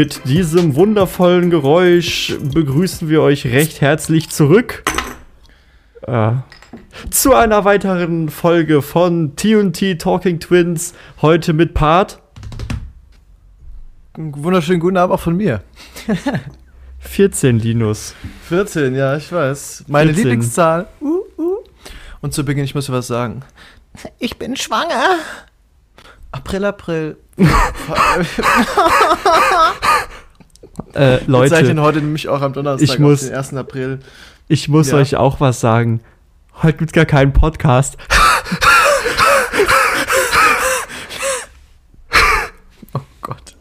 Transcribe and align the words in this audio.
Mit 0.00 0.24
diesem 0.24 0.76
wundervollen 0.76 1.50
Geräusch 1.50 2.34
begrüßen 2.40 3.10
wir 3.10 3.20
euch 3.20 3.44
recht 3.44 3.82
herzlich 3.82 4.30
zurück 4.30 4.82
äh, 6.06 6.32
zu 7.10 7.34
einer 7.34 7.66
weiteren 7.66 8.30
Folge 8.30 8.80
von 8.80 9.36
TNT 9.36 10.00
Talking 10.00 10.40
Twins. 10.40 10.94
Heute 11.20 11.52
mit 11.52 11.74
Part 11.74 12.18
Wunderschönen 14.16 14.80
guten 14.80 14.96
Abend 14.96 15.14
auch 15.14 15.20
von 15.20 15.36
mir. 15.36 15.62
14, 17.00 17.58
Linus. 17.58 18.14
14, 18.48 18.94
ja, 18.94 19.18
ich 19.18 19.30
weiß. 19.30 19.84
Meine 19.86 20.14
14. 20.14 20.24
Lieblingszahl. 20.24 20.88
Uh, 21.02 21.24
uh. 21.36 21.56
Und 22.22 22.32
zu 22.32 22.42
Beginn, 22.42 22.64
ich 22.64 22.74
muss 22.74 22.86
dir 22.86 22.94
was 22.94 23.06
sagen. 23.06 23.42
Ich 24.18 24.38
bin 24.38 24.56
schwanger. 24.56 25.16
April, 26.32 26.64
April. 26.64 27.18
Äh, 30.94 31.20
Wir 31.20 31.20
Leute, 31.26 31.54
zeichnen 31.54 31.80
heute 31.80 31.98
nämlich 32.00 32.28
auch 32.28 32.40
am 32.42 32.52
Donnerstag 32.52 32.88
Ich 32.88 32.98
muss- 32.98 33.20
den 33.26 33.34
1. 33.34 33.54
April. 33.56 34.00
ich 34.48 34.68
muss 34.68 34.90
Ja. 34.90 34.96
euch 34.98 35.16
auch 35.16 35.40
was 35.40 35.60
sagen. 35.60 36.00
Heute 36.62 36.78
gibt's 36.78 36.92
gar 36.92 37.06
keinen 37.06 37.32
Podcast. 37.32 37.96
Oh 42.94 43.00
Gott. 43.20 43.54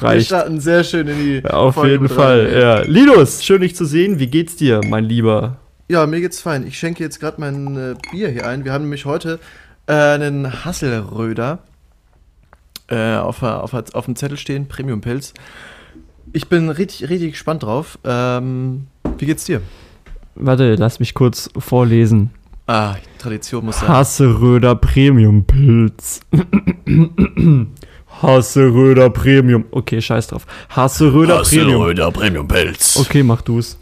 Wir 0.00 0.08
Reicht. 0.08 0.26
starten 0.26 0.60
sehr 0.60 0.84
schön 0.84 1.06
in 1.08 1.18
die 1.18 1.44
Auf 1.48 1.74
Folge 1.74 1.92
jeden 1.92 2.08
Fall, 2.08 2.46
rein. 2.46 2.60
ja. 2.60 2.80
Linus, 2.82 3.44
schön 3.44 3.60
dich 3.60 3.76
zu 3.76 3.84
sehen. 3.84 4.18
Wie 4.18 4.26
geht's 4.26 4.56
dir, 4.56 4.80
mein 4.84 5.04
Lieber? 5.04 5.58
Ja, 5.88 6.06
mir 6.06 6.20
geht's 6.20 6.40
fein. 6.40 6.66
Ich 6.66 6.78
schenke 6.78 7.02
jetzt 7.04 7.20
gerade 7.20 7.40
mein 7.40 7.76
äh, 7.76 7.94
Bier 8.10 8.28
hier 8.30 8.46
ein. 8.46 8.64
Wir 8.64 8.72
haben 8.72 8.82
nämlich 8.82 9.04
heute 9.04 9.38
äh, 9.86 9.92
einen 9.92 10.64
Hasselröder 10.64 11.60
äh, 12.88 13.16
auf, 13.16 13.42
auf, 13.42 13.72
auf 13.74 14.04
dem 14.04 14.16
Zettel 14.16 14.38
stehen, 14.38 14.66
Premium-Pilz. 14.68 15.34
Ich 16.32 16.48
bin 16.48 16.70
richtig, 16.70 17.08
richtig 17.10 17.32
gespannt 17.32 17.62
drauf. 17.62 17.98
Ähm, 18.04 18.86
wie 19.18 19.26
geht's 19.26 19.44
dir? 19.44 19.60
Warte, 20.34 20.76
lass 20.76 20.98
mich 20.98 21.12
kurz 21.14 21.50
vorlesen. 21.58 22.30
Ah, 22.66 22.94
Tradition 23.18 23.66
muss 23.66 23.80
sein. 23.80 23.88
Hasseröder 23.88 24.76
Premium 24.76 25.44
Pilz. 25.44 26.20
Hasseröder 28.22 29.10
Premium. 29.10 29.64
Okay, 29.70 30.00
scheiß 30.00 30.28
drauf. 30.28 30.46
Hasseröder 30.70 31.42
Premium. 31.42 31.82
Hasseröder 31.82 32.10
Premium 32.12 32.48
Pelz. 32.48 32.96
Okay, 32.98 33.22
mach 33.22 33.42
du's. 33.42 33.76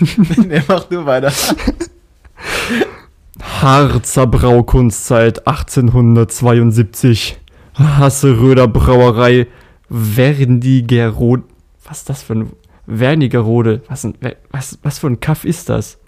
nee, 0.46 0.62
mach 0.66 0.84
du 0.84 1.04
weiter. 1.04 1.32
Harzer 3.60 4.26
Braukunstzeit 4.26 5.46
1872. 5.46 7.38
Hasseröder 7.74 8.68
Brauerei 8.68 9.48
Wernigerode. 9.88 11.44
Was 11.88 11.98
ist 11.98 12.10
das 12.10 12.22
für 12.22 12.34
ein 12.34 12.52
Wernigerode? 12.86 13.82
Was, 13.88 14.04
ein, 14.04 14.14
was, 14.50 14.78
was 14.82 14.98
für 14.98 15.06
ein 15.08 15.20
Kaff 15.20 15.44
ist 15.44 15.68
das? 15.68 15.98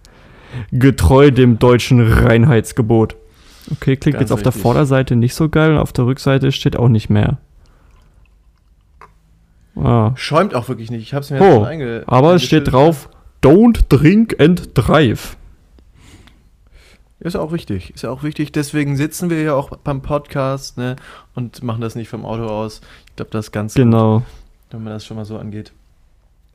Getreu 0.72 1.30
dem 1.30 1.58
deutschen 1.58 2.00
Reinheitsgebot. 2.12 3.16
Okay, 3.70 3.96
klingt 3.96 4.14
Ganz 4.18 4.22
jetzt 4.30 4.32
auf 4.32 4.42
der 4.42 4.48
richtig. 4.48 4.62
Vorderseite 4.62 5.16
nicht 5.16 5.34
so 5.34 5.48
geil, 5.48 5.78
auf 5.78 5.92
der 5.92 6.06
Rückseite 6.06 6.50
steht 6.52 6.76
auch 6.76 6.88
nicht 6.88 7.08
mehr. 7.08 7.38
Ah. 9.76 10.12
Schäumt 10.16 10.54
auch 10.54 10.68
wirklich 10.68 10.90
nicht. 10.90 11.02
Ich 11.02 11.14
hab's 11.14 11.30
mir 11.30 11.36
jetzt 11.38 11.46
Oh, 11.46 11.54
schon 11.60 11.64
einge 11.66 12.02
aber 12.06 12.34
es 12.34 12.42
steht 12.42 12.72
drauf, 12.72 13.08
don't 13.42 13.82
drink 13.88 14.36
and 14.40 14.70
drive. 14.74 15.36
Ist 17.20 17.34
ja 17.34 17.40
auch 17.40 17.52
wichtig. 17.52 17.90
Ist 17.94 18.02
ja 18.02 18.10
auch 18.10 18.22
wichtig. 18.22 18.50
Deswegen 18.50 18.96
sitzen 18.96 19.28
wir 19.30 19.42
ja 19.42 19.54
auch 19.54 19.76
beim 19.76 20.00
Podcast 20.00 20.78
ne, 20.78 20.96
und 21.34 21.62
machen 21.62 21.82
das 21.82 21.94
nicht 21.94 22.08
vom 22.08 22.24
Auto 22.24 22.44
aus. 22.44 22.80
Ich 23.10 23.16
glaube, 23.16 23.30
das 23.30 23.46
ist 23.46 23.52
ganz 23.52 23.74
Genau. 23.74 24.20
gut, 24.20 24.26
wenn 24.70 24.84
man 24.84 24.92
das 24.92 25.04
schon 25.04 25.16
mal 25.16 25.24
so 25.24 25.38
angeht. 25.38 25.72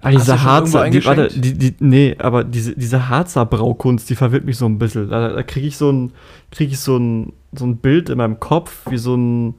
Ah, 0.02 0.12
Hast 0.12 0.28
diese 0.28 0.44
Harzer, 0.44 0.90
die, 0.90 1.06
warte, 1.06 1.30
die, 1.30 1.58
die, 1.58 1.76
nee, 1.80 2.16
aber 2.20 2.44
diese, 2.44 2.76
diese 2.76 3.10
Harzer 3.10 3.46
Braukunst, 3.46 4.10
die 4.10 4.16
verwirrt 4.16 4.46
mich 4.46 4.58
so 4.58 4.66
ein 4.66 4.78
bisschen. 4.78 5.10
Da, 5.10 5.30
da 5.30 5.44
kriege 5.44 5.68
ich 5.68 5.78
so 5.78 5.90
ein, 5.92 6.12
krieg 6.52 6.72
ich 6.72 6.80
so 6.80 6.98
ein, 6.98 7.34
so 7.54 7.66
ein 7.66 7.78
Bild 7.78 8.10
in 8.10 8.18
meinem 8.18 8.40
Kopf, 8.40 8.82
wie 8.90 8.98
so 8.98 9.16
ein 9.16 9.56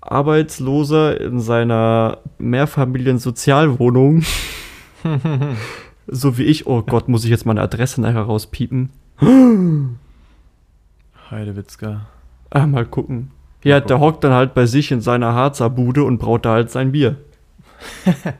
Arbeitsloser 0.00 1.20
in 1.20 1.40
seiner 1.40 2.18
Mehrfamilien-Sozialwohnung. 2.38 4.22
so 6.06 6.38
wie 6.38 6.44
ich. 6.44 6.66
Oh 6.66 6.82
Gott, 6.82 7.08
muss 7.08 7.24
ich 7.24 7.30
jetzt 7.30 7.44
meine 7.44 7.60
Adresse 7.60 8.00
nachher 8.00 8.22
rauspiepen? 8.22 8.90
Heidewitzka. 11.30 12.06
Ah, 12.50 12.66
mal 12.66 12.86
gucken. 12.86 13.30
Ja, 13.62 13.80
der 13.80 14.00
hockt 14.00 14.24
dann 14.24 14.32
halt 14.32 14.54
bei 14.54 14.66
sich 14.66 14.90
in 14.92 15.00
seiner 15.00 15.34
Harzer 15.34 15.68
Bude 15.68 16.04
und 16.04 16.18
braut 16.18 16.44
da 16.46 16.52
halt 16.52 16.70
sein 16.70 16.92
Bier. 16.92 17.16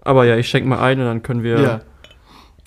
Aber 0.00 0.24
ja, 0.24 0.36
ich 0.36 0.48
schenk 0.48 0.66
mal 0.66 0.80
ein 0.80 1.00
und 1.00 1.06
dann 1.06 1.22
können 1.22 1.42
wir. 1.42 1.60
Ja. 1.60 1.80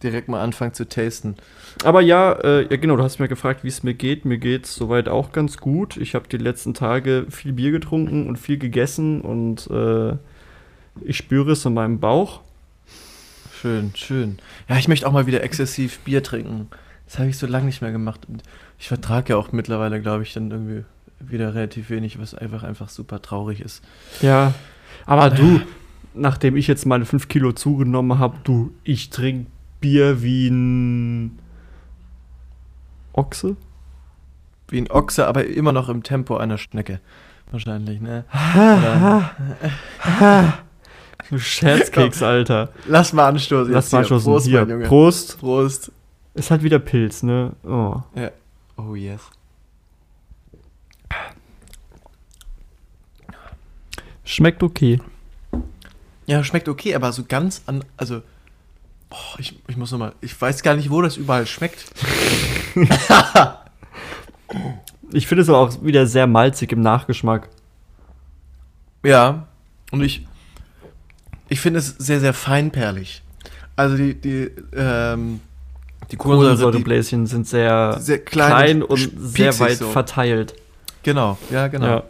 Direkt 0.01 0.29
mal 0.29 0.41
anfangen 0.41 0.73
zu 0.73 0.87
tasten. 0.87 1.35
Aber 1.83 1.99
ja, 1.99 2.31
äh, 2.31 2.61
ja, 2.61 2.77
genau, 2.77 2.95
du 2.95 3.03
hast 3.03 3.19
mir 3.19 3.27
gefragt, 3.27 3.65
wie 3.65 3.67
es 3.67 3.83
mir 3.83 3.93
geht. 3.93 4.23
Mir 4.23 4.37
geht's 4.37 4.73
soweit 4.73 5.09
auch 5.09 5.33
ganz 5.33 5.57
gut. 5.57 5.97
Ich 5.97 6.15
habe 6.15 6.27
die 6.29 6.37
letzten 6.37 6.73
Tage 6.73 7.25
viel 7.29 7.51
Bier 7.51 7.71
getrunken 7.71 8.27
und 8.27 8.37
viel 8.37 8.57
gegessen 8.57 9.19
und 9.19 9.69
äh, 9.69 10.13
ich 11.01 11.17
spüre 11.17 11.51
es 11.51 11.65
in 11.65 11.73
meinem 11.73 11.99
Bauch. 11.99 12.39
Schön, 13.61 13.91
schön. 13.95 14.39
Ja, 14.69 14.77
ich 14.77 14.87
möchte 14.87 15.05
auch 15.05 15.11
mal 15.11 15.27
wieder 15.27 15.43
exzessiv 15.43 15.99
Bier 15.99 16.23
trinken. 16.23 16.69
Das 17.05 17.19
habe 17.19 17.29
ich 17.29 17.37
so 17.37 17.47
lange 17.47 17.65
nicht 17.65 17.81
mehr 17.81 17.91
gemacht. 17.91 18.21
Und 18.29 18.41
ich 18.77 18.87
vertrage 18.87 19.33
ja 19.33 19.37
auch 19.37 19.51
mittlerweile, 19.51 20.01
glaube 20.01 20.23
ich, 20.23 20.33
dann 20.33 20.51
irgendwie 20.51 20.85
wieder 21.19 21.53
relativ 21.53 21.89
wenig, 21.89 22.19
was 22.19 22.33
einfach 22.33 22.63
einfach 22.63 22.87
super 22.87 23.21
traurig 23.21 23.59
ist. 23.59 23.83
Ja, 24.21 24.53
aber 25.09 25.29
du, 25.29 25.61
nachdem 26.13 26.55
ich 26.55 26.67
jetzt 26.67 26.85
meine 26.85 27.05
5 27.05 27.27
Kilo 27.27 27.51
zugenommen 27.51 28.19
habe, 28.19 28.37
du, 28.43 28.71
ich 28.83 29.09
trinke 29.09 29.49
Bier 29.81 30.21
wie 30.21 30.49
ein 30.49 31.39
Ochse. 33.13 33.55
Wie 34.69 34.79
ein 34.79 34.89
Ochse, 34.91 35.27
aber 35.27 35.45
immer 35.45 35.71
noch 35.71 35.89
im 35.89 36.03
Tempo 36.03 36.37
einer 36.37 36.57
Schnecke. 36.57 36.99
Wahrscheinlich, 37.51 37.99
ne? 38.01 38.25
Oder- 38.55 39.31
Du 41.29 41.37
Scherzkeks, 41.37 42.23
Alter. 42.23 42.69
Lass 42.87 43.13
mal 43.13 43.27
anstoßen. 43.27 43.71
Lass 43.71 43.91
mal 43.91 43.99
anstoßen. 43.99 44.31
Prost, 44.31 44.47
Hier. 44.47 44.65
Prost. 44.87 45.39
Prost. 45.39 45.91
Ist 46.33 46.49
halt 46.49 46.63
wieder 46.63 46.79
Pilz, 46.79 47.21
ne? 47.21 47.51
Oh. 47.63 47.97
Ja. 48.15 48.31
Oh 48.77 48.95
yes. 48.95 49.21
Schmeckt 54.29 54.61
okay. 54.61 55.01
Ja, 56.27 56.43
schmeckt 56.43 56.69
okay, 56.69 56.93
aber 56.93 57.11
so 57.11 57.23
ganz 57.27 57.63
an. 57.65 57.83
Also. 57.97 58.21
Oh, 59.09 59.15
ich, 59.39 59.59
ich 59.67 59.75
muss 59.75 59.91
nochmal. 59.91 60.13
Ich 60.21 60.39
weiß 60.39 60.61
gar 60.61 60.75
nicht, 60.75 60.91
wo 60.91 61.01
das 61.01 61.17
überall 61.17 61.47
schmeckt. 61.47 61.85
Ich 65.11 65.25
finde 65.25 65.41
es 65.41 65.49
aber 65.49 65.57
auch 65.57 65.83
wieder 65.83 66.05
sehr 66.05 66.27
malzig 66.27 66.71
im 66.71 66.81
Nachgeschmack. 66.81 67.49
Ja. 69.03 69.47
Und 69.91 70.03
ich. 70.03 70.27
Ich 71.49 71.59
finde 71.59 71.79
es 71.79 71.95
sehr, 71.97 72.19
sehr 72.19 72.33
feinperlig. 72.33 73.23
Also 73.75 73.97
die, 73.97 74.13
die, 74.13 74.51
ähm, 74.75 75.39
die 76.11 76.15
Kohlensäure, 76.15 76.17
die, 76.17 76.17
Kohlensäurebläschen 76.17 77.25
sind 77.25 77.47
sehr, 77.47 77.97
sehr 77.99 78.19
klein, 78.19 78.49
klein 78.49 78.83
und 78.83 79.11
sehr 79.17 79.59
weit 79.59 79.77
so. 79.77 79.89
verteilt. 79.89 80.53
Genau, 81.01 81.39
ja, 81.49 81.67
genau. 81.69 81.87
Ja. 81.87 82.03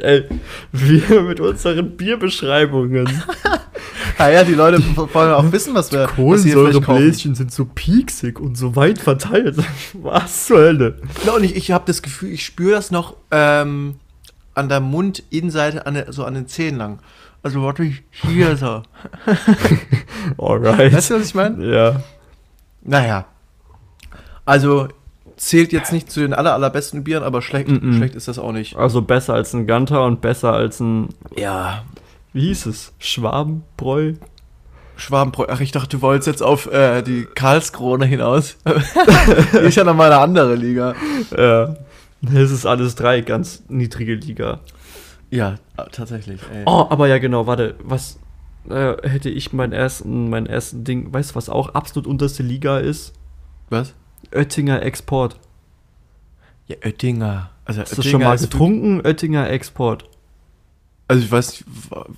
Ey, 0.00 0.24
wir 0.72 1.22
mit 1.22 1.40
unseren 1.40 1.96
Bierbeschreibungen. 1.96 3.22
Ah 4.16 4.28
ja, 4.28 4.44
die 4.44 4.54
Leute 4.54 4.80
wollen 4.96 5.32
auch 5.32 5.50
wissen, 5.50 5.74
was 5.74 5.90
wir. 5.90 6.06
Kohlensäurebläschen 6.06 7.34
sind 7.34 7.52
so 7.52 7.64
pieksig 7.64 8.38
und 8.38 8.56
so 8.56 8.76
weit 8.76 8.98
verteilt. 8.98 9.56
Was 9.94 10.46
zur 10.46 10.58
Hölle? 10.58 10.98
Ja, 11.26 11.32
und 11.32 11.42
ich, 11.42 11.56
ich 11.56 11.72
habe 11.72 11.84
das 11.86 12.00
Gefühl, 12.00 12.30
ich 12.30 12.44
spüre 12.44 12.76
das 12.76 12.92
noch 12.92 13.16
ähm, 13.32 13.96
an 14.54 14.68
der 14.68 14.80
Mundinnenseite, 14.80 15.84
an 15.86 15.94
der, 15.94 16.12
so 16.12 16.24
an 16.24 16.34
den 16.34 16.46
Zähnen 16.46 16.78
lang. 16.78 16.98
Also 17.42 17.60
wirklich 17.60 18.04
hier 18.10 18.56
so. 18.56 18.82
Alright. 20.38 20.92
Weißt 20.92 21.10
du, 21.10 21.14
was 21.16 21.26
ich 21.26 21.34
meine? 21.34 21.66
Ja. 21.66 22.00
Naja. 22.82 23.26
Also, 24.44 24.88
zählt 25.36 25.72
jetzt 25.72 25.92
nicht 25.92 26.10
zu 26.10 26.20
den 26.20 26.32
aller, 26.32 26.54
allerbesten 26.54 27.04
Bieren, 27.04 27.22
aber 27.24 27.42
schlecht, 27.42 27.68
Mm-mm. 27.68 27.96
schlecht 27.96 28.14
ist 28.14 28.28
das 28.28 28.38
auch 28.38 28.52
nicht. 28.52 28.76
Also 28.76 29.02
besser 29.02 29.34
als 29.34 29.52
ein 29.52 29.66
Ganter 29.66 30.04
und 30.04 30.20
besser 30.20 30.52
als 30.52 30.80
ein, 30.80 31.08
Ja, 31.36 31.84
wie 32.32 32.48
hieß 32.48 32.66
es? 32.66 32.92
Schwabenbräu? 32.98 34.14
Schwabenbräu. 34.96 35.46
Ach, 35.48 35.60
ich 35.60 35.72
dachte, 35.72 35.96
du 35.96 36.02
wolltest 36.02 36.26
jetzt 36.26 36.42
auf 36.42 36.70
äh, 36.72 37.02
die 37.02 37.26
Karlskrone 37.34 38.06
hinaus. 38.06 38.56
ist 39.52 39.76
ja 39.76 39.84
nochmal 39.84 40.12
eine 40.12 40.20
andere 40.20 40.54
Liga. 40.54 40.94
Ja. 41.36 41.76
Es 42.32 42.50
ist 42.50 42.64
alles 42.64 42.94
drei, 42.94 43.20
ganz 43.20 43.64
niedrige 43.68 44.14
Liga. 44.14 44.60
Ja, 45.30 45.56
tatsächlich. 45.92 46.40
Ey. 46.52 46.62
Oh, 46.66 46.86
aber 46.88 47.08
ja 47.08 47.18
genau, 47.18 47.46
warte, 47.46 47.74
was 47.82 48.18
äh, 48.70 48.94
hätte 49.08 49.30
ich 49.30 49.52
meinen 49.52 49.72
ersten, 49.72 50.30
mein 50.30 50.46
ersten 50.46 50.84
Ding, 50.84 51.12
weißt 51.12 51.32
du, 51.32 51.34
was 51.34 51.48
auch 51.48 51.70
absolut 51.70 52.06
unterste 52.06 52.42
Liga 52.42 52.78
ist? 52.78 53.12
Was? 53.68 53.94
Oettinger 54.34 54.82
Export. 54.82 55.36
Ja, 56.66 56.76
Oettinger. 56.84 57.50
Also, 57.64 57.80
Hast 57.82 57.96
du 57.98 58.02
schon 58.02 58.22
mal 58.22 58.36
getrunken? 58.38 59.00
Oettinger 59.04 59.48
Export. 59.50 60.04
Also 61.08 61.22
ich 61.22 61.30
weiß 61.30 61.50
nicht, 61.52 61.64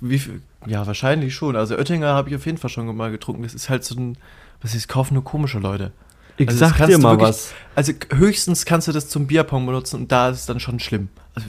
wie 0.01 0.19
viel. 0.19 0.41
Ja, 0.65 0.87
wahrscheinlich 0.87 1.35
schon. 1.35 1.55
Also 1.57 1.75
Oettinger 1.75 2.07
habe 2.13 2.29
ich 2.29 2.35
auf 2.35 2.45
jeden 2.45 2.57
Fall 2.57 2.69
schon 2.69 2.93
mal 2.95 3.11
getrunken. 3.11 3.43
Das 3.43 3.53
ist 3.53 3.69
halt 3.69 3.83
so 3.83 3.95
ein. 3.95 4.17
Was 4.61 4.73
ist, 4.73 4.87
kaufen 4.87 5.13
nur 5.13 5.23
komische 5.23 5.59
Leute. 5.59 5.91
Ich 6.37 6.47
Also 6.47 6.59
sag 6.59 6.87
dir 6.87 6.97
mal 6.97 7.11
wirklich- 7.11 7.27
was. 7.29 7.53
Also 7.75 7.93
höchstens 8.13 8.65
kannst 8.65 8.87
du 8.87 8.91
das 8.91 9.09
zum 9.09 9.27
Bierpong 9.27 9.65
benutzen 9.65 10.01
und 10.01 10.11
da 10.11 10.29
ist 10.29 10.39
es 10.41 10.45
dann 10.45 10.59
schon 10.59 10.79
schlimm. 10.79 11.09
Also, 11.35 11.47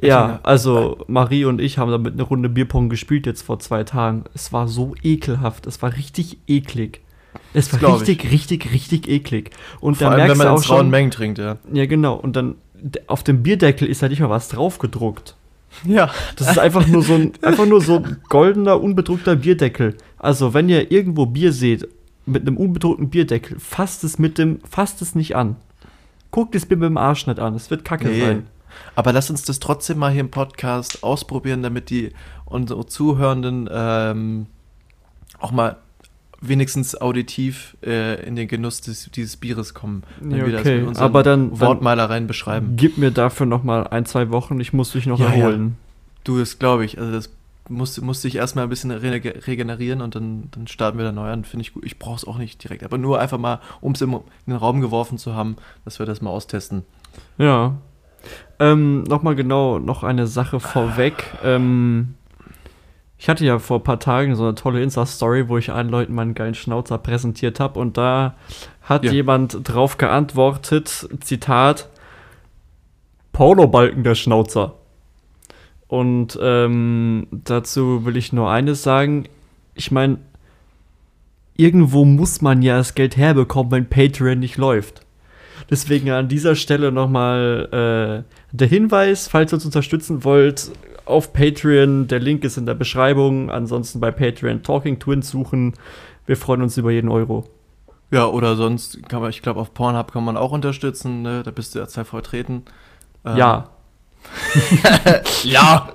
Ja, 0.00 0.26
Oettinger- 0.26 0.40
also 0.44 1.04
Marie 1.08 1.44
und 1.46 1.60
ich 1.60 1.78
haben 1.78 1.90
damit 1.90 2.12
eine 2.14 2.22
Runde 2.22 2.48
Bierpong 2.48 2.88
gespielt 2.88 3.26
jetzt 3.26 3.42
vor 3.42 3.58
zwei 3.58 3.82
Tagen. 3.84 4.24
Es 4.34 4.52
war 4.52 4.68
so 4.68 4.94
ekelhaft. 5.02 5.66
Es 5.66 5.82
war 5.82 5.94
richtig 5.96 6.38
eklig. 6.46 7.00
Es 7.54 7.72
war 7.72 7.96
ich. 7.96 8.08
richtig, 8.08 8.30
richtig, 8.32 8.72
richtig 8.72 9.08
eklig. 9.08 9.50
Und 9.80 9.96
Vor 9.96 10.06
da 10.08 10.12
allem, 10.12 10.20
wenn 10.20 10.26
merkst 10.28 10.38
man 10.38 10.46
du 10.46 10.52
in 10.52 10.58
auch 10.58 10.70
rauen 10.70 10.78
schon, 10.80 10.90
Mengen 10.90 11.10
trinkt, 11.10 11.38
ja. 11.38 11.56
ja 11.72 11.86
genau. 11.86 12.14
Und 12.14 12.36
dann 12.36 12.56
auf 13.06 13.22
dem 13.22 13.42
Bierdeckel 13.42 13.88
ist 13.88 14.02
da 14.02 14.08
nicht 14.08 14.20
mal 14.20 14.30
was 14.30 14.48
drauf 14.48 14.78
gedruckt. 14.78 15.36
Ja. 15.84 16.10
Das 16.36 16.50
ist 16.50 16.58
einfach 16.58 16.86
nur 16.86 17.02
so 17.02 17.14
ein, 17.14 17.32
einfach 17.42 17.66
nur 17.66 17.80
so 17.80 17.96
ein 17.96 18.18
goldener, 18.28 18.80
unbedruckter 18.80 19.36
Bierdeckel. 19.36 19.96
Also, 20.18 20.54
wenn 20.54 20.68
ihr 20.68 20.90
irgendwo 20.90 21.26
Bier 21.26 21.52
seht, 21.52 21.88
mit 22.24 22.42
einem 22.42 22.56
unbedruckten 22.56 23.08
Bierdeckel, 23.10 23.58
fasst 23.60 24.02
es 24.04 24.18
mit 24.18 24.38
dem, 24.38 24.60
fasst 24.68 25.00
es 25.02 25.14
nicht 25.14 25.36
an. 25.36 25.56
Guckt 26.30 26.54
das 26.54 26.66
Bier 26.66 26.76
mit 26.76 26.88
dem 26.88 26.96
Arsch 26.96 27.26
nicht 27.26 27.38
an. 27.38 27.54
Es 27.54 27.70
wird 27.70 27.84
kacke 27.84 28.08
Nee. 28.08 28.20
sein. 28.20 28.46
Aber 28.94 29.12
lass 29.12 29.30
uns 29.30 29.42
das 29.42 29.58
trotzdem 29.60 29.98
mal 29.98 30.10
hier 30.12 30.20
im 30.20 30.30
Podcast 30.30 31.02
ausprobieren, 31.02 31.62
damit 31.62 31.88
die 31.88 32.10
unsere 32.44 32.86
Zuhörenden 32.86 33.68
ähm, 33.72 34.46
auch 35.38 35.50
mal 35.50 35.76
wenigstens 36.48 37.00
auditiv 37.00 37.76
äh, 37.84 38.24
in 38.26 38.36
den 38.36 38.48
Genuss 38.48 38.80
des, 38.80 39.10
dieses 39.10 39.36
Bieres 39.36 39.74
kommen. 39.74 40.02
Wenn 40.20 40.38
Ja, 40.38 40.46
wir 40.46 40.52
das 40.52 40.60
okay. 40.62 40.78
mit 40.78 40.88
unseren 40.88 41.04
Aber 41.04 41.22
dann- 41.22 41.50
dann- 41.50 41.60
Wortmalereien 41.60 42.26
beschreiben. 42.26 42.74
Gib 42.76 42.98
mir 42.98 43.10
dafür 43.10 43.46
noch 43.46 43.62
mal 43.62 43.86
ein, 43.86 44.06
zwei 44.06 44.30
Wochen. 44.30 44.58
Ich 44.60 44.72
muss 44.72 44.94
mich 44.94 45.06
noch 45.06 45.18
Ja, 45.20 45.26
ja. 45.28 45.34
erholen. 45.34 45.76
Du, 46.24 46.38
das 46.38 46.58
glaube 46.58 46.84
ich. 46.84 46.98
Also 46.98 47.12
das 47.12 47.30
musste, 47.68 48.00
musste 48.02 48.28
ich 48.28 48.36
erstmal 48.36 48.64
ein 48.64 48.68
bisschen 48.70 48.90
rege- 48.92 49.46
regenerieren 49.46 50.00
und 50.00 50.14
dann, 50.14 50.48
dann 50.52 50.66
starten 50.66 50.98
wir 50.98 51.04
da 51.04 51.12
neu 51.12 51.30
an. 51.30 51.44
Finde 51.44 51.62
ich 51.62 51.72
gut. 51.74 51.84
Ich 51.84 51.98
brauche 51.98 52.16
es 52.16 52.24
auch 52.26 52.38
nicht 52.38 52.62
direkt. 52.64 52.82
Aber 52.84 52.98
nur 52.98 53.20
einfach 53.20 53.38
mal, 53.38 53.60
um 53.80 53.92
es 53.92 54.00
in 54.02 54.16
den 54.46 54.56
Raum 54.56 54.80
geworfen 54.80 55.18
zu 55.18 55.34
haben, 55.34 55.56
dass 55.84 55.98
wir 55.98 56.06
das 56.06 56.20
mal 56.20 56.30
austesten. 56.30 56.82
Ja. 57.38 57.76
Ähm, 58.58 59.04
Nochmal 59.04 59.36
genau, 59.36 59.78
noch 59.78 60.02
eine 60.02 60.26
Sache 60.26 60.58
vorweg. 60.58 61.24
Ähm, 61.44 62.14
ich 63.18 63.28
hatte 63.28 63.44
ja 63.46 63.58
vor 63.58 63.78
ein 63.78 63.82
paar 63.84 63.98
Tagen 64.00 64.34
so 64.36 64.44
eine 64.44 64.54
tolle 64.54 64.82
Insta-Story, 64.82 65.48
wo 65.48 65.56
ich 65.58 65.72
allen 65.72 65.88
Leuten 65.88 66.14
meinen 66.14 66.34
geilen 66.34 66.54
Schnauzer 66.54 66.98
präsentiert 66.98 67.60
habe 67.60 67.78
und 67.80 67.96
da 67.96 68.34
hat 68.82 69.04
Ja. 69.04 69.12
jemand 69.12 69.60
drauf 69.64 69.96
geantwortet, 69.98 71.08
Zitat, 71.20 71.88
Polobalken 73.32 74.02
der 74.04 74.14
Schnauzer. 74.14 74.74
Und 75.88 76.38
ähm, 76.42 77.26
dazu 77.30 78.04
will 78.04 78.16
ich 78.16 78.32
nur 78.32 78.50
eines 78.50 78.82
sagen. 78.82 79.28
Ich 79.74 79.90
meine, 79.92 80.18
irgendwo 81.56 82.04
muss 82.04 82.40
man 82.42 82.60
ja 82.62 82.78
das 82.78 82.94
Geld 82.94 83.16
herbekommen, 83.16 83.70
wenn 83.72 83.88
Patreon 83.88 84.38
nicht 84.40 84.56
läuft. 84.56 85.05
Deswegen 85.70 86.10
an 86.10 86.28
dieser 86.28 86.54
Stelle 86.54 86.92
nochmal 86.92 88.24
äh, 88.24 88.56
der 88.56 88.68
Hinweis, 88.68 89.26
falls 89.28 89.52
ihr 89.52 89.56
uns 89.56 89.64
unterstützen 89.64 90.22
wollt, 90.24 90.70
auf 91.04 91.32
Patreon. 91.32 92.06
Der 92.08 92.20
Link 92.20 92.44
ist 92.44 92.56
in 92.56 92.66
der 92.66 92.74
Beschreibung. 92.74 93.50
Ansonsten 93.50 93.98
bei 94.00 94.10
Patreon 94.10 94.62
Talking 94.62 94.98
Twins 94.98 95.30
suchen. 95.30 95.74
Wir 96.26 96.36
freuen 96.36 96.62
uns 96.62 96.76
über 96.76 96.90
jeden 96.90 97.08
Euro. 97.08 97.44
Ja, 98.12 98.26
oder 98.26 98.54
sonst 98.54 99.08
kann 99.08 99.20
man, 99.20 99.30
ich 99.30 99.42
glaube, 99.42 99.58
auf 99.60 99.74
Pornhub 99.74 100.12
kann 100.12 100.24
man 100.24 100.36
auch 100.36 100.52
unterstützen. 100.52 101.22
Ne? 101.22 101.42
Da 101.44 101.50
bist 101.50 101.74
du 101.74 101.80
ja 101.80 101.86
sehr 101.86 102.04
vertreten. 102.04 102.62
Ähm, 103.24 103.36
Ja, 103.36 103.68
Ja. 105.44 105.88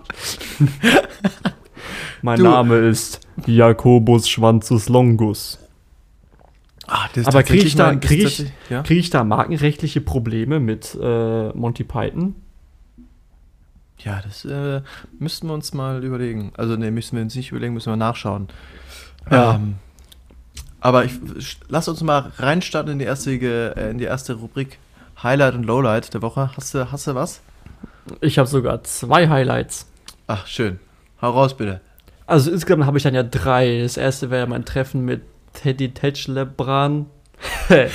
mein 2.22 2.38
Du- 2.38 2.44
Name 2.44 2.76
ist 2.78 3.20
Jakobus 3.46 4.28
Schwanzus 4.30 4.90
Longus. 4.90 5.58
Das 7.14 7.18
ist 7.18 7.28
Aber 7.28 7.44
krieg 7.44 7.62
tatsächlich 7.62 7.66
ich 7.68 7.76
da- 7.76 7.96
krieg 7.96 8.24
ich- 8.26 8.52
Ja? 8.70 8.84
Kriege 8.84 9.00
ich 9.00 9.10
da 9.10 9.24
markenrechtliche 9.24 10.02
Probleme 10.02 10.60
mit 10.60 10.98
äh, 11.02 11.50
Monty 11.50 11.84
Python? 11.84 12.36
Ja, 14.00 14.20
das 14.24 14.46
äh, 14.46 14.82
müssten 15.20 15.48
wir 15.48 15.54
uns 15.54 15.74
mal 15.74 16.04
überlegen. 16.04 16.52
Also, 16.58 16.76
ne, 16.76 16.90
müssen 16.92 17.16
wir 17.16 17.24
uns 17.24 17.36
nicht 17.36 17.52
überlegen, 17.52 17.74
müssen 17.74 17.92
wir 17.92 17.98
nachschauen. 17.98 18.48
Ja. 19.30 19.56
Ähm, 19.56 19.76
aber 20.80 21.06
ich, 21.06 21.14
lass 21.70 21.88
uns 21.88 22.02
mal 22.02 22.32
reinstarten 22.38 22.94
in 22.94 23.00
die 23.00 23.06
erste, 23.06 23.32
äh, 23.32 23.92
in 23.92 24.00
die 24.00 24.06
erste 24.06 24.34
Rubrik 24.34 24.80
Highlight 25.22 25.54
und 25.54 25.64
Lowlight 25.64 26.14
der 26.16 26.24
Woche. 26.24 26.50
Hast 26.58 26.74
du, 26.74 26.92
hast 26.92 27.06
du 27.06 27.14
was? 27.14 27.42
Ich 28.22 28.40
habe 28.40 28.50
sogar 28.50 28.84
zwei 28.84 29.30
Highlights. 29.30 29.88
Ach, 30.26 30.48
schön. 30.48 30.80
Hau 31.22 31.30
raus, 31.30 31.56
bitte. 31.56 31.80
Also 32.26 32.50
insgesamt 32.52 32.86
habe 32.86 32.98
ich 32.98 33.04
dann 33.04 33.14
ja 33.14 33.22
drei. 33.22 33.82
Das 33.84 33.98
erste 33.98 34.32
wäre 34.32 34.48
mein 34.48 34.66
Treffen 34.66 35.06
mit 35.06 35.22
Teddy 35.54 35.94
Tetschlebran. 35.94 37.08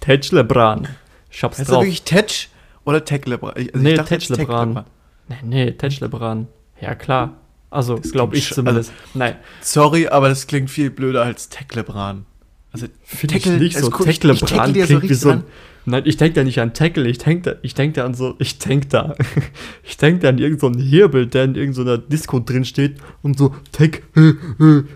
Tetschlebran. 0.00 0.88
Ich 1.30 1.42
hab's 1.42 1.58
Heißt 1.58 1.70
drauf. 1.70 1.82
wirklich 1.82 2.02
Tetsch 2.02 2.48
oder 2.84 3.04
Techlebran? 3.04 3.52
Also 3.54 3.70
Nee, 3.74 3.94
ist 3.94 4.06
Tetschlebran. 4.06 4.74
Techlebran. 4.74 4.84
Nee, 5.28 5.64
nee, 5.64 5.70
Tetschlebran. 5.72 6.48
Ja, 6.80 6.94
klar. 6.94 7.36
Also, 7.70 7.96
Das 7.98 8.12
glaube 8.12 8.32
klingt 8.32 8.46
ich 8.46 8.54
zumindest. 8.54 8.92
Nein, 9.14 9.36
Sorry, 9.60 10.06
aber 10.08 10.28
das 10.28 10.46
klingt 10.46 10.70
viel 10.70 10.90
blöder 10.90 11.22
als 11.22 11.48
Techlebran. 11.48 12.24
Also, 12.72 12.86
finde 13.04 13.36
ich 13.36 13.46
nicht 13.46 13.78
so. 13.78 13.90
also 13.90 14.04
tackle 14.04 14.34
dir 14.72 14.86
so 14.86 14.98
klingt 14.98 15.10
wie 15.10 15.14
so 15.14 15.30
ein. 15.30 15.44
Nein, 15.88 16.02
ich 16.04 16.16
denke 16.16 16.34
da 16.34 16.44
nicht 16.44 16.58
an 16.60 16.74
Tackle, 16.74 17.08
ich 17.08 17.18
denke 17.18 17.50
da, 17.52 17.58
ich 17.62 17.74
denk 17.74 17.94
da 17.94 18.04
an 18.04 18.14
so, 18.14 18.34
ich 18.40 18.58
denke 18.58 18.88
da, 18.88 19.14
ich 19.84 19.96
denke 19.96 20.20
da 20.20 20.30
an 20.30 20.38
irgendeinen 20.38 20.74
so 20.74 20.80
Hirbel, 20.80 21.28
der 21.28 21.44
in 21.44 21.54
irgendeiner 21.54 21.96
Disco 21.96 22.40
drin 22.40 22.64
steht 22.64 22.96
und 23.22 23.38
so, 23.38 23.54
äh, 23.78 24.32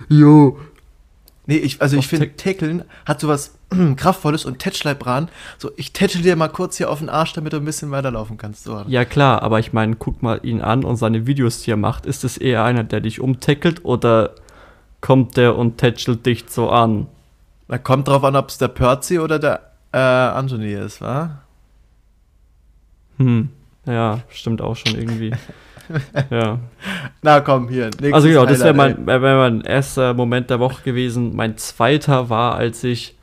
yo. 0.08 0.58
Nee, 1.50 1.56
ich, 1.56 1.82
also 1.82 1.96
ich 1.96 2.06
finde, 2.06 2.36
Tackeln 2.36 2.84
hat 3.04 3.18
sowas 3.18 3.58
Kraftvolles 3.96 4.44
und 4.44 4.60
Tetschleibran. 4.60 5.28
So, 5.58 5.72
ich 5.76 5.92
tätschel 5.92 6.22
dir 6.22 6.36
mal 6.36 6.46
kurz 6.46 6.76
hier 6.76 6.88
auf 6.88 7.00
den 7.00 7.08
Arsch, 7.08 7.32
damit 7.32 7.52
du 7.52 7.56
ein 7.56 7.64
bisschen 7.64 7.90
weiterlaufen 7.90 8.38
kannst. 8.38 8.62
So. 8.62 8.84
Ja 8.86 9.04
klar, 9.04 9.42
aber 9.42 9.58
ich 9.58 9.72
meine, 9.72 9.96
guck 9.96 10.22
mal 10.22 10.38
ihn 10.44 10.60
an 10.60 10.84
und 10.84 10.94
seine 10.94 11.26
Videos, 11.26 11.62
die 11.62 11.72
er 11.72 11.76
macht, 11.76 12.06
ist 12.06 12.22
es 12.22 12.38
eher 12.38 12.62
einer, 12.62 12.84
der 12.84 13.00
dich 13.00 13.20
umtackelt 13.20 13.84
oder 13.84 14.36
kommt 15.00 15.36
der 15.36 15.56
und 15.56 15.78
tätschelt 15.78 16.24
dich 16.24 16.44
so 16.46 16.70
an? 16.70 17.08
Da 17.66 17.78
kommt 17.78 18.06
drauf 18.06 18.22
an, 18.22 18.36
ob 18.36 18.50
es 18.50 18.58
der 18.58 18.68
Percy 18.68 19.18
oder 19.18 19.40
der 19.40 19.72
äh, 19.90 19.98
Anthony 19.98 20.74
ist, 20.74 21.00
wa? 21.00 21.42
Hm, 23.16 23.48
ja, 23.86 24.20
stimmt 24.28 24.62
auch 24.62 24.76
schon 24.76 24.94
irgendwie. 24.94 25.32
ja. 26.30 26.58
Na 27.22 27.40
komm, 27.40 27.68
hier. 27.68 27.90
Also 28.12 28.28
genau, 28.28 28.46
das 28.46 28.60
wäre 28.60 28.74
mein, 28.74 29.06
wär 29.06 29.22
wär 29.22 29.36
mein 29.36 29.60
erster 29.62 30.14
Moment 30.14 30.50
der 30.50 30.60
Woche 30.60 30.82
gewesen. 30.82 31.34
Mein 31.34 31.56
zweiter 31.56 32.30
war, 32.30 32.54
als 32.54 32.84
ich 32.84 33.16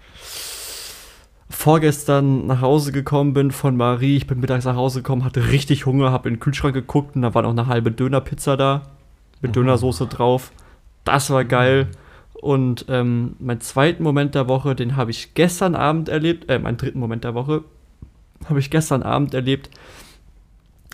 vorgestern 1.50 2.46
nach 2.48 2.62
Hause 2.62 2.92
gekommen 2.92 3.34
bin 3.34 3.52
von 3.52 3.78
Marie. 3.78 4.18
Ich 4.18 4.28
bin 4.28 4.40
mittags 4.40 4.66
nach 4.66 4.76
Hause 4.76 5.00
gekommen, 5.00 5.24
hatte 5.24 5.50
richtig 5.50 5.86
Hunger, 5.86 6.12
habe 6.12 6.30
in 6.30 6.36
den 6.36 6.40
Kühlschrank 6.40 6.74
geguckt 6.74 7.16
und 7.16 7.22
da 7.22 7.34
war 7.34 7.42
noch 7.42 7.52
eine 7.52 7.68
halbe 7.68 7.92
Dönerpizza 7.92 8.58
da 8.58 8.84
mit 9.42 9.52
Mhm. 9.52 9.54
Dönersoße 9.54 10.08
drauf. 10.08 10.52
Das 11.04 11.30
war 11.30 11.46
geil. 11.46 11.88
Und 12.34 12.86
ähm, 12.90 13.36
mein 13.40 13.62
zweiten 13.62 14.04
Moment 14.04 14.36
der 14.36 14.48
Woche, 14.48 14.76
den 14.76 14.96
habe 14.96 15.10
ich 15.12 15.34
gestern 15.34 15.74
Abend 15.74 16.10
erlebt, 16.10 16.50
äh, 16.50 16.60
meinen 16.60 16.78
dritten 16.78 17.00
Moment 17.00 17.24
der 17.24 17.34
Woche, 17.34 17.64
habe 18.48 18.60
ich 18.60 18.70
gestern 18.70 19.02
Abend 19.02 19.34
erlebt. 19.34 19.70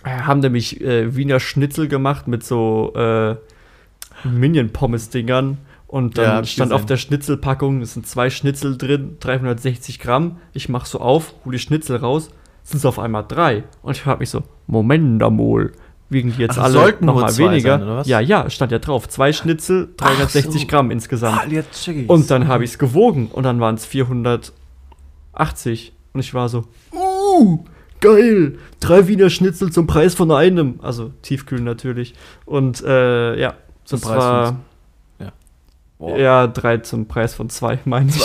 Äh, 0.04 0.10
haben 0.22 0.42
nämlich 0.42 0.82
äh, 0.82 1.16
Wiener 1.16 1.40
Schnitzel 1.40 1.88
gemacht 1.88 2.28
mit 2.28 2.44
so 2.44 2.94
äh, 2.96 3.36
Minion-Pommes-Dingern. 4.28 5.58
Und 5.88 6.18
Ja, 6.18 6.36
dann 6.36 6.44
ich 6.44 6.52
stand 6.52 6.74
auf 6.74 6.86
der 6.86 6.98
Schnitzelpackung, 6.98 7.82
es 7.82 7.94
sind 7.94 8.08
zwei 8.08 8.30
Schnitzel 8.32 8.78
drin, 8.78 9.18
360 9.20 10.00
Gramm. 10.00 10.38
Ich 10.54 10.68
mach 10.68 10.86
so 10.88 11.00
auf, 11.00 11.34
hole 11.46 11.56
die 11.58 11.64
Schnitzel 11.64 11.98
raus, 11.98 12.32
sind 12.64 12.80
es 12.80 12.86
auf 12.86 12.98
einmal 12.98 13.26
drei. 13.28 13.64
Und 13.84 13.92
ich 13.92 14.02
frage 14.02 14.20
mich 14.20 14.32
so, 14.32 14.42
Moment 14.66 15.22
einmal, 15.22 15.72
wiegen 16.10 16.34
die 16.36 16.42
jetzt 16.42 16.58
Ach, 16.58 16.64
alle 16.64 16.74
sollten 16.74 17.06
nur 17.06 17.14
nochmal 17.16 17.32
zwei 17.32 17.52
weniger? 17.52 18.04
sein? 18.04 18.06
Ja, 18.06 18.20
ja, 18.20 18.50
stand 18.50 18.72
ja 18.72 18.80
drauf. 18.80 19.08
Zwei 19.08 19.34
Schnitzel, 19.34 19.90
360 19.98 20.62
so. 20.62 20.68
Gramm 20.68 20.90
insgesamt. 20.90 21.42
Ah, 21.44 21.48
jetzt 21.48 21.84
check 21.84 21.98
ich's. 21.98 22.10
Und 22.10 22.32
dann 22.32 22.48
habe 22.48 22.64
ich 22.64 22.72
es 22.72 22.80
gewogen 22.80 23.28
und 23.32 23.44
dann 23.44 23.60
waren 23.60 23.76
es 23.76 23.86
480. 23.86 25.94
Und 26.14 26.20
ich 26.20 26.34
war 26.34 26.50
so, 26.50 26.66
uh, 26.92 27.60
geil, 28.04 28.58
drei 28.80 29.08
Wiener 29.08 29.30
Schnitzel 29.30 29.72
zum 29.72 29.88
Preis 29.88 30.14
von 30.16 30.30
einem. 30.32 30.80
Also 30.84 31.12
tiefkühl 31.22 31.62
natürlich. 31.62 32.14
Und 32.46 32.84
äh, 32.84 33.40
ja, 33.40 33.56
Zum 33.86 34.00
das 34.00 34.10
Preis 34.10 34.18
war, 34.20 34.46
von- 34.48 34.58
Boah. 36.00 36.18
ja, 36.18 36.48
drei 36.48 36.78
zum 36.80 37.08
Preis 37.08 37.34
von 37.34 37.50
zwei, 37.50 37.80
meine 37.86 38.10
ich. 38.10 38.20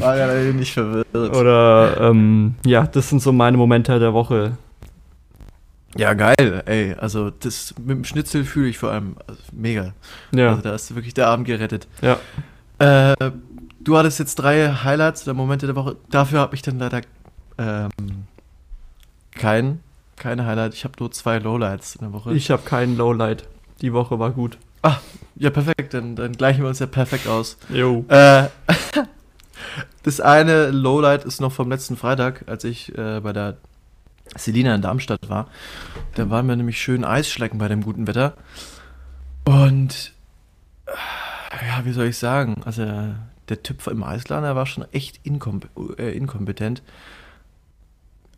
War 0.00 0.16
ja 0.16 0.26
leider 0.26 0.52
nicht 0.52 0.72
verwirrt. 0.72 1.06
Oder, 1.14 1.96
ähm, 2.00 2.54
ja, 2.64 2.86
das 2.86 3.08
sind 3.08 3.20
so 3.20 3.32
meine 3.32 3.56
Momente 3.56 3.98
der 3.98 4.12
Woche. 4.12 4.56
Ja, 5.96 6.14
geil, 6.14 6.62
ey. 6.66 6.94
Also 6.94 7.30
das 7.30 7.74
mit 7.78 7.90
dem 7.90 8.04
Schnitzel 8.04 8.44
fühle 8.44 8.68
ich 8.68 8.78
vor 8.78 8.92
allem 8.92 9.16
also, 9.26 9.40
mega. 9.52 9.92
Ja, 10.34 10.50
Also 10.50 10.62
da 10.62 10.74
ist 10.74 10.94
wirklich 10.94 11.14
der 11.14 11.26
Abend 11.26 11.46
gerettet. 11.46 11.86
ja. 12.00 12.18
Äh, 12.78 13.14
du 13.80 13.96
hattest 13.96 14.18
jetzt 14.18 14.36
drei 14.36 14.68
Highlights 14.72 15.24
oder 15.24 15.34
Momente 15.34 15.66
der 15.66 15.76
Woche. 15.76 15.96
Dafür 16.10 16.38
habe 16.40 16.54
ich 16.54 16.62
dann 16.62 16.78
leider 16.78 17.00
ähm, 17.62 18.26
kein, 19.32 19.80
keine 20.16 20.46
Highlight. 20.46 20.74
Ich 20.74 20.84
habe 20.84 20.94
nur 20.98 21.10
zwei 21.12 21.38
Lowlights 21.38 21.96
in 21.96 22.02
der 22.02 22.12
Woche. 22.12 22.32
Ich 22.34 22.50
habe 22.50 22.62
keinen 22.62 22.96
Lowlight. 22.96 23.48
Die 23.80 23.92
Woche 23.92 24.18
war 24.18 24.30
gut. 24.30 24.58
ja, 25.36 25.50
perfekt. 25.50 25.94
Dann, 25.94 26.16
dann 26.16 26.32
gleichen 26.32 26.62
wir 26.62 26.68
uns 26.68 26.78
ja 26.78 26.86
perfekt 26.86 27.26
aus. 27.26 27.56
Jo. 27.68 28.04
Äh, 28.08 28.48
das 30.02 30.20
eine 30.20 30.70
Lowlight 30.70 31.24
ist 31.24 31.40
noch 31.40 31.52
vom 31.52 31.68
letzten 31.68 31.96
Freitag, 31.96 32.44
als 32.46 32.64
ich 32.64 32.96
äh, 32.96 33.20
bei 33.20 33.32
der 33.32 33.56
Selina 34.36 34.74
in 34.74 34.82
Darmstadt 34.82 35.28
war. 35.28 35.48
Da 36.14 36.30
waren 36.30 36.46
wir 36.46 36.56
nämlich 36.56 36.80
schön 36.80 37.04
Eisschlecken 37.04 37.58
bei 37.58 37.68
dem 37.68 37.82
guten 37.82 38.06
Wetter. 38.06 38.34
Und 39.44 40.12
äh, 40.86 41.66
ja, 41.66 41.84
wie 41.84 41.92
soll 41.92 42.06
ich 42.06 42.18
sagen? 42.18 42.62
Also 42.64 42.84
der 43.48 43.62
Typ 43.62 43.86
im 43.86 44.02
Eisladen, 44.02 44.44
der 44.44 44.56
war 44.56 44.66
schon 44.66 44.84
echt 44.92 45.20
inkom 45.24 45.60
äh, 45.98 46.16
inkompetent. 46.16 46.82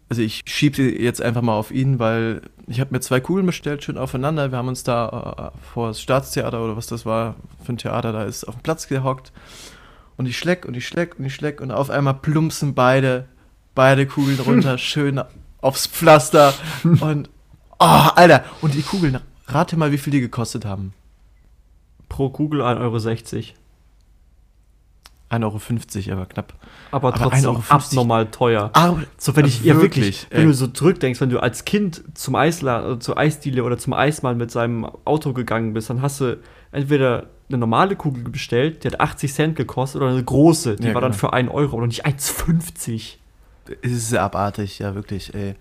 Also 0.08 0.22
ich 0.22 0.42
schiebe 0.46 0.76
sie 0.76 1.02
jetzt 1.02 1.22
einfach 1.22 1.42
mal 1.42 1.54
auf 1.54 1.70
ihn, 1.70 1.98
weil 1.98 2.42
ich 2.66 2.80
habe 2.80 2.92
mir 2.92 3.00
zwei 3.00 3.20
Kugeln 3.20 3.46
bestellt, 3.46 3.84
schön 3.84 3.98
aufeinander. 3.98 4.50
Wir 4.50 4.58
haben 4.58 4.68
uns 4.68 4.84
da 4.84 5.52
äh, 5.54 5.58
vor 5.72 5.88
das 5.88 6.00
Staatstheater 6.00 6.62
oder 6.62 6.76
was 6.76 6.86
das 6.86 7.06
war 7.06 7.36
für 7.64 7.72
ein 7.72 7.78
Theater, 7.78 8.12
da 8.12 8.24
ist 8.24 8.44
auf 8.44 8.56
dem 8.56 8.62
Platz 8.62 8.86
gehockt. 8.86 9.32
Und 10.16 10.26
ich 10.26 10.38
schleck 10.38 10.64
und 10.64 10.76
ich 10.76 10.86
schleck 10.86 11.18
und 11.18 11.24
ich 11.24 11.34
schleck 11.34 11.60
und 11.60 11.70
auf 11.70 11.90
einmal 11.90 12.14
plumpsen 12.14 12.74
beide, 12.74 13.26
beide 13.74 14.06
Kugeln 14.06 14.38
runter, 14.40 14.78
schön 14.78 15.20
aufs 15.60 15.86
Pflaster. 15.86 16.54
Und, 16.84 17.30
oh, 17.78 18.08
Alter, 18.14 18.44
und 18.60 18.74
die 18.74 18.82
Kugeln, 18.82 19.18
rate 19.46 19.76
mal, 19.76 19.92
wie 19.92 19.98
viel 19.98 20.12
die 20.12 20.20
gekostet 20.20 20.64
haben. 20.64 20.92
Pro 22.08 22.28
Kugel 22.28 22.62
1,60 22.62 23.36
Euro. 23.36 23.44
1,50 25.30 26.08
Euro, 26.10 26.18
aber 26.20 26.26
knapp. 26.26 26.52
Aber 26.92 27.08
Aber 27.08 27.18
trotzdem 27.30 27.40
1,50 27.40 27.46
Euro. 27.48 27.62
abnormal 27.68 28.26
teuer. 28.26 28.70
Ah, 28.74 28.94
So, 29.18 29.34
wenn 29.36 29.46
ich 29.46 29.64
ja 29.64 29.80
wirklich, 29.80 30.26
wenn 30.30 30.40
ey. 30.42 30.46
du 30.46 30.54
so 30.54 30.66
zurückdenkst, 30.68 31.20
wenn 31.20 31.30
du 31.30 31.40
als 31.40 31.64
Kind 31.64 32.02
zum 32.14 32.34
Eisladen, 32.36 32.96
äh, 32.96 32.98
zur 33.00 33.18
Eisdiele 33.18 33.64
oder 33.64 33.78
zum 33.78 33.92
Eismann 33.94 34.36
mit 34.36 34.50
seinem 34.50 34.84
Auto 35.04 35.32
gegangen 35.32 35.72
bist, 35.72 35.90
dann 35.90 36.02
hast 36.02 36.20
du 36.20 36.38
entweder 36.72 37.26
eine 37.48 37.58
normale 37.58 37.96
Kugel 37.96 38.24
bestellt, 38.24 38.84
die 38.84 38.88
hat 38.88 39.00
80 39.00 39.32
Cent 39.32 39.56
gekostet, 39.56 40.00
oder 40.02 40.10
eine 40.12 40.22
große, 40.24 40.76
die 40.76 40.88
Ja, 40.88 40.94
war 40.94 41.00
dann 41.00 41.10
genau. 41.12 41.20
für 41.20 41.32
1 41.32 41.50
Euro 41.50 41.76
oder 41.76 41.86
nicht 41.86 42.06
1,50. 42.06 43.16
Es 43.82 43.92
ist 43.92 44.08
sehr 44.10 44.22
abartig, 44.22 44.78
ja, 44.78 44.94
wirklich, 44.94 45.34
ey. 45.34 45.54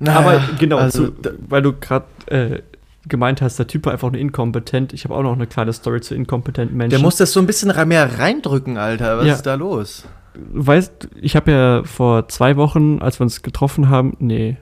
Aber 0.00 0.34
Naja, 0.34 0.48
genau, 0.58 0.76
also, 0.78 1.08
zu, 1.08 1.14
weil 1.48 1.62
du 1.62 1.72
gerade 1.72 2.06
äh, 2.26 2.62
gemeint 3.08 3.40
hast, 3.42 3.58
der 3.58 3.66
Typ 3.66 3.86
war 3.86 3.92
einfach 3.92 4.10
nur 4.10 4.20
inkompetent. 4.20 4.92
Ich 4.92 5.04
habe 5.04 5.14
auch 5.14 5.22
noch 5.22 5.32
eine 5.34 5.46
kleine 5.46 5.72
Story 5.72 6.00
zu 6.00 6.14
inkompetenten 6.14 6.76
Menschen. 6.76 6.90
der 6.90 6.98
muss 7.00 7.16
das 7.16 7.32
so 7.32 7.40
ein 7.40 7.46
bisschen 7.46 7.72
mehr 7.88 8.18
reindrücken, 8.18 8.76
Alter. 8.78 9.18
Was 9.18 9.26
Ja. 9.26 9.34
ist 9.34 9.42
da 9.46 9.54
los? 9.54 10.04
weißt, 10.52 11.08
ich 11.20 11.34
habe 11.34 11.50
ja 11.50 11.82
vor 11.84 12.28
zwei 12.28 12.56
Wochen, 12.56 12.98
als 13.00 13.18
wir 13.18 13.24
uns 13.24 13.42
getroffen 13.42 13.88
haben, 13.88 14.16
nee, 14.20 14.56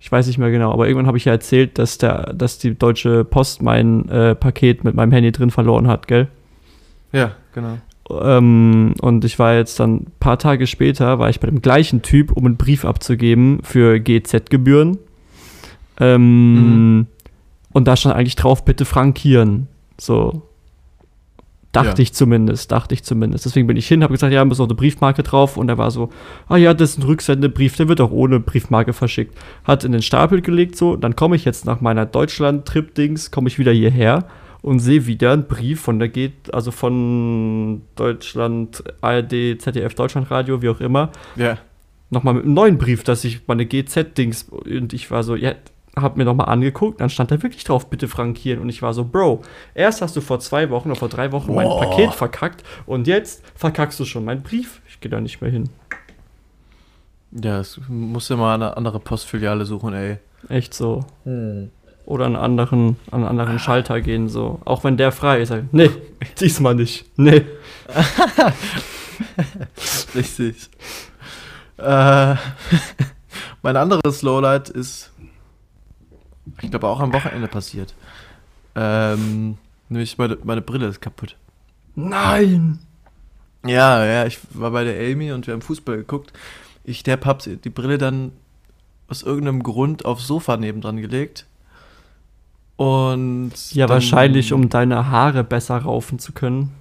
ich 0.00 0.10
weiß 0.10 0.26
nicht 0.26 0.38
mehr 0.38 0.50
genau, 0.50 0.72
aber 0.72 0.86
irgendwann 0.88 1.06
habe 1.06 1.18
ich 1.18 1.24
ja 1.24 1.32
erzählt, 1.32 1.78
dass 1.78 1.98
der, 1.98 2.32
dass 2.34 2.58
die 2.58 2.76
Deutsche 2.76 3.24
Post 3.24 3.62
mein 3.62 4.08
äh, 4.08 4.34
Paket 4.34 4.82
mit 4.84 4.94
meinem 4.94 5.12
Handy 5.12 5.30
drin 5.30 5.50
verloren 5.50 5.86
hat, 5.86 6.08
gell? 6.08 6.26
Ja, 7.12 7.32
genau. 7.54 7.78
Ähm, 8.10 8.94
und 9.00 9.24
ich 9.24 9.38
war 9.38 9.54
jetzt 9.54 9.78
dann 9.78 9.94
ein 9.96 10.12
paar 10.18 10.38
Tage 10.38 10.66
später, 10.66 11.18
war 11.18 11.28
ich 11.30 11.38
bei 11.40 11.46
dem 11.46 11.62
gleichen 11.62 12.02
Typ, 12.02 12.32
um 12.32 12.46
einen 12.46 12.56
Brief 12.56 12.84
abzugeben 12.84 13.60
für 13.62 14.00
GZ-Gebühren. 14.00 14.98
Ähm, 16.00 17.06
Und 17.72 17.86
da 17.86 17.96
stand 17.96 18.14
eigentlich 18.14 18.36
drauf, 18.36 18.64
bitte 18.64 18.84
frankieren. 18.84 19.68
So. 20.00 20.42
Dachte 21.72 21.88
Ja. 21.88 22.02
ich 22.02 22.14
zumindest, 22.14 22.72
dachte 22.72 22.94
ich 22.94 23.04
zumindest. 23.04 23.44
Deswegen 23.44 23.66
bin 23.66 23.76
ich 23.76 23.86
hin, 23.86 24.02
habe 24.02 24.14
gesagt, 24.14 24.32
ja, 24.32 24.42
muss 24.44 24.58
noch 24.58 24.66
eine 24.66 24.74
Briefmarke 24.74 25.22
drauf. 25.22 25.58
Und 25.58 25.68
er 25.68 25.76
war 25.76 25.90
so, 25.90 26.08
ah 26.48 26.56
ja, 26.56 26.72
das 26.72 26.90
ist 26.92 26.98
ein 26.98 27.02
Rücksendebrief, 27.02 27.76
der 27.76 27.88
wird 27.88 28.00
auch 28.00 28.10
ohne 28.10 28.40
Briefmarke 28.40 28.94
verschickt. 28.94 29.36
Hat 29.64 29.84
in 29.84 29.92
den 29.92 30.00
Stapel 30.02 30.40
gelegt, 30.40 30.76
so. 30.76 30.96
Dann 30.96 31.14
komme 31.14 31.36
ich 31.36 31.44
jetzt 31.44 31.66
nach 31.66 31.82
meiner 31.82 32.06
Deutschland-Trip-Dings, 32.06 33.30
komme 33.30 33.48
ich 33.48 33.58
wieder 33.58 33.72
hierher 33.72 34.24
und 34.62 34.78
sehe 34.80 35.06
wieder 35.06 35.32
einen 35.32 35.46
Brief 35.46 35.82
von 35.82 35.98
der 35.98 36.08
geht, 36.08 36.52
also 36.54 36.70
von 36.70 37.82
Deutschland, 37.96 38.82
ARD, 39.02 39.60
ZDF, 39.60 39.94
Deutschlandradio, 39.94 40.62
wie 40.62 40.70
auch 40.70 40.80
immer, 40.80 41.10
Ja. 41.36 41.58
nochmal 42.10 42.34
mit 42.34 42.44
einem 42.44 42.54
neuen 42.54 42.78
Brief, 42.78 43.04
dass 43.04 43.24
ich 43.24 43.42
meine 43.46 43.66
GZ-Dings 43.66 44.44
und 44.44 44.94
ich 44.94 45.10
war 45.10 45.22
so, 45.22 45.36
ja, 45.36 45.52
hab 46.02 46.16
mir 46.16 46.24
nochmal 46.24 46.48
angeguckt, 46.48 47.00
dann 47.00 47.10
stand 47.10 47.30
da 47.30 47.42
wirklich 47.42 47.64
drauf, 47.64 47.88
bitte 47.88 48.08
frankieren 48.08 48.60
und 48.60 48.68
ich 48.68 48.82
war 48.82 48.94
so, 48.94 49.04
Bro, 49.04 49.42
erst 49.74 50.02
hast 50.02 50.16
du 50.16 50.20
vor 50.20 50.40
zwei 50.40 50.70
Wochen 50.70 50.90
oder 50.90 50.98
vor 50.98 51.08
drei 51.08 51.32
Wochen 51.32 51.54
mein 51.54 51.66
Boah. 51.66 51.80
Paket 51.80 52.14
verkackt 52.14 52.62
und 52.86 53.06
jetzt 53.06 53.42
verkackst 53.54 53.98
du 54.00 54.04
schon 54.04 54.24
meinen 54.24 54.42
Brief. 54.42 54.80
Ich 54.88 55.00
gehe 55.00 55.10
da 55.10 55.20
nicht 55.20 55.40
mehr 55.40 55.50
hin. 55.50 55.68
Ja, 57.32 57.60
es 57.60 57.80
muss 57.88 58.28
ja 58.28 58.36
mal 58.36 58.54
eine 58.54 58.76
andere 58.76 59.00
Postfiliale 59.00 59.66
suchen, 59.66 59.92
ey. 59.94 60.18
Echt 60.48 60.72
so. 60.72 61.04
Oder 62.06 62.24
an 62.24 62.36
einen 62.36 62.44
anderen, 62.44 62.96
an 63.10 63.20
einen 63.20 63.24
anderen 63.26 63.58
Schalter 63.58 64.00
gehen, 64.00 64.28
so. 64.28 64.60
Auch 64.64 64.84
wenn 64.84 64.96
der 64.96 65.12
frei 65.12 65.40
ist. 65.42 65.50
ich, 65.50 65.62
Nee, 65.72 65.90
diesmal 66.40 66.74
nicht. 66.74 67.04
Nee. 67.18 67.44
Richtig. 70.14 70.70
Äh, 71.76 72.34
mein 73.62 73.76
anderes 73.76 74.22
Lowlight 74.22 74.70
ist, 74.70 75.12
ich 76.60 76.70
glaube, 76.70 76.86
auch 76.88 77.00
am 77.00 77.12
Wochenende 77.12 77.48
passiert. 77.48 77.94
Ähm, 78.74 79.58
nämlich 79.88 80.18
meine, 80.18 80.38
meine 80.44 80.60
Brille 80.62 80.86
ist 80.86 81.00
kaputt. 81.00 81.36
Nein! 81.94 82.78
Ja, 83.66 84.04
ja, 84.04 84.24
ich 84.26 84.38
war 84.50 84.70
bei 84.70 84.84
der 84.84 84.98
Amy 85.10 85.32
und 85.32 85.46
wir 85.46 85.54
haben 85.54 85.62
Fußball 85.62 85.96
geguckt. 85.96 86.32
Ich, 86.84 87.02
der 87.02 87.18
hab 87.20 87.42
die 87.42 87.70
Brille 87.70 87.98
dann 87.98 88.32
aus 89.08 89.22
irgendeinem 89.22 89.62
Grund 89.62 90.04
aufs 90.04 90.26
Sofa 90.26 90.56
nebendran 90.56 90.98
gelegt. 90.98 91.46
Und. 92.76 93.52
Ja, 93.72 93.86
dann- 93.86 93.96
wahrscheinlich, 93.96 94.52
um 94.52 94.68
deine 94.68 95.10
Haare 95.10 95.42
besser 95.44 95.78
raufen 95.78 96.18
zu 96.18 96.32
können. 96.32 96.72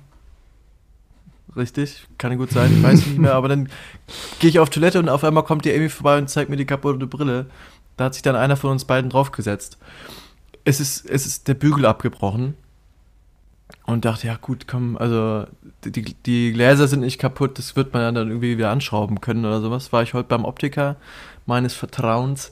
Richtig, 1.56 2.06
kann 2.20 2.38
gut 2.38 2.52
sein, 2.52 2.72
ich 2.72 2.84
weiß 2.84 3.08
nicht 3.08 3.18
mehr, 3.18 3.34
aber 3.36 3.48
dann 3.48 3.68
gehe 4.40 4.50
ich 4.52 4.60
auf 4.60 4.70
Toilette 4.70 5.00
und 5.00 5.10
auf 5.10 5.24
einmal 5.24 5.44
kommt 5.44 5.66
die 5.66 5.74
Amy 5.74 5.90
vorbei 5.90 6.20
und 6.20 6.30
zeigt 6.30 6.52
mir 6.52 6.56
die 6.58 6.66
kaputte 6.66 7.08
Brille. 7.08 7.48
Da 7.98 8.06
hat 8.06 8.14
sich 8.14 8.24
dann 8.24 8.36
einer 8.36 8.56
von 8.56 8.72
uns 8.72 8.86
beiden 8.86 9.10
draufgesetzt. 9.10 9.78
Es 10.64 10.80
ist, 10.80 11.06
es 11.10 11.26
ist 11.26 11.48
der 11.48 11.56
Bügel 11.56 11.86
abgebrochen. 11.86 12.56
Und 13.86 14.06
dachte, 14.06 14.28
ja 14.28 14.38
gut, 14.38 14.68
komm, 14.68 14.98
also 14.98 15.46
die, 15.84 16.14
die 16.26 16.54
Gläser 16.54 16.88
sind 16.88 17.02
nicht 17.02 17.20
kaputt, 17.20 17.58
das 17.58 17.76
wird 17.76 17.94
man 17.94 18.16
dann 18.16 18.28
irgendwie 18.28 18.58
wieder 18.58 18.70
anschrauben 18.70 19.20
können 19.20 19.46
oder 19.46 19.62
sowas. 19.62 19.92
War 19.92 20.04
ich 20.04 20.14
heute 20.14 20.30
beim 20.30 20.46
Optiker 20.46 20.96
meines 21.46 21.74
Vertrauens. 21.74 22.52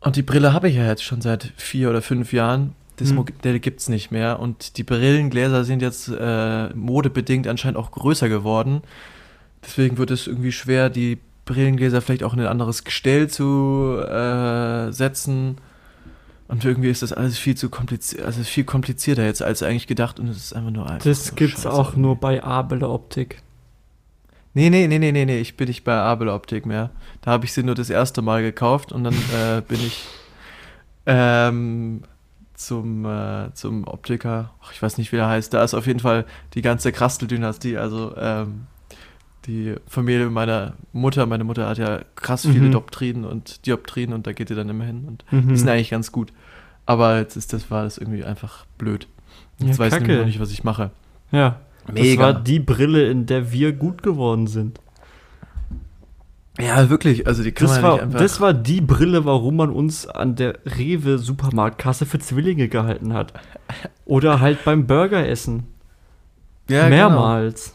Und 0.00 0.16
die 0.16 0.22
Brille 0.22 0.52
habe 0.52 0.68
ich 0.68 0.76
ja 0.76 0.86
jetzt 0.86 1.04
schon 1.04 1.20
seit 1.20 1.52
vier 1.56 1.90
oder 1.90 2.02
fünf 2.02 2.32
Jahren. 2.32 2.74
Das 2.96 3.10
Hm. 3.10 3.16
Modell 3.16 3.60
gibt 3.60 3.80
es 3.80 3.88
nicht 3.88 4.10
mehr. 4.10 4.40
Und 4.40 4.76
die 4.76 4.84
Brillengläser 4.84 5.64
sind 5.64 5.82
jetzt 5.82 6.08
äh, 6.08 6.68
modebedingt 6.70 7.46
anscheinend 7.46 7.78
auch 7.78 7.90
größer 7.90 8.28
geworden. 8.28 8.82
Deswegen 9.64 9.98
wird 9.98 10.10
es 10.10 10.26
irgendwie 10.26 10.52
schwer, 10.52 10.90
die 10.90 11.18
Brillengläser 11.44 12.00
vielleicht 12.00 12.22
auch 12.22 12.34
in 12.34 12.40
ein 12.40 12.46
anderes 12.46 12.84
Gestell 12.84 13.28
zu 13.28 13.98
äh, 13.98 14.92
setzen. 14.92 15.58
Und 16.48 16.64
irgendwie 16.64 16.90
ist 16.90 17.02
das 17.02 17.12
alles 17.12 17.38
viel 17.38 17.56
zu 17.56 17.70
kompliziert, 17.70 18.26
also 18.26 18.42
viel 18.42 18.64
komplizierter 18.64 19.24
jetzt 19.24 19.42
als 19.42 19.62
eigentlich 19.62 19.86
gedacht 19.86 20.20
und 20.20 20.28
es 20.28 20.36
ist 20.36 20.52
einfach 20.52 20.70
nur 20.70 20.84
einfach. 20.84 21.04
Das 21.04 21.28
so 21.28 21.34
gibt's 21.34 21.62
scheiße. 21.62 21.72
auch 21.72 21.96
nur 21.96 22.16
bei 22.16 22.42
Abele 22.42 22.90
Optik. 22.90 23.42
Nee, 24.54 24.68
nee, 24.68 24.86
nee, 24.86 24.98
nee, 24.98 25.12
nee, 25.12 25.24
nee, 25.24 25.40
ich 25.40 25.56
bin 25.56 25.68
nicht 25.68 25.82
bei 25.82 25.94
Abel 25.94 26.28
Optik 26.28 26.66
mehr. 26.66 26.90
Da 27.22 27.30
habe 27.30 27.46
ich 27.46 27.54
sie 27.54 27.62
nur 27.62 27.74
das 27.74 27.88
erste 27.88 28.20
Mal 28.20 28.42
gekauft 28.42 28.92
und 28.92 29.04
dann 29.04 29.14
äh, 29.14 29.62
bin 29.66 29.80
ich 29.80 30.04
ähm, 31.06 32.02
zum, 32.52 33.06
äh, 33.06 33.54
zum 33.54 33.86
Optiker, 33.86 34.52
ach, 34.62 34.72
ich 34.72 34.82
weiß 34.82 34.98
nicht, 34.98 35.10
wie 35.10 35.16
der 35.16 35.28
heißt. 35.28 35.54
Da 35.54 35.64
ist 35.64 35.72
auf 35.72 35.86
jeden 35.86 36.00
Fall 36.00 36.26
die 36.52 36.62
ganze 36.62 36.92
Krastel-Dynastie, 36.92 37.78
also 37.78 38.14
ähm, 38.16 38.66
die 39.46 39.74
Familie 39.86 40.30
meiner 40.30 40.74
Mutter. 40.92 41.26
Meine 41.26 41.44
Mutter 41.44 41.68
hat 41.68 41.78
ja 41.78 42.00
krass 42.16 42.42
viele 42.42 42.66
Mhm. 42.66 42.70
Dioptrien 42.72 43.24
und 43.24 43.66
Dioptrien 43.66 44.12
und 44.12 44.26
da 44.26 44.32
geht 44.32 44.50
ihr 44.50 44.56
dann 44.56 44.68
immer 44.68 44.84
hin 44.84 45.04
und 45.06 45.24
Mhm. 45.30 45.48
die 45.48 45.56
sind 45.56 45.68
eigentlich 45.68 45.90
ganz 45.90 46.12
gut. 46.12 46.32
Aber 46.86 47.18
jetzt 47.18 47.36
ist 47.36 47.52
das, 47.52 47.70
war 47.70 47.84
das 47.84 47.98
irgendwie 47.98 48.24
einfach 48.24 48.66
blöd. 48.78 49.06
Jetzt 49.58 49.78
Ja, 49.78 49.84
weiß 49.84 49.92
ich 49.94 49.98
Kacke. 50.00 50.18
noch 50.18 50.24
nicht, 50.26 50.40
was 50.40 50.50
ich 50.52 50.64
mache. 50.64 50.90
Ja. 51.30 51.60
Das 51.92 52.16
war 52.18 52.32
die 52.34 52.60
Brille, 52.60 53.10
in 53.10 53.26
der 53.26 53.50
wir 53.52 53.72
gut 53.72 54.02
geworden 54.02 54.46
sind. 54.46 54.78
Ja, 56.60 56.90
wirklich. 56.90 57.26
Also 57.26 57.42
die 57.42 57.50
kann 57.52 57.66
Das 57.66 57.76
man 57.80 57.82
war, 57.82 58.02
einfach. 58.02 58.18
das 58.20 58.40
war 58.40 58.52
die 58.54 58.80
Brille, 58.80 59.24
warum 59.24 59.56
man 59.56 59.70
uns 59.70 60.06
an 60.06 60.36
der 60.36 60.58
Rewe-Supermarktkasse 60.66 62.04
für 62.06 62.18
Zwillinge 62.18 62.68
gehalten 62.68 63.14
hat. 63.14 63.32
Oder 64.04 64.40
halt 64.40 64.64
beim 64.64 64.86
Burgeressen. 64.86 65.64
ja, 66.68 66.88
Mehrmals. 66.88 67.74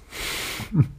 Genau. 0.71 0.86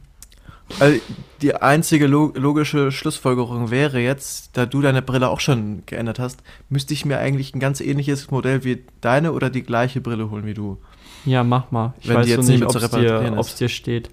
Also 0.79 0.99
die 1.41 1.55
einzige 1.55 2.07
lo 2.07 2.31
logische 2.35 2.91
Schlussfolgerung 2.91 3.71
wäre 3.71 3.99
jetzt, 3.99 4.51
da 4.53 4.65
du 4.65 4.81
deine 4.81 5.01
Brille 5.01 5.29
auch 5.29 5.39
schon 5.39 5.83
geändert 5.85 6.19
hast, 6.19 6.43
müsste 6.69 6.93
ich 6.93 7.05
mir 7.05 7.17
eigentlich 7.19 7.55
ein 7.55 7.59
ganz 7.59 7.81
ähnliches 7.81 8.29
Modell 8.29 8.63
wie 8.63 8.83
deine 9.01 9.31
oder 9.31 9.49
die 9.49 9.63
gleiche 9.63 10.01
Brille 10.01 10.29
holen 10.29 10.45
wie 10.45 10.53
du. 10.53 10.77
Ja, 11.25 11.43
mach 11.43 11.71
mal. 11.71 11.93
Ich 11.99 12.07
Wenn 12.07 12.15
die 12.17 12.21
weiß 12.21 12.27
jetzt 12.29 12.37
noch 12.39 12.47
nicht 12.47 12.63
ob 12.63 12.75
es 12.75 12.91
dir, 12.91 13.33
ob's 13.37 13.55
dir 13.55 13.69
steht. 13.69 14.09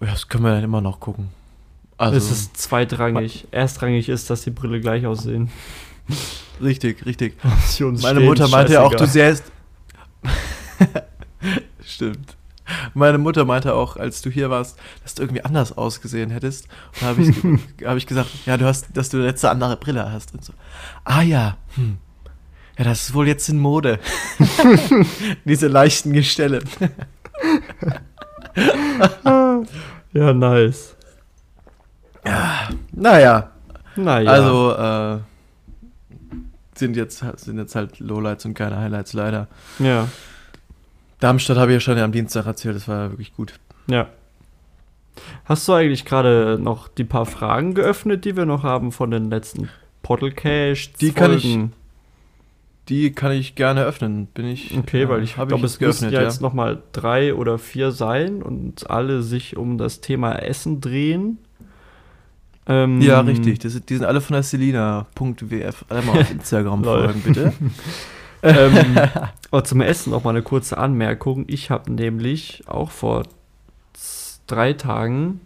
Ja, 0.00 0.08
Das 0.08 0.28
können 0.28 0.44
wir 0.44 0.50
dann 0.52 0.64
immer 0.64 0.80
noch 0.80 0.98
gucken. 0.98 1.28
Also 1.98 2.16
es 2.16 2.30
ist 2.30 2.56
zweitrangig. 2.56 3.46
Erstrangig 3.52 4.08
ist, 4.08 4.28
dass 4.28 4.42
die 4.42 4.50
Brille 4.50 4.80
gleich 4.80 5.06
aussehen. 5.06 5.50
richtig, 6.60 7.06
richtig. 7.06 7.36
Meine 8.02 8.20
Mutter 8.20 8.48
meinte 8.48 8.72
ja 8.72 8.82
auch, 8.82 8.94
du 8.94 9.06
sähst. 9.06 9.44
Stimmt. 11.84 12.36
Meine 12.94 13.18
Mutter 13.18 13.44
meinte 13.44 13.74
auch, 13.74 13.96
als 13.96 14.22
du 14.22 14.30
hier 14.30 14.50
warst, 14.50 14.78
dass 15.02 15.14
du 15.14 15.22
irgendwie 15.22 15.44
anders 15.44 15.76
ausgesehen 15.76 16.30
hättest. 16.30 16.68
Und 16.94 17.02
da 17.02 17.06
habe 17.06 17.22
ich, 17.22 17.36
hab 17.86 17.96
ich 17.96 18.06
gesagt, 18.06 18.30
ja, 18.46 18.56
du 18.56 18.64
hast, 18.66 18.96
dass 18.96 19.08
du 19.08 19.18
letzte 19.18 19.50
andere 19.50 19.76
Brille 19.76 20.10
hast 20.12 20.32
und 20.34 20.44
so. 20.44 20.52
Ah 21.04 21.22
ja, 21.22 21.56
hm. 21.74 21.98
Ja, 22.78 22.84
das 22.84 23.02
ist 23.02 23.14
wohl 23.14 23.28
jetzt 23.28 23.48
in 23.48 23.58
Mode. 23.58 23.98
Diese 25.44 25.68
leichten 25.68 26.12
Gestelle. 26.12 26.60
Ja, 30.12 30.32
nice. 30.32 30.96
Naja, 32.92 33.50
Naja. 33.96 34.30
also 34.30 34.72
äh, 34.74 35.18
sind, 36.74 36.96
jetzt, 36.96 37.24
sind 37.36 37.58
jetzt 37.58 37.74
halt 37.74 37.98
Lowlights 37.98 38.44
und 38.44 38.54
keine 38.54 38.78
Highlights 38.78 39.12
leider. 39.12 39.48
Ja, 39.78 40.08
Darmstadt 41.22 41.56
habe 41.56 41.70
ich 41.70 41.76
ja 41.76 41.80
schon 41.80 41.98
am 41.98 42.10
Dienstag 42.12 42.46
erzählt, 42.46 42.74
das 42.74 42.88
war 42.88 43.10
wirklich 43.10 43.34
gut. 43.34 43.54
ja. 43.88 44.08
Hast 45.44 45.68
du 45.68 45.74
eigentlich 45.74 46.06
gerade 46.06 46.58
noch 46.58 46.88
die 46.88 47.04
paar 47.04 47.26
Fragen 47.26 47.74
geöffnet, 47.74 48.24
die 48.24 48.34
wir 48.34 48.46
noch 48.46 48.62
haben 48.62 48.92
von 48.92 49.10
den 49.10 49.28
letzten 49.28 49.68
Podcast? 50.02 51.00
Die 51.02 51.12
kann 51.12 51.36
ich- 51.36 51.58
Die 52.88 53.12
kann 53.12 53.30
ich 53.32 53.54
gerne 53.54 53.84
öffnen, 53.84 54.26
bin 54.26 54.46
ich. 54.46 54.76
Okay, 54.76 55.08
weil 55.10 55.22
ich 55.22 55.34
glaube, 55.34 55.54
es 55.56 55.60
müssen 55.60 55.78
geöffnet, 55.80 56.12
ja 56.12 56.22
jetzt 56.22 56.40
noch 56.40 56.54
mal 56.54 56.82
drei 56.92 57.34
oder 57.34 57.58
vier 57.58 57.92
sein 57.92 58.42
und 58.42 58.88
alle 58.90 59.22
sich 59.22 59.56
um 59.58 59.76
das 59.78 60.00
Thema 60.00 60.32
Essen 60.36 60.80
drehen. 60.80 61.36
Ähm, 62.66 63.00
Ja, 63.02 63.20
richtig. 63.20 63.58
Das, 63.58 63.78
die 63.84 63.94
sind 63.96 64.06
alle 64.06 64.20
von 64.22 64.32
der 64.34 64.42
Selina.wf. 64.42 65.84
Alle 65.90 66.02
mal 66.02 66.20
auf 66.20 66.30
Instagram 66.32 66.82
folgen, 66.84 67.20
bitte. 67.20 67.52
ähm, 68.42 68.98
aber 69.50 69.64
zum 69.64 69.80
Essen 69.80 70.10
noch 70.10 70.24
mal 70.24 70.30
eine 70.30 70.42
kurze 70.42 70.78
Anmerkung. 70.78 71.44
Ich 71.48 71.70
habe 71.70 71.92
nämlich 71.92 72.64
auch 72.66 72.90
vor 72.90 73.24
drei 74.46 74.72
Tagen 74.72 75.40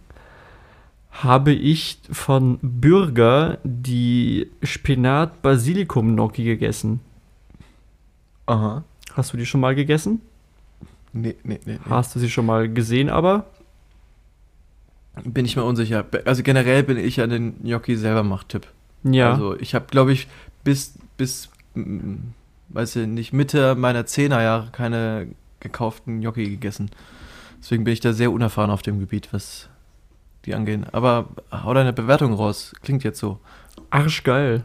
habe 1.11 1.53
ich 1.53 1.99
von 2.11 2.59
Bürger 2.61 3.59
die 3.65 4.51
Spinat-Basilikum-Gnocchi 4.63 6.45
gegessen. 6.45 7.01
Aha. 8.45 8.85
Hast 9.15 9.33
du 9.33 9.39
die 9.39 9.47
schon 9.47 9.61
mal 9.61 9.75
gegessen? 9.75 10.21
Nee, 11.13 11.37
nee, 11.43 11.59
nee. 11.65 11.73
nee. 11.73 11.79
Hast 11.89 12.15
du 12.15 12.21
sie 12.21 12.29
schon 12.29 12.45
mal 12.45 12.69
gesehen, 12.69 13.09
aber? 13.09 13.47
Bin 15.25 15.47
ich 15.47 15.57
mir 15.57 15.65
unsicher. 15.65 16.05
Also 16.27 16.43
generell 16.43 16.83
bin 16.83 16.99
ich 16.99 17.17
ja 17.17 17.27
den 17.27 17.63
Gnocchi 17.63 17.97
selber 17.97 18.23
macht-Tipp. 18.23 18.67
Ja. 19.03 19.33
Also 19.33 19.59
ich 19.59 19.75
habe, 19.75 19.87
glaube 19.91 20.13
ich, 20.13 20.29
bis, 20.65 20.95
bis, 21.17 21.49
weiß 22.69 22.97
ich 22.97 23.07
nicht, 23.07 23.33
Mitte 23.33 23.75
meiner 23.75 24.07
Zehnerjahre 24.07 24.69
keine 24.73 25.29
gekauften 25.61 26.21
Gnocchi 26.21 26.49
gegessen. 26.51 26.91
Deswegen 27.59 27.85
bin 27.85 27.93
ich 27.93 28.01
da 28.01 28.13
sehr 28.13 28.31
unerfahren 28.33 28.71
auf 28.71 28.83
dem 28.83 29.01
Gebiet, 29.01 29.33
was 29.33 29.69
die 30.45 30.55
angehen. 30.55 30.87
Aber 30.93 31.27
hau 31.51 31.75
deine 31.75 31.93
Bewertung 31.93 32.33
raus. 32.33 32.73
Klingt 32.83 33.05
jetzt 33.05 33.19
so. 33.19 33.39
Arschgeil. 33.91 34.65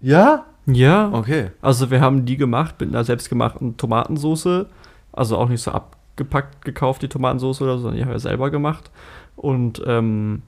Ja? 0.00 0.46
Ja. 0.66 1.10
Okay. 1.12 1.50
Also 1.62 1.90
wir 1.90 2.00
haben 2.00 2.24
die 2.24 2.36
gemacht 2.36 2.76
mit 2.80 2.88
einer 2.88 3.04
selbstgemachten 3.04 3.76
Tomatensoße. 3.76 4.66
Also 5.12 5.36
auch 5.36 5.48
nicht 5.48 5.62
so 5.62 5.72
abgepackt 5.72 6.64
gekauft, 6.64 7.02
die 7.02 7.08
Tomatensoße 7.08 7.62
oder 7.62 7.76
so, 7.76 7.82
sondern 7.82 7.98
die 7.98 8.04
haben 8.04 8.12
wir 8.12 8.18
selber 8.18 8.50
gemacht. 8.50 8.90
Und 9.36 9.82
ähm, 9.86 10.42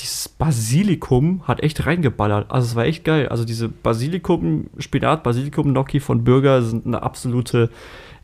dieses 0.00 0.28
Basilikum 0.28 1.42
hat 1.46 1.62
echt 1.62 1.86
reingeballert. 1.86 2.50
Also 2.50 2.66
es 2.68 2.74
war 2.74 2.84
echt 2.86 3.04
geil. 3.04 3.28
Also 3.28 3.44
diese 3.44 3.68
Basilikum, 3.68 4.66
Spinat, 4.78 5.22
Basilikum 5.22 5.68
Gnocchi 5.70 6.00
von 6.00 6.24
Bürger 6.24 6.62
sind 6.62 6.86
eine 6.86 7.02
absolute 7.02 7.70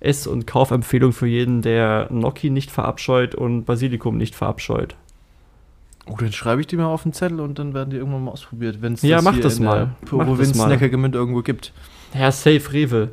Ess- 0.00 0.26
und 0.26 0.46
Kaufempfehlung 0.46 1.12
für 1.12 1.26
jeden, 1.26 1.62
der 1.62 2.06
Gnocchi 2.10 2.50
nicht 2.50 2.70
verabscheut 2.70 3.34
und 3.34 3.64
Basilikum 3.64 4.16
nicht 4.16 4.34
verabscheut. 4.34 4.94
Oh, 6.08 6.16
dann 6.18 6.32
schreibe 6.32 6.60
ich 6.60 6.66
die 6.68 6.76
mal 6.76 6.86
auf 6.86 7.02
den 7.02 7.12
Zettel 7.12 7.40
und 7.40 7.58
dann 7.58 7.74
werden 7.74 7.90
die 7.90 7.96
irgendwann 7.96 8.24
mal 8.24 8.30
ausprobiert, 8.30 8.80
wenn 8.80 8.92
es 8.92 9.02
Ja, 9.02 9.20
mach 9.22 9.34
hier 9.34 9.42
das 9.42 9.58
in 9.58 9.64
mal. 9.64 9.76
der 9.76 9.86
Mach 9.86 10.18
das 10.18 10.26
Provinz 10.26 10.54
mal. 10.56 10.68
Neckargemünd 10.68 11.14
irgendwo 11.14 11.42
gibt. 11.42 11.72
Ja, 12.14 12.30
safe 12.30 12.72
Rewe. 12.72 13.08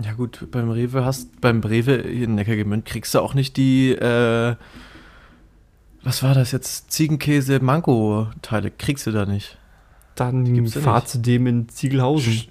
Ja 0.00 0.12
gut, 0.12 0.46
beim 0.52 0.70
Rewe 0.70 1.04
hast, 1.04 1.40
beim 1.40 1.58
Rewe 1.60 2.04
hier 2.06 2.24
in 2.24 2.36
Neckargemünd 2.36 2.84
kriegst 2.84 3.14
du 3.14 3.18
auch 3.18 3.34
nicht 3.34 3.56
die, 3.56 3.90
äh, 3.90 4.54
was 6.02 6.22
war 6.22 6.34
das 6.34 6.52
jetzt? 6.52 6.90
Ziegenkäse-Mango-Teile 6.92 8.70
kriegst 8.70 9.06
du 9.06 9.10
da 9.12 9.26
nicht. 9.26 9.58
Dann 10.14 10.66
fahr 10.68 11.04
zu 11.04 11.18
dem 11.18 11.46
in 11.46 11.68
Ziegelhausen. 11.68 12.32
Sch- 12.32 12.48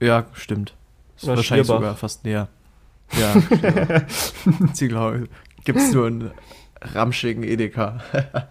Ja, 0.00 0.26
stimmt. 0.34 0.74
Ist 1.16 1.24
Oder 1.24 1.36
wahrscheinlich 1.36 1.66
Schlierbach. 1.66 1.80
sogar 1.82 1.96
fast 1.96 2.24
näher. 2.24 2.48
Ja, 3.18 3.40
Schlierbach. 3.40 4.72
Ziegelhausen. 4.74 5.28
Gibt's 5.64 5.92
nur 5.92 6.06
einen 6.06 6.30
ramschigen 6.80 7.42
Edeka. 7.42 8.00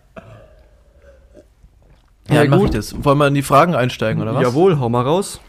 Ja, 2.29 2.35
ja, 2.35 2.41
dann 2.41 2.49
mach 2.49 2.57
gut. 2.57 2.65
ich 2.71 2.75
das. 2.75 3.05
Wollen 3.05 3.17
wir 3.19 3.27
in 3.27 3.35
die 3.35 3.41
Fragen 3.41 3.73
einsteigen, 3.73 4.21
oder 4.21 4.35
was? 4.35 4.41
Jawohl, 4.43 4.79
hau 4.79 4.89
mal 4.89 5.01
raus. 5.03 5.39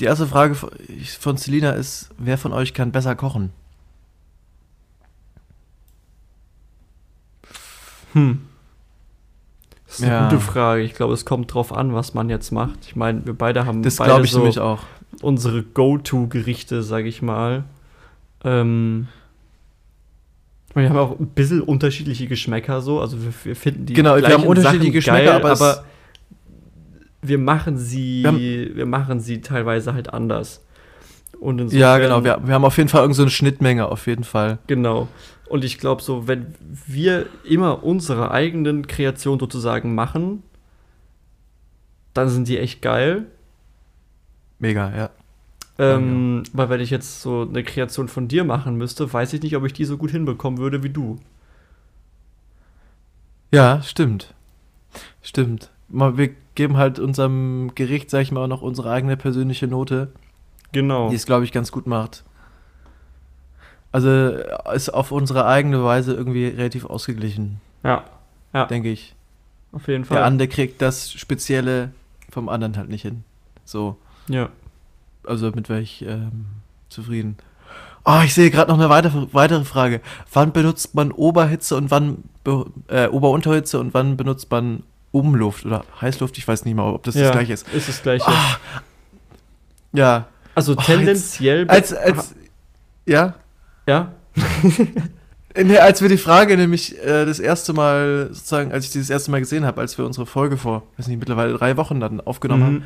Die 0.00 0.04
erste 0.06 0.26
Frage 0.26 0.54
von 0.54 1.36
Selina 1.36 1.72
ist, 1.72 2.08
wer 2.16 2.38
von 2.38 2.54
euch 2.54 2.72
kann 2.72 2.90
besser 2.90 3.14
kochen? 3.14 3.52
Hm. 8.12 8.40
Das 9.86 9.98
ist 9.98 10.04
eine 10.04 10.12
Ja. 10.12 10.28
gute 10.28 10.40
Frage. 10.40 10.82
Ich 10.82 10.94
glaube, 10.94 11.12
es 11.14 11.24
kommt 11.24 11.52
drauf 11.52 11.72
an, 11.72 11.92
was 11.94 12.14
man 12.14 12.28
jetzt 12.30 12.50
macht. 12.50 12.78
Ich 12.86 12.96
meine, 12.96 13.24
wir 13.26 13.34
beide 13.34 13.66
haben 13.66 13.82
Das 13.82 13.96
beide 13.96 14.22
ich 14.24 14.30
so 14.30 14.38
nämlich 14.38 14.58
auch. 14.58 14.80
unsere 15.20 15.62
Go-To-Gerichte, 15.62 16.82
sage 16.82 17.08
ich 17.08 17.20
mal. 17.22 17.64
Ähm, 18.44 19.08
wir 20.74 20.88
haben 20.88 20.96
auch 20.96 21.18
ein 21.20 21.26
bisschen 21.26 21.60
unterschiedliche 21.60 22.26
Geschmäcker 22.26 22.80
so. 22.80 23.00
Also 23.00 23.22
wir, 23.22 23.32
wir 23.44 23.56
finden 23.56 23.84
die 23.86 23.92
Genau, 23.92 24.16
wir 24.16 24.26
haben 24.28 24.44
unterschiedliche 24.44 25.02
Sachen 25.02 25.16
Geschmäcker, 25.18 25.32
geil, 25.40 25.52
aber 25.52 25.52
es- 25.52 25.82
wir 27.20 27.38
machen 27.38 27.76
sie, 27.76 28.22
Wir 28.22 28.28
haben- 28.28 28.76
wir 28.76 28.86
machen 28.86 29.20
sie 29.20 29.42
teilweise 29.42 29.92
halt 29.92 30.12
anders. 30.12 30.64
Und 31.38 31.72
Ja, 31.72 31.98
genau. 31.98 32.24
Wir, 32.24 32.40
wir 32.44 32.54
haben 32.54 32.64
auf 32.64 32.76
jeden 32.78 32.88
Fall 32.88 33.00
irgendeine 33.02 33.16
so 33.16 33.22
eine 33.24 33.30
Schnittmenge, 33.30 33.86
auf 33.86 34.06
jeden 34.06 34.24
Fall. 34.24 34.58
Genau. 34.66 35.08
Und 35.52 35.64
ich 35.64 35.76
glaube, 35.76 36.00
so, 36.00 36.26
wenn 36.26 36.54
wir 36.86 37.26
immer 37.44 37.84
unsere 37.84 38.30
eigenen 38.30 38.86
Kreationen 38.86 39.38
sozusagen 39.38 39.94
machen, 39.94 40.42
dann 42.14 42.30
sind 42.30 42.48
die 42.48 42.56
echt 42.56 42.80
geil. 42.80 43.26
Mega, 44.58 44.96
ja. 44.96 45.10
Ähm, 45.78 46.44
Weil 46.54 46.70
wenn 46.70 46.80
ich 46.80 46.88
jetzt 46.88 47.20
so 47.20 47.42
eine 47.42 47.62
Kreation 47.64 48.08
von 48.08 48.28
dir 48.28 48.44
machen 48.44 48.76
müsste, 48.76 49.12
weiß 49.12 49.34
ich 49.34 49.42
nicht, 49.42 49.54
ob 49.54 49.66
ich 49.66 49.74
die 49.74 49.84
so 49.84 49.98
gut 49.98 50.10
hinbekommen 50.10 50.58
würde 50.58 50.82
wie 50.82 50.88
du. 50.88 51.18
Ja, 53.52 53.82
stimmt. 53.82 54.32
Stimmt. 55.20 55.70
Wir 55.88 56.30
geben 56.54 56.78
halt 56.78 56.98
unserem 56.98 57.72
Gericht, 57.74 58.08
sag 58.08 58.22
ich 58.22 58.32
mal, 58.32 58.44
auch 58.44 58.48
noch 58.48 58.62
unsere 58.62 58.90
eigene 58.90 59.18
persönliche 59.18 59.66
Note, 59.66 60.12
Genau. 60.72 61.10
die 61.10 61.16
es, 61.16 61.26
glaube 61.26 61.44
ich, 61.44 61.52
ganz 61.52 61.70
gut 61.72 61.86
macht. 61.86 62.24
Also 63.92 64.08
äh, 64.08 64.74
ist 64.74 64.88
auf 64.88 65.12
unsere 65.12 65.46
eigene 65.46 65.84
Weise 65.84 66.14
irgendwie 66.14 66.46
relativ 66.46 66.84
ausgeglichen, 66.86 67.60
Ja, 67.84 68.04
ja, 68.54 68.64
denke 68.66 68.88
ich. 68.90 69.14
auf 69.72 69.86
jeden 69.86 70.04
Fall. 70.04 70.16
Der 70.18 70.26
andere 70.26 70.48
kriegt 70.48 70.80
das 70.82 71.12
Spezielle 71.12 71.90
vom 72.30 72.48
anderen 72.48 72.76
halt 72.76 72.88
nicht 72.88 73.02
hin. 73.02 73.24
So. 73.64 73.96
ja. 74.28 74.48
Also 75.24 75.52
mit 75.52 75.68
welch 75.68 76.02
ähm, 76.08 76.46
zufrieden. 76.88 77.36
Oh, 78.04 78.20
ich 78.24 78.34
sehe 78.34 78.50
gerade 78.50 78.72
noch 78.72 78.78
eine 78.78 78.88
weitere, 78.88 79.28
weitere 79.32 79.64
Frage. 79.64 80.00
Wann 80.32 80.52
benutzt 80.52 80.96
man 80.96 81.12
Oberhitze 81.12 81.76
und 81.76 81.92
wann 81.92 82.24
äh, 82.88 83.06
Ober-Unterhitze 83.06 83.78
und 83.78 83.94
wann 83.94 84.16
benutzt 84.16 84.50
man 84.50 84.82
Umluft 85.12 85.64
oder 85.64 85.84
Heißluft? 86.00 86.36
Ich 86.38 86.48
weiß 86.48 86.64
nicht 86.64 86.74
mal, 86.74 86.92
ob 86.92 87.04
das 87.04 87.14
ja, 87.14 87.24
das 87.24 87.32
gleiche 87.32 87.52
ist. 87.52 87.68
Ist 87.72 87.88
das 87.88 88.02
gleiche. 88.02 88.26
Ah, 88.26 88.56
ja. 89.92 90.26
also 90.56 90.72
Oh, 90.72 90.80
tendenziell. 90.82 91.68
Als, 91.68 91.92
als, 91.92 92.34
ja, 93.06 93.34
ja. 93.86 94.12
Nee, 95.54 95.76
als 95.76 96.00
wir 96.00 96.08
die 96.08 96.16
Frage 96.16 96.56
nämlich 96.56 96.96
äh, 97.04 97.26
das 97.26 97.38
erste 97.38 97.74
Mal, 97.74 98.28
sozusagen, 98.32 98.72
als 98.72 98.86
ich 98.86 98.90
die 98.92 99.00
das 99.00 99.10
erste 99.10 99.30
Mal 99.30 99.40
gesehen 99.40 99.66
habe, 99.66 99.82
als 99.82 99.98
wir 99.98 100.06
unsere 100.06 100.24
Folge 100.24 100.56
vor, 100.56 100.84
weiß 100.96 101.08
nicht, 101.08 101.18
mittlerweile 101.18 101.52
drei 101.52 101.76
Wochen 101.76 102.00
dann 102.00 102.22
aufgenommen 102.22 102.64
haben, 102.64 102.74
Mhm. 102.76 102.82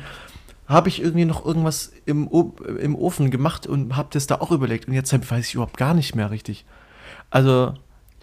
habe 0.67 0.89
ich 0.89 1.01
irgendwie 1.01 1.23
noch 1.23 1.45
irgendwas 1.45 1.93
im, 2.05 2.27
O- 2.29 2.55
im 2.81 2.93
Ofen 2.95 3.31
gemacht 3.31 3.67
und 3.67 3.95
habe 3.95 4.09
das 4.11 4.27
da 4.27 4.35
auch 4.35 4.51
überlegt. 4.51 4.89
Und 4.89 4.95
jetzt 4.95 5.13
weiß 5.13 5.47
ich 5.47 5.53
überhaupt 5.53 5.77
gar 5.77 5.93
nicht 5.93 6.13
mehr 6.13 6.29
richtig. 6.29 6.65
Also, 7.29 7.73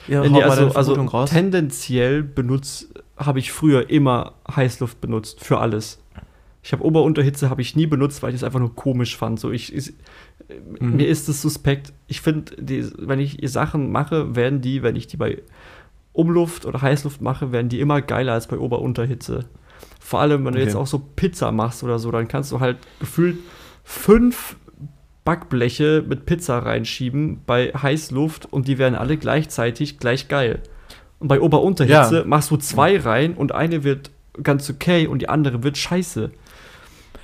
ja, 0.09 0.23
Nee, 0.29 0.43
also, 0.43 0.75
also 0.75 0.93
raus. 0.93 1.31
tendenziell 1.31 2.23
benutzt, 2.23 2.89
habe 3.17 3.39
ich 3.39 3.51
früher 3.51 3.89
immer 3.89 4.35
Heißluft 4.55 5.01
benutzt 5.01 5.43
für 5.43 5.59
alles. 5.59 6.01
Ich 6.63 6.73
habe 6.73 6.85
Ober-Unterhitze 6.85 7.49
habe 7.49 7.63
ich 7.63 7.77
nie 7.77 7.87
benutzt, 7.87 8.23
weil 8.23 8.31
ich 8.31 8.37
es 8.37 8.45
einfach 8.45 8.61
nur 8.61 8.75
komisch 8.75 9.17
fand. 9.17 9.41
So 9.41 9.51
ich, 9.51 9.75
ich 9.75 9.95
Mhm. 10.81 10.97
mir 10.97 11.09
ist 11.09 11.29
es 11.29 11.41
suspekt. 11.43 11.93
Ich 12.07 12.21
finde, 12.21 12.53
wenn 12.99 13.21
ich 13.21 13.39
Sachen 13.51 13.91
mache, 13.93 14.37
werden 14.37 14.61
die, 14.61 14.83
wenn 14.83 14.97
ich 14.97 15.07
die 15.07 15.17
bei 15.17 15.43
Umluft 16.13 16.65
oder 16.67 16.81
Heißluft 16.83 17.21
mache, 17.21 17.51
werden 17.53 17.69
die 17.69 17.81
immer 17.81 18.01
geiler 18.03 18.33
als 18.35 18.47
bei 18.47 18.59
Ober-Unterhitze. 18.59 19.47
Vor 20.01 20.21
allem, 20.21 20.45
wenn 20.45 20.53
du 20.53 20.59
Okay. 20.59 20.67
jetzt 20.69 20.77
auch 20.77 20.87
so 20.87 20.99
Pizza 21.17 21.51
machst 21.51 21.83
oder 21.83 21.99
so, 21.99 22.11
dann 22.11 22.29
kannst 22.29 22.53
du 22.53 22.61
halt 22.61 22.77
gefühlt 23.01 23.39
fünf 23.83 24.57
Backbleche 25.25 26.05
mit 26.07 26.27
Pizza 26.27 26.59
reinschieben 26.59 27.41
bei 27.47 27.73
Heißluft 27.73 28.47
und 28.53 28.69
die 28.69 28.77
werden 28.79 28.95
alle 28.95 29.17
gleichzeitig 29.17 29.99
gleich 29.99 30.29
geil. 30.29 30.61
Und 31.19 31.29
bei 31.29 31.41
Ober-Unterhitze 31.41 32.19
Ja. 32.19 32.25
machst 32.27 32.51
du 32.51 32.59
zwei 32.59 32.99
rein 32.99 33.35
und 33.35 33.53
eine 33.53 33.83
wird 33.85 34.11
ganz 34.43 34.69
okay 34.69 35.07
und 35.07 35.21
die 35.23 35.29
andere 35.29 35.63
wird 35.63 35.79
scheiße. 35.79 36.31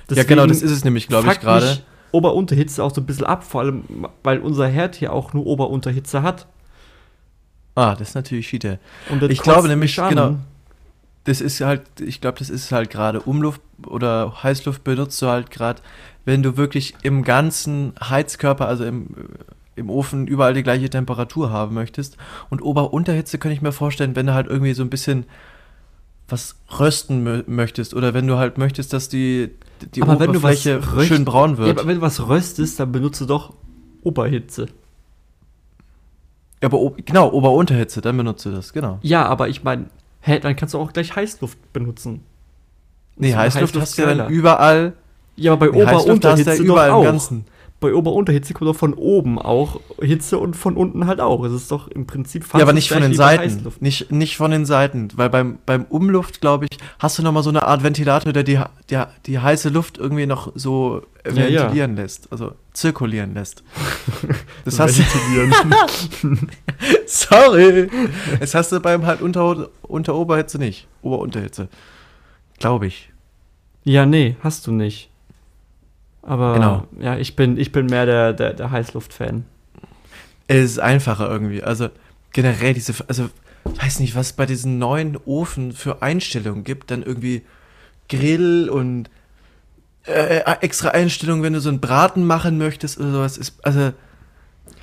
ja, 0.09 0.23
genau, 0.23 0.47
das 0.47 0.57
Deswegen 0.57 0.71
ist 0.71 0.77
es 0.77 0.83
nämlich, 0.83 1.07
glaube 1.07 1.29
ich, 1.31 1.39
gerade. 1.39 1.77
Ober-Unterhitze 2.11 2.83
auch 2.83 2.93
so 2.93 3.01
ein 3.01 3.05
bisschen 3.05 3.25
ab, 3.25 3.43
vor 3.43 3.61
allem, 3.61 3.83
weil 4.23 4.39
unser 4.39 4.67
Herd 4.67 4.95
hier 4.95 5.13
auch 5.13 5.33
nur 5.33 5.45
Ober-Unterhitze 5.45 6.21
hat. 6.23 6.47
Ah, 7.75 7.95
das 7.95 8.09
ist 8.09 8.15
natürlich 8.15 8.47
Schiete. 8.47 8.79
Und 9.09 9.21
das 9.21 9.29
Ich 9.31 9.41
glaube 9.41 9.67
nämlich, 9.67 9.99
an. 9.99 10.09
genau. 10.09 10.35
Das 11.23 11.39
ist 11.39 11.61
halt, 11.61 11.83
ich 11.99 12.19
glaube, 12.19 12.39
das 12.39 12.49
ist 12.49 12.71
halt 12.71 12.89
gerade 12.89 13.21
Umluft 13.21 13.61
oder 13.85 14.41
Heißluft 14.43 14.83
benutzt 14.83 15.21
du 15.21 15.27
halt 15.27 15.51
gerade, 15.51 15.81
wenn 16.25 16.41
du 16.41 16.57
wirklich 16.57 16.95
im 17.03 17.23
ganzen 17.23 17.93
Heizkörper, 18.01 18.67
also 18.67 18.83
im, 18.85 19.07
im 19.75 19.89
Ofen, 19.89 20.25
überall 20.27 20.53
die 20.55 20.63
gleiche 20.63 20.89
Temperatur 20.89 21.51
haben 21.51 21.75
möchtest. 21.75 22.17
Und 22.49 22.61
Ober-Unterhitze 22.63 23.37
könnte 23.37 23.53
ich 23.53 23.61
mir 23.61 23.71
vorstellen, 23.71 24.15
wenn 24.15 24.25
du 24.25 24.33
halt 24.33 24.47
irgendwie 24.47 24.73
so 24.73 24.83
ein 24.83 24.89
bisschen 24.89 25.25
was 26.31 26.55
rösten 26.79 27.23
mö 27.23 27.43
möchtest 27.47 27.93
oder 27.93 28.13
wenn 28.13 28.27
du 28.27 28.37
halt 28.37 28.57
möchtest, 28.57 28.93
dass 28.93 29.09
die, 29.09 29.51
die 29.95 30.01
Aber 30.01 30.13
Oberfläche 30.15 30.81
schön 31.03 31.25
braun 31.25 31.51
Ja, 31.51 31.57
wird. 31.57 31.79
aber 31.79 31.87
wenn 31.87 31.95
du 31.95 32.01
was 32.01 32.27
röstest, 32.27 32.79
dann 32.79 32.91
benutze 32.91 33.25
doch 33.25 33.53
Oberhitze. 34.03 34.67
Ja, 36.61 36.67
aber 36.67 36.91
genau, 37.05 37.31
Ober-Unterhitze, 37.31 38.01
dann 38.01 38.17
benutzt 38.17 38.45
du 38.45 38.51
das, 38.51 38.71
genau. 38.71 38.99
Ja, 39.01 39.25
aber 39.25 39.49
ich 39.49 39.63
meine, 39.63 39.85
hä, 40.21 40.39
dann 40.39 40.55
kannst 40.55 40.73
du 40.73 40.79
auch 40.79 40.93
gleich 40.93 41.15
Heißluft 41.15 41.73
benutzen. 41.73 42.21
Nee, 43.15 43.31
So, 43.31 43.37
Heißluft 43.37 43.79
hast 43.79 43.97
du 43.97 44.03
ja 44.03 44.13
dann 44.13 44.29
überall. 44.29 44.93
Ja, 45.35 45.53
aber 45.53 45.67
bei 45.67 45.75
Nee, 45.77 45.85
Heißluft 45.85 46.05
Ober-Unterhitze 46.05 46.55
ja 46.55 46.63
überall 46.63 46.89
im 46.89 46.95
auch. 46.95 47.03
Bei 47.81 47.93
Ober-Unterhitze 47.95 48.53
kommt 48.53 48.69
doch 48.69 48.75
von 48.75 48.93
oben 48.93 49.39
auch 49.39 49.81
Hitze 49.99 50.37
und 50.37 50.55
von 50.55 50.77
unten 50.77 51.07
halt 51.07 51.19
auch. 51.19 51.43
Es 51.43 51.51
ist 51.51 51.71
doch 51.71 51.87
im 51.87 52.05
Prinzip 52.05 52.43
fast 52.43 52.59
Ja, 52.59 52.65
aber 52.65 52.73
nicht 52.73 52.89
von 52.89 53.01
den 53.01 53.15
Seiten. 53.15 53.73
Nicht, 53.79 54.11
nicht 54.11 54.37
von 54.37 54.51
den 54.51 54.65
Seiten. 54.65 55.09
Weil 55.15 55.31
beim, 55.31 55.57
beim 55.65 55.85
Umluft, 55.85 56.41
glaube 56.41 56.67
ich, 56.69 56.77
hast 56.99 57.17
du 57.17 57.23
nochmal 57.23 57.41
so 57.41 57.49
eine 57.49 57.63
Art 57.63 57.81
Ventilator, 57.83 58.33
der 58.33 58.43
die, 58.43 58.59
der 58.91 59.09
die 59.25 59.39
heiße 59.39 59.69
Luft 59.69 59.97
irgendwie 59.97 60.27
noch 60.27 60.51
so 60.55 61.01
äh, 61.23 61.33
Ja, 61.33 61.47
ja. 61.47 61.61
ventilieren 61.63 61.95
lässt. 61.95 62.31
Also 62.31 62.53
zirkulieren 62.73 63.33
lässt. 63.33 63.63
Das 64.63 64.79
hast 64.79 64.99
du. 64.99 65.03
Ventilieren. 65.03 66.49
Sorry! 67.07 67.89
Das 68.39 68.53
hast 68.53 68.71
du 68.71 68.79
beim 68.79 69.07
halt 69.07 69.21
unter, 69.21 69.69
unter 69.81 70.15
Oberhitze 70.15 70.59
nicht. 70.59 70.87
Ober-Unterhitze. 71.01 71.67
Glaube 72.59 72.85
ich. 72.85 73.09
ja, 73.83 74.05
nee, 74.05 74.35
hast 74.43 74.67
du 74.67 74.71
nicht. 74.71 75.10
Aber 76.31 76.53
Genau. 76.53 76.87
ja, 76.97 77.17
ich 77.17 77.35
bin, 77.35 77.57
ich 77.57 77.73
bin 77.73 77.87
mehr 77.87 78.05
der, 78.05 78.31
der, 78.31 78.53
der 78.53 78.71
Heißluft-Fan. 78.71 79.43
Es 80.47 80.63
ist 80.71 80.79
einfacher 80.79 81.29
irgendwie. 81.29 81.61
Also 81.61 81.89
generell 82.31 82.73
diese, 82.73 82.93
also 83.09 83.29
weiß 83.65 83.99
nicht, 83.99 84.15
was 84.15 84.27
es 84.27 84.33
bei 84.33 84.45
diesen 84.45 84.79
neuen 84.79 85.17
Ofen 85.25 85.73
für 85.73 86.01
Einstellungen 86.01 86.63
gibt. 86.63 86.89
Dann 86.89 87.03
irgendwie 87.03 87.41
Grill 88.07 88.69
und 88.69 89.09
äh, 90.05 90.39
extra 90.61 90.91
Einstellungen, 90.91 91.43
wenn 91.43 91.51
du 91.51 91.59
so 91.59 91.67
einen 91.67 91.81
Braten 91.81 92.25
machen 92.25 92.57
möchtest 92.57 92.97
oder 92.97 93.11
sowas. 93.11 93.37
Ist, 93.37 93.65
also 93.65 93.91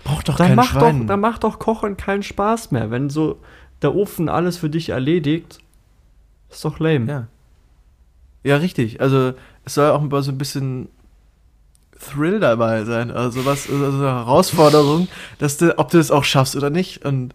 braucht 0.05 0.29
doch 0.29 0.37
Dann 0.37 0.49
kein 0.49 0.57
macht 0.57 0.75
doch, 0.77 0.81
Schwein. 0.81 1.07
dann 1.07 1.21
macht 1.21 1.45
doch 1.45 1.59
Kochen 1.59 1.97
keinen 1.97 2.23
Spaß 2.23 2.73
mehr. 2.73 2.91
Wenn 2.91 3.09
so 3.09 3.41
der 3.81 3.95
Ofen 3.95 4.29
alles 4.29 4.59
für 4.59 4.69
dich 4.69 4.91
erledigt, 4.91 5.61
ist 6.51 6.63
doch 6.63 6.79
lame. 6.79 7.07
ja. 7.11 7.27
ja, 8.45 8.57
richtig. 8.59 9.01
Also 9.01 9.33
es 9.65 9.73
soll 9.73 9.91
auch 9.93 10.23
so 10.23 10.31
ein 10.31 10.37
bisschen 10.37 10.89
Thrill 11.99 12.41
dabei 12.41 12.85
sein. 12.85 13.11
Also 13.11 13.45
was, 13.45 13.69
also 13.69 13.85
eine 13.85 14.03
Herausforderung, 14.07 15.09
dass 15.39 15.57
du, 15.57 15.79
ob 15.79 15.91
du 15.91 15.99
es 15.99 16.11
auch 16.11 16.25
schaffst 16.25 16.57
oder 16.57 16.71
nicht. 16.71 17.05
Und 17.05 17.35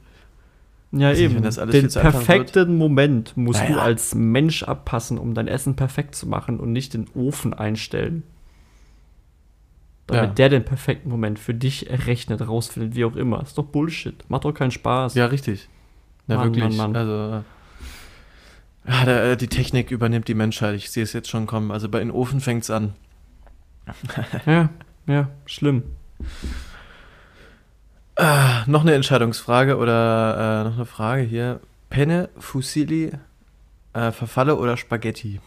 Ja, 0.91 1.09
nicht, 1.09 1.19
eben. 1.19 1.41
das 1.41 1.59
alles 1.59 1.73
Den 1.73 1.89
perfekten 2.01 2.77
Moment 2.77 3.35
musst 3.35 3.59
du 3.61 3.71
Naja. 3.73 3.81
als 3.83 4.15
Mensch 4.15 4.63
abpassen, 4.63 5.17
um 5.17 5.33
dein 5.33 5.47
Essen 5.47 5.75
perfekt 5.75 6.15
zu 6.15 6.27
machen 6.27 6.59
und 6.59 6.71
nicht 6.71 6.93
den 6.93 7.07
Ofen 7.15 7.53
einstellen. 7.53 8.23
Damit 10.07 10.23
Ja. 10.23 10.33
der 10.33 10.49
den 10.49 10.65
perfekten 10.65 11.09
Moment 11.09 11.39
für 11.39 11.53
dich 11.53 11.89
errechnet, 11.89 12.45
rausfindet, 12.47 12.95
wie 12.95 13.05
auch 13.05 13.15
immer. 13.15 13.41
Ist 13.41 13.57
doch 13.57 13.63
Bullshit. 13.65 14.15
Macht 14.29 14.43
doch 14.45 14.51
keinen 14.53 14.71
Spaß. 14.71 15.15
Ja, 15.15 15.27
richtig. 15.27 15.69
Ja, 16.27 16.35
Mann, 16.37 16.53
wirklich. 16.53 16.77
Mann, 16.77 16.91
Mann. 16.91 16.95
Also, 16.95 17.43
ja, 18.85 19.05
der, 19.05 19.23
äh, 19.31 19.37
die 19.37 19.47
Technik 19.47 19.91
übernimmt 19.91 20.27
die 20.27 20.33
Menschheit. 20.33 20.75
Ich 20.75 20.91
sehe 20.91 21.03
es 21.03 21.13
jetzt 21.13 21.29
schon 21.29 21.47
kommen. 21.47 21.71
Also 21.71 21.87
bei 21.87 21.99
den 21.99 22.11
Ofen 22.11 22.41
fängt 22.41 22.63
es 22.63 22.69
an. 22.69 22.93
Ja, 24.45 24.69
ja, 25.07 25.29
schlimm. 25.45 25.83
Ah, 28.15 28.63
noch 28.67 28.81
eine 28.81 28.93
Entscheidungsfrage 28.93 29.77
oder 29.77 30.61
äh, 30.61 30.69
noch 30.69 30.75
eine 30.75 30.85
Frage 30.85 31.23
hier. 31.23 31.59
Penne, 31.89 32.29
Fusilli, 32.37 33.11
äh, 33.93 34.11
Verfalle 34.11 34.55
oder 34.55 34.77
Spaghetti? 34.77 35.39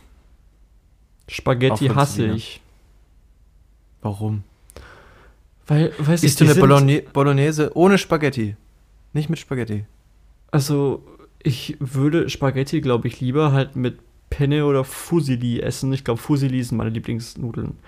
Spaghetti 1.28 1.88
hasse 1.88 2.16
Selina. 2.16 2.34
ich. 2.34 2.60
Warum? 4.02 4.44
Weil, 5.66 5.92
weißt 5.98 6.22
Isst 6.22 6.40
du, 6.40 6.44
eine 6.44 6.54
Bologne 6.54 7.02
Bolognese 7.02 7.76
ohne 7.76 7.98
Spaghetti? 7.98 8.56
Nicht 9.12 9.28
mit 9.28 9.38
Spaghetti. 9.38 9.84
Also, 10.52 11.04
ich 11.42 11.76
würde 11.80 12.28
Spaghetti, 12.28 12.80
glaube 12.80 13.08
ich, 13.08 13.20
lieber 13.20 13.52
halt 13.52 13.74
mit 13.74 13.98
Penne 14.30 14.64
oder 14.66 14.84
Fusilli 14.84 15.60
essen. 15.60 15.92
Ich 15.92 16.04
glaube, 16.04 16.20
Fusilli 16.20 16.62
sind 16.62 16.78
meine 16.78 16.90
Lieblingsnudeln. 16.90 17.78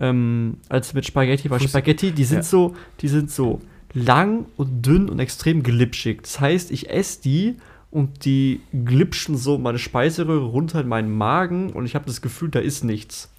Ähm, 0.00 0.58
als 0.68 0.92
mit 0.94 1.06
Spaghetti, 1.06 1.50
weil 1.50 1.60
Spaghetti, 1.60 2.12
die 2.12 2.24
sind 2.24 2.38
Ja. 2.38 2.42
so, 2.42 2.74
die 3.00 3.08
sind 3.08 3.30
so 3.30 3.60
lang 3.94 4.46
und 4.56 4.84
dünn 4.84 5.08
und 5.08 5.18
extrem 5.18 5.62
glitschig. 5.62 6.22
Das 6.22 6.40
heißt, 6.40 6.70
ich 6.70 6.90
esse 6.90 7.22
die 7.22 7.56
und 7.90 8.24
die 8.24 8.60
glitschen 8.84 9.36
so 9.36 9.56
meine 9.58 9.78
Speiseröhre 9.78 10.44
runter 10.46 10.80
in 10.80 10.88
meinen 10.88 11.16
Magen 11.16 11.70
und 11.72 11.86
ich 11.86 11.94
habe 11.94 12.04
das 12.06 12.20
Gefühl, 12.20 12.50
da 12.50 12.58
ist 12.58 12.84
nichts. 12.84 13.30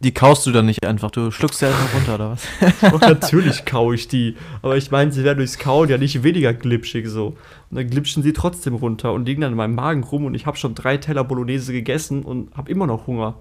Die 0.00 0.14
kaust 0.14 0.46
du 0.46 0.52
dann 0.52 0.66
nicht 0.66 0.86
einfach. 0.86 1.10
Du 1.10 1.32
schluckst 1.32 1.58
sie 1.58 1.66
einfach 1.66 1.92
runter, 1.92 2.14
oder 2.14 2.30
was? 2.30 2.92
Und 2.92 3.02
natürlich 3.02 3.64
kaue 3.64 3.96
ich 3.96 4.06
die. 4.06 4.36
Aber 4.62 4.76
ich 4.76 4.92
meine, 4.92 5.10
sie 5.10 5.24
werden 5.24 5.38
durchs 5.38 5.58
Kauen 5.58 5.88
ja 5.88 5.98
nicht 5.98 6.22
weniger 6.22 6.54
glitschig 6.54 7.08
so. 7.08 7.36
Und 7.70 7.76
dann 7.76 7.90
glitschen 7.90 8.22
sie 8.22 8.32
trotzdem 8.32 8.76
runter 8.76 9.12
und 9.12 9.26
liegen 9.26 9.40
dann 9.40 9.50
in 9.50 9.56
meinem 9.56 9.74
Magen 9.74 10.04
rum 10.04 10.24
und 10.26 10.34
ich 10.34 10.46
habe 10.46 10.56
schon 10.56 10.76
drei 10.76 10.98
Teller 10.98 11.24
Bolognese 11.24 11.72
gegessen 11.72 12.22
und 12.22 12.56
habe 12.56 12.70
immer 12.70 12.86
noch 12.86 13.08
Hunger. 13.08 13.34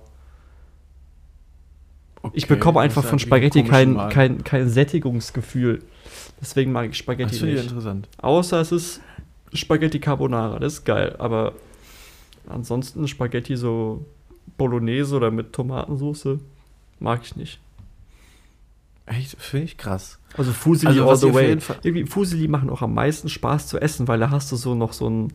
Ich 2.33 2.47
bekomme 2.47 2.79
einfach 2.81 3.03
von 3.03 3.19
Spaghetti 3.19 3.63
kein, 3.63 3.95
kein, 4.09 4.43
kein 4.43 4.69
Sättigungsgefühl. 4.69 5.83
Deswegen 6.41 6.71
mag 6.71 6.85
ich 6.85 6.91
Das 6.91 6.97
Spaghetti 6.97 7.35
ich 7.35 7.41
nicht. 7.41 7.63
interessant. 7.63 8.07
Außer 8.19 8.61
es 8.61 8.71
ist 8.71 9.01
Spaghetti 9.53 9.99
Carbonara, 9.99 10.59
das 10.59 10.73
ist 10.73 10.85
geil. 10.85 11.15
Aber 11.19 11.53
ansonsten 12.47 13.07
Spaghetti 13.07 13.55
so 13.55 14.05
Bolognese 14.57 15.15
oder 15.15 15.31
mit 15.31 15.53
Tomatensauce 15.53 16.37
mag 16.99 17.21
ich 17.23 17.35
nicht. 17.35 17.59
Echt, 19.05 19.35
finde 19.41 19.65
ich 19.65 19.77
krass. 19.77 20.19
Also 20.37 20.51
Fusili 20.51 20.89
Also, 20.99 21.09
all 21.09 21.15
the 21.17 21.33
way. 21.33 21.57
Irgendwie 21.83 22.05
Fusili 22.05 22.47
machen 22.47 22.69
auch 22.69 22.81
am 22.81 22.93
meisten 22.93 23.29
Spaß 23.29 23.67
zu 23.67 23.79
essen, 23.79 24.07
weil 24.07 24.19
da 24.19 24.29
hast 24.31 24.51
du 24.51 24.57
so 24.57 24.75
noch 24.75 24.91
so 24.93 25.09
ein 25.09 25.31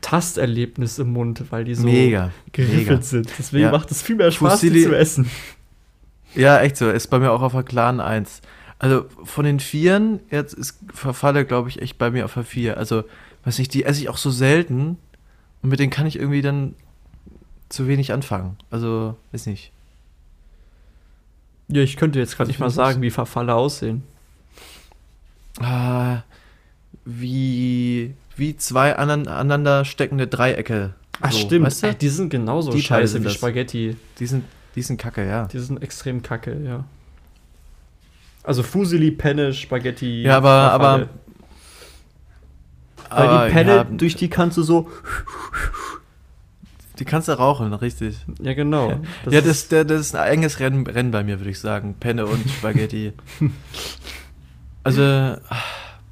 Tasterlebnis 0.00 0.98
im 0.98 1.12
Mund, 1.12 1.44
weil 1.50 1.64
die 1.64 1.74
so 1.76 1.84
mega. 1.84 2.32
geriffelt 2.52 2.86
mega. 2.88 3.02
sind. 3.02 3.32
Deswegen 3.38 3.64
Ja. 3.64 3.70
macht 3.70 3.90
es 3.92 4.02
viel 4.02 4.16
mehr 4.16 4.30
Spaß, 4.32 4.60
die 4.60 4.70
Fusilli- 4.70 4.82
zu 4.84 4.96
essen. 4.96 5.30
Ja, 6.36 6.60
echt 6.60 6.76
so. 6.76 6.88
Ist 6.90 7.08
bei 7.08 7.18
mir 7.18 7.32
auch 7.32 7.42
auf 7.42 7.52
der 7.52 7.62
Clan 7.62 8.00
1. 8.00 8.40
Also 8.78 9.06
von 9.24 9.44
den 9.44 9.58
Vieren, 9.60 10.20
jetzt 10.30 10.52
ist 10.52 10.78
Verfalle, 10.92 11.44
glaube 11.46 11.68
ich, 11.70 11.80
echt 11.80 11.96
bei 11.98 12.10
mir 12.10 12.24
auf 12.26 12.34
der 12.34 12.44
4. 12.44 12.76
Also, 12.76 13.04
weiß 13.44 13.58
nicht, 13.58 13.72
die 13.74 13.84
esse 13.84 14.00
ich 14.02 14.08
auch 14.08 14.18
so 14.18 14.30
selten. 14.30 14.98
Und 15.62 15.70
mit 15.70 15.80
denen 15.80 15.90
kann 15.90 16.06
ich 16.06 16.18
irgendwie 16.18 16.42
dann 16.42 16.74
zu 17.70 17.88
wenig 17.88 18.12
anfangen. 18.12 18.56
Also, 18.70 19.16
weiß 19.32 19.46
nicht. 19.46 19.72
Ja, 21.68 21.80
ich 21.82 21.96
könnte 21.96 22.18
jetzt 22.18 22.32
gerade 22.36 22.42
Also 22.48 22.50
nicht 22.50 22.60
mal 22.60 22.70
sagen, 22.70 23.02
wie 23.02 23.10
Verfalle 23.10 23.54
aussehen. 23.54 24.02
Ah, 25.58 26.18
wie 27.04 28.14
wie 28.36 28.56
zwei 28.56 28.94
anein- 28.96 29.26
aneinander 29.28 29.84
steckende 29.86 30.26
Dreiecke. 30.26 30.92
Ach 31.22 31.32
So, 31.32 31.38
stimmt, 31.38 31.64
Weißt 31.66 31.82
du? 31.82 31.86
Ey, 31.88 31.94
die 31.94 32.08
sind 32.10 32.28
genauso 32.28 32.70
Die 32.72 32.82
scheiße 32.82 33.14
sind 33.14 33.22
wie 33.22 33.24
das. 33.28 33.34
Spaghetti. 33.34 33.96
Die 34.18 34.26
sind, 34.26 34.44
die 34.76 34.82
sind 34.82 34.98
kacke, 35.00 35.26
ja. 35.26 35.46
Die 35.46 35.58
sind 35.58 35.82
extrem 35.82 36.22
kacke, 36.22 36.56
ja. 36.64 36.84
Also 38.44 38.62
Fusili, 38.62 39.10
Penne, 39.10 39.52
Spaghetti. 39.52 40.22
Ja, 40.22 40.36
aber- 40.36 40.70
aber- 40.72 41.08
Weil 43.10 43.48
die 43.48 43.52
Penne, 43.54 43.76
ja, 43.76 43.84
durch 43.84 44.14
die 44.16 44.28
kannst 44.28 44.56
du 44.56 44.62
so. 44.62 44.88
die 46.98 47.04
kannst 47.04 47.28
du 47.28 47.32
rauchen, 47.32 47.72
richtig. 47.74 48.16
Ja, 48.40 48.54
genau. 48.54 49.00
ja, 49.28 49.38
ist- 49.40 49.46
das, 49.48 49.68
der, 49.68 49.84
das 49.84 50.00
ist 50.00 50.14
ein 50.16 50.32
enges 50.32 50.60
Rennen, 50.60 50.86
Rennen 50.86 51.10
bei 51.10 51.24
mir, 51.24 51.38
würde 51.40 51.50
ich 51.50 51.58
sagen. 51.60 51.94
Penne 51.98 52.26
und 52.26 52.48
Spaghetti. 52.58 53.12
also, 54.84 55.02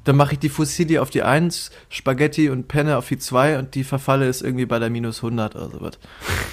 dann 0.03 0.15
mache 0.15 0.33
ich 0.33 0.39
die 0.39 0.49
Fusilli 0.49 0.99
auf 0.99 1.09
die 1.09 1.23
1, 1.23 1.71
Spaghetti 1.89 2.49
und 2.49 2.67
Penne 2.67 2.97
auf 2.97 3.07
die 3.07 3.17
2 3.17 3.57
und 3.59 3.75
die 3.75 3.83
Verfalle 3.83 4.27
ist 4.27 4.41
irgendwie 4.41 4.65
bei 4.65 4.77
der 4.79 4.89
minus 4.89 5.17
100 5.23 5.55
oder 5.55 5.69
sowas. 5.69 5.93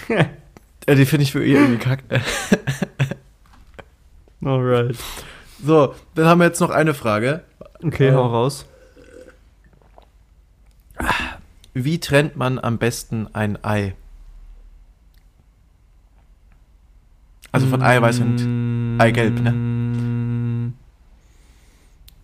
ja, 0.88 0.94
die 0.94 1.06
finde 1.06 1.24
ich 1.24 1.32
für 1.32 1.44
irgendwie 1.44 1.78
kacke. 1.78 2.20
Alright. 4.44 4.96
So, 5.64 5.94
dann 6.14 6.26
haben 6.26 6.40
wir 6.40 6.46
jetzt 6.46 6.60
noch 6.60 6.70
eine 6.70 6.94
Frage. 6.94 7.44
Okay, 7.82 8.08
Äh, 8.08 8.14
hau 8.14 8.26
raus. 8.26 8.66
Wie 11.74 12.00
trennt 12.00 12.36
man 12.36 12.58
am 12.58 12.78
besten 12.78 13.28
ein 13.34 13.62
Ei? 13.64 13.94
Also 17.50 17.66
von 17.66 17.82
Eiweiß 17.82 18.20
und 18.20 18.98
Eigelb, 19.00 19.40
ne? 19.40 20.72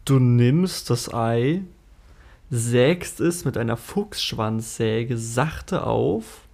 Du 0.05 0.18
nimmst 0.18 0.88
das 0.90 1.12
Ei, 1.12 1.62
sägst 2.51 3.21
es 3.21 3.44
mit 3.44 3.59
einer 3.59 3.77
Fuchsschwanzsäge 3.77 5.18
sachte 5.18 5.85
auf, 5.87 6.48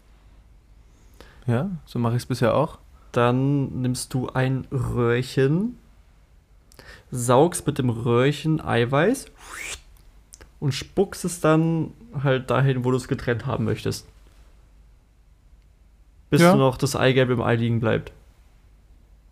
Ja, 1.46 1.70
so 1.84 1.98
mache 1.98 2.14
ich 2.16 2.22
es 2.22 2.26
bisher 2.26 2.54
auch. 2.54 2.78
dann 3.12 3.80
nimmst 3.82 4.12
du 4.12 4.28
ein 4.30 4.66
Röhrchen, 4.72 5.78
saugst 7.12 7.64
mit 7.66 7.78
dem 7.78 7.88
Röhrchen 7.90 8.60
Eiweiß 8.60 9.26
und 10.58 10.72
spuckst 10.72 11.24
es 11.24 11.40
dann 11.40 11.92
halt 12.24 12.50
dahin, 12.50 12.84
wo 12.84 12.90
du 12.90 12.96
es 12.96 13.06
getrennt 13.06 13.46
haben 13.46 13.64
möchtest. 13.64 14.06
Bis 16.30 16.40
Ja. 16.40 16.52
du 16.52 16.58
noch 16.58 16.76
das 16.76 16.96
Eigelb 16.96 17.30
im 17.30 17.40
Ei 17.42 17.54
liegen 17.54 17.78
bleibt. 17.78 18.10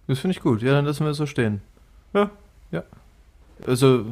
Das 0.06 0.20
finde 0.20 0.36
ich 0.36 0.42
gut. 0.42 0.62
Ja, 0.62 0.72
dann 0.72 0.84
lassen 0.84 1.04
wir 1.04 1.10
es 1.10 1.16
so 1.16 1.26
stehen. 1.26 1.60
Ja. 2.12 2.30
Ja. 2.70 2.84
Also, 3.66 4.04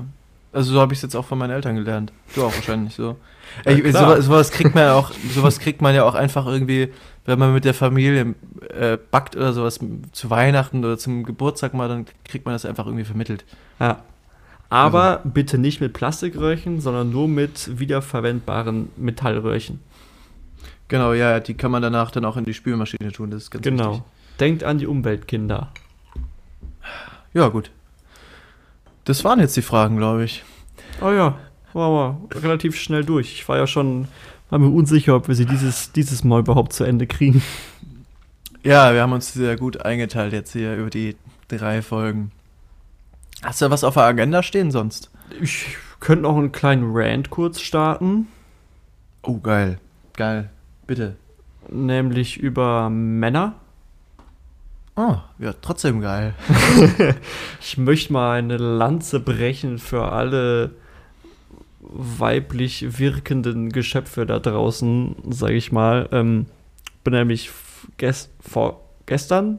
also 0.52 0.72
so 0.72 0.80
habe 0.80 0.92
ich 0.92 0.98
es 0.98 1.02
jetzt 1.02 1.14
auch 1.16 1.24
von 1.24 1.38
meinen 1.38 1.50
Eltern 1.50 1.76
gelernt. 1.76 2.12
Du 2.34 2.44
auch 2.44 2.54
wahrscheinlich 2.54 2.94
so. 2.94 3.16
Ja, 3.64 3.72
Ey, 3.72 3.90
sowas, 3.90 4.24
sowas 4.26 4.50
kriegt 4.52 4.76
man 4.76 4.84
ja 4.84 4.94
auch, 4.94 5.10
sowas 5.34 5.58
kriegt 5.58 5.82
man 5.82 5.92
ja 5.92 6.04
auch 6.04 6.14
einfach 6.14 6.46
irgendwie, 6.46 6.92
wenn 7.24 7.36
man 7.36 7.52
mit 7.52 7.64
der 7.64 7.74
Familie 7.74 8.36
äh, 8.68 8.96
backt 9.10 9.34
oder 9.34 9.52
sowas 9.52 9.80
zu 10.12 10.30
Weihnachten 10.30 10.84
oder 10.84 10.96
zum 10.96 11.24
Geburtstag 11.24 11.74
mal, 11.74 11.88
dann 11.88 12.06
kriegt 12.24 12.44
man 12.44 12.54
das 12.54 12.64
einfach 12.64 12.86
irgendwie 12.86 13.02
vermittelt. 13.04 13.44
Ja. 13.80 14.04
Aber 14.68 15.20
bitte 15.24 15.58
nicht 15.58 15.80
mit 15.80 15.94
Plastikröhrchen, 15.94 16.80
sondern 16.80 17.10
nur 17.10 17.26
mit 17.26 17.76
wiederverwendbaren 17.80 18.90
Metallröhrchen. 18.96 19.80
Genau, 20.86 21.12
ja, 21.12 21.40
die 21.40 21.54
kann 21.54 21.72
man 21.72 21.82
danach 21.82 22.12
dann 22.12 22.24
auch 22.24 22.36
in 22.36 22.44
die 22.44 22.54
Spülmaschine 22.54 23.10
tun. 23.10 23.32
Das 23.32 23.42
ist 23.42 23.50
ganz 23.50 23.64
Genau. 23.64 23.90
wichtig. 23.94 24.04
Denkt 24.38 24.62
an 24.62 24.78
die 24.78 24.86
Umweltkinder. 24.86 25.72
Ja, 27.34 27.48
gut. 27.48 27.72
Das 29.10 29.24
waren 29.24 29.40
jetzt 29.40 29.56
die 29.56 29.62
Fragen, 29.62 29.96
glaube 29.96 30.22
ich. 30.22 30.44
Oh 31.02 31.10
ja, 31.10 31.36
war 31.72 31.90
mal 31.90 32.16
relativ 32.32 32.76
schnell 32.76 33.04
durch. 33.04 33.32
Ich 33.32 33.48
war 33.48 33.56
ja 33.56 33.66
schon 33.66 34.06
war 34.50 34.60
mir 34.60 34.68
unsicher, 34.68 35.16
ob 35.16 35.26
wir 35.26 35.34
sie 35.34 35.46
dieses, 35.46 35.90
dieses 35.90 36.22
Mal 36.22 36.38
überhaupt 36.40 36.72
zu 36.72 36.84
Ende 36.84 37.08
kriegen. 37.08 37.42
Ja, 38.62 38.92
wir 38.92 39.02
haben 39.02 39.12
uns 39.12 39.32
sehr 39.32 39.56
gut 39.56 39.84
eingeteilt 39.84 40.32
jetzt 40.32 40.52
hier 40.52 40.76
über 40.76 40.90
die 40.90 41.16
drei 41.48 41.82
Folgen. 41.82 42.30
Hast 43.42 43.62
du 43.62 43.70
was 43.70 43.82
auf 43.84 43.94
der 43.94 44.04
Agenda 44.04 44.42
stehen 44.44 44.70
sonst? 44.70 45.10
Ich 45.40 45.76
könnte 45.98 46.22
noch 46.22 46.36
einen 46.36 46.52
kleinen 46.52 46.90
Rant 46.92 47.30
kurz 47.30 47.60
starten, 47.60 48.28
Oh, 49.22 49.38
geil. 49.38 49.78
Geil. 50.14 50.50
Bitte. 50.86 51.16
nämlich 51.68 52.38
über 52.38 52.90
Männer. 52.90 53.54
Oh, 54.96 55.16
ja, 55.38 55.52
trotzdem 55.60 56.00
geil. 56.00 56.34
Ich 57.60 57.78
möchte 57.78 58.12
mal 58.12 58.38
eine 58.38 58.56
Lanze 58.56 59.20
brechen 59.20 59.78
für 59.78 60.10
alle 60.12 60.72
weiblich 61.80 62.98
wirkenden 62.98 63.70
Geschöpfe 63.70 64.26
da 64.26 64.38
draußen, 64.38 65.16
sage 65.30 65.54
ich 65.54 65.72
mal. 65.72 66.08
Ähm, 66.12 66.46
bin 67.04 67.14
nämlich 67.14 67.46
f- 67.48 67.88
ges 67.96 68.28
vor 68.40 68.80
gestern, 69.06 69.58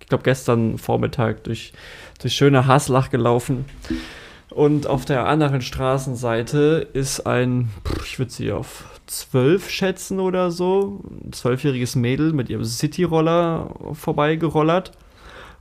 ich 0.00 0.06
glaube 0.08 0.24
gestern 0.24 0.78
Vormittag 0.78 1.44
durch, 1.44 1.72
durch 2.20 2.34
schöne 2.34 2.66
Haslach 2.66 3.10
gelaufen. 3.10 3.64
Und 4.54 4.86
auf 4.86 5.04
der 5.04 5.26
anderen 5.26 5.60
Straßenseite 5.62 6.86
ist 6.92 7.26
ein, 7.26 7.70
ich 8.04 8.18
würde 8.20 8.30
sie 8.30 8.52
auf 8.52 8.84
zwölf 9.06 9.68
schätzen 9.68 10.20
oder 10.20 10.50
so, 10.50 11.00
ein 11.24 11.32
zwölfjähriges 11.32 11.96
Mädel 11.96 12.32
mit 12.32 12.48
ihrem 12.48 12.64
Cityroller 12.64 13.74
vorbeigerollert. 13.94 14.92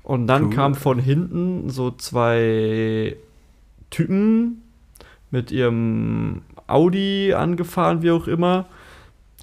Und 0.03 0.27
dann 0.27 0.45
Cool. 0.45 0.49
kam 0.51 0.75
von 0.75 0.99
hinten 0.99 1.69
so 1.69 1.89
zwei 1.91 3.15
Typen 3.89 4.61
mit 5.31 5.51
ihrem 5.51 6.43
Audi 6.67 7.33
angefahren, 7.33 8.03
wie 8.03 8.11
auch 8.11 8.27
immer. 8.27 8.65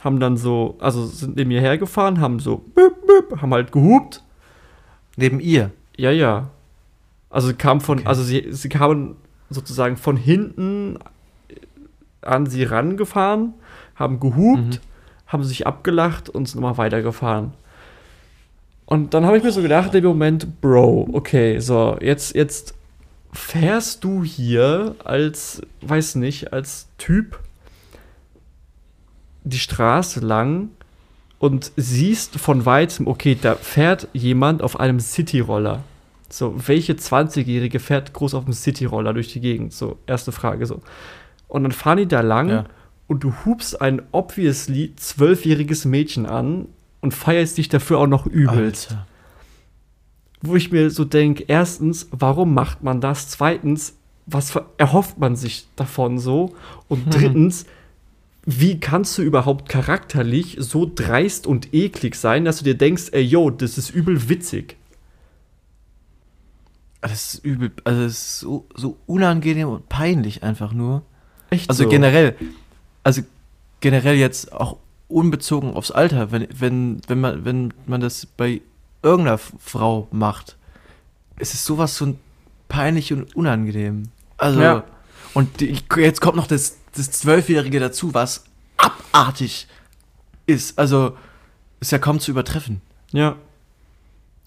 Haben 0.01 0.21
dann 0.21 0.37
so, 0.37 0.77
also 0.79 1.07
sind 1.07 1.37
neben 1.37 1.49
mir 1.49 1.61
hergefahren, 1.61 2.21
haben 2.21 2.39
so, 2.39 2.59
büp, 2.59 2.95
büp, 3.07 3.43
haben 3.43 3.53
halt 3.53 3.73
gehupt. 3.73 4.23
Neben 5.17 5.41
ihr. 5.41 5.71
Ja, 5.97 6.11
ja. 6.13 6.51
Also 7.31 7.53
kam 7.57 7.81
von, 7.81 7.99
Okay. 7.99 8.07
also 8.09 8.23
sie, 8.23 8.47
sie 8.51 8.69
kamen 8.69 9.17
sozusagen 9.51 9.97
von 9.97 10.17
hinten 10.17 10.99
an 12.23 12.47
sie 12.47 12.65
rangefahren, 12.65 13.55
haben 13.97 14.21
gehupt, 14.21 14.63
Mhm. 14.75 14.79
haben 15.27 15.45
sich 15.45 15.67
abgelacht 15.67 16.29
und 16.29 16.47
sind 16.49 16.61
nochmal 16.61 16.79
weitergefahren. 16.79 17.53
Und 18.87 19.15
dann 19.15 19.25
habe 19.25 19.37
ich 19.37 19.43
mir 19.45 19.53
so 19.53 19.63
gedacht, 19.63 19.95
im 19.95 20.05
Moment, 20.05 20.61
Bro, 20.61 21.11
okay, 21.13 21.59
so, 21.61 21.97
jetzt, 22.01 22.35
jetzt 22.35 22.75
fährst 23.33 24.03
du 24.05 24.25
hier 24.25 24.97
als, 25.05 25.63
weiß 25.83 26.17
nicht, 26.17 26.53
als 26.53 26.89
Typ 26.99 27.39
die 29.45 29.59
Straße 29.59 30.21
lang 30.21 30.71
und 31.39 31.73
siehst 31.77 32.37
von 32.37 32.67
weitem, 32.67 33.07
okay, 33.07 33.37
da 33.41 33.55
fährt 33.55 34.09
jemand 34.13 34.63
auf 34.63 34.79
einem 34.79 35.01
Cityroller. 35.01 35.83
So, 36.33 36.55
welche 36.69 36.93
20-Jährige 36.95 37.81
fährt 37.81 38.12
groß 38.12 38.35
auf 38.35 38.45
dem 38.45 38.53
Cityroller 38.55 39.12
durch 39.12 39.33
die 39.33 39.40
Gegend? 39.40 39.73
So, 39.73 39.99
erste 40.07 40.33
Frage 40.33 40.64
so. 40.66 40.81
Und 41.49 41.64
dann 41.64 41.73
fahren 41.73 41.99
die 41.99 42.07
da 42.07 42.21
lang 42.21 42.49
Ja. 42.49 42.64
und 43.09 43.25
du 43.25 43.33
hupst 43.45 43.81
ein 43.81 44.03
obviously 44.12 44.95
zwölfjähriges 44.97 45.85
Mädchen 45.85 46.27
an 46.27 46.66
und 47.01 47.12
feierst 47.14 47.59
dich 47.59 47.69
dafür 47.69 47.99
auch 47.99 48.07
noch 48.07 48.27
übelst. 48.27 48.90
Alter. 48.90 49.07
Wo 50.43 50.57
ich 50.57 50.71
mir 50.71 50.90
so 50.90 51.05
denke, 51.05 51.45
erstens, 51.49 52.09
warum 52.12 52.55
macht 52.55 52.83
man 52.83 53.01
das? 53.01 53.29
Zweitens, 53.29 53.95
was 54.27 54.57
erhofft 54.79 55.19
man 55.19 55.35
sich 55.37 55.66
davon 55.77 56.19
so? 56.19 56.55
Und 56.88 57.07
drittens, 57.14 57.66
wie 58.47 58.79
kannst 58.79 59.19
du 59.19 59.23
überhaupt 59.23 59.69
charakterlich 59.69 60.57
so 60.61 60.90
dreist 60.95 61.47
und 61.47 61.75
eklig 61.75 62.14
sein, 62.14 62.45
dass 62.45 62.59
du 62.59 62.64
dir 62.64 62.77
denkst, 62.79 63.09
ey, 63.12 63.23
yo, 63.23 63.51
das 63.51 63.77
ist 63.77 63.90
übel 63.90 64.29
witzig? 64.29 64.77
Das 67.03 67.35
ist 67.35 67.45
übel. 67.45 67.73
Also, 67.85 68.03
es 68.03 68.13
ist 68.13 68.41
so, 68.41 68.67
so 68.75 68.97
unangenehm 69.07 69.69
und 69.69 69.89
peinlich 69.89 70.43
einfach 70.43 70.73
nur. 70.73 71.03
Echt 71.51 71.69
Also 71.71 71.85
so. 71.85 71.89
generell, 71.89 72.37
also 73.03 73.23
generell 73.81 74.17
jetzt 74.17 74.53
auch 74.53 74.77
unbezogen 75.09 75.75
aufs 75.75 75.91
Alter, 75.91 76.31
wenn, 76.31 76.47
wenn, 76.55 77.01
wenn, 77.09 77.21
man, 77.21 77.45
wenn 77.45 77.75
man 77.87 78.01
das 78.01 78.27
bei 78.27 78.61
irgendeiner 79.03 79.39
Frau 79.39 80.07
macht, 80.13 80.57
es 81.37 81.55
ist 81.55 81.65
sowas 81.65 81.97
so 81.97 82.17
peinlich 82.69 83.13
und 83.13 83.35
unangenehm. 83.35 84.05
Also, 84.37 84.61
Ja. 84.61 84.85
und 85.35 85.61
die, 85.61 85.83
jetzt 85.97 86.21
kommt 86.21 86.37
noch 86.37 86.47
das, 86.47 86.77
das 86.95 87.11
Zwölfjährige 87.11 87.81
dazu, 87.81 88.13
was 88.15 88.45
abartig 88.77 89.67
ist. 90.47 90.79
Also, 90.79 91.17
ist 91.81 91.93
ja 91.93 91.99
kaum 91.99 92.21
zu 92.21 92.31
übertreffen. 92.31 92.81
Ja. 93.13 93.37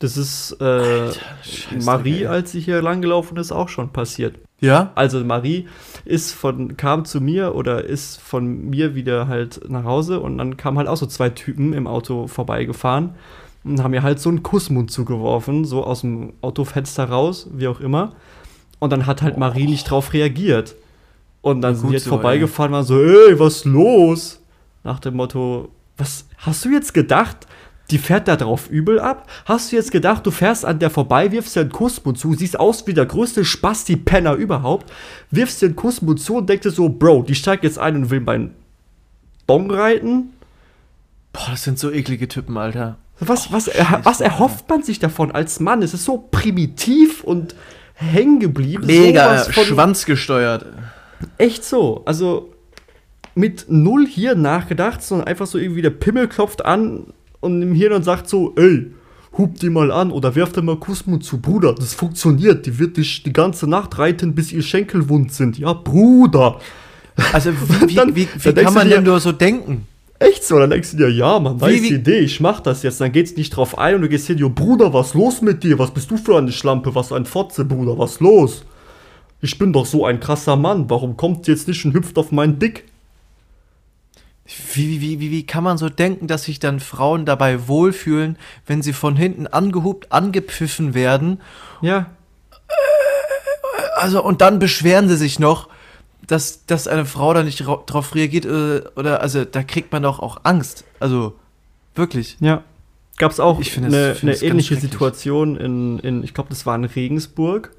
Das 0.04 0.18
ist 0.18 0.60
äh, 0.60 1.14
Scheiße, 1.44 1.86
Marie, 1.86 2.28
als 2.28 2.52
sie 2.52 2.60
hier 2.60 2.82
langgelaufen 2.82 3.38
ist, 3.38 3.54
auch 3.54 3.70
schon 3.70 3.94
passiert. 3.94 4.36
Ja? 4.60 4.92
Also 4.96 5.24
Marie 5.24 5.70
ist 6.04 6.34
von, 6.34 6.76
kam 6.76 7.06
zu 7.06 7.22
mir 7.22 7.56
oder 7.56 7.86
ist 7.86 8.20
von 8.20 8.70
mir 8.70 8.96
wieder 8.96 9.30
halt 9.30 9.62
nach 9.70 9.86
Hause 9.86 10.20
und 10.20 10.38
dann 10.40 10.58
kamen 10.58 10.78
halt 10.78 10.90
auch 10.90 10.98
so 10.98 11.06
zwei 11.06 11.30
Typen 11.30 11.72
im 11.72 11.88
Auto 11.88 12.28
vorbeigefahren 12.28 13.12
und 13.64 13.82
haben 13.82 13.92
mir 13.92 14.04
halt 14.04 14.20
so 14.20 14.28
einen 14.28 14.44
Kussmund 14.44 14.92
zugeworfen, 14.92 15.64
so 15.64 15.86
aus 15.86 16.02
dem 16.02 16.34
Autofenster 16.42 17.06
raus, 17.06 17.48
wie 17.54 17.70
auch 17.70 17.80
immer. 17.80 18.12
Und 18.80 18.90
dann 18.90 19.06
hat 19.06 19.22
halt 19.22 19.38
Marie 19.38 19.68
nicht 19.68 19.90
drauf 19.90 20.12
reagiert. 20.12 20.76
Und 21.42 21.62
dann 21.62 21.76
sind 21.76 21.84
Gut 21.84 21.92
die 21.92 21.94
jetzt 21.94 22.04
so, 22.04 22.10
vorbeigefahren, 22.10 22.74
waren 22.74 22.84
so, 22.84 23.02
ey, 23.02 23.40
was 23.40 23.64
los? 23.64 24.42
Nach 24.84 25.00
dem 25.00 25.16
Motto, 25.16 25.70
was 25.96 26.26
hast 26.40 26.66
du 26.66 26.72
jetzt 26.72 26.94
gedacht? 26.94 27.48
Die 27.92 27.98
fährt 27.98 28.28
da 28.28 28.36
drauf 28.38 28.70
übel 28.70 29.00
ab? 29.00 29.30
Hast 29.46 29.72
du 29.72 29.76
jetzt 29.76 29.92
gedacht, 29.92 30.26
du 30.26 30.32
fährst 30.32 30.66
an 30.66 30.80
der 30.80 30.90
vorbei, 30.90 31.32
wirfst 31.32 31.56
dir 31.56 31.62
einen 31.62 31.70
Kussmund 31.72 32.18
zu, 32.18 32.34
siehst 32.34 32.60
aus 32.60 32.88
wie 32.88 32.94
der 32.94 33.06
größte 33.06 33.44
Spasti-Penner 33.44 34.34
überhaupt, 34.36 34.92
wirfst 35.32 35.62
dir 35.62 35.68
einen 35.68 35.76
Kussmund 35.76 36.20
zu 36.22 36.38
und 36.38 36.50
denkst 36.50 36.64
dir 36.64 36.72
so, 36.72 36.88
Bro, 36.90 37.24
die 37.24 37.36
steigt 37.36 37.64
jetzt 37.64 37.78
ein 37.80 37.96
und 37.98 38.10
will 38.10 38.22
meinen 38.22 38.56
Bong 39.46 39.70
reiten? 39.70 40.30
Boah, 41.34 41.48
das 41.52 41.64
sind 41.64 41.78
so 41.78 41.92
eklige 41.92 42.28
Typen, 42.28 42.58
Alter. 42.58 42.98
Was, 43.20 43.52
was, 43.52 43.66
Scheiße, 43.66 43.78
er, 43.78 44.00
was 44.06 44.22
erhofft 44.22 44.68
man 44.70 44.84
sich 44.84 45.00
davon 45.00 45.32
als 45.32 45.60
Mann? 45.60 45.82
Es 45.82 45.94
ist 45.94 46.06
so 46.06 46.18
primitiv 46.32 47.24
und 47.24 47.56
hängen 47.96 48.40
geblieben. 48.40 48.84
von- 49.52 49.66
schwanzgesteuert. 49.66 50.66
Echt 51.38 51.64
so. 51.64 52.04
Also 52.06 52.54
mit 53.36 53.66
null 53.70 54.08
hier 54.08 54.36
nachgedacht, 54.36 55.02
sondern 55.04 55.28
einfach 55.28 55.48
so 55.48 55.58
irgendwie 55.58 55.82
der 55.82 55.90
Pimmel 55.90 56.28
klopft 56.28 56.66
an 56.66 57.13
und 57.44 57.62
im 57.62 57.74
Hirn 57.74 57.94
und 57.94 58.04
sagt 58.04 58.28
so, 58.30 58.54
ey, 58.56 58.88
hub 59.38 59.60
die 59.60 59.70
mal 59.70 59.92
an 59.92 60.12
oder 60.12 60.36
werf 60.36 60.52
dir 60.54 60.62
mal 60.62 60.78
Kussmund 60.78 61.24
zu, 61.24 61.40
Bruder, 61.40 61.74
das 61.74 61.94
funktioniert. 61.94 62.66
Die 62.66 62.78
wird 62.80 62.98
dich 62.98 63.24
die 63.24 63.34
ganze 63.34 63.68
Nacht 63.68 63.98
reiten, 64.00 64.36
bis 64.36 64.52
ihr 64.52 64.62
Schenkel 64.62 65.10
wund 65.10 65.32
sind. 65.34 65.58
Ja, 65.58 65.74
Bruder. 65.74 66.60
Also, 67.32 67.52
wie, 67.88 67.96
Dann- 67.96 68.16
wie, 68.16 68.28
wie 68.36 68.54
kann 68.54 68.74
man 68.74 68.88
dir- 68.88 68.96
denn 68.96 69.04
nur 69.06 69.20
so 69.20 69.32
denken? 69.32 69.88
Echt 70.20 70.46
so, 70.46 70.58
dann 70.58 70.70
denkst 70.70 70.92
du 70.92 70.98
dir, 70.98 71.10
ja, 71.10 71.38
man, 71.38 71.60
weiß 71.60 71.82
die 71.82 71.96
Idee, 71.96 72.20
ich 72.20 72.40
mach 72.40 72.62
das 72.62 72.82
jetzt. 72.84 73.02
Dann 73.02 73.12
geht's 73.12 73.36
nicht 73.36 73.50
drauf 73.50 73.78
ein 73.78 73.96
und 73.96 74.02
du 74.04 74.08
gehst 74.10 74.28
hin, 74.28 74.38
jo, 74.38 74.50
Bruder, 74.50 74.94
was 74.94 75.14
los 75.16 75.42
mit 75.42 75.64
dir? 75.64 75.78
Was 75.80 75.92
bist 75.92 76.10
du 76.12 76.16
für 76.18 76.38
eine 76.38 76.52
Schlampe? 76.54 76.96
Was 76.96 77.12
ein 77.12 77.26
Fotze, 77.26 77.66
Bruder, 77.66 77.98
was 77.98 78.20
los? 78.22 78.64
Ich 79.42 79.58
bin 79.58 79.74
doch 79.74 79.86
so 79.86 80.06
ein 80.06 80.22
krasser 80.22 80.56
Mann. 80.56 80.90
Warum 80.90 81.18
kommt 81.18 81.48
jetzt 81.48 81.68
nicht 81.68 81.84
und 81.84 81.94
hüpft 81.94 82.18
auf 82.18 82.32
meinen 82.32 82.58
Dick? 82.58 82.86
Wie, 84.74 85.02
wie, 85.02 85.20
wie, 85.20 85.32
wie 85.32 85.46
kann 85.46 85.64
man 85.64 85.78
so 85.78 85.90
denken, 85.90 86.28
dass 86.28 86.44
sich 86.44 86.60
dann 86.60 86.80
Frauen 86.80 87.26
dabei 87.26 87.68
wohlfühlen, 87.68 88.38
wenn 88.68 88.82
sie 88.82 88.94
von 88.94 89.16
hinten 89.16 89.48
angehupt, 89.48 90.12
angepfiffen 90.12 90.94
werden? 90.94 91.42
Ja, 91.82 92.08
Also, 93.98 94.24
und 94.24 94.42
dann 94.42 94.60
beschweren 94.60 95.08
sie 95.08 95.16
sich 95.18 95.40
noch, 95.40 95.70
dass, 96.28 96.66
dass 96.66 96.88
eine 96.88 97.06
Frau 97.06 97.34
da 97.34 97.44
nicht 97.44 97.66
ra- 97.68 97.84
drauf 97.86 98.16
reagiert. 98.16 98.46
Äh, 98.46 98.82
oder, 98.96 99.22
also, 99.22 99.46
da 99.46 99.64
kriegt 99.64 99.92
man 99.92 100.04
doch 100.04 100.20
auch 100.20 100.38
Angst. 100.44 100.84
Also, 101.00 101.34
wirklich. 101.96 102.38
Ja. 102.40 102.64
Gab 103.18 103.32
es 103.32 103.40
auch 103.40 103.60
Ich 103.60 103.78
eine, 103.78 104.16
eine 104.22 104.34
ähnliche. 104.36 104.76
Situation 104.76 105.56
in, 105.58 106.00
in 106.00 106.24
ich 106.24 106.34
glaube, 106.34 106.50
das 106.50 106.66
war 106.66 106.76
in 106.76 106.84
Regensburg. 106.86 107.72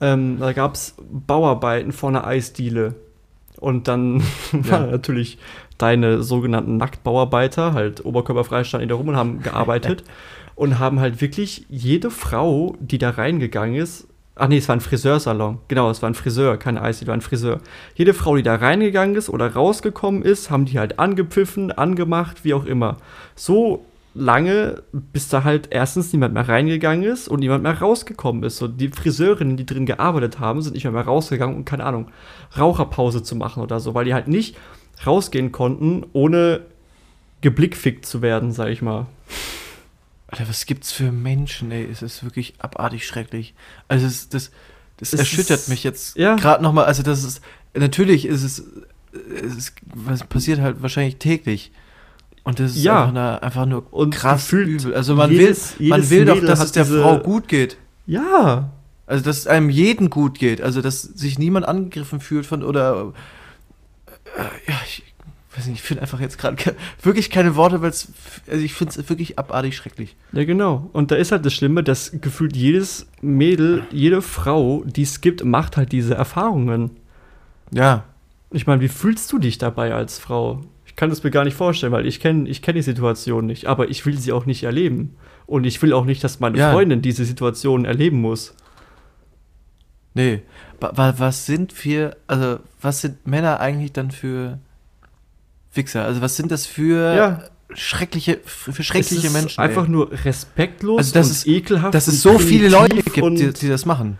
Ähm, 0.00 0.38
da 0.38 0.52
gab 0.52 0.74
es 0.74 0.94
Bauarbeiten 1.10 1.92
vor 1.92 2.10
einer 2.10 2.26
Eisdiele. 2.26 2.94
Und 3.58 3.88
dann 3.88 4.22
waren 4.52 4.90
natürlich 4.90 5.38
deine 5.82 6.22
sogenannten 6.22 6.76
Nacktbauarbeiter, 6.76 7.72
halt 7.72 8.04
oberkörperfrei 8.04 8.64
standen 8.64 8.88
da 8.88 8.94
rum 8.94 9.08
und 9.08 9.16
haben 9.16 9.42
gearbeitet 9.42 10.04
und 10.54 10.78
haben 10.78 11.00
halt 11.00 11.20
wirklich 11.20 11.64
jede 11.68 12.10
Frau, 12.10 12.76
die 12.80 12.98
da 12.98 13.10
reingegangen 13.10 13.76
ist, 13.76 14.06
ach 14.36 14.48
nee, 14.48 14.58
es 14.58 14.68
war 14.68 14.76
ein 14.76 14.80
Friseursalon, 14.80 15.58
genau, 15.68 15.90
es 15.90 16.02
war 16.02 16.10
ein 16.10 16.14
Friseur, 16.14 16.56
keine 16.56 16.82
Eisdiele, 16.82 17.08
war 17.08 17.16
ein 17.16 17.20
Friseur. 17.20 17.60
Jede 17.94 18.14
Frau, 18.14 18.36
die 18.36 18.42
da 18.42 18.54
reingegangen 18.54 19.14
ist 19.14 19.28
oder 19.28 19.52
rausgekommen 19.52 20.22
ist, 20.22 20.50
haben 20.50 20.64
die 20.64 20.78
halt 20.78 20.98
angepfiffen, 20.98 21.72
angemacht, 21.72 22.44
wie 22.44 22.54
auch 22.54 22.64
immer. 22.64 22.96
So 23.34 23.84
lange, 24.14 24.82
bis 24.92 25.28
da 25.28 25.44
halt 25.44 25.68
erstens 25.70 26.12
niemand 26.12 26.34
mehr 26.34 26.48
reingegangen 26.48 27.04
ist 27.04 27.28
und 27.28 27.40
niemand 27.40 27.62
mehr 27.62 27.78
rausgekommen 27.78 28.42
ist. 28.42 28.56
So 28.56 28.66
die 28.66 28.88
Friseurinnen, 28.88 29.56
die 29.56 29.66
drin 29.66 29.86
gearbeitet 29.86 30.40
haben, 30.40 30.62
sind 30.62 30.74
nicht 30.74 30.84
mehr, 30.84 30.92
mehr 30.92 31.04
rausgegangen, 31.04 31.56
um 31.56 31.64
keine 31.64 31.84
Ahnung, 31.84 32.08
Raucherpause 32.58 33.22
zu 33.22 33.36
machen 33.36 33.62
oder 33.62 33.78
so, 33.78 33.94
weil 33.94 34.06
die 34.06 34.14
halt 34.14 34.26
nicht 34.26 34.56
rausgehen 35.06 35.52
konnten, 35.52 36.04
ohne 36.12 36.60
geblickfickt 37.40 38.04
zu 38.06 38.22
werden, 38.22 38.52
sag 38.52 38.68
ich 38.68 38.82
mal. 38.82 39.06
Alter, 40.28 40.48
was 40.48 40.66
gibt's 40.66 40.92
für 40.92 41.10
Menschen, 41.10 41.70
ey? 41.72 41.88
Es 41.90 42.02
ist 42.02 42.22
wirklich 42.22 42.54
abartig 42.58 43.06
schrecklich. 43.06 43.54
Also, 43.88 44.06
das, 44.06 44.28
das, 44.28 44.50
das 44.98 45.12
Es 45.12 45.18
erschüttert 45.20 45.60
ist- 45.60 45.68
mich 45.68 45.82
jetzt 45.82 46.16
ja. 46.16 46.36
gerade 46.36 46.62
nochmal. 46.62 46.84
Also, 46.84 47.02
das 47.02 47.24
ist, 47.24 47.40
natürlich 47.74 48.26
ist 48.26 48.42
es, 48.44 48.62
es 49.44 49.56
ist, 49.56 49.72
was 49.92 50.22
passiert 50.24 50.60
halt 50.60 50.82
wahrscheinlich 50.82 51.16
täglich. 51.16 51.72
Und 52.44 52.60
das 52.60 52.76
ist 52.76 52.82
Ja. 52.84 53.00
einfach, 53.06 53.12
nur, 53.12 53.42
einfach 53.42 53.66
nur 53.66 53.92
Und 53.92 54.14
krass 54.14 54.52
übel. 54.52 54.94
Also, 54.94 55.14
man 55.16 55.30
jedes- 55.32 55.78
will, 55.80 55.88
man 55.88 56.10
will 56.10 56.24
doch, 56.26 56.40
dass 56.40 56.60
es 56.62 56.72
der 56.72 56.84
diese- 56.84 57.02
Frau 57.02 57.18
gut 57.18 57.48
geht. 57.48 57.76
Ja, 58.06 58.70
Also, 59.06 59.24
dass 59.24 59.38
es 59.38 59.46
einem 59.48 59.70
jeden 59.70 60.08
gut 60.10 60.38
geht. 60.38 60.60
Also, 60.60 60.80
dass 60.82 61.02
sich 61.02 61.38
niemand 61.40 61.66
angegriffen 61.66 62.20
fühlt 62.20 62.46
von, 62.46 62.62
oder, 62.62 63.12
ja, 64.68 64.74
ich 64.86 65.02
weiß 65.56 65.66
nicht, 65.66 65.76
ich 65.76 65.82
finde 65.82 66.02
einfach 66.02 66.20
jetzt 66.20 66.38
gerade 66.38 66.56
ke 66.56 66.74
wirklich 67.02 67.30
keine 67.30 67.56
Worte, 67.56 67.82
weil 67.82 67.90
es, 67.90 68.12
also 68.48 68.62
ich 68.64 68.72
finde 68.74 68.98
es 68.98 69.08
wirklich 69.08 69.38
abartig 69.38 69.76
schrecklich. 69.76 70.16
Ja, 70.32 70.44
genau. 70.44 70.88
Und 70.92 71.10
da 71.10 71.16
ist 71.16 71.32
halt 71.32 71.44
das 71.44 71.54
Schlimme, 71.54 71.82
dass 71.82 72.12
gefühlt 72.20 72.56
jedes 72.56 73.08
Mädel, 73.20 73.84
jede 73.90 74.22
Frau, 74.22 74.84
die 74.86 75.02
es 75.02 75.20
gibt, 75.20 75.44
macht 75.44 75.76
halt 75.76 75.92
diese 75.92 76.14
Erfahrungen. 76.14 76.90
Ja, 77.72 78.04
Ich 78.52 78.66
meine, 78.66 78.80
wie 78.80 78.88
fühlst 78.88 79.30
du 79.32 79.38
dich 79.38 79.58
dabei 79.58 79.94
als 79.94 80.18
Frau? 80.18 80.60
Ich 80.86 80.96
kann 80.96 81.08
das 81.10 81.22
mir 81.22 81.30
gar 81.30 81.44
nicht 81.44 81.54
vorstellen, 81.56 81.92
weil 81.92 82.04
ich 82.06 82.18
kenne 82.20 82.48
ich 82.48 82.62
kenn 82.62 82.74
die 82.74 82.82
Situation 82.82 83.46
nicht, 83.46 83.66
aber 83.66 83.88
ich 83.90 84.04
will 84.06 84.18
sie 84.18 84.32
auch 84.32 84.44
nicht 84.46 84.64
erleben. 84.64 85.14
Und 85.46 85.64
ich 85.64 85.80
will 85.82 85.92
auch 85.92 86.04
nicht, 86.04 86.22
dass 86.22 86.40
meine 86.40 86.58
Ja. 86.58 86.72
Freundin 86.72 87.00
diese 87.02 87.24
Situation 87.24 87.84
erleben 87.84 88.20
muss. 88.20 88.54
Nee. 90.14 90.42
Wa- 90.80 90.92
wa- 90.94 91.14
Was 91.18 91.46
sind 91.46 91.84
wir, 91.84 92.16
also 92.26 92.58
was 92.80 93.00
sind 93.02 93.26
Männer 93.26 93.60
eigentlich 93.60 93.92
dann 93.92 94.10
für 94.10 94.58
Wichser? 95.74 96.04
Also 96.04 96.20
was 96.20 96.36
sind 96.36 96.50
das 96.50 96.66
für 96.66 97.14
Ja. 97.14 97.42
schreckliche, 97.74 98.40
für 98.44 98.82
schreckliche 98.82 99.16
es 99.18 99.24
ist 99.24 99.32
Menschen? 99.32 99.60
einfach 99.60 99.84
ey? 99.84 99.90
nur 99.90 100.10
respektlos 100.24 100.98
Also 100.98 101.14
das 101.14 101.26
und 101.26 101.32
ist- 101.32 101.46
ekelhaft. 101.46 101.94
dass 101.94 102.08
es 102.08 102.22
so 102.22 102.38
viele 102.38 102.68
Leute 102.68 102.96
gibt, 103.02 103.38
die, 103.38 103.52
die 103.52 103.68
das 103.68 103.84
machen. 103.86 104.18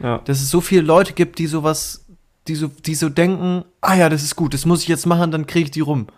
ja. 0.00 0.18
Dass 0.24 0.40
es 0.40 0.50
so 0.50 0.60
viele 0.60 0.82
Leute 0.82 1.12
gibt, 1.14 1.38
die 1.38 1.46
sowas, 1.46 2.04
die 2.46 2.54
so, 2.56 2.68
die 2.84 2.94
so 2.94 3.08
denken, 3.08 3.64
ah 3.80 3.94
ja, 3.94 4.08
das 4.10 4.22
ist 4.22 4.36
gut, 4.36 4.52
das 4.52 4.66
muss 4.66 4.82
ich 4.82 4.88
jetzt 4.88 5.06
machen, 5.06 5.30
dann 5.30 5.46
kriege 5.46 5.64
ich 5.66 5.70
die 5.70 5.80
rum. 5.80 6.08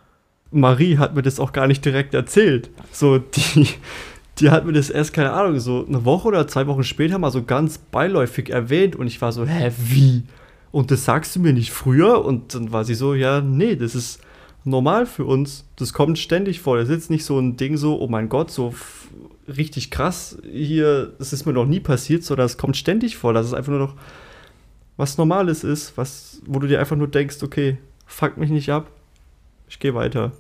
Marie 0.50 0.98
hat 0.98 1.14
mir 1.14 1.22
das 1.22 1.38
auch 1.38 1.52
gar 1.52 1.66
nicht 1.68 1.84
direkt 1.84 2.14
erzählt. 2.14 2.70
So, 2.92 3.18
die, 3.18 3.68
die 4.38 4.50
hat 4.50 4.66
mir 4.66 4.72
das 4.72 4.90
erst, 4.90 5.12
keine 5.12 5.32
Ahnung, 5.32 5.58
so 5.60 5.86
eine 5.86 6.04
Woche 6.04 6.28
oder 6.28 6.46
zwei 6.46 6.66
Wochen 6.66 6.84
später 6.84 7.18
mal 7.18 7.30
so 7.30 7.42
ganz 7.42 7.78
beiläufig 7.78 8.50
erwähnt 8.50 8.96
und 8.96 9.06
ich 9.06 9.20
war 9.22 9.32
so, 9.32 9.46
hä, 9.46 9.72
wie? 9.78 10.24
Und 10.72 10.90
das 10.90 11.04
sagst 11.04 11.34
du 11.36 11.40
mir 11.40 11.54
nicht 11.54 11.72
früher? 11.72 12.24
Und 12.24 12.54
dann 12.54 12.70
war 12.70 12.84
sie 12.84 12.94
so, 12.94 13.14
ja, 13.14 13.40
nee, 13.40 13.76
das 13.76 13.94
ist 13.94 14.20
normal 14.64 15.06
für 15.06 15.24
uns. 15.24 15.64
Das 15.76 15.94
kommt 15.94 16.18
ständig 16.18 16.60
vor. 16.60 16.76
Das 16.76 16.88
ist 16.88 16.94
jetzt 16.94 17.10
nicht 17.10 17.24
so 17.24 17.38
ein 17.38 17.56
Ding 17.56 17.78
so, 17.78 17.98
oh 17.98 18.08
mein 18.08 18.28
Gott, 18.28 18.50
so 18.50 18.74
richtig 19.48 19.90
krass 19.90 20.36
hier, 20.50 21.14
das 21.18 21.32
ist 21.32 21.46
mir 21.46 21.52
noch 21.52 21.66
nie 21.66 21.80
passiert, 21.80 22.24
sondern 22.24 22.46
es 22.46 22.58
kommt 22.58 22.76
ständig 22.76 23.16
vor, 23.16 23.32
dass 23.32 23.46
es 23.46 23.54
einfach 23.54 23.70
nur 23.70 23.80
noch 23.80 23.94
was 24.96 25.18
Normales 25.18 25.62
ist, 25.62 25.96
was, 25.96 26.42
wo 26.46 26.58
du 26.58 26.66
dir 26.66 26.80
einfach 26.80 26.96
nur 26.96 27.08
denkst, 27.08 27.42
okay, 27.42 27.78
fuck 28.06 28.36
mich 28.36 28.50
nicht 28.50 28.70
ab, 28.70 28.90
ich 29.68 29.78
gehe 29.78 29.94
weiter. 29.94 30.32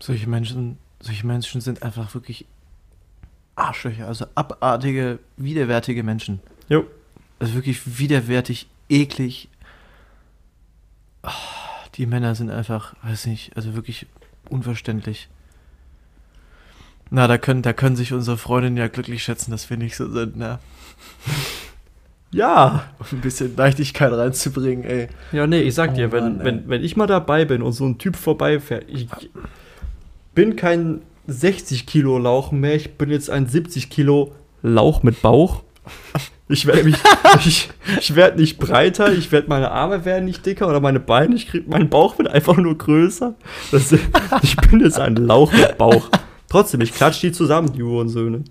Solche 0.00 0.28
Menschen, 0.28 0.78
solche 1.00 1.26
Menschen 1.26 1.60
sind 1.60 1.82
einfach 1.82 2.14
wirklich 2.14 2.46
Arschlöcher, 3.56 4.08
also 4.08 4.26
abartige, 4.34 5.18
widerwärtige 5.36 6.02
Menschen. 6.02 6.40
Jo. 6.68 6.84
Also 7.38 7.54
wirklich 7.54 7.98
widerwärtig, 7.98 8.68
eklig. 8.88 9.48
Ah, 11.22 11.32
Die 11.96 12.06
Männer 12.06 12.34
sind 12.34 12.50
einfach, 12.50 12.94
weiß 13.02 13.26
nicht, 13.26 13.56
also 13.56 13.74
wirklich 13.74 14.06
unverständlich. 14.50 15.28
Na, 17.10 17.26
da 17.28 17.38
können, 17.38 17.62
da 17.62 17.72
können 17.72 17.96
sich 17.96 18.12
unsere 18.12 18.36
Freundinnen 18.36 18.76
ja 18.76 18.88
glücklich 18.88 19.22
schätzen, 19.22 19.50
dass 19.50 19.70
wir 19.70 19.76
nicht 19.76 19.96
so 19.96 20.10
sind, 20.10 20.36
ne? 20.36 20.58
Ja. 22.30 22.88
Um 22.98 23.18
ein 23.18 23.20
bisschen 23.20 23.54
Leichtigkeit 23.54 24.12
reinzubringen, 24.12 24.82
ey. 24.84 25.08
Ja, 25.30 25.46
nee, 25.46 25.60
ich 25.60 25.74
sag 25.76 25.92
Oh 25.92 25.94
dir, 25.94 26.10
wenn, 26.10 26.38
Mann, 26.38 26.44
wenn, 26.44 26.68
wenn 26.68 26.82
ich 26.82 26.96
mal 26.96 27.06
dabei 27.06 27.44
bin 27.44 27.62
und 27.62 27.72
so 27.74 27.86
ein 27.86 27.96
Typ 27.98 28.16
vorbeifährt, 28.16 28.86
ich 28.88 29.06
bin 30.34 30.56
kein 30.56 31.02
60 31.26 31.86
Kilo 31.86 32.18
Lauch 32.18 32.52
mehr, 32.52 32.74
ich 32.74 32.96
bin 32.96 33.10
jetzt 33.10 33.30
ein 33.30 33.46
70 33.46 33.90
Kilo 33.90 34.32
Lauch 34.62 35.02
mit 35.02 35.22
Bauch. 35.22 35.62
Ich 36.48 36.66
werde 36.66 36.84
mich, 36.84 36.96
ich, 37.46 37.70
ich 37.98 38.14
werde 38.14 38.40
nicht 38.40 38.58
breiter, 38.58 39.12
ich 39.12 39.32
werde, 39.32 39.48
meine 39.48 39.70
Arme 39.70 40.04
werden 40.04 40.26
nicht 40.26 40.44
dicker 40.44 40.68
oder 40.68 40.80
meine 40.80 41.00
Beine, 41.00 41.34
ich 41.34 41.48
krieg, 41.48 41.68
mein 41.68 41.88
Bauch 41.88 42.18
wird 42.18 42.28
einfach 42.28 42.56
nur 42.56 42.76
größer. 42.76 43.34
Das, 43.70 43.92
ich 44.42 44.56
bin 44.56 44.80
jetzt 44.80 44.98
ein 44.98 45.16
Lauch 45.16 45.52
mit 45.52 45.78
Bauch. 45.78 46.10
Trotzdem, 46.48 46.82
ich 46.82 46.92
klatsch 46.92 47.20
die 47.20 47.32
zusammen, 47.32 47.72
die 47.72 47.82
Uhrensöhne. 47.82 48.44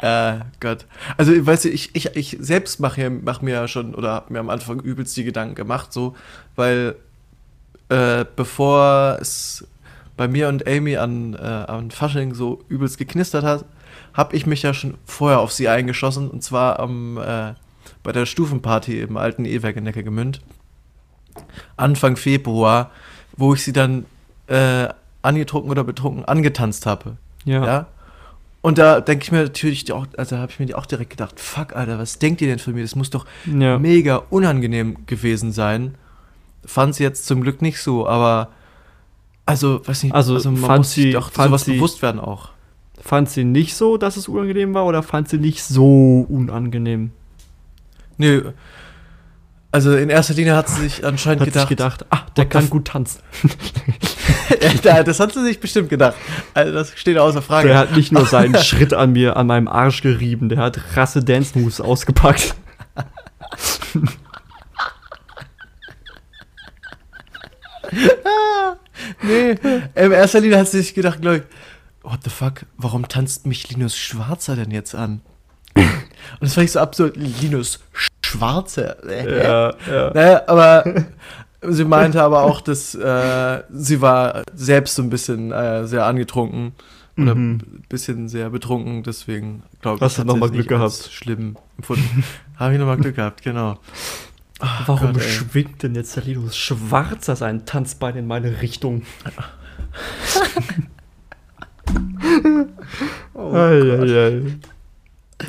Äh, 0.00 0.40
Gott. 0.60 0.86
Also, 1.16 1.46
weißt 1.46 1.66
du, 1.66 1.68
ich, 1.68 1.94
ich, 1.94 2.16
ich 2.16 2.36
selbst 2.40 2.80
mache 2.80 3.10
mach 3.10 3.42
mir 3.42 3.54
ja 3.54 3.68
schon, 3.68 3.94
oder 3.94 4.12
habe 4.12 4.32
mir 4.32 4.40
am 4.40 4.50
Anfang 4.50 4.80
übelst 4.80 5.16
die 5.16 5.24
Gedanken 5.24 5.54
gemacht, 5.54 5.92
so, 5.92 6.16
weil 6.56 6.96
äh, 7.90 8.24
bevor 8.34 9.18
es 9.20 9.66
bei 10.20 10.28
mir 10.28 10.48
und 10.48 10.68
Amy 10.68 10.98
an, 10.98 11.32
äh, 11.32 11.38
an 11.38 11.90
Fasching 11.90 12.34
so 12.34 12.62
übelst 12.68 12.98
geknistert 12.98 13.42
hat, 13.42 13.64
habe 14.12 14.36
ich 14.36 14.44
mich 14.44 14.60
ja 14.62 14.74
schon 14.74 14.98
vorher 15.06 15.40
auf 15.40 15.50
sie 15.50 15.66
eingeschossen, 15.66 16.28
und 16.28 16.44
zwar 16.44 16.78
am, 16.78 17.16
äh, 17.16 17.54
bei 18.02 18.12
der 18.12 18.26
Stufenparty 18.26 19.00
im 19.00 19.16
alten 19.16 19.46
E-Werk 19.46 19.76
in 19.76 19.84
Neckargemünd. 19.84 20.42
Anfang 21.78 22.16
Februar, 22.16 22.90
wo 23.38 23.54
ich 23.54 23.64
sie 23.64 23.72
dann 23.72 24.04
äh, 24.48 24.88
angetrunken 25.22 25.70
oder 25.70 25.84
betrunken 25.84 26.26
angetanzt 26.26 26.84
habe. 26.84 27.16
Ja. 27.46 27.64
Ja. 27.64 27.86
Und 28.60 28.76
da 28.76 29.00
denke 29.00 29.24
ich 29.24 29.32
mir 29.32 29.44
natürlich 29.44 29.90
auch, 29.90 30.06
also 30.18 30.36
habe 30.36 30.52
ich 30.52 30.60
mir 30.60 30.76
auch 30.76 30.84
direkt 30.84 31.08
gedacht, 31.08 31.40
fuck, 31.40 31.74
Alter, 31.74 31.98
was 31.98 32.18
denkt 32.18 32.42
ihr 32.42 32.48
denn 32.48 32.58
von 32.58 32.74
mir? 32.74 32.82
Das 32.82 32.94
muss 32.94 33.08
doch 33.08 33.24
Ja. 33.46 33.78
mega 33.78 34.16
unangenehm 34.28 35.06
gewesen 35.06 35.50
sein. 35.50 35.94
Fand 36.66 36.94
sie 36.94 37.04
jetzt 37.04 37.24
zum 37.24 37.40
Glück 37.40 37.62
nicht 37.62 37.80
so, 37.80 38.06
aber 38.06 38.50
also, 39.46 39.86
weiß 39.86 40.04
nicht, 40.04 40.14
Also, 40.14 40.34
man 40.34 40.56
fand 40.56 40.78
muss 40.78 40.92
sich 40.92 41.04
sie- 41.04 41.10
doch 41.12 41.30
fand 41.32 41.48
sowas 41.48 41.64
sie- 41.64 41.74
bewusst 41.74 42.02
werden 42.02 42.20
auch. 42.20 42.50
Fand 43.02 43.30
sie 43.30 43.44
nicht 43.44 43.74
so, 43.76 43.96
dass 43.96 44.16
es 44.16 44.28
unangenehm 44.28 44.74
war 44.74 44.84
oder 44.86 45.02
fand 45.02 45.28
sie 45.28 45.38
nicht 45.38 45.64
so 45.64 46.26
unangenehm? 46.28 47.12
Nö. 48.18 48.52
Also 49.72 49.96
in 49.96 50.10
erster 50.10 50.34
Linie 50.34 50.54
hat 50.56 50.68
sie 50.68 50.82
sich 50.82 51.04
anscheinend 51.06 51.40
Hat 51.40 51.46
gedacht, 51.48 51.68
sich 51.68 51.76
gedacht, 51.76 52.04
ah, 52.10 52.20
der 52.36 52.46
kann 52.46 52.68
gut 52.70 52.86
tanzen. 52.88 53.20
Das 54.82 55.20
hat 55.20 55.32
sie 55.32 55.44
sich 55.44 55.60
bestimmt 55.60 55.88
gedacht. 55.88 56.16
Also 56.54 56.72
das 56.72 56.92
steht 56.96 57.16
außer 57.16 57.40
Frage. 57.40 57.68
Der 57.68 57.78
hat 57.78 57.96
nicht 57.96 58.10
nur 58.10 58.26
seinen 58.26 58.56
Schritt 58.62 58.92
an 58.92 59.12
mir, 59.12 59.36
an 59.36 59.46
meinem 59.46 59.68
Arsch 59.68 60.02
gerieben, 60.02 60.48
der 60.48 60.58
hat 60.58 60.96
Rasse 60.96 61.22
Dance 61.24 61.56
Moves 61.56 61.80
ausgepackt. 61.80 62.56
Nee, 69.22 69.56
in 69.94 70.12
erster 70.12 70.40
Linie 70.40 70.58
hat 70.58 70.68
sie 70.68 70.78
sich 70.78 70.94
gedacht, 70.94 71.20
glaube 71.20 71.38
ich, 71.38 71.42
what 72.02 72.20
the 72.24 72.30
fuck, 72.30 72.64
warum 72.76 73.06
tanzt 73.08 73.46
mich 73.46 73.68
Linus 73.70 73.96
Schwarzer 73.96 74.56
denn 74.56 74.70
jetzt 74.70 74.94
an? 74.94 75.20
Und 75.76 75.88
das 76.40 76.54
fand 76.54 76.64
ich 76.66 76.72
so 76.72 76.80
absurd, 76.80 77.16
Linus 77.16 77.80
Schwarzer. 78.24 79.02
Äh, 79.08 79.44
Ja, 79.44 79.74
ja. 79.90 80.10
Naja, 80.14 80.42
aber 80.46 80.84
sie 81.62 81.84
meinte 81.84 82.22
aber 82.22 82.42
auch, 82.42 82.60
dass 82.60 82.94
äh, 82.94 83.62
sie 83.70 84.00
war 84.00 84.42
selbst 84.54 84.94
so 84.94 85.02
ein 85.02 85.10
bisschen 85.10 85.52
äh, 85.52 85.86
sehr 85.86 86.06
angetrunken 86.06 86.72
oder 87.18 87.34
Mhm. 87.34 87.52
ein 87.56 87.84
bisschen 87.88 88.28
sehr 88.28 88.48
betrunken, 88.50 89.02
deswegen 89.02 89.62
glaube 89.82 89.96
ich, 89.96 90.02
Hast 90.02 90.16
du 90.16 90.20
hat 90.20 90.26
noch 90.28 90.34
sie 90.34 90.40
mal 90.40 90.46
es 90.46 90.52
Glück 90.52 90.68
gehabt. 90.68 91.08
schlimm 91.12 91.56
empfunden. 91.76 92.24
Habe 92.56 92.72
ich 92.74 92.78
nochmal 92.78 92.96
Glück 92.98 93.16
gehabt, 93.16 93.42
genau. 93.42 93.78
Ach 94.60 94.86
Warum 94.88 95.14
Gott, 95.14 95.22
schwingt 95.22 95.82
denn 95.82 95.94
jetzt 95.94 96.16
der 96.16 96.24
Linus 96.24 96.56
Schwarzer 96.56 97.34
sein 97.34 97.64
Tanzbein 97.66 98.16
in 98.16 98.26
meine 98.26 98.60
Richtung? 98.60 99.02
Oh 103.34 103.52
Ei, 103.54 103.80
Gott. 103.80 104.08
ei, 104.08 104.26
ei. 104.28 104.42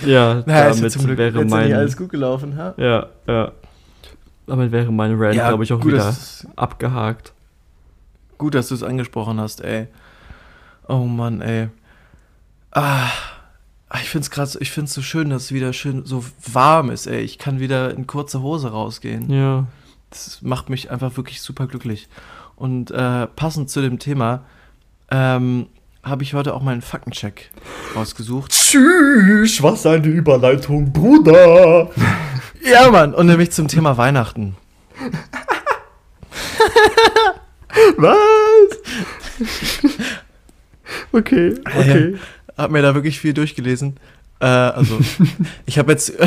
Ja, 0.06 0.40
ja 0.40 0.70
damit 0.70 0.92
zum 0.92 1.06
Glück 1.06 1.18
wäre 1.18 1.44
mein. 1.46 1.74
alles 1.74 1.98
gut 1.98 2.10
gelaufen, 2.10 2.56
ha? 2.58 2.74
Ja, 2.78 3.08
ja. 3.28 3.52
Damit 4.48 4.72
wäre 4.72 4.92
mein 4.92 5.16
Rant, 5.22 5.36
glaube 5.36 5.64
ich, 5.64 5.74
auch 5.74 5.80
gut, 5.82 5.94
wieder 5.94 6.16
abgehakt. 6.56 7.34
gut, 8.38 8.56
dass 8.56 8.70
du 8.70 8.76
es 8.76 8.84
angesprochen 8.84 9.40
hast, 9.40 9.62
ey. 9.62 9.88
Oh 10.88 11.06
Mann, 11.06 11.42
ey. 11.42 11.70
Ah, 12.72 13.10
ich 13.96 14.10
finde 14.10 14.24
es 14.24 14.32
gerade, 14.32 14.52
ich 14.60 14.72
finde 14.72 14.88
es 14.88 14.94
so 14.94 15.02
schön, 15.02 15.30
dass 15.30 15.46
es 15.46 15.52
wieder 15.52 15.74
schön 15.74 16.06
so 16.06 16.24
warm 16.52 16.92
ist, 16.92 17.08
ey. 17.08 17.22
Ich 17.22 17.38
kann 17.38 17.60
wieder 17.60 17.92
in 17.92 18.08
kurze 18.08 18.42
Hose 18.42 18.72
rausgehen. 18.72 19.32
Ja. 19.32 19.68
Das 20.10 20.42
macht 20.42 20.70
mich 20.70 20.92
einfach 20.92 21.18
wirklich 21.18 21.42
super 21.42 21.68
glücklich. 21.68 22.08
Und 22.56 22.92
äh, 22.92 23.28
passend 23.28 23.70
zu 23.70 23.82
dem 23.82 24.00
Thema 24.00 24.44
ähm, 25.10 25.68
habe 26.04 26.24
ich 26.24 26.34
heute 26.34 26.54
auch 26.54 26.62
meinen 26.62 26.82
Faktencheck 26.82 27.52
rausgesucht. 27.96 28.52
Tschüss, 28.52 29.62
was 29.62 29.86
eine 29.86 30.08
Überleitung, 30.08 30.92
Bruder. 30.92 31.90
Ja, 32.64 32.90
Mann, 32.92 33.14
und 33.14 33.28
nämlich 33.28 33.52
zum 33.52 33.68
Thema 33.68 33.98
Weihnachten. 33.98 34.56
Was? 37.98 38.18
okay, 41.14 41.56
okay. 41.66 42.16
Hab 42.62 42.72
mir 42.72 42.82
da 42.82 42.96
wirklich 42.96 43.20
viel 43.20 43.34
durchgelesen. 43.34 43.98
Äh, 44.40 44.46
also, 44.46 45.00
ich 45.66 45.78
habe 45.78 45.92
jetzt. 45.92 46.14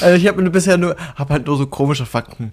also, 0.00 0.16
ich 0.16 0.26
habe 0.26 0.42
mir 0.42 0.50
bisher 0.50 0.76
nur. 0.76 0.96
habe 1.16 1.32
halt 1.34 1.46
nur 1.46 1.56
so 1.56 1.66
komische 1.66 2.06
Fakten 2.06 2.52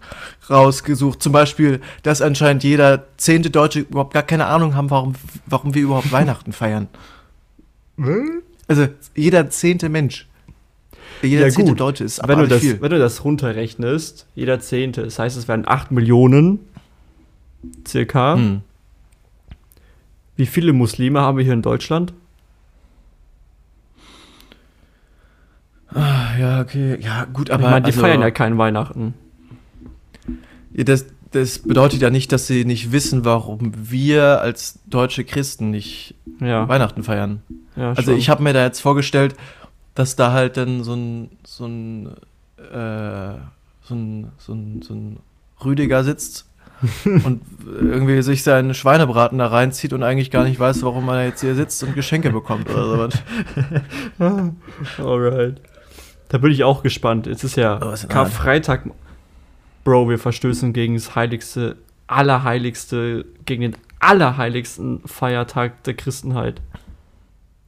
rausgesucht. 0.49 1.21
Zum 1.21 1.31
Beispiel, 1.31 1.81
dass 2.03 2.21
anscheinend 2.21 2.63
jeder 2.63 3.05
zehnte 3.17 3.49
Deutsche 3.49 3.81
überhaupt 3.81 4.13
gar 4.13 4.23
keine 4.23 4.45
Ahnung 4.47 4.75
haben, 4.75 4.89
warum, 4.89 5.15
warum 5.45 5.73
wir 5.75 5.83
überhaupt 5.83 6.11
Weihnachten 6.11 6.51
feiern. 6.53 6.87
Also, 8.67 8.87
jeder 9.15 9.49
zehnte 9.49 9.89
Mensch. 9.89 10.27
Jeder 11.21 11.47
Ja, 11.47 11.51
zehnte 11.51 11.71
gut. 11.73 11.79
Deutsche 11.79 12.03
ist 12.03 12.19
Wenn 12.27 12.39
du, 12.39 12.47
das, 12.47 12.61
viel. 12.61 12.81
wenn 12.81 12.89
du 12.89 12.97
das 12.97 13.23
runterrechnest, 13.23 14.25
jeder 14.33 14.59
Zehnte, 14.59 15.03
das 15.03 15.19
heißt, 15.19 15.37
es 15.37 15.47
wären 15.47 15.67
8 15.67 15.91
Millionen 15.91 16.59
circa. 17.87 18.35
Hm. 18.35 18.61
Wie 20.35 20.45
viele 20.45 20.73
Muslime 20.73 21.21
haben 21.21 21.37
wir 21.37 21.43
hier 21.43 21.53
in 21.53 21.61
Deutschland? 21.61 22.13
Ah, 25.93 26.37
ja, 26.39 26.61
okay. 26.61 26.97
Ja, 27.01 27.25
gut, 27.25 27.49
Aber 27.51 27.63
ich 27.63 27.69
meine, 27.69 27.81
die 27.85 27.91
also- 27.91 28.01
feiern 28.01 28.21
ja 28.21 28.31
kein 28.31 28.57
Weihnachten. 28.57 29.13
Das, 30.73 31.05
das 31.31 31.59
bedeutet 31.59 32.01
ja 32.01 32.09
nicht, 32.09 32.31
dass 32.31 32.47
sie 32.47 32.63
nicht 32.63 32.93
wissen, 32.93 33.25
warum 33.25 33.73
wir 33.75 34.39
als 34.41 34.79
deutsche 34.85 35.25
Christen 35.25 35.69
nicht 35.69 36.15
Ja. 36.39 36.67
Weihnachten 36.69 37.03
feiern. 37.03 37.41
ja 37.75 37.91
Also 37.91 38.13
ich 38.13 38.29
habe 38.29 38.41
mir 38.41 38.53
da 38.53 38.63
jetzt 38.63 38.79
vorgestellt, 38.79 39.35
dass 39.95 40.15
da 40.15 40.31
halt 40.31 40.55
dann 40.55 40.83
so 40.85 40.93
ein 40.95 41.29
so 41.43 41.65
ein 41.65 42.07
äh, 42.57 43.33
so 43.83 43.95
ein, 43.95 44.31
so 44.37 44.53
ein, 44.53 44.81
so 44.81 44.93
ein 44.93 45.17
Rüdiger 45.65 46.05
sitzt 46.05 46.45
und 47.05 47.41
irgendwie 47.65 48.21
sich 48.21 48.43
seinen 48.43 48.73
Schweinebraten 48.73 49.37
da 49.37 49.47
reinzieht 49.47 49.93
und 49.93 50.03
eigentlich 50.03 50.31
gar 50.31 50.43
nicht 50.43 50.59
weiß, 50.59 50.83
warum 50.83 51.07
er 51.09 51.25
jetzt 51.25 51.41
hier 51.41 51.55
sitzt 51.55 51.83
und 51.83 51.95
Geschenke 51.95 52.31
bekommt 52.31 52.69
oder 52.69 52.85
sowas. 52.85 53.23
Alright. 54.97 55.61
Da 56.29 56.37
bin 56.37 56.51
ich 56.51 56.63
auch 56.63 56.81
gespannt. 56.81 57.27
Es 57.27 57.43
ist 57.43 57.57
ja 57.57 57.79
Oh, 57.81 57.93
Karfreitag. 58.07 58.89
Bro, 59.83 60.09
wir 60.09 60.19
verstößen 60.19 60.73
gegen 60.73 60.93
das 60.93 61.15
heiligste, 61.15 61.75
allerheiligste, 62.07 63.25
gegen 63.45 63.61
den 63.63 63.77
allerheiligsten 63.99 65.01
Feiertag 65.05 65.83
der 65.83 65.95
Christenheit. 65.95 66.61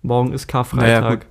Morgen 0.01 0.33
ist 0.33 0.45
Naja, 0.45 0.51
Karfreitag. 0.51 1.25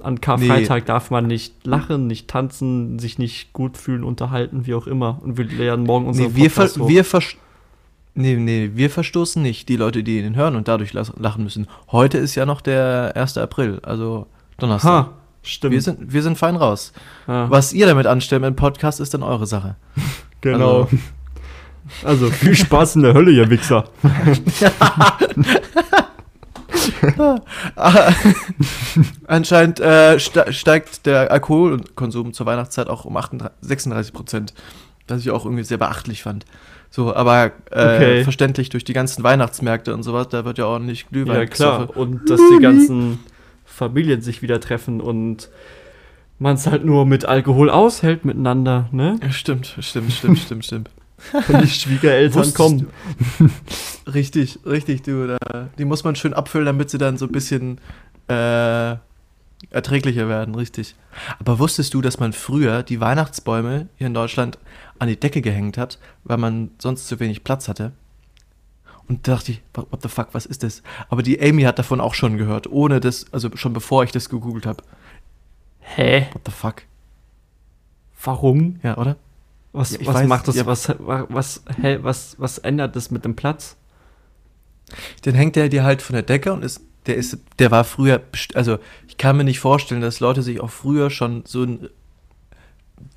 An 0.00 0.20
Karfreitag 0.20 0.86
darf 0.86 1.10
man 1.10 1.26
nicht 1.26 1.66
lachen, 1.66 2.06
nicht 2.06 2.28
tanzen, 2.28 2.98
sich 2.98 3.18
nicht 3.18 3.52
gut 3.52 3.76
fühlen, 3.76 4.04
unterhalten, 4.04 4.66
wie 4.66 4.74
auch 4.74 4.86
immer. 4.86 5.20
Und 5.22 5.38
wir 5.38 5.44
lernen 5.44 5.84
morgen 5.84 6.06
unsere 6.06 6.28
Nee, 6.28 6.36
wir, 6.36 6.50
ver 6.50 6.62
Podcast 6.64 6.80
hoch. 6.80 6.88
wir, 6.88 7.04
nee, 8.14 8.36
nee, 8.36 8.70
wir 8.74 8.90
verstoßen 8.90 9.42
nicht 9.42 9.68
die 9.68 9.76
Leute, 9.76 10.02
die 10.02 10.18
ihn 10.18 10.36
hören 10.36 10.56
und 10.56 10.68
dadurch 10.68 10.92
lachen 10.92 11.44
müssen. 11.44 11.66
Heute 11.90 12.18
ist 12.18 12.34
ja 12.34 12.46
noch 12.46 12.60
der 12.60 13.12
1. 13.16 13.38
April, 13.38 13.80
also 13.82 14.26
Donnerstag. 14.58 14.90
Ha, 14.90 15.10
stimmt. 15.42 15.72
Wir 15.72 15.82
sind, 15.82 16.12
wir 16.12 16.22
sind 16.22 16.38
fein 16.38 16.56
raus. 16.56 16.92
ja, 17.26 17.50
Was 17.50 17.72
ihr 17.72 17.86
damit 17.86 18.06
anstellt 18.06 18.44
im 18.44 18.56
Podcast, 18.56 19.00
ist 19.00 19.14
dann 19.14 19.22
eure 19.22 19.46
Sache. 19.46 19.76
genau. 20.40 20.88
Also, 22.02 22.30
viel 22.30 22.54
Spaß 22.54 22.96
in 22.96 23.02
der 23.02 23.14
Hölle, 23.14 23.30
ihr 23.30 23.50
Wichser. 23.50 23.84
Ah, 27.76 28.12
Anscheinend 29.26 29.80
äh, 29.80 30.18
ste 30.18 30.52
steigt 30.52 31.06
der 31.06 31.30
Alkoholkonsum 31.30 32.32
zur 32.32 32.46
Weihnachtszeit 32.46 32.88
auch 32.88 33.04
um 33.04 33.16
38, 33.16 33.56
36 33.60 34.12
Prozent. 34.12 34.54
Was 35.08 35.20
ich 35.20 35.30
auch 35.30 35.44
irgendwie 35.44 35.64
sehr 35.64 35.78
beachtlich 35.78 36.22
fand. 36.22 36.46
So, 36.90 37.14
aber 37.14 37.46
äh, 37.70 37.84
Okay. 37.96 38.24
verständlich 38.24 38.68
durch 38.70 38.84
die 38.84 38.92
ganzen 38.92 39.22
Weihnachtsmärkte 39.24 39.92
und 39.92 40.02
sowas, 40.02 40.28
da 40.28 40.44
wird 40.44 40.58
ja 40.58 40.66
ordentlich 40.66 41.08
Glühwein 41.08 41.36
Ja, 41.40 41.46
klar. 41.46 41.80
gesoffen. 41.86 42.00
Und 42.00 42.30
dass 42.30 42.40
die 42.50 42.58
ganzen 42.60 43.18
Familien 43.64 44.22
sich 44.22 44.40
wieder 44.42 44.60
treffen 44.60 45.00
und 45.00 45.50
man 46.38 46.54
es 46.54 46.66
halt 46.66 46.84
nur 46.84 47.04
mit 47.06 47.24
Alkohol 47.24 47.68
aushält 47.70 48.24
miteinander, 48.24 48.88
ne? 48.92 49.18
Ja, 49.22 49.30
Stimmt, 49.30 49.76
stimmt, 49.80 50.12
stimmt, 50.12 50.38
stimmt, 50.38 50.64
stimmt. 50.64 50.90
Und 51.48 51.62
die 51.62 51.68
Schwiegereltern 51.68 52.54
kommen. 52.54 52.88
Richtig, 54.06 54.58
richtig, 54.66 55.02
du. 55.02 55.26
Da, 55.26 55.70
die 55.78 55.86
muss 55.86 56.04
man 56.04 56.14
schön 56.14 56.34
abfüllen, 56.34 56.66
damit 56.66 56.90
sie 56.90 56.98
dann 56.98 57.16
so 57.16 57.24
ein 57.24 57.32
bisschen 57.32 57.78
äh, 58.28 58.96
erträglicher 59.70 60.28
werden, 60.28 60.54
richtig. 60.54 60.94
Aber 61.38 61.58
wusstest 61.58 61.94
du, 61.94 62.02
dass 62.02 62.20
man 62.20 62.34
früher 62.34 62.82
die 62.82 63.00
Weihnachtsbäume 63.00 63.88
hier 63.96 64.06
in 64.06 64.12
Deutschland 64.12 64.58
an 64.98 65.08
die 65.08 65.18
Decke 65.18 65.40
gehängt 65.40 65.78
hat, 65.78 65.98
weil 66.24 66.36
man 66.36 66.70
sonst 66.78 67.08
zu 67.08 67.18
wenig 67.18 67.44
Platz 67.44 67.66
hatte? 67.66 67.92
Und 69.08 69.26
da 69.28 69.36
dachte 69.36 69.52
ich, 69.52 69.62
what 69.74 69.90
what 69.90 70.02
the 70.02 70.08
fuck, 70.08 70.28
was 70.32 70.46
ist 70.46 70.62
das? 70.62 70.82
Aber 71.08 71.22
die 71.22 71.40
Amy 71.40 71.62
hat 71.62 71.78
davon 71.78 72.00
auch 72.00 72.14
schon 72.14 72.36
gehört, 72.36 72.70
ohne 72.70 73.00
das, 73.00 73.26
also 73.32 73.50
schon 73.54 73.72
bevor 73.72 74.04
ich 74.04 74.12
das 74.12 74.28
gegoogelt 74.28 74.66
habe. 74.66 74.82
Hä? 75.80 76.28
What 76.32 76.42
the 76.46 76.52
fuck? 76.52 76.82
Warum? 78.22 78.80
Ja, 78.82 78.96
oder? 78.96 79.16
Was, 79.74 79.92
Ja, 79.92 80.06
was 80.06 80.14
weiß, 80.14 80.26
macht 80.26 80.48
das? 80.48 80.56
ja. 80.56 80.64
Was, 80.66 80.94
was, 80.98 81.62
hä, 81.82 81.98
was, 82.00 82.36
was 82.38 82.58
ändert 82.58 82.96
das 82.96 83.10
mit 83.10 83.24
dem 83.26 83.36
Platz? 83.36 83.76
Den 85.26 85.34
hängt 85.34 85.56
der 85.56 85.68
dir 85.68 85.84
halt 85.84 86.00
von 86.00 86.14
der 86.14 86.22
Decke 86.22 86.52
und 86.52 86.64
ist 86.64 86.80
der 87.06 87.16
ist, 87.16 87.38
der 87.58 87.70
war 87.70 87.84
früher, 87.84 88.22
also 88.54 88.78
ich 89.06 89.18
kann 89.18 89.36
mir 89.36 89.44
nicht 89.44 89.60
vorstellen, 89.60 90.00
dass 90.00 90.20
Leute 90.20 90.42
sich 90.42 90.60
auch 90.60 90.70
früher 90.70 91.10
schon 91.10 91.42
so 91.46 91.62
einen 91.62 91.88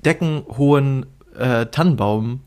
deckenhohen 0.04 1.06
äh, 1.36 1.66
Tannenbaum 1.66 2.40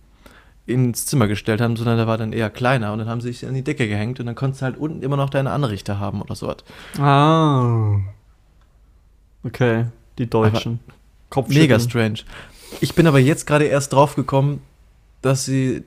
ins 0.67 1.05
Zimmer 1.05 1.27
gestellt 1.27 1.59
haben, 1.59 1.75
sondern 1.75 1.97
der 1.97 2.07
war 2.07 2.17
dann 2.17 2.33
eher 2.33 2.49
kleiner 2.49 2.93
und 2.93 2.99
dann 2.99 3.09
haben 3.09 3.21
sie 3.21 3.31
sich 3.31 3.47
an 3.47 3.55
die 3.55 3.63
Decke 3.63 3.87
gehängt 3.87 4.19
und 4.19 4.27
dann 4.27 4.35
konntest 4.35 4.61
du 4.61 4.65
halt 4.65 4.77
unten 4.77 5.01
immer 5.01 5.17
noch 5.17 5.29
deine 5.29 5.51
Anrichter 5.51 5.99
haben 5.99 6.21
oder 6.21 6.35
sowas. 6.35 6.57
Ah. 6.99 7.97
Okay, 9.43 9.85
die 10.19 10.29
Deutschen. 10.29 10.79
Mega 11.47 11.79
strange. 11.79 12.19
Ich 12.79 12.95
bin 12.95 13.07
aber 13.07 13.19
jetzt 13.19 13.45
gerade 13.45 13.65
erst 13.65 13.93
drauf 13.93 14.15
gekommen, 14.15 14.61
dass 15.21 15.45
sie 15.45 15.83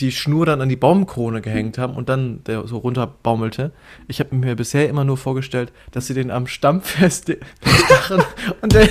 die 0.00 0.12
Schnur 0.12 0.46
dann 0.46 0.62
an 0.62 0.68
die 0.68 0.76
Baumkrone 0.76 1.42
gehängt 1.42 1.76
haben 1.76 1.94
und 1.94 2.08
dann 2.08 2.42
der 2.44 2.66
so 2.66 2.78
runterbaumelte. 2.78 3.70
Ich 4.08 4.18
habe 4.20 4.34
mir 4.34 4.56
bisher 4.56 4.88
immer 4.88 5.04
nur 5.04 5.18
vorgestellt, 5.18 5.72
dass 5.92 6.06
sie 6.06 6.14
den 6.14 6.30
am 6.30 6.46
Stamm 6.46 6.80
festmachen 6.80 8.22
und 8.62 8.72
der 8.72 8.88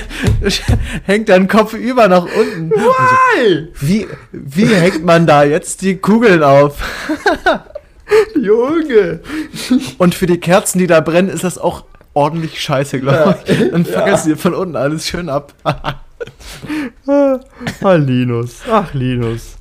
hängt 1.04 1.30
dann 1.30 1.48
kopfüber 1.48 2.08
nach 2.08 2.26
unten. 2.26 2.72
Und 2.72 2.80
So, 2.80 3.86
wie, 3.88 4.08
wie 4.32 4.68
hängt 4.68 5.04
man 5.04 5.26
da 5.26 5.44
jetzt 5.44 5.82
die 5.82 5.98
Kugeln 5.98 6.44
auf? 6.44 6.78
Junge! 8.36 9.22
Und 9.98 10.16
für 10.16 10.26
die 10.28 10.40
Kerzen, 10.40 10.80
die 10.80 10.88
da 10.88 11.00
brennen, 11.00 11.30
ist 11.30 11.44
das 11.44 11.58
auch 11.58 11.86
ordentlich 12.14 12.62
scheiße, 12.62 13.00
glaube 13.00 13.38
ich. 13.46 13.72
Dann 13.72 13.86
fackelst 13.86 14.26
du 14.26 14.32
dir 14.32 14.38
von 14.38 14.54
unten 14.54 14.76
alles 14.76 15.08
schön 15.08 15.30
ab. 15.30 15.54
Ah, 17.82 17.94
Linus. 17.96 18.62
Ach, 18.70 18.94
Linus. 18.94 19.58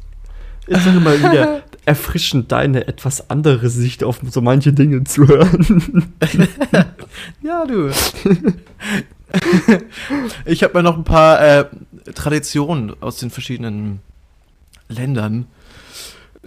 Ist 0.66 0.86
doch 0.86 0.94
immer 0.94 1.18
wieder 1.18 1.62
erfrischend, 1.86 2.52
deine 2.52 2.86
etwas 2.86 3.30
andere 3.30 3.70
Sicht 3.70 4.04
auf 4.04 4.20
so 4.28 4.42
manche 4.42 4.72
Dinge 4.72 5.04
zu 5.04 5.26
hören. 5.26 6.12
Ja, 7.42 7.64
du. 7.66 7.90
ich 10.44 10.62
habe 10.62 10.78
mir 10.78 10.82
noch 10.82 10.96
ein 10.96 11.04
paar 11.04 11.40
äh, 11.40 11.64
Traditionen 12.14 12.94
aus 13.00 13.16
den 13.16 13.30
verschiedenen 13.30 14.00
Ländern 14.88 15.46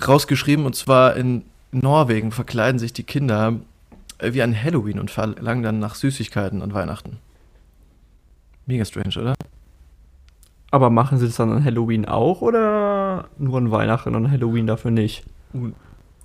rausgeschrieben. 0.07 0.65
Und 0.65 0.75
zwar 0.75 1.15
in 1.15 1.43
Norwegen 1.71 2.31
verkleiden 2.31 2.79
sich 2.79 2.93
die 2.93 3.03
Kinder 3.03 3.59
äh, 4.19 4.33
wie 4.33 4.41
an 4.41 4.55
Halloween 4.55 4.99
und 4.99 5.11
verlangen 5.11 5.63
dann 5.63 5.79
nach 5.79 5.95
Süßigkeiten 5.95 6.61
an 6.61 6.73
Weihnachten. 6.73 7.17
Mega 8.65 8.85
strange, 8.85 9.19
oder? 9.19 9.33
Aber 10.71 10.89
machen 10.89 11.17
sie 11.17 11.25
das 11.27 11.35
dann 11.35 11.51
an 11.51 11.65
Halloween 11.65 12.05
auch 12.05 12.41
oder 12.41 13.25
nur 13.37 13.57
an 13.57 13.71
Weihnachten 13.71 14.15
und 14.15 14.31
Halloween 14.31 14.67
dafür 14.67 14.89
nicht? 14.91 15.23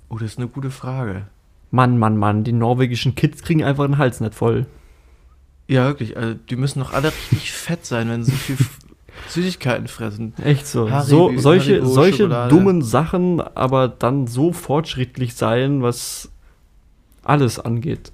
Oh, 0.09 0.17
das 0.17 0.31
ist 0.31 0.37
eine 0.37 0.47
gute 0.47 0.71
Frage. 0.71 1.23
Mann, 1.69 1.97
Mann, 1.99 2.15
Mann, 2.17 2.45
die 2.45 2.53
norwegischen 2.53 3.15
Kids 3.15 3.41
kriegen 3.43 3.63
einfach 3.63 3.85
den 3.85 3.97
Hals 3.97 4.21
nicht 4.21 4.33
voll. 4.33 4.65
Ja, 5.67 5.85
wirklich. 5.87 6.15
Also, 6.15 6.35
die 6.49 6.55
müssen 6.55 6.79
doch 6.79 6.93
alle 6.93 7.09
richtig 7.09 7.51
fett 7.51 7.85
sein, 7.85 8.09
wenn 8.09 8.23
sie 8.23 8.31
so 8.31 8.37
viel 8.37 8.57
Süßigkeiten 9.27 9.89
fressen. 9.89 10.33
Echt 10.41 10.65
so. 10.65 10.87
Haribo- 10.87 11.01
so 11.03 11.37
solche 11.37 11.71
Haribo 11.73 11.87
solche 11.87 12.17
Schokolade. 12.19 12.49
dummen 12.55 12.81
Sachen, 12.81 13.41
aber 13.41 13.89
dann 13.89 14.27
so 14.27 14.53
fortschrittlich 14.53 15.35
sein, 15.35 15.81
was 15.81 16.31
alles 17.23 17.59
angeht. 17.59 18.13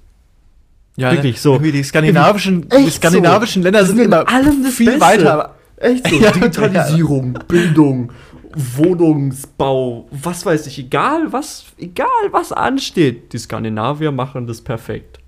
Ja, 0.96 1.12
Wirklich 1.12 1.40
so. 1.40 1.52
Irgendwie 1.52 1.70
die 1.72 1.82
skandinavischen, 1.84 2.68
die 2.68 2.90
skandinavischen 2.90 3.62
Länder 3.62 3.84
sind, 3.86 4.00
immer 4.00 4.26
allem 4.28 4.64
viel 4.64 4.86
Beste. 4.86 5.00
weiter. 5.00 5.54
Echt 5.76 6.08
so. 6.08 6.16
Ja, 6.20 6.30
Digitalisierung, 6.30 7.38
Bildung, 7.48 8.12
Wohnungsbau, 8.54 10.06
was 10.10 10.46
weiß 10.46 10.66
ich, 10.68 10.78
egal 10.78 11.32
was, 11.32 11.64
egal 11.78 12.06
was 12.30 12.52
ansteht. 12.52 13.32
Die 13.32 13.38
Skandinavier 13.38 14.12
machen 14.12 14.46
das 14.46 14.60
perfekt. 14.60 15.18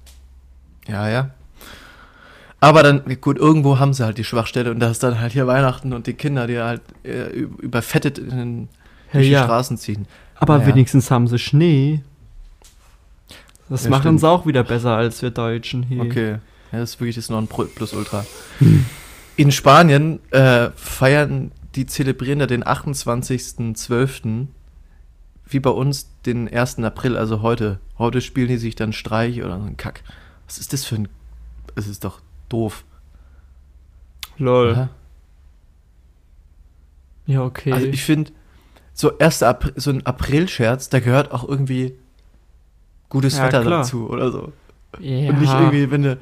Ja, 0.87 1.09
ja. 1.09 1.31
Aber 2.61 2.83
dann, 2.83 3.03
gut, 3.21 3.37
irgendwo 3.39 3.79
haben 3.79 3.93
sie 3.93 4.05
halt 4.05 4.19
die 4.19 4.25
Schwachstelle 4.25 4.71
und 4.71 4.81
das 4.81 4.93
ist 4.93 5.03
dann 5.03 5.21
halt 5.21 5.33
hier 5.33 5.47
Weihnachten 5.47 5.93
und 5.93 6.07
die 6.07 6.15
Kinder, 6.15 6.47
die 6.47 6.59
halt 6.59 6.81
äh, 7.05 7.27
überfettet 7.29 8.19
in 8.19 8.31
den, 8.31 8.69
die 9.13 9.31
ja. 9.31 9.45
Straßen 9.45 9.77
ziehen. 9.77 10.07
Aber 10.37 10.59
Ja. 10.61 10.67
wenigstens 10.67 11.11
haben 11.11 11.29
sie 11.29 11.39
Schnee. 11.39 12.01
Das 13.69 13.85
Ja, 13.85 13.91
machen 13.91 14.03
stimmt. 14.03 14.21
sie 14.21 14.29
auch 14.29 14.47
wieder 14.47 14.63
besser 14.63 14.97
als 14.97 15.21
wir 15.23 15.31
Deutschen 15.31 15.83
hier. 15.83 16.03
Okay. 16.03 16.31
Ja, 16.73 16.79
das 16.81 16.91
ist 16.91 17.01
wirklich 17.01 17.17
das 17.17 17.29
Non-Plus-Ultra. 17.31 18.25
In 19.37 19.53
Spanien 19.53 20.21
äh, 20.33 20.71
feiern 20.77 21.53
die 21.75 21.87
zelebrieren 21.87 22.39
da 22.39 22.47
den 22.47 22.65
28.12. 22.65 24.47
wie 25.49 25.61
bei 25.61 25.71
uns 25.71 26.11
den 26.25 26.49
1. 26.53 26.79
April, 26.81 27.17
also 27.17 27.43
heute. 27.43 27.79
Heute 27.99 28.21
spielen 28.21 28.49
die 28.49 28.57
sich 28.57 28.75
dann 28.75 28.93
Streich 28.93 29.43
oder 29.43 29.59
so 29.59 29.67
ein 29.67 29.77
Kack. 29.77 30.03
Was 30.47 30.59
ist 30.59 30.73
das 30.73 30.85
für 30.85 30.97
ein. 30.97 31.09
Es 31.75 31.87
ist 31.87 32.05
doch 32.05 32.21
doof. 32.49 32.85
Lol. 34.39 34.71
oder? 34.73 34.89
Ja, 37.27 37.43
okay. 37.43 37.73
Also 37.73 37.87
ich 37.87 38.05
finde, 38.05 38.33
so 38.95 39.19
1. 39.19 39.43
April, 39.43 39.73
so 39.77 39.91
ein 39.91 40.07
April-Scherz, 40.07 40.89
da 40.89 41.01
gehört 41.01 41.33
auch 41.33 41.47
irgendwie 41.47 41.95
gutes 43.09 43.37
Ja, 43.37 43.45
Wetter 43.45 43.63
klar. 43.63 43.79
dazu 43.83 44.09
oder 44.09 44.31
so. 44.31 44.53
ja. 45.01 45.31
Und 45.31 45.41
nicht 45.41 45.53
irgendwie, 45.53 45.91
wenn 45.91 46.03
du 46.03 46.19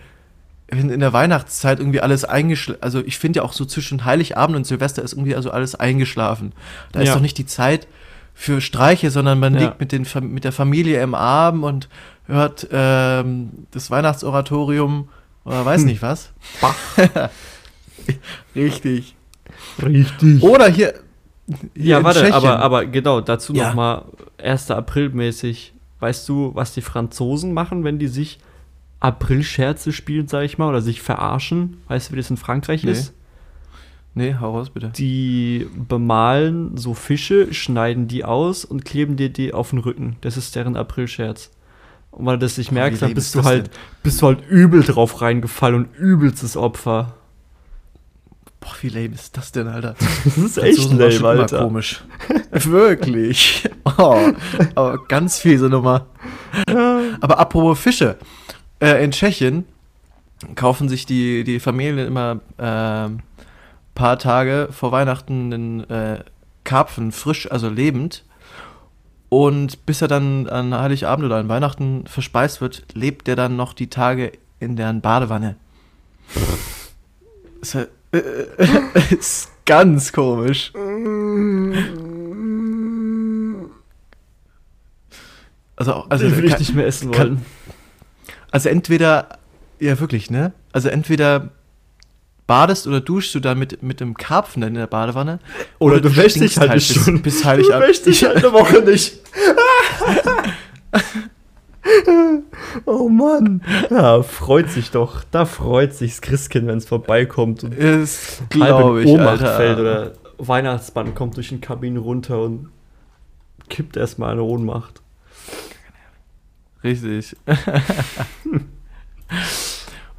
wenn 0.77 0.91
in 0.91 1.01
der 1.01 1.12
Weihnachtszeit 1.12 1.79
irgendwie 1.79 2.01
alles 2.01 2.25
eingeschlafen, 2.25 2.83
also 2.83 3.01
ich 3.05 3.18
finde 3.18 3.39
ja 3.39 3.43
auch 3.45 3.53
so 3.53 3.64
zwischen 3.64 4.05
Heiligabend 4.05 4.57
und 4.57 4.66
Silvester 4.66 5.03
ist 5.03 5.12
irgendwie 5.12 5.35
also 5.37 5.51
alles 5.51 5.75
eingeschlafen. 5.75 6.53
Da 6.93 7.01
ist 7.01 7.09
Ja. 7.09 7.14
doch 7.14 7.20
nicht 7.22 7.39
die 7.39 7.47
Zeit 7.47 7.87
für 8.35 8.61
Streiche, 8.61 9.11
sondern 9.11 9.39
man 9.41 9.55
Ja. 9.55 9.61
liegt 9.61 9.81
mit, 9.81 9.93
den, 9.93 10.07
mit 10.33 10.45
der 10.45 10.53
Familie 10.53 11.01
im 11.03 11.14
Arm 11.14 11.62
und 11.64 11.89
hört 12.27 12.66
ähm, 12.72 13.51
das 13.70 13.91
Weihnachtsoratorium 13.91 15.09
oder 15.45 15.64
weiß 15.64 15.81
Hm. 15.83 15.87
nicht 15.89 16.03
was. 16.03 16.31
Richtig. 18.55 19.14
Richtig. 19.83 20.43
Oder 20.43 20.68
hier. 20.68 20.95
hier 21.75 21.85
Ja, 21.85 21.99
in 21.99 22.05
warte, 22.05 22.20
Tschechien. 22.20 22.35
aber, 22.35 22.59
aber 22.61 22.87
genau, 22.87 23.20
dazu 23.20 23.53
Ja. 23.55 23.68
nochmal 23.68 24.03
1. 24.43 24.70
April 24.70 25.11
mäßig. 25.11 25.72
Weißt 26.01 26.29
du, 26.29 26.51
was 26.55 26.72
die 26.75 26.83
Franzosen 26.83 27.53
machen, 27.55 27.85
wenn 27.85 27.99
die 27.99 28.09
sich 28.09 28.39
April-Scherze 29.05 29.93
spielen, 29.93 30.29
sag 30.29 30.43
ich 30.45 30.59
mal, 30.59 30.69
oder 30.69 30.81
sich 30.81 31.03
verarschen? 31.03 31.79
Weißt 31.89 32.09
du, 32.09 32.13
wie 32.13 32.17
das 32.17 32.31
in 32.31 32.37
Frankreich 32.37 32.85
Nee. 32.85 32.93
ist? 32.93 33.13
Nee, 34.15 34.37
hau 34.41 34.53
raus 34.57 34.71
bitte. 34.71 34.91
Die 34.97 35.67
bemalen 35.75 36.77
so 36.77 36.95
Fische, 36.95 37.53
schneiden 37.53 38.07
die 38.07 38.25
aus 38.25 38.65
und 38.65 38.85
kleben 38.85 39.17
dir 39.17 39.29
die 39.29 39.53
auf 39.53 39.71
den 39.71 39.81
Rücken. 39.81 40.17
Das 40.21 40.37
ist 40.37 40.55
deren 40.55 40.77
April-Scherz. 40.77 41.51
Und 42.13 42.25
weil 42.27 42.39
du 42.39 42.47
das 42.47 42.57
nicht 42.57 42.71
Oh, 42.71 42.75
merkst, 42.75 43.03
dann 43.03 43.13
bist 43.15 43.35
ist 43.35 43.35
du 43.35 43.43
halt, 43.49 43.71
bist 44.05 44.23
du 44.23 44.27
halt 44.27 44.39
übel 44.49 44.83
drauf 44.85 45.21
reingefallen 45.21 45.75
und 45.75 45.97
übelstes 45.97 46.57
Opfer. 46.57 47.15
Boah, 48.61 48.71
wie 48.83 48.89
lame 48.89 49.15
ist 49.15 49.37
das 49.37 49.51
denn, 49.51 49.67
Alter? 49.67 49.97
Das 50.25 50.39
ist 50.39 50.59
echt 50.59 50.79
waren 50.89 50.99
lame, 50.99 51.11
schon 51.13 51.21
immer 51.33 51.41
Alter. 51.43 51.59
komisch. 51.65 52.05
Wirklich. 52.53 53.69
Oh, 53.99 54.31
aber 54.77 55.05
ganz 55.09 55.39
fiese 55.41 55.69
Nummer. 55.69 56.07
Aber 57.21 57.39
apropos 57.41 57.79
Fische. 57.81 58.17
Äh, 58.81 59.05
in 59.05 59.11
Tschechien 59.12 59.64
kaufen 60.57 60.89
sich 60.89 61.07
die, 61.07 61.45
die 61.45 61.61
Familien 61.61 61.99
immer 62.07 62.41
ähm, 62.59 63.20
paar 63.95 64.18
Tage 64.18 64.68
vor 64.70 64.93
Weihnachten 64.93 65.53
einen 65.53 65.91
äh, 65.91 66.25
Karpfen 66.64 67.12
frisch, 67.12 67.51
also 67.51 67.68
lebend. 67.68 68.25
Und 69.29 69.85
bis 69.87 70.01
er 70.03 70.09
dann 70.09 70.49
an 70.49 70.75
Heiligabend 70.75 71.27
oder 71.27 71.37
an 71.37 71.49
Weihnachten 71.49 72.05
verspeist 72.07 72.61
wird, 72.61 72.85
lebt 72.95 73.27
der 73.27 73.37
dann 73.37 73.57
noch 73.57 73.72
die 73.72 73.89
Tage 73.89 74.33
in 74.61 74.77
deren 74.77 75.01
Badewanne. 75.01 75.57
Ist, 77.61 77.75
äh, 77.75 77.87
äh, 78.12 78.47
ist 79.18 79.51
ganz 79.66 80.12
komisch. 80.12 80.72
Also, 85.77 85.93
also, 85.93 86.07
Also 86.09 86.37
will 86.37 86.45
ich 86.45 86.59
nicht 86.59 86.75
mehr 86.75 86.87
essen 86.87 87.11
kann- 87.11 87.29
wollen. 87.29 87.47
Also 88.55 88.69
entweder, 88.69 89.29
ja 89.81 89.99
wirklich, 89.99 90.31
ne? 90.31 90.53
Also 90.73 90.89
entweder 90.89 91.49
badest 92.47 92.87
oder 92.87 93.01
duschst 93.01 93.35
du 93.35 93.41
dann 93.41 93.59
mit, 93.59 93.83
mit 93.83 93.99
dem 93.99 94.17
Karpfen 94.17 94.61
dann 94.61 94.69
in 94.71 94.77
der 94.77 94.87
Badewanne. 94.87 95.41
Oder 95.81 96.01
du 96.01 96.15
wäschst 96.15 96.41
dich 96.41 96.57
halt 96.57 96.71
eine 96.71 96.79
bis, 96.79 96.89
Stunde. 96.95 97.21
bis 97.21 97.41
Du 97.43 97.49
Heiligabend. 97.49 97.89
wäschst 97.89 98.07
dich 98.07 98.23
halt 98.25 98.37
eine 98.37 98.53
Woche 98.53 98.81
nicht. 98.83 99.19
oh 102.85 103.09
Mann. 103.09 103.61
Ja, 103.91 104.23
freut 104.23 104.71
sich 104.71 104.93
doch. 104.93 105.25
Da 105.33 105.47
freut 105.47 105.93
sich 105.95 106.13
das 106.13 106.21
Christkind, 106.21 106.69
wenn 106.69 106.79
es 106.79 106.87
vorbeikommt 106.87 107.65
und 107.65 107.75
Ist, 107.75 108.41
halb 108.41 108.51
glaube 108.51 109.03
ich, 109.03 109.09
Ohnmacht 109.09 109.43
Alter. 109.43 109.57
fällt 109.57 109.79
oder 109.81 110.13
Weihnachtsmann 110.39 111.17
kommt 111.17 111.37
durch 111.37 111.49
den 111.49 111.61
Kabinen 111.61 111.99
runter 111.99 112.41
und 112.41 112.69
kippt 113.69 113.97
erstmal 113.97 114.31
eine 114.31 114.43
Ohnmacht. 114.45 115.01
Richtig. 116.85 117.35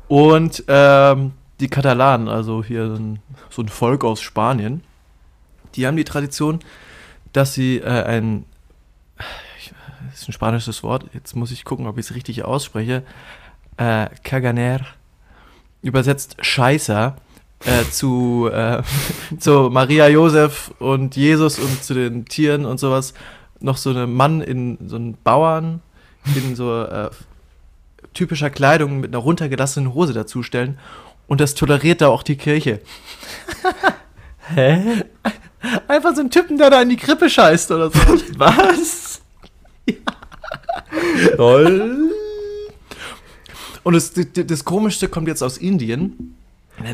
Und 0.07 0.63
ähm, 0.67 1.31
die 1.59 1.67
Katalanen, 1.67 2.27
also 2.27 2.63
hier 2.63 2.97
so 3.49 3.61
ein, 3.61 3.69
Volk 3.69 4.03
aus 4.03 4.21
Spanien, 4.21 4.83
die 5.75 5.87
haben 5.87 5.97
die 5.97 6.03
Tradition, 6.03 6.59
dass 7.33 7.53
sie 7.53 7.77
äh, 7.77 8.03
ein, 8.03 8.45
das 10.09 10.21
ist 10.21 10.29
ein 10.29 10.33
spanisches 10.33 10.83
Wort, 10.83 11.05
jetzt 11.13 11.35
muss 11.35 11.51
ich 11.51 11.63
gucken, 11.63 11.87
ob 11.87 11.97
ich 11.97 12.07
es 12.07 12.15
richtig 12.15 12.43
ausspreche, 12.43 13.03
äh, 13.77 14.07
Kaganer, 14.23 14.81
übersetzt 15.81 16.37
Scheißer, 16.41 17.15
äh, 17.65 17.83
zu, 17.89 18.49
äh, 18.51 18.81
zu 19.39 19.69
Maria 19.71 20.07
Josef 20.07 20.73
und 20.79 21.15
Jesus 21.15 21.59
und 21.59 21.83
zu 21.83 21.93
den 21.93 22.25
Tieren 22.25 22.65
und 22.65 22.79
sowas 22.79 23.13
noch 23.59 23.77
so 23.77 23.91
einen 23.91 24.13
Mann 24.13 24.41
in 24.41 24.77
so 24.87 24.97
einen 24.97 25.17
Bauern 25.23 25.81
in 26.33 26.55
so 26.55 26.83
äh, 26.83 27.09
typischer 28.13 28.49
Kleidung 28.49 28.99
mit 28.99 29.11
einer 29.13 29.21
runtergelassenen 29.21 29.93
Hose 29.93 30.13
dazustellen 30.13 30.77
und 31.27 31.41
das 31.41 31.55
toleriert 31.55 32.01
da 32.01 32.07
auch 32.07 32.23
die 32.23 32.37
Kirche. 32.37 32.81
Hä? 34.53 35.03
Einfach 35.87 36.15
so 36.15 36.21
ein 36.21 36.29
Typen, 36.29 36.57
der 36.57 36.69
da 36.69 36.81
in 36.81 36.89
die 36.89 36.97
Krippe 36.97 37.29
scheißt 37.29 37.71
oder 37.71 37.89
so. 37.89 37.99
Was? 38.37 39.21
Lol. 41.37 42.11
Und 43.83 43.93
das, 43.93 44.13
das, 44.13 44.27
das 44.33 44.65
Komischste 44.65 45.07
kommt 45.07 45.27
jetzt 45.27 45.41
aus 45.41 45.57
Indien. 45.57 46.35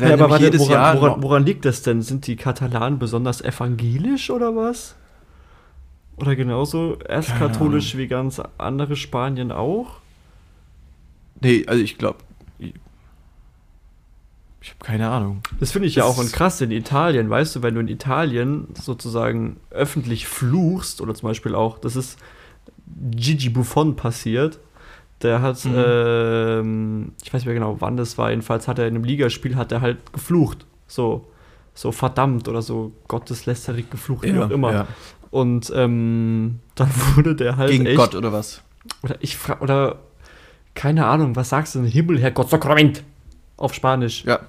Ja, 0.00 0.12
aber 0.12 0.30
warte, 0.30 0.44
jedes 0.44 0.60
woran, 0.60 0.72
Jahr 0.72 1.00
woran, 1.00 1.22
woran 1.22 1.44
liegt 1.44 1.64
das 1.64 1.82
denn? 1.82 2.02
Sind 2.02 2.26
die 2.26 2.36
Katalanen 2.36 2.98
besonders 2.98 3.40
evangelisch 3.40 4.30
oder 4.30 4.54
was? 4.54 4.94
Oder 6.16 6.36
genauso 6.36 6.96
erstkatholisch 6.98 7.96
wie 7.96 8.06
ganz 8.06 8.40
andere 8.58 8.96
Spanien 8.96 9.50
auch? 9.50 9.96
Nee, 11.40 11.64
also 11.66 11.82
ich 11.82 11.98
glaube. 11.98 12.18
Ich, 12.58 12.74
ich 14.60 14.70
habe 14.70 14.78
keine 14.84 15.08
Ahnung. 15.08 15.40
Das 15.58 15.72
finde 15.72 15.88
ich 15.88 15.96
ja 15.96 16.04
Das 16.06 16.16
auch 16.18 16.22
ist- 16.22 16.32
krass 16.32 16.60
in 16.60 16.70
Italien, 16.70 17.28
weißt 17.30 17.56
du, 17.56 17.62
wenn 17.62 17.74
du 17.74 17.80
in 17.80 17.88
Italien 17.88 18.68
sozusagen 18.74 19.56
öffentlich 19.70 20.26
fluchst, 20.28 21.00
oder 21.00 21.14
zum 21.14 21.28
Beispiel 21.28 21.54
auch, 21.54 21.78
das 21.78 21.96
ist 21.96 22.18
Gigi 23.10 23.48
Buffon 23.48 23.96
passiert, 23.96 24.60
der 25.22 25.40
hat, 25.42 25.64
Mhm. 25.64 25.74
ähm, 25.76 27.12
ich 27.24 27.32
weiß 27.32 27.40
nicht 27.40 27.46
mehr 27.46 27.54
genau, 27.54 27.76
wann 27.80 27.96
das 27.96 28.18
war, 28.18 28.30
jedenfalls 28.30 28.68
hat 28.68 28.78
er 28.78 28.86
in 28.86 28.94
einem 28.94 29.04
Ligaspiel, 29.04 29.56
hat 29.56 29.72
er 29.72 29.80
halt 29.80 30.12
geflucht, 30.12 30.66
so, 30.86 31.26
so 31.74 31.90
verdammt 31.90 32.46
oder 32.48 32.60
so 32.62 32.92
gotteslästerig 33.08 33.90
geflucht, 33.90 34.24
wie 34.24 34.38
auch 34.38 34.50
immer. 34.50 34.72
ja. 34.72 34.86
Und 35.32 35.72
ähm, 35.74 36.60
dann 36.76 36.90
wurde 37.16 37.34
der 37.34 37.56
halt 37.56 37.72
Gegen 37.72 37.86
echt, 37.86 37.96
Gott 37.96 38.14
oder 38.14 38.32
was? 38.32 38.62
oder 39.02 39.16
ich 39.20 39.36
frage, 39.36 39.60
oder 39.60 39.98
keine 40.74 41.06
Ahnung, 41.06 41.34
was 41.34 41.48
sagst 41.48 41.74
du 41.74 41.80
denn? 41.80 41.88
Himmel, 41.88 42.20
Herrgott, 42.20 42.50
Sakrament 42.50 43.02
auf 43.56 43.74
Spanisch. 43.74 44.24
Ja. 44.24 44.40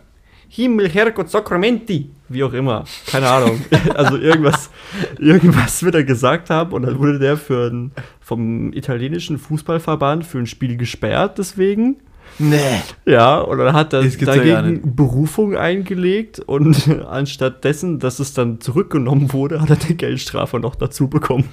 Himmel, 0.55 0.87
Herrgott, 0.87 1.31
Sacramenti. 1.31 2.11
Wie 2.29 2.43
auch 2.43 2.53
immer. 2.53 2.83
Keine 3.07 3.27
Ahnung. 3.27 3.59
also 3.95 4.17
irgendwas, 4.17 4.69
irgendwas 5.17 5.81
wird 5.81 5.95
er 5.95 6.03
gesagt 6.03 6.51
haben 6.51 6.73
und 6.73 6.83
dann 6.83 6.99
wurde 6.99 7.17
der 7.17 7.37
für 7.37 7.71
ein, 7.71 7.91
vom 8.21 8.71
italienischen 8.71 9.39
Fußballverband 9.39 10.23
für 10.25 10.37
ein 10.37 10.45
Spiel 10.45 10.77
gesperrt 10.77 11.39
deswegen. 11.39 11.95
Nee. 12.39 12.81
Ja, 13.05 13.39
und 13.39 13.59
dann 13.59 13.73
hat 13.73 13.93
er 13.93 14.03
ja 14.03 14.25
dagegen 14.25 14.95
Berufung 14.95 15.55
eingelegt 15.55 16.39
und 16.39 16.89
anstatt 17.07 17.63
dessen, 17.63 17.99
dass 17.99 18.19
es 18.19 18.33
dann 18.33 18.59
zurückgenommen 18.59 19.33
wurde, 19.33 19.61
hat 19.61 19.69
er 19.69 19.77
eine 19.79 19.95
Geldstrafe 19.95 20.59
noch 20.59 20.75
dazu 20.75 21.07
bekommen. 21.07 21.49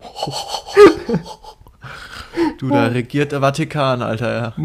Du, 2.58 2.68
da 2.68 2.86
regiert 2.86 3.32
der 3.32 3.40
Vatikan, 3.40 4.02
Alter, 4.02 4.34
ja. 4.34 4.54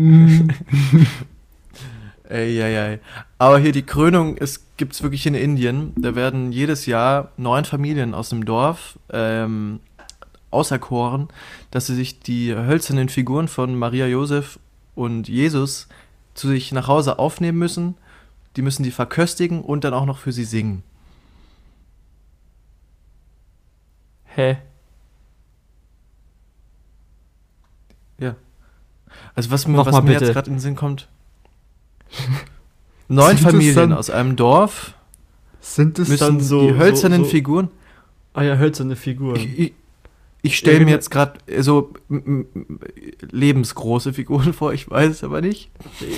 ey, 2.29 2.61
ey, 2.61 2.75
ey. 2.75 2.99
Aber 3.39 3.57
hier 3.57 3.71
die 3.71 3.85
Krönung 3.85 4.37
ist, 4.37 4.77
gibt's 4.77 5.01
wirklich 5.01 5.25
in 5.25 5.33
Indien. 5.33 5.93
Da 5.97 6.15
werden 6.15 6.51
jedes 6.51 6.85
Jahr 6.85 7.31
neun 7.37 7.65
Familien 7.65 8.13
aus 8.13 8.29
dem 8.29 8.45
Dorf 8.45 8.99
ähm, 9.11 9.79
auserkoren, 10.51 11.29
dass 11.71 11.87
sie 11.87 11.95
sich 11.95 12.19
die 12.19 12.55
hölzernen 12.55 13.09
Figuren 13.09 13.47
von 13.47 13.75
Maria 13.75 14.05
Josef 14.05 14.59
und 14.97 15.27
Jesus 15.29 15.87
zu 16.33 16.47
sich 16.49 16.71
nach 16.71 16.87
Hause 16.87 17.19
aufnehmen 17.19 17.59
müssen. 17.59 17.95
Die 18.55 18.63
müssen 18.63 18.81
die 18.83 18.91
verköstigen 18.91 19.61
und 19.61 19.83
dann 19.83 19.93
auch 19.93 20.05
noch 20.05 20.17
für 20.17 20.31
sie 20.31 20.43
singen. 20.43 20.81
Hä? 24.25 24.57
Ja. 28.17 28.35
Also 29.35 29.51
was 29.51 29.67
mir, 29.67 29.77
was 29.85 30.03
mir 30.03 30.13
jetzt 30.13 30.33
gerade 30.33 30.47
in 30.47 30.55
den 30.55 30.59
Sinn 30.59 30.75
kommt. 30.75 31.07
Neun 33.07 33.37
Familien 33.37 33.75
dann- 33.75 33.93
aus 33.93 34.09
einem 34.09 34.35
Dorf 34.35 34.95
Sind 35.61 35.99
es 35.99 36.17
dann 36.17 36.39
so. 36.41 36.61
die 36.61 36.75
hölzernen 36.75 37.19
so, 37.19 37.25
so, 37.25 37.31
Figuren. 37.31 37.69
Ah 38.33 38.41
ja, 38.41 38.57
hölzerne 38.57 38.95
Figuren. 38.95 39.35
Ich, 39.35 39.59
ich, 39.59 39.73
ich 40.47 40.57
stelle 40.57 40.79
mir 40.79 40.85
genau. 40.85 40.95
jetzt 40.95 41.11
gerade 41.11 41.33
so 41.61 41.93
m- 42.09 42.47
m- 42.55 42.79
lebensgroße 43.31 44.13
Figuren 44.13 44.53
vor, 44.53 44.73
ich 44.73 44.89
weiß 44.89 45.09
es 45.11 45.23
aber 45.23 45.41
nicht. 45.41 45.69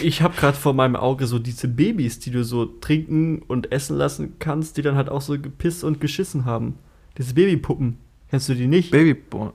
Ich 0.03 0.21
habe 0.21 0.35
gerade 0.37 0.57
vor 0.57 0.73
meinem 0.73 0.95
Auge 0.95 1.27
so 1.27 1.39
diese 1.39 1.67
Babys, 1.67 2.19
die 2.19 2.31
du 2.31 2.43
so 2.43 2.65
trinken 2.65 3.41
und 3.47 3.71
essen 3.71 3.97
lassen 3.97 4.33
kannst, 4.39 4.77
die 4.77 4.81
dann 4.81 4.95
halt 4.95 5.09
auch 5.09 5.21
so 5.21 5.37
gepisst 5.39 5.83
und 5.83 5.99
geschissen 5.99 6.45
haben. 6.45 6.75
Diese 7.17 7.33
Babypuppen. 7.33 7.97
Kennst 8.29 8.47
du 8.49 8.53
die 8.55 8.67
nicht? 8.67 8.91
Babyborn. 8.91 9.51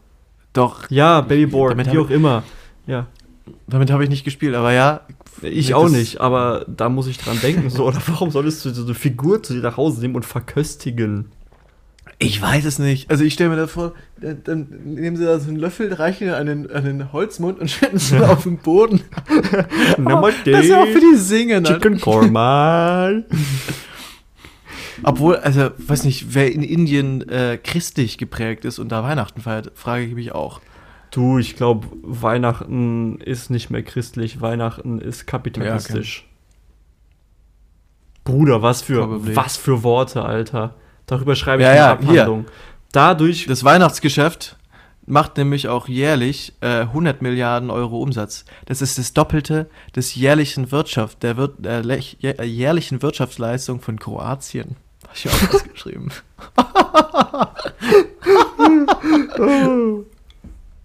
Doch, 0.52 0.90
ja, 0.90 1.20
Babyborn, 1.20 1.70
Damit 1.78 1.92
wie 1.92 1.98
auch 1.98 2.10
immer. 2.10 2.42
Ja. 2.86 3.06
damit 3.66 3.90
habe 3.90 4.04
ich 4.04 4.10
nicht 4.10 4.24
gespielt, 4.24 4.54
aber 4.54 4.72
ja. 4.72 5.00
Ich 5.42 5.74
auch 5.74 5.88
nicht, 5.88 6.20
aber 6.20 6.64
da 6.68 6.88
muss 6.88 7.06
ich 7.08 7.18
dran 7.18 7.38
denken. 7.40 7.70
So, 7.70 7.84
oder 7.88 8.00
warum 8.06 8.30
solltest 8.30 8.64
du 8.64 8.70
so 8.70 8.84
eine 8.84 8.94
Figur 8.94 9.42
zu 9.42 9.52
dir 9.54 9.62
nach 9.62 9.76
Hause 9.76 10.00
nehmen 10.00 10.14
und 10.16 10.24
verköstigen? 10.24 11.26
Ich 12.18 12.40
weiß 12.40 12.64
es 12.64 12.78
nicht. 12.78 13.10
Also 13.10 13.24
ich 13.24 13.34
stelle 13.34 13.50
mir 13.50 13.56
da 13.56 13.66
vor, 13.66 13.92
dann, 14.20 14.42
dann 14.44 14.66
nehmen 14.84 15.16
sie 15.16 15.24
da 15.24 15.38
so 15.40 15.48
einen 15.48 15.58
Löffel, 15.58 15.92
reichen 15.92 16.28
ihn 16.28 16.34
an 16.34 16.46
den, 16.46 16.70
an 16.70 16.84
den 16.84 17.12
Holzmund 17.12 17.58
und 17.58 17.70
schütten 17.70 17.96
es 17.96 18.12
auf 18.22 18.44
den 18.44 18.58
Boden. 18.58 19.02
Namaste. 19.98 20.52
das 20.52 20.64
ist 20.64 20.70
ja 20.70 20.82
auch 20.82 20.86
für 20.86 21.00
die 21.00 21.16
Singen. 21.16 21.66
Alter. 21.66 21.80
Chicken 21.80 22.00
Korma. 22.00 23.10
Obwohl, 25.02 25.36
also, 25.36 25.70
weiß 25.76 26.04
nicht, 26.04 26.34
wer 26.34 26.52
in 26.52 26.62
Indien 26.62 27.28
äh, 27.28 27.58
christlich 27.62 28.16
geprägt 28.16 28.64
ist 28.64 28.78
und 28.78 28.90
da 28.90 29.02
Weihnachten 29.02 29.40
feiert, 29.40 29.72
frage 29.74 30.04
ich 30.04 30.14
mich 30.14 30.32
auch. 30.32 30.60
Du, 31.10 31.38
ich 31.38 31.56
glaube, 31.56 31.88
Weihnachten 32.02 33.18
ist 33.20 33.50
nicht 33.50 33.70
mehr 33.70 33.82
christlich, 33.82 34.40
Weihnachten 34.40 35.00
ist 35.00 35.26
kapitalistisch. 35.26 36.26
Bruder, 38.24 38.62
was 38.62 38.82
für, 38.82 39.00
Probably. 39.00 39.36
was 39.36 39.56
für 39.56 39.82
Worte, 39.82 40.24
Alter. 40.24 40.74
Darüber 41.06 41.34
schreibe 41.36 41.62
ich 41.62 41.66
Ja, 41.66 41.70
eine 41.70 41.78
ja, 41.78 41.92
Abhandlung. 41.92 42.46
Dadurch, 42.92 43.46
Das 43.46 43.64
Weihnachtsgeschäft 43.64 44.56
macht 45.06 45.36
nämlich 45.36 45.68
auch 45.68 45.88
jährlich 45.88 46.54
äh, 46.60 46.80
100 46.82 47.20
Milliarden 47.22 47.70
Euro 47.70 48.00
Umsatz. 48.00 48.44
Das 48.66 48.80
ist 48.80 48.98
das 48.98 49.12
Doppelte 49.12 49.68
des 49.94 50.14
jährlichen 50.14 50.70
Wirtschaft, 50.72 51.22
der, 51.22 51.36
Wir 51.36 51.48
jä- 51.58 52.38
äh, 52.40 52.44
jährlichen 52.44 53.02
Wirtschaftsleistung 53.02 53.80
von 53.80 53.98
Kroatien. 53.98 54.76
Habe 55.02 55.12
ich 55.14 55.28
auch 55.28 55.54
ausgeschrieben. 55.54 56.10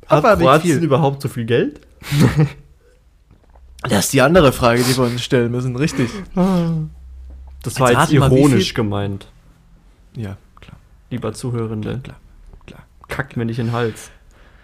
hat 0.07 0.25
aber 0.25 0.37
Kroatien 0.37 0.81
überhaupt 0.83 1.21
so 1.21 1.29
viel 1.29 1.45
Geld? 1.45 1.79
Das 3.83 4.05
ist 4.05 4.13
die 4.13 4.21
andere 4.21 4.51
Frage, 4.51 4.83
die 4.83 4.97
wir 4.97 5.05
uns 5.05 5.23
stellen 5.23 5.51
müssen, 5.51 5.73
richtig. 5.77 6.09
Das 7.63 7.79
war 7.79 7.91
Jetzt 7.93 8.11
jetzt 8.11 8.19
mal, 8.19 8.29
ironisch 8.29 8.73
gemeint, 8.73 9.27
Ja, 10.19 10.35
klar, 10.59 10.77
lieber 11.09 11.31
Zuhörende. 11.31 12.01
klar, 12.03 12.19
klar. 12.65 12.83
Kackt 13.07 13.37
mir 13.37 13.45
nicht 13.45 13.57
in 13.57 13.67
den 13.67 13.73
Hals. 13.73 14.11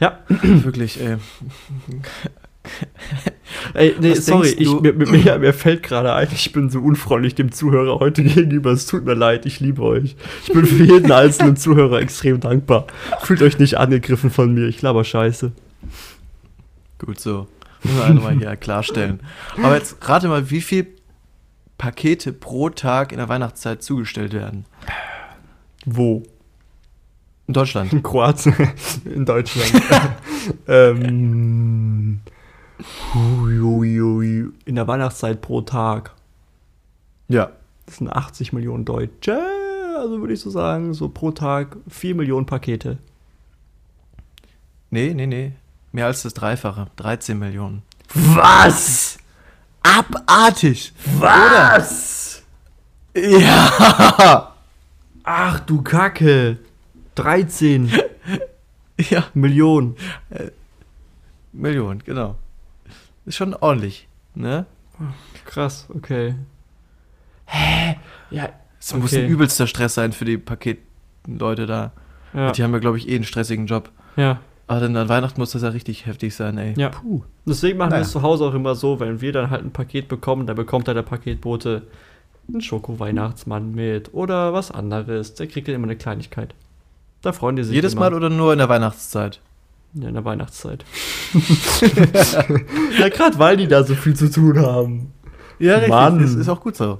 Ja, 0.02 0.20
Wirklich, 0.28 1.00
ey. 1.00 1.16
ey, 3.74 3.96
nee, 4.02 4.12
Was 4.12 4.26
sorry, 4.26 4.50
ich, 4.50 4.70
mir, 4.82 4.92
mir, 4.92 5.40
mir, 5.40 5.54
fällt 5.54 5.84
gerade 5.84 6.14
ein, 6.14 6.28
ich 6.34 6.52
bin 6.52 6.70
so 6.70 6.82
unfreundlich 6.82 7.36
dem 7.36 7.54
Zuhörer 7.54 8.00
heute 8.00 8.24
gegenüber. 8.24 8.72
Es 8.72 8.86
tut 8.86 9.06
mir 9.06 9.14
leid, 9.14 9.46
ich 9.46 9.62
liebe 9.62 9.82
euch. 9.82 10.18
Ich 10.46 10.52
bin 10.52 10.66
für 10.66 10.84
jeden 10.84 11.10
einzelnen 11.14 11.56
Zuhörer 11.56 12.02
extrem 12.02 12.42
dankbar. 12.42 12.88
Fühlt 13.22 13.42
euch 13.42 13.58
nicht 13.58 13.78
angegriffen 13.78 14.32
von 14.32 14.54
mir, 14.54 14.68
ich 14.68 14.82
laber 14.82 15.06
Scheiße. 15.06 15.54
Gut 16.98 17.22
so. 17.22 17.48
Müssen 17.82 17.98
wir 17.98 18.04
einmal 18.04 18.34
hier 18.34 18.58
klarstellen. 18.58 19.22
Aber 19.64 19.76
jetzt 19.76 19.98
rate 20.10 20.28
mal, 20.28 20.50
wie 20.50 20.62
viel 20.62 20.88
Pakete 21.78 22.34
pro 22.34 22.70
Tag 22.70 23.14
in 23.14 23.20
der 23.20 23.30
Weihnachtszeit 23.30 23.84
zugestellt 23.84 24.34
werden. 24.34 24.66
Wo? 25.86 26.24
In 27.48 27.54
Deutschland. 27.54 27.94
In 27.94 28.02
Kroatien, 28.02 28.56
in 29.06 29.26
Deutschland. 29.26 29.72
ähm, 30.68 32.22
in 33.14 34.76
der 34.76 34.88
Weihnachtszeit 34.88 35.42
pro 35.42 35.62
Tag. 35.62 36.12
Ja. 37.28 37.52
Das 37.86 37.98
sind 37.98 38.12
80 38.12 38.52
Millionen 38.52 38.84
Deutsche. 38.84 39.40
Also 39.98 40.20
würde 40.20 40.34
ich 40.34 40.40
so 40.40 40.50
sagen, 40.50 40.94
so 40.94 41.08
pro 41.08 41.32
Tag 41.32 41.78
4 41.88 42.16
Millionen 42.16 42.46
Pakete. 42.46 42.98
Nee, 44.90 45.14
nee, 45.14 45.28
nee. 45.28 45.54
Mehr 45.92 46.08
als 46.08 46.24
das 46.24 46.34
Dreifache. 46.34 46.88
13 46.98 47.38
Millionen. 47.38 47.84
Was? 48.14 49.18
Abartig! 49.84 50.94
Was? 51.20 52.44
Ja! 53.16 54.55
Ach 55.26 55.60
du 55.62 55.82
Kacke. 55.82 56.58
13 57.16 57.92
Ja, 59.10 59.26
Millionen. 59.34 59.96
Millionen, 61.52 62.00
genau. 62.04 62.36
Ist 63.26 63.36
schon 63.36 63.54
ordentlich, 63.54 64.08
ne? 64.36 64.66
Krass, 65.46 65.88
okay. 65.94 66.36
Hä? 67.46 67.98
Ja, 68.30 68.50
Es 68.80 68.94
muss 68.94 69.12
Okay. 69.14 69.26
ein 69.26 69.30
übelster 69.32 69.68
Stress 69.68 69.96
sein 69.96 70.12
für 70.14 70.26
die 70.26 70.38
Paketleute 70.38 71.66
da. 71.66 71.92
ja, 72.34 72.52
Die 72.52 72.64
haben 72.64 72.72
ja, 72.74 72.80
glaube 72.80 72.98
ich, 72.98 73.10
eh 73.10 73.16
einen 73.16 73.24
stressigen 73.24 73.66
Job. 73.68 73.92
ja. 74.16 74.40
Aber 74.68 74.80
dann 74.80 74.98
an 74.98 75.08
Weihnachten 75.10 75.40
muss 75.40 75.52
das 75.52 75.62
ja 75.62 75.70
richtig 75.70 76.08
heftig 76.08 76.34
sein, 76.34 76.58
ey. 76.58 76.74
Ja. 76.76 76.90
Puh. 76.90 77.22
Deswegen 77.46 77.78
machen 77.78 77.90
wir 77.92 77.98
Naja. 77.98 78.02
es 78.02 78.10
zu 78.12 78.24
Hause 78.24 78.46
auch 78.46 78.54
immer 78.56 78.74
so, 78.74 79.00
wenn 79.00 79.22
wir 79.22 79.32
dann 79.32 79.52
halt 79.52 79.64
ein 79.64 79.70
Paket 79.72 80.08
bekommen, 80.08 80.48
dann 80.48 80.56
bekommt 80.56 80.88
dann 80.88 80.96
der 80.96 81.04
Paketbote 81.04 81.84
einen 82.48 82.62
Schoko-Weihnachtsmann 82.62 83.74
mit 83.74 84.14
oder 84.14 84.54
was 84.54 84.72
anderes. 84.72 85.34
Der 85.36 85.48
kriegt 85.48 85.68
dann 85.68 85.76
immer 85.76 85.88
eine 85.88 85.96
Kleinigkeit. 85.96 86.54
Da 87.22 87.34
freuen 87.34 87.56
die 87.56 87.64
sich 87.64 87.74
Jedes 87.74 87.94
immer. 87.94 88.02
Mal 88.02 88.14
oder 88.14 88.30
nur 88.30 88.54
in 88.54 88.60
der 88.60 88.70
Weihnachtszeit? 88.70 89.42
Ja, 89.94 90.10
in 90.10 90.14
der 90.14 90.26
Weihnachtszeit. 90.26 90.86
ja, 93.00 93.10
gerade 93.10 93.40
weil 93.40 93.58
die 93.58 93.68
da 93.68 93.84
so 93.84 93.96
viel 93.96 94.16
zu 94.16 94.30
tun 94.30 94.60
haben. 94.60 95.12
Ja, 95.58 95.76
richtig. 95.76 95.90
Mann. 95.90 96.20
Das 96.20 96.34
ist 96.34 96.50
auch 96.50 96.62
gut 96.62 96.76
so. 96.76 97.00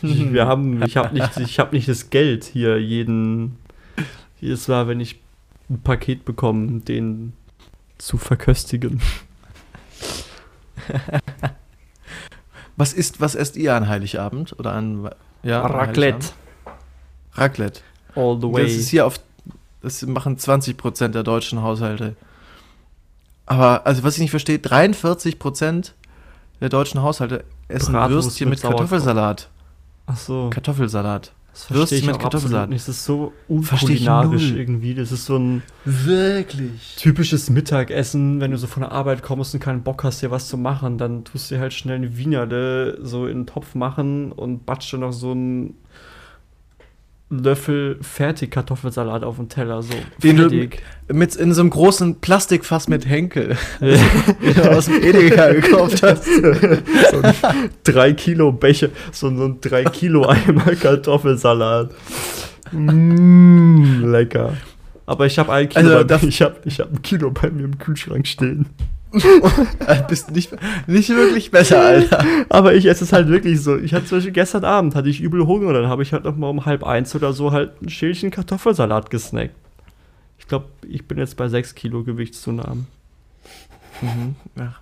Wir 0.00 0.46
haben, 0.46 0.82
ich 0.82 0.96
habe 0.96 1.14
nicht, 1.14 1.36
ich 1.36 1.58
habe 1.58 1.74
nicht 1.74 1.88
das 1.88 2.10
Geld 2.10 2.44
hier 2.44 2.80
jeden, 2.80 3.56
jedes 4.40 4.68
Mal, 4.68 4.88
wenn 4.88 5.00
ich 5.00 5.20
ein 5.68 5.80
Paket 5.80 6.24
bekomme, 6.24 6.80
den 6.80 7.34
zu 7.98 8.18
verköstigen. 8.18 9.00
Was 12.76 12.92
ist, 12.92 13.20
was 13.20 13.34
esst 13.34 13.56
ihr 13.56 13.74
an 13.74 13.88
Heiligabend? 13.88 14.58
Oder 14.58 14.72
an, 14.72 15.10
ja, 15.42 15.62
an 15.62 15.72
Raclette. 15.72 16.12
Heiligabend? 16.12 16.32
Raclette. 17.34 17.80
All 18.14 18.38
the 18.40 18.52
way. 18.52 18.64
Das 18.64 18.72
ist 18.72 18.88
hier 18.88 19.06
auf, 19.06 19.20
das 19.82 20.02
machen 20.02 20.36
20% 20.36 21.08
der 21.08 21.22
deutschen 21.22 21.62
Haushalte. 21.62 22.16
Aber, 23.46 23.86
also 23.86 24.02
was 24.02 24.14
ich 24.14 24.20
nicht 24.20 24.30
verstehe, 24.30 24.58
43% 24.58 25.92
der 26.60 26.68
deutschen 26.68 27.02
Haushalte 27.02 27.44
essen 27.68 27.92
Bratwurst 27.92 28.28
Würstchen 28.28 28.48
mit 28.48 28.62
mit 28.62 28.70
Kartoffelsalat. 28.70 29.48
Ach 30.06 30.16
so. 30.16 30.50
Kartoffelsalat. 30.50 31.32
Das 31.56 31.64
verstehe 31.64 31.80
Würstchen 31.80 31.98
ich 32.00 32.06
mit 32.06 32.18
Kartoffelsalat. 32.20 32.70
Das 32.70 32.86
ist 32.86 33.04
so 33.06 33.32
unkulinarisch 33.48 34.52
irgendwie. 34.52 34.94
Das 34.94 35.10
ist 35.10 35.24
so 35.24 35.38
ein 35.38 35.62
Wirklich? 35.86 36.96
typisches 36.96 37.48
Mittagessen, 37.48 38.42
wenn 38.42 38.50
du 38.50 38.58
so 38.58 38.66
von 38.66 38.82
der 38.82 38.92
Arbeit 38.92 39.22
kommst 39.22 39.54
und 39.54 39.60
keinen 39.60 39.82
Bock 39.82 40.04
hast, 40.04 40.20
dir 40.20 40.30
was 40.30 40.48
zu 40.48 40.58
machen, 40.58 40.98
dann 40.98 41.24
tust 41.24 41.50
du 41.50 41.54
dir 41.54 41.62
halt 41.62 41.72
schnell 41.72 41.96
eine 41.96 42.18
Wienerle 42.18 42.98
so 43.00 43.26
in 43.26 43.38
den 43.38 43.46
Topf 43.46 43.74
machen 43.74 44.32
und 44.32 44.66
batscht 44.66 44.92
dann 44.92 45.00
noch 45.00 45.14
so 45.14 45.30
einen 45.30 45.78
Löffel 47.28 47.98
Fertigkartoffelsalat 48.02 49.24
auf 49.24 49.36
den 49.36 49.48
Teller, 49.48 49.82
so 49.82 49.92
Den 50.22 50.36
du- 50.36 50.42
fertig. 50.48 50.82
Mit 51.12 51.34
in 51.34 51.52
so 51.52 51.60
einem 51.60 51.70
großen 51.70 52.20
Plastikfass 52.20 52.86
mit 52.88 53.08
Henkel, 53.08 53.56
Ja. 53.80 54.70
aus 54.70 54.86
dem 54.86 55.02
Edeka 55.02 55.48
gekauft 55.52 56.02
hast. 56.04 56.24
so 56.24 57.20
ein 57.22 57.34
3 57.84 58.12
Kilo 58.12 58.52
Becher, 58.52 58.90
so 59.10 59.26
ein- 59.26 59.36
so 59.38 59.44
ein 59.46 59.60
3 59.60 59.84
Kilo 59.84 60.26
Eimer 60.28 60.76
Kartoffelsalat. 60.76 61.90
Mm, 62.72 64.04
lecker. 64.10 64.52
Aber 65.06 65.26
ich 65.26 65.38
habe 65.38 65.52
ein 65.52 65.68
Kilo, 65.68 65.94
Also, 65.94 66.06
bei, 66.06 66.22
ich 66.28 66.42
habe 66.42 66.56
ich 66.64 66.80
hab 66.80 66.92
ein 66.92 67.02
Kilo 67.02 67.30
bei 67.30 67.50
mir 67.50 67.64
im 67.64 67.78
Kühlschrank 67.78 68.26
stehen. 68.26 68.66
Äh, 69.86 70.02
Bist 70.08 70.30
nicht, 70.32 70.50
nicht 70.86 71.08
wirklich 71.10 71.50
besser, 71.50 71.80
Alter. 71.80 72.24
Aber 72.48 72.74
ich 72.74 72.86
esse 72.86 73.04
es 73.04 73.12
halt 73.12 73.28
wirklich 73.28 73.60
so. 73.60 73.76
Ich 73.76 73.94
hatte 73.94 74.06
zum 74.06 74.18
Beispiel 74.18 74.32
gestern 74.32 74.64
Abend 74.64 74.94
hatte 74.94 75.08
ich 75.08 75.20
übel 75.20 75.46
Hunger 75.46 75.68
und 75.68 75.74
dann 75.74 75.88
habe 75.88 76.02
ich 76.02 76.12
halt 76.12 76.24
noch 76.24 76.36
mal 76.36 76.48
um 76.48 76.64
halb 76.66 76.84
eins 76.84 77.14
oder 77.14 77.32
so 77.32 77.52
halt 77.52 77.80
ein 77.82 77.88
Schälchen 77.88 78.30
Kartoffelsalat 78.30 79.10
gesnackt. 79.10 79.54
Ich 80.38 80.48
glaube, 80.48 80.66
ich 80.88 81.06
bin 81.06 81.18
jetzt 81.18 81.36
bei 81.36 81.48
6 81.48 81.74
Kilo 81.74 82.02
Gewichtszunahmen. 82.04 82.86
Ja. 84.56 84.74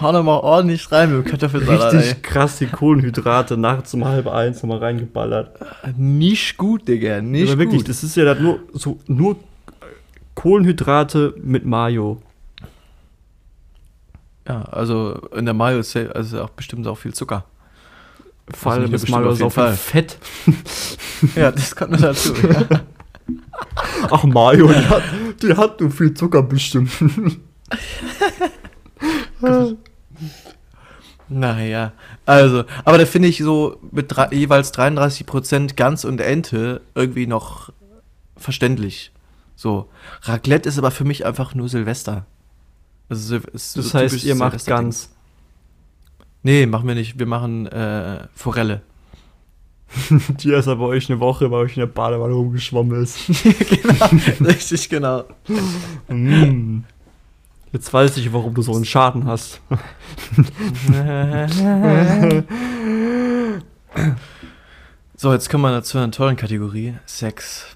Hau 0.00 0.12
noch 0.12 0.22
mal 0.22 0.38
ordentlich 0.38 0.90
rein 0.92 1.16
mit 1.16 1.26
Kartoffelsalat, 1.26 1.92
Richtig 1.92 2.22
krass 2.22 2.58
die 2.58 2.66
Kohlenhydrate 2.66 3.56
nachts 3.56 3.92
um 3.94 4.04
halb 4.04 4.28
eins 4.28 4.62
nochmal 4.62 4.78
reingeballert. 4.78 5.58
ey. 5.82 5.92
Nicht 5.96 6.56
gut, 6.56 6.86
Digga, 6.88 7.20
nicht 7.20 7.50
Aber 7.50 7.58
wirklich, 7.58 7.80
gut. 7.80 7.88
das 7.88 8.02
ist 8.04 8.16
ja 8.16 8.34
nur 8.34 8.60
so 8.72 8.98
nur 9.06 9.36
Kohlenhydrate 10.34 11.34
mit 11.42 11.66
Mayo. 11.66 12.22
Ja, 14.48 14.62
also 14.62 15.14
in 15.34 15.44
der 15.44 15.54
Mayo 15.54 15.78
ist 15.78 15.94
ja 15.94 16.06
also 16.08 16.42
auch 16.42 16.50
bestimmt 16.50 16.86
auch 16.86 16.98
viel 16.98 17.14
Zucker. 17.14 17.44
Vor 18.52 18.72
Also 18.72 18.82
allem 18.82 18.94
ist 18.94 19.08
Mayo 19.08 19.34
so 19.34 19.50
viel 19.50 19.72
Fett. 19.72 20.18
Ja, 21.36 21.52
das 21.52 21.76
kommt 21.76 21.92
noch 21.92 22.00
dazu. 22.00 22.34
ja. 22.34 22.64
Ach, 24.10 24.24
Mayo, 24.24 24.66
die 24.66 24.88
hat, 24.88 25.02
die 25.40 25.54
hat 25.56 25.80
nur 25.80 25.90
viel 25.92 26.12
Zucker 26.14 26.42
bestimmt. 26.42 26.90
Naja, 31.28 31.92
also, 32.26 32.64
aber 32.84 32.98
da 32.98 33.06
finde 33.06 33.28
ich 33.28 33.38
so 33.38 33.78
mit 33.90 34.14
drei, 34.14 34.28
jeweils 34.32 34.74
33% 34.74 35.76
Gans 35.76 36.04
und 36.04 36.20
Ente 36.20 36.82
irgendwie 36.94 37.26
noch 37.26 37.70
verständlich. 38.36 39.12
So, 39.56 39.88
Raclette 40.22 40.68
ist 40.68 40.78
aber 40.78 40.90
für 40.90 41.04
mich 41.04 41.24
einfach 41.24 41.54
nur 41.54 41.68
Silvester. 41.68 42.26
Also, 43.12 43.36
ist 43.52 43.76
Das 43.76 43.90
so 43.90 43.98
heißt, 43.98 44.24
ihr 44.24 44.34
macht 44.34 44.64
ganz. 44.64 45.10
Nee, 46.42 46.64
machen 46.64 46.88
wir 46.88 46.94
nicht. 46.94 47.18
Wir 47.18 47.26
machen 47.26 47.66
äh, 47.66 48.26
Forelle. 48.34 48.80
Die 50.40 50.50
ist 50.50 50.66
aber 50.66 50.86
euch 50.86 51.10
eine 51.10 51.20
Woche, 51.20 51.50
weil 51.50 51.66
euch 51.66 51.76
in 51.76 51.80
der 51.80 51.88
Badewanne 51.88 52.32
rumgeschwommen 52.32 53.02
ist. 53.02 53.18
genau, 53.82 54.06
richtig 54.48 54.88
genau. 54.88 55.24
Mm. 56.08 56.84
Jetzt 57.70 57.92
weiß 57.92 58.16
ich, 58.16 58.32
warum 58.32 58.54
du 58.54 58.62
so 58.62 58.74
einen 58.74 58.86
Schaden 58.86 59.26
hast. 59.26 59.60
so, 65.16 65.34
jetzt 65.34 65.50
kommen 65.50 65.64
wir 65.64 65.82
zu 65.82 65.98
einer 65.98 66.10
tollen 66.10 66.36
Kategorie. 66.36 66.94
Sex. 67.04 67.66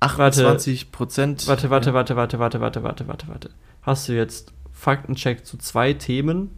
28 0.00 0.92
Prozent. 0.92 1.46
Warte, 1.46 1.70
warte, 1.70 1.94
warte, 1.94 2.16
warte, 2.16 2.38
warte, 2.38 2.60
warte, 2.60 2.82
warte, 2.82 3.08
warte, 3.08 3.28
warte. 3.28 3.50
Hast 3.82 4.08
du 4.08 4.12
jetzt 4.12 4.52
Faktencheck 4.72 5.46
zu 5.46 5.56
zwei 5.58 5.92
Themen? 5.94 6.50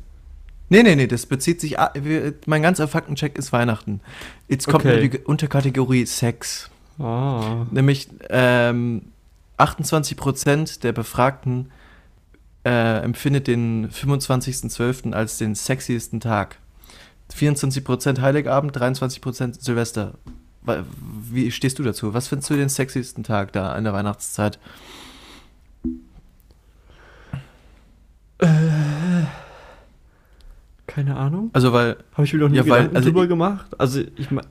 Nee, 0.70 0.82
nee, 0.82 0.96
nee, 0.96 1.06
das 1.06 1.26
bezieht 1.26 1.60
sich. 1.60 1.76
Mein 2.46 2.62
ganzer 2.62 2.88
Faktencheck 2.88 3.38
ist 3.38 3.52
Weihnachten. 3.52 4.00
Jetzt 4.48 4.66
kommt 4.66 4.84
Okay. 4.84 5.08
die 5.08 5.18
Unterkategorie 5.18 6.04
Sex. 6.04 6.70
Ah. 6.98 7.64
Nämlich 7.70 8.08
ähm, 8.28 9.12
28% 9.58 10.80
der 10.80 10.92
Befragten 10.92 11.70
äh, 12.64 12.98
empfindet 13.02 13.46
den 13.46 13.88
25.12. 13.90 15.12
als 15.12 15.38
den 15.38 15.54
sexiesten 15.54 16.20
Tag. 16.20 16.58
24% 17.32 18.20
Heiligabend, 18.20 18.76
23% 18.76 19.60
Silvester. 19.62 20.14
Wie 21.30 21.50
stehst 21.50 21.78
du 21.78 21.82
dazu? 21.82 22.14
Was 22.14 22.28
findest 22.28 22.50
du 22.50 22.56
den 22.56 22.68
sexiesten 22.68 23.24
Tag 23.24 23.52
da 23.52 23.76
in 23.76 23.84
der 23.84 23.92
Weihnachtszeit? 23.92 24.58
Keine 30.86 31.16
Ahnung. 31.16 31.50
Also, 31.52 31.72
weil 31.72 31.96
Habe 32.14 32.24
ich 32.24 32.32
mir 32.32 32.40
noch 32.40 32.48
nie 32.48 32.56
Ja, 32.56 32.62
weil- 32.66 32.78
Gedanken 32.82 32.96
also 32.96 33.08
drüber 33.10 33.26
gemacht. 33.26 33.66
Also 33.78 34.02
ich 34.16 34.30
mein, 34.30 34.46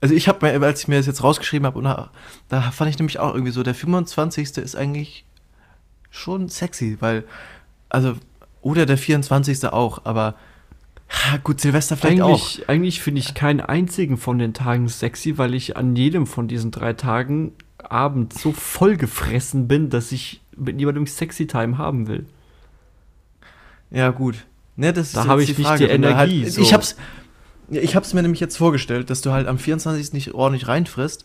Also 0.00 0.14
ich 0.14 0.28
habe 0.28 0.46
mir, 0.46 0.64
als 0.64 0.82
ich 0.82 0.88
mir 0.88 0.96
das 0.96 1.06
jetzt 1.06 1.24
rausgeschrieben 1.24 1.66
habe, 1.66 1.82
da, 1.82 2.10
da 2.48 2.60
fand 2.70 2.88
ich 2.90 2.98
nämlich 2.98 3.18
auch 3.18 3.34
irgendwie 3.34 3.50
so, 3.50 3.64
der 3.64 3.74
25. 3.74 4.56
ist 4.58 4.76
eigentlich 4.76 5.24
schon 6.10 6.48
sexy, 6.48 6.96
weil, 7.00 7.24
also, 7.88 8.14
oder 8.62 8.86
der 8.86 8.96
24. 8.96 9.66
auch, 9.72 10.04
aber 10.04 10.36
ha, 11.08 11.36
gut, 11.42 11.60
Silvester 11.60 11.96
vielleicht 11.96 12.22
auch. 12.22 12.28
eigentlich, 12.28 12.68
eigentlich 12.68 13.02
finde 13.02 13.20
ich 13.20 13.34
keinen 13.34 13.60
einzigen 13.60 14.16
von 14.16 14.38
den 14.38 14.54
Tagen 14.54 14.88
sexy, 14.88 15.38
weil 15.38 15.54
ich 15.54 15.76
an 15.76 15.96
jedem 15.96 16.26
von 16.26 16.48
diesen 16.48 16.70
drei 16.70 16.92
Tagen 16.92 17.52
abends 17.78 18.42
so 18.42 18.52
vollgefressen 18.52 19.68
bin, 19.68 19.90
dass 19.90 20.12
ich 20.12 20.42
mit 20.56 20.76
niemandem 20.76 21.06
sexy 21.06 21.46
Time 21.46 21.78
haben 21.78 22.08
will. 22.08 22.26
Ja, 23.90 24.10
gut. 24.10 24.44
Ne, 24.76 24.92
das 24.92 25.12
Da 25.12 25.26
habe 25.26 25.42
ich 25.42 25.56
nicht 25.56 25.58
die 25.58 25.64
wenn 25.64 26.02
du 26.02 26.08
Energie, 26.08 26.42
Halt, 26.42 26.52
so. 26.52 26.60
Ich 26.60 26.72
hab's, 26.72 26.96
ich 27.70 27.96
hab's 27.96 28.14
mir 28.14 28.22
nämlich 28.22 28.40
jetzt 28.40 28.56
vorgestellt, 28.56 29.10
dass 29.10 29.22
du 29.22 29.32
halt 29.32 29.46
am 29.46 29.58
24. 29.58 30.12
nicht 30.12 30.34
ordentlich 30.34 30.68
reinfrisst 30.68 31.24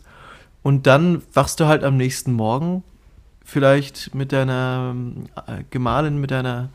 und 0.62 0.86
dann 0.86 1.22
wachst 1.32 1.60
du 1.60 1.66
halt 1.66 1.84
am 1.84 1.96
nächsten 1.96 2.32
Morgen 2.32 2.82
vielleicht 3.44 4.14
mit 4.14 4.32
deiner 4.32 4.92
ähm, 4.94 5.26
äh, 5.46 5.62
Gemahlin, 5.70 6.18
mit 6.18 6.30
deiner, 6.30 6.70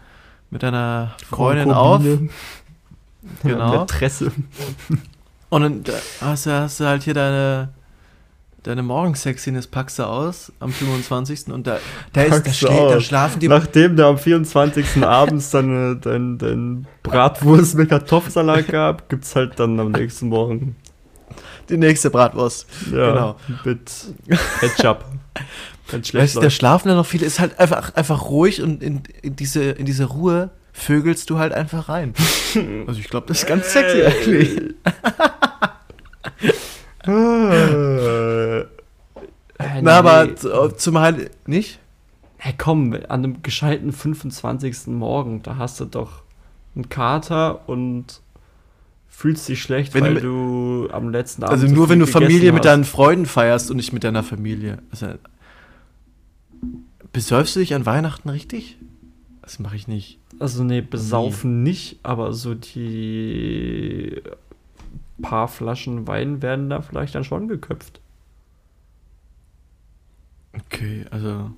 mit 0.51 0.63
deiner 0.63 1.15
Freundin 1.27 1.71
auf. 1.71 2.03
Genau. 3.43 3.81
Mätresse. 3.81 4.31
Und 5.49 5.61
dann 5.61 5.83
da 5.83 5.93
hast 6.21 6.45
du, 6.45 6.51
hast 6.51 6.79
du 6.79 6.85
halt 6.85 7.03
hier 7.03 7.13
deine, 7.13 7.69
deine 8.63 8.83
Morgensexiness 8.83 9.67
packst 9.67 9.99
du 9.99 10.03
aus 10.03 10.51
am 10.59 10.71
25. 10.71 11.47
Und 11.51 11.65
da, 11.67 11.79
da, 12.13 12.21
ist, 12.23 12.45
da, 12.47 12.53
schla 12.53 12.89
da 12.89 13.01
schlafen 13.01 13.39
die. 13.39 13.47
Nachdem 13.47 13.95
du 13.95 14.05
am 14.05 14.17
24. 14.17 15.03
abends 15.03 15.49
dann 15.51 15.99
dein, 16.01 16.37
dein 16.37 16.87
Bratwurst 17.03 17.75
mit 17.75 17.89
Kartoffelsalat 17.89 18.67
gab, 18.67 19.09
gibt's 19.09 19.35
halt 19.35 19.59
dann 19.59 19.79
am 19.79 19.91
nächsten 19.91 20.29
Morgen 20.29 20.75
Die 21.67 21.77
nächste 21.77 22.09
Bratwurst. 22.09 22.67
ja, 22.91 23.09
Genau. 23.11 23.35
mit 23.65 23.91
Ketchup. 24.59 25.05
Wenn 25.91 26.03
schlecht 26.03 26.35
Weißt 26.35 26.43
der 26.43 26.49
schlafen 26.51 26.89
dann 26.89 26.97
noch 26.97 27.05
viele, 27.05 27.25
ist 27.25 27.39
halt 27.39 27.59
einfach, 27.59 27.95
einfach 27.95 28.29
ruhig 28.29 28.61
und 28.61 28.83
in, 28.83 29.01
in, 29.23 29.35
diese, 29.35 29.63
in 29.71 29.85
diese 29.87 30.05
Ruhe 30.05 30.51
vögelst 30.79 31.29
du 31.29 31.37
halt 31.39 31.53
einfach 31.53 31.89
rein. 31.89 32.13
Also 32.87 32.99
ich 32.99 33.09
glaube, 33.09 33.27
das 33.27 33.39
ist 33.39 33.45
ganz 33.47 33.71
sexy 33.71 34.01
eigentlich. 34.03 34.73
Äh, 39.59 39.81
Na, 39.81 39.99
aber 39.99 40.35
zu- 40.35 40.69
zum 40.77 40.97
Heil 40.99 41.29
nicht? 41.45 41.79
Hey, 42.37 42.53
komm, 42.57 42.93
an 42.93 43.03
einem 43.09 43.43
gescheiten 43.43 43.91
25. 43.91 44.87
Morgen, 44.87 45.41
da 45.43 45.57
hast 45.57 45.79
du 45.79 45.85
doch 45.85 46.23
einen 46.75 46.87
Kater 46.89 47.67
und 47.67 48.21
fühlst 49.09 49.49
dich 49.49 49.61
schlecht, 49.61 49.93
Wenn 49.93 50.01
du 50.03 50.07
weil 50.07 50.13
mit- 50.15 50.23
du 50.23 50.87
am 50.93 51.09
letzten 51.09 51.43
Abend 51.43 51.53
Also 51.61 51.73
nur 51.73 51.89
wenn 51.89 51.99
du 51.99 52.07
Familie 52.07 52.53
mit 52.53 52.59
hast. 52.65 52.71
deinen 52.71 52.85
Freunden 52.85 53.25
feierst 53.25 53.69
und 53.69 53.77
nicht 53.77 53.91
mit 53.91 54.03
deiner 54.05 54.23
Familie. 54.23 54.77
Also, 54.91 55.07
besäufst 57.11 57.55
du 57.55 57.59
dich 57.59 57.73
an 57.73 57.85
Weihnachten 57.85 58.29
richtig? 58.29 58.77
Das 59.41 59.59
mache 59.59 59.75
ich 59.75 59.87
nicht. 59.89 60.19
Also 60.39 60.63
nee, 60.63 60.81
besaufen 60.81 61.63
nicht, 61.63 61.99
aber 62.03 62.33
so 62.33 62.55
die 62.55 64.21
paar 65.21 65.49
Flaschen 65.49 66.07
Wein 66.07 66.41
werden 66.41 66.69
da 66.69 66.81
vielleicht 66.81 67.13
dann 67.15 67.25
schon 67.25 67.47
geköpft. 67.49 67.99
Okay, 70.55 71.05
also 71.11 71.51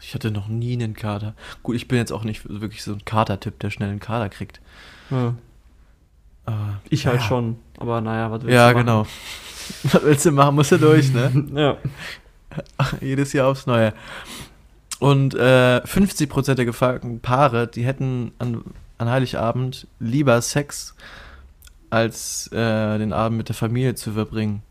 ich 0.00 0.14
hatte 0.14 0.30
noch 0.30 0.48
nie 0.48 0.72
einen 0.72 0.94
Kater. 0.94 1.34
Gut, 1.62 1.76
ich 1.76 1.86
bin 1.86 1.98
jetzt 1.98 2.12
auch 2.12 2.24
nicht 2.24 2.48
wirklich 2.48 2.82
so 2.82 2.92
ein 2.92 3.04
Kater-Tipp, 3.04 3.58
der 3.60 3.70
schnell 3.70 3.90
einen 3.90 4.00
Kater 4.00 4.28
kriegt. 4.30 4.60
Ja, 5.10 5.34
Aber, 6.46 6.80
ich 6.88 7.06
halt 7.06 7.20
ja. 7.20 7.26
schon, 7.26 7.56
aber 7.78 8.00
naja, 8.00 8.30
was 8.30 8.42
willst 8.42 8.54
Ja, 8.54 8.68
du 8.68 8.74
machen? 8.74 8.86
genau. 8.86 9.06
Was 9.84 10.02
willst 10.02 10.26
du 10.26 10.32
machen? 10.32 10.56
Musst 10.56 10.72
du 10.72 10.78
durch, 10.78 11.12
ne? 11.12 11.46
Ja. 11.54 11.76
Jedes 13.00 13.32
Jahr 13.32 13.46
aufs 13.48 13.66
Neue. 13.66 13.92
Und 15.00 15.34
äh, 15.34 15.80
50% 15.80 16.54
der 16.54 16.66
gefragten 16.66 17.20
Paare, 17.20 17.66
die 17.66 17.84
hätten 17.84 18.32
an, 18.38 18.62
an 18.98 19.08
Heiligabend 19.08 19.86
lieber 19.98 20.40
Sex, 20.42 20.94
als 21.88 22.48
äh, 22.52 22.98
den 22.98 23.12
Abend 23.12 23.38
mit 23.38 23.48
der 23.48 23.56
Familie 23.56 23.94
zu 23.94 24.12
verbringen. 24.12 24.62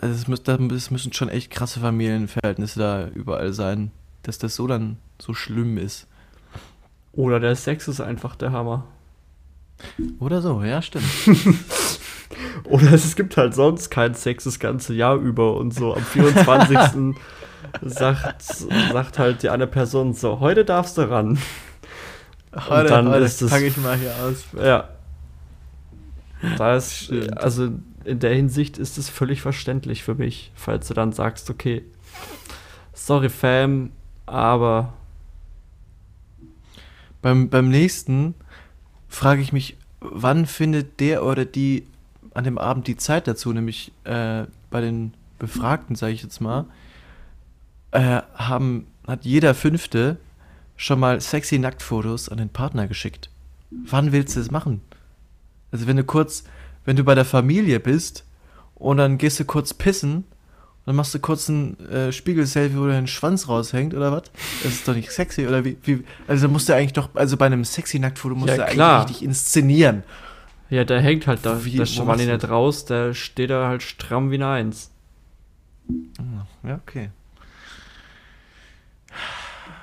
Also 0.00 0.32
es 0.74 0.90
müssen 0.90 1.12
schon 1.12 1.28
echt 1.28 1.50
krasse 1.50 1.80
Familienverhältnisse 1.80 2.78
da 2.80 3.08
überall 3.08 3.52
sein, 3.52 3.90
dass 4.22 4.38
das 4.38 4.56
so 4.56 4.66
dann 4.66 4.96
so 5.20 5.34
schlimm 5.34 5.76
ist. 5.76 6.06
Oder 7.12 7.40
der 7.40 7.54
Sex 7.56 7.88
ist 7.88 8.00
einfach 8.00 8.36
der 8.36 8.52
Hammer. 8.52 8.86
Oder 10.18 10.40
so, 10.40 10.62
ja, 10.62 10.80
stimmt. 10.80 11.04
Oder 12.64 12.92
es 12.92 13.16
gibt 13.16 13.36
halt 13.36 13.54
sonst 13.54 13.90
keinen 13.90 14.14
Sex 14.14 14.44
das 14.44 14.58
ganze 14.58 14.94
Jahr 14.94 15.16
über 15.16 15.56
und 15.56 15.72
so 15.74 15.94
am 15.94 16.02
24. 16.02 16.78
sagt, 17.82 18.42
sagt 18.42 19.18
halt 19.18 19.42
die 19.42 19.50
eine 19.50 19.66
Person 19.66 20.12
so, 20.14 20.40
heute 20.40 20.64
darfst 20.64 20.98
du 20.98 21.02
ran. 21.10 21.38
Heute, 22.54 22.88
dann 22.88 23.08
heute 23.08 23.24
ist 23.24 23.42
fange 23.48 23.66
ich 23.66 23.76
mal 23.78 23.96
hier 23.96 24.14
aus. 24.22 24.44
Ja. 24.62 24.88
Da 26.56 26.76
ist, 26.76 27.04
Stimmt. 27.04 27.38
also 27.38 27.70
in 28.04 28.18
der 28.20 28.34
Hinsicht 28.34 28.78
ist 28.78 28.98
es 28.98 29.08
völlig 29.08 29.40
verständlich 29.40 30.04
für 30.04 30.14
mich, 30.14 30.52
falls 30.54 30.88
du 30.88 30.94
dann 30.94 31.12
sagst, 31.12 31.50
okay, 31.50 31.84
sorry 32.92 33.30
Fam, 33.30 33.90
aber 34.26 34.92
Beim, 37.24 37.48
beim 37.48 37.70
nächsten 37.70 38.34
frage 39.08 39.40
ich 39.40 39.54
mich, 39.54 39.78
wann 40.00 40.44
findet 40.44 41.00
der 41.00 41.24
oder 41.24 41.46
die 41.46 41.86
an 42.34 42.44
dem 42.44 42.58
Abend 42.58 42.86
die 42.86 42.96
Zeit 42.96 43.26
dazu, 43.26 43.52
nämlich 43.52 43.92
äh, 44.04 44.44
bei 44.70 44.80
den 44.80 45.14
Befragten, 45.38 45.96
sage 45.96 46.12
ich 46.12 46.22
jetzt 46.22 46.40
mal, 46.40 46.66
äh, 47.92 48.22
haben, 48.34 48.86
hat 49.06 49.24
jeder 49.24 49.54
Fünfte 49.54 50.18
schon 50.76 50.98
mal 51.00 51.20
sexy 51.20 51.58
Nacktfotos 51.58 52.28
an 52.28 52.38
den 52.38 52.48
Partner 52.48 52.88
geschickt. 52.88 53.30
Wann 53.70 54.12
willst 54.12 54.34
du 54.36 54.40
das 54.40 54.50
machen? 54.50 54.80
Also 55.70 55.86
wenn 55.86 55.96
du 55.96 56.04
kurz, 56.04 56.44
wenn 56.84 56.96
du 56.96 57.04
bei 57.04 57.14
der 57.14 57.24
Familie 57.24 57.80
bist 57.80 58.24
und 58.74 58.96
dann 58.96 59.18
gehst 59.18 59.38
du 59.40 59.44
kurz 59.44 59.74
pissen 59.74 60.14
und 60.16 60.24
dann 60.86 60.96
machst 60.96 61.14
du 61.14 61.18
kurz 61.18 61.48
ein 61.48 61.78
äh, 61.88 62.12
Spiegel-Selfie, 62.12 62.76
wo 62.76 62.86
dein 62.86 63.06
Schwanz 63.06 63.48
raushängt 63.48 63.94
oder 63.94 64.12
was? 64.12 64.24
Das 64.62 64.72
ist 64.72 64.86
doch 64.88 64.94
nicht 64.94 65.10
sexy 65.10 65.46
oder 65.46 65.64
wie, 65.64 65.76
wie 65.84 66.04
also 66.26 66.48
musst 66.48 66.68
du 66.68 66.74
eigentlich 66.74 66.92
doch, 66.92 67.08
also 67.14 67.36
bei 67.36 67.46
einem 67.46 67.64
sexy 67.64 67.98
Nacktfoto 67.98 68.34
musst 68.34 68.50
Ja, 68.50 68.56
du 68.56 68.62
eigentlich 68.64 68.74
klar. 68.74 69.04
richtig 69.04 69.22
inszenieren. 69.24 70.02
Ja, 70.70 70.84
der 70.84 71.00
hängt 71.00 71.26
halt 71.26 71.40
da, 71.44 71.64
Wie- 71.64 71.76
der 71.76 71.86
du 71.86 72.14
nicht 72.14 72.48
raus, 72.48 72.84
der 72.84 73.14
steht 73.14 73.50
da 73.50 73.68
halt 73.68 73.82
stramm 73.82 74.30
wie 74.30 74.36
eine 74.36 74.48
Eins. 74.48 74.90
Ja, 76.62 76.74
okay. 76.86 77.10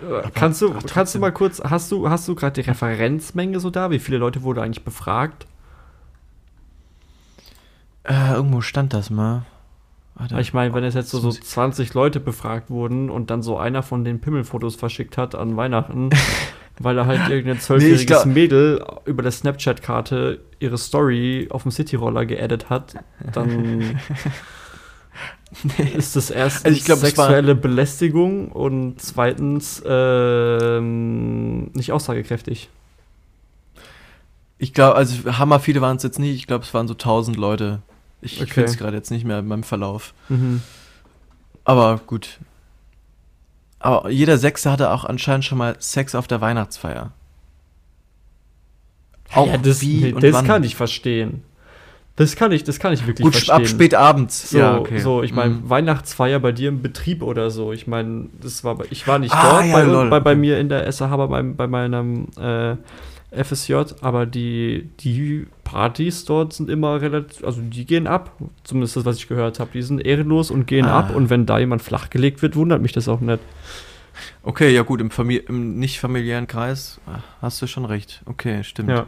Äh, 0.01 0.29
kannst 0.33 0.61
du, 0.61 0.71
aber 0.71 0.81
kannst 0.81 1.13
du 1.15 1.19
mal 1.19 1.31
kurz, 1.31 1.61
hast 1.63 1.91
du, 1.91 2.09
hast 2.09 2.27
du 2.27 2.33
gerade 2.35 2.61
die 2.61 2.67
Referenzmenge 2.67 3.59
so 3.59 3.69
da? 3.69 3.91
Wie 3.91 3.99
viele 3.99 4.17
Leute 4.17 4.41
wurde 4.41 4.61
eigentlich 4.63 4.83
befragt? 4.83 5.45
Äh, 8.03 8.33
irgendwo 8.33 8.61
stand 8.61 8.93
das 8.93 9.09
mal. 9.11 9.43
Warte. 10.15 10.39
Ich 10.41 10.53
meine, 10.53 10.73
wenn 10.73 10.83
es 10.83 10.95
jetzt 10.95 11.09
so, 11.11 11.19
so 11.19 11.27
muss 11.27 11.37
ich- 11.37 11.43
20 11.45 11.93
Leute 11.93 12.19
befragt 12.19 12.69
wurden 12.71 13.09
und 13.09 13.29
dann 13.29 13.43
so 13.43 13.57
einer 13.57 13.83
von 13.83 14.03
den 14.03 14.19
Pimmelfotos 14.19 14.75
verschickt 14.75 15.17
hat 15.17 15.35
an 15.35 15.55
Weihnachten, 15.55 16.09
weil 16.83 16.97
er 16.97 17.05
halt 17.05 17.21
irgendein 17.29 17.59
zwölfjähriges 17.59 18.05
glaub- 18.05 18.25
Mädel 18.25 18.83
über 19.05 19.23
der 19.23 19.31
Snapchat-Karte 19.31 20.39
ihre 20.59 20.77
Story 20.77 21.47
auf 21.51 21.63
dem 21.63 21.71
Cityroller 21.71 22.25
geaddet 22.25 22.69
hat, 22.69 22.95
dann 23.33 23.81
ist 25.95 26.15
das 26.15 26.29
erstens 26.29 26.65
Also 26.65 26.85
glaub, 26.85 26.99
sexuelle 26.99 27.55
Belästigung 27.55 28.51
und 28.51 29.01
zweitens 29.01 29.81
ähm, 29.85 31.71
nicht 31.73 31.91
aussagekräftig. 31.91 32.69
Ich 34.57 34.73
glaube, 34.73 34.95
also 34.95 35.37
hammer 35.37 35.59
viele 35.59 35.81
waren 35.81 35.97
es 35.97 36.03
jetzt 36.03 36.19
nicht. 36.19 36.35
Ich 36.35 36.47
glaube, 36.47 36.63
es 36.63 36.73
waren 36.73 36.87
so 36.87 36.93
1000 36.93 37.35
Leute. 37.35 37.81
Ich 38.21 38.39
Okay. 38.41 38.51
finde 38.51 38.69
es 38.69 38.77
gerade 38.77 38.95
jetzt 38.95 39.09
nicht 39.09 39.25
mehr 39.25 39.39
in 39.39 39.47
meinem 39.47 39.63
Verlauf. 39.63 40.13
Mhm. 40.29 40.61
Aber 41.63 41.99
gut. 42.05 42.37
Aber 43.81 44.09
jeder 44.09 44.37
Sechste 44.37 44.71
hatte 44.71 44.91
auch 44.91 45.05
anscheinend 45.05 45.45
schon 45.45 45.57
mal 45.57 45.75
Sex 45.79 46.13
auf 46.15 46.27
der 46.27 46.39
Weihnachtsfeier. 46.41 47.11
Auch 49.33 49.47
ja, 49.47 49.57
das, 49.57 49.81
wie 49.81 50.13
und 50.13 50.23
das 50.23 50.33
wann. 50.33 50.45
kann 50.45 50.63
ich 50.63 50.75
verstehen. 50.75 51.43
Das 52.17 52.35
kann 52.35 52.51
ich, 52.51 52.63
das 52.65 52.77
kann 52.79 52.93
ich 52.93 53.07
wirklich 53.07 53.23
Gut, 53.23 53.33
verstehen. 53.33 53.55
ab 53.55 53.67
spät 53.67 53.95
abends. 53.95 54.49
So, 54.49 54.85
so 54.99 55.23
ich 55.23 55.33
meine, 55.33 55.55
Mhm. 55.55 55.69
Weihnachtsfeier 55.69 56.39
bei 56.39 56.51
dir 56.51 56.67
im 56.69 56.81
Betrieb 56.81 57.23
oder 57.23 57.49
so. 57.49 57.71
Ich 57.71 57.87
meine, 57.87 58.25
das 58.41 58.63
war, 58.63 58.77
ich 58.91 59.07
war 59.07 59.17
nicht 59.17 59.33
Ah, 59.33 59.61
dort 59.61 59.65
ja, 59.65 59.85
bei, 59.85 60.09
bei, 60.09 60.19
bei 60.19 60.35
mir 60.35 60.59
in 60.59 60.67
der 60.69 60.91
SAH, 60.91 61.15
bei, 61.27 61.41
bei 61.41 61.67
meinem 61.67 62.27
äh, 62.37 62.75
FSJ, 63.31 63.75
aber 64.01 64.25
die, 64.25 64.89
die 64.99 65.47
Partys 65.63 66.25
dort 66.25 66.51
sind 66.51 66.69
immer 66.69 67.01
relativ, 67.01 67.43
also 67.45 67.61
die 67.61 67.85
gehen 67.85 68.05
ab. 68.05 68.35
Zumindest 68.63 68.97
das, 68.97 69.05
was 69.05 69.17
ich 69.17 69.27
gehört 69.29 69.59
habe. 69.59 69.71
Die 69.73 69.81
sind 69.81 70.05
ehrenlos 70.05 70.51
und 70.51 70.67
gehen 70.67 70.85
Ah. 70.85 70.99
ab. 70.99 71.15
Und 71.15 71.29
wenn 71.29 71.45
da 71.45 71.57
jemand 71.57 71.81
flachgelegt 71.81 72.41
wird, 72.41 72.55
wundert 72.55 72.81
mich 72.81 72.91
das 72.91 73.07
auch 73.07 73.21
nicht. 73.21 73.39
Okay, 74.43 74.73
ja 74.73 74.81
gut, 74.81 74.99
im, 74.99 75.11
Famili 75.11 75.39
im 75.47 75.79
nicht 75.79 75.99
familiären 75.99 76.45
Kreis 76.45 76.99
ah, 77.07 77.19
hast 77.41 77.61
du 77.61 77.67
schon 77.67 77.85
recht. 77.85 78.21
Okay, 78.25 78.63
stimmt. 78.63 78.89
Ja. 78.89 79.07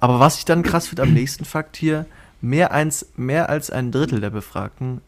Aber 0.00 0.20
was 0.20 0.38
ich 0.38 0.44
dann 0.44 0.62
krass 0.62 0.88
finde 0.88 1.02
am 1.02 1.14
nächsten 1.14 1.44
Fakt 1.46 1.76
hier, 1.76 2.04
mehr, 2.42 2.72
eins, 2.72 3.12
mehr 3.16 3.48
als 3.48 3.70
ein 3.70 3.90
Drittel 3.90 4.20
der 4.20 4.30
Befragten 4.30 5.00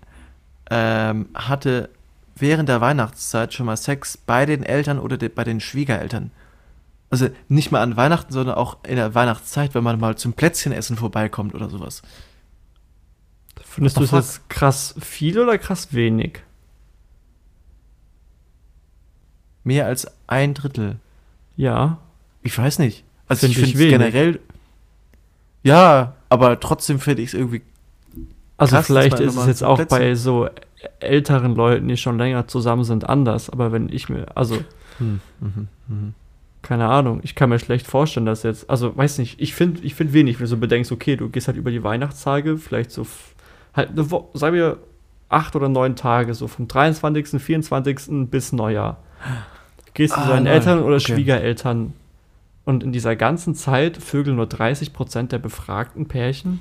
ähm, 0.71 1.29
hatte 1.35 1.91
während 2.37 2.69
der 2.69 2.81
Weihnachtszeit 2.81 3.53
schon 3.53 3.67
mal 3.67 3.77
Sex 3.77 4.17
bei 4.17 4.47
den 4.47 4.63
Eltern 4.63 4.99
oder 4.99 5.19
de 5.19 5.29
bei 5.29 5.45
den 5.45 5.61
Schwiegereltern. 5.61 6.31
Also 7.11 7.29
nicht 7.49 7.73
mal 7.73 7.83
an 7.83 7.97
Weihnachten, 7.97 8.33
sondern 8.33 8.57
auch 8.57 8.79
in 8.85 8.97
der 8.97 9.15
Weihnachtszeit, 9.15 9.75
wenn 9.75 9.85
man 9.85 9.99
mal 9.99 10.17
zum 10.17 10.35
Plätzchenessen 10.35 10.97
vorbeikommt 10.97 11.55
oder 11.55 11.71
sowas. 11.71 12.03
Findest 13.65 13.97
du 13.97 14.03
es 14.03 14.11
jetzt 14.11 14.49
krass 14.51 14.95
viel 15.01 15.39
oder 15.39 15.57
krass 15.57 15.93
wenig? 15.93 16.41
Mehr 19.65 19.87
als 19.87 20.07
ein 20.27 20.55
Drittel. 20.55 20.97
Ja. 21.57 21.99
Ich 22.43 22.57
weiß 22.57 22.79
nicht. 22.79 23.05
Also 23.27 23.47
Find 23.47 23.57
ich 23.57 23.65
finde 23.65 23.79
wenig. 23.79 23.93
generell. 23.93 24.41
Ja, 25.63 26.15
aber 26.29 26.61
trotzdem 26.61 27.01
finde 27.01 27.23
ich 27.23 27.29
es 27.29 27.35
irgendwie. 27.35 27.63
Also 28.57 28.77
Krass, 28.77 28.87
vielleicht 28.87 29.21
ist 29.21 29.37
es 29.37 29.47
jetzt 29.47 29.63
auch 29.65 29.83
bei 29.85 30.15
so 30.15 30.49
älteren 31.01 31.55
Leuten, 31.55 31.89
die 31.89 31.97
schon 31.97 32.19
länger 32.19 32.49
zusammen 32.49 32.85
sind, 32.85 33.09
anders. 33.09 33.51
Aber 33.51 33.73
wenn 33.73 33.89
ich 33.89 34.09
mir, 34.09 34.37
also 34.37 34.59
Hm, 34.99 35.21
mhm, 35.41 35.69
mhm. 35.87 36.15
Keine 36.63 36.89
Ahnung, 36.89 37.21
ich 37.23 37.35
kann 37.35 37.51
mir 37.51 37.59
schlecht 37.59 37.87
vorstellen, 37.87 38.27
dass 38.27 38.43
jetzt, 38.43 38.69
also 38.69 38.97
weiß 38.97 39.19
nicht, 39.19 39.41
ich 39.41 39.55
finde 39.55 39.81
ich 39.83 39.95
find 39.95 40.13
wenig, 40.13 40.39
wenn 40.39 40.45
du 40.45 40.49
so 40.49 40.57
bedenkst, 40.57 40.91
okay, 40.93 41.17
du 41.17 41.29
gehst 41.29 41.47
halt 41.47 41.57
über 41.57 41.71
die 41.71 41.83
Weihnachtstage, 41.85 42.59
vielleicht 42.59 42.91
so, 42.91 43.07
halt 43.75 43.91
eine 43.91 44.11
Woche, 44.11 44.37
sagen 44.37 44.55
wir 44.55 44.79
acht 45.29 45.55
oder 45.57 45.69
neun 45.69 45.95
Tage, 45.95 46.35
so 46.35 46.49
vom 46.49 46.69
23., 46.69 47.41
24. 47.41 48.31
bis 48.31 48.53
Neujahr. 48.53 48.99
Gehst 49.95 50.15
du 50.15 50.21
Ah, 50.21 50.25
zu 50.25 50.29
deinen 50.31 50.47
lol, 50.47 50.55
Eltern 50.55 50.83
oder 50.83 50.97
okay. 50.97 51.13
Schwiegereltern 51.15 51.93
und 52.65 52.83
in 52.83 52.93
dieser 52.93 53.17
ganzen 53.17 53.55
Zeit 53.55 53.97
vögeln 53.97 54.37
nur 54.37 54.47
30% 54.47 55.29
der 55.29 55.39
befragten 55.39 56.07
Pärchen? 56.07 56.61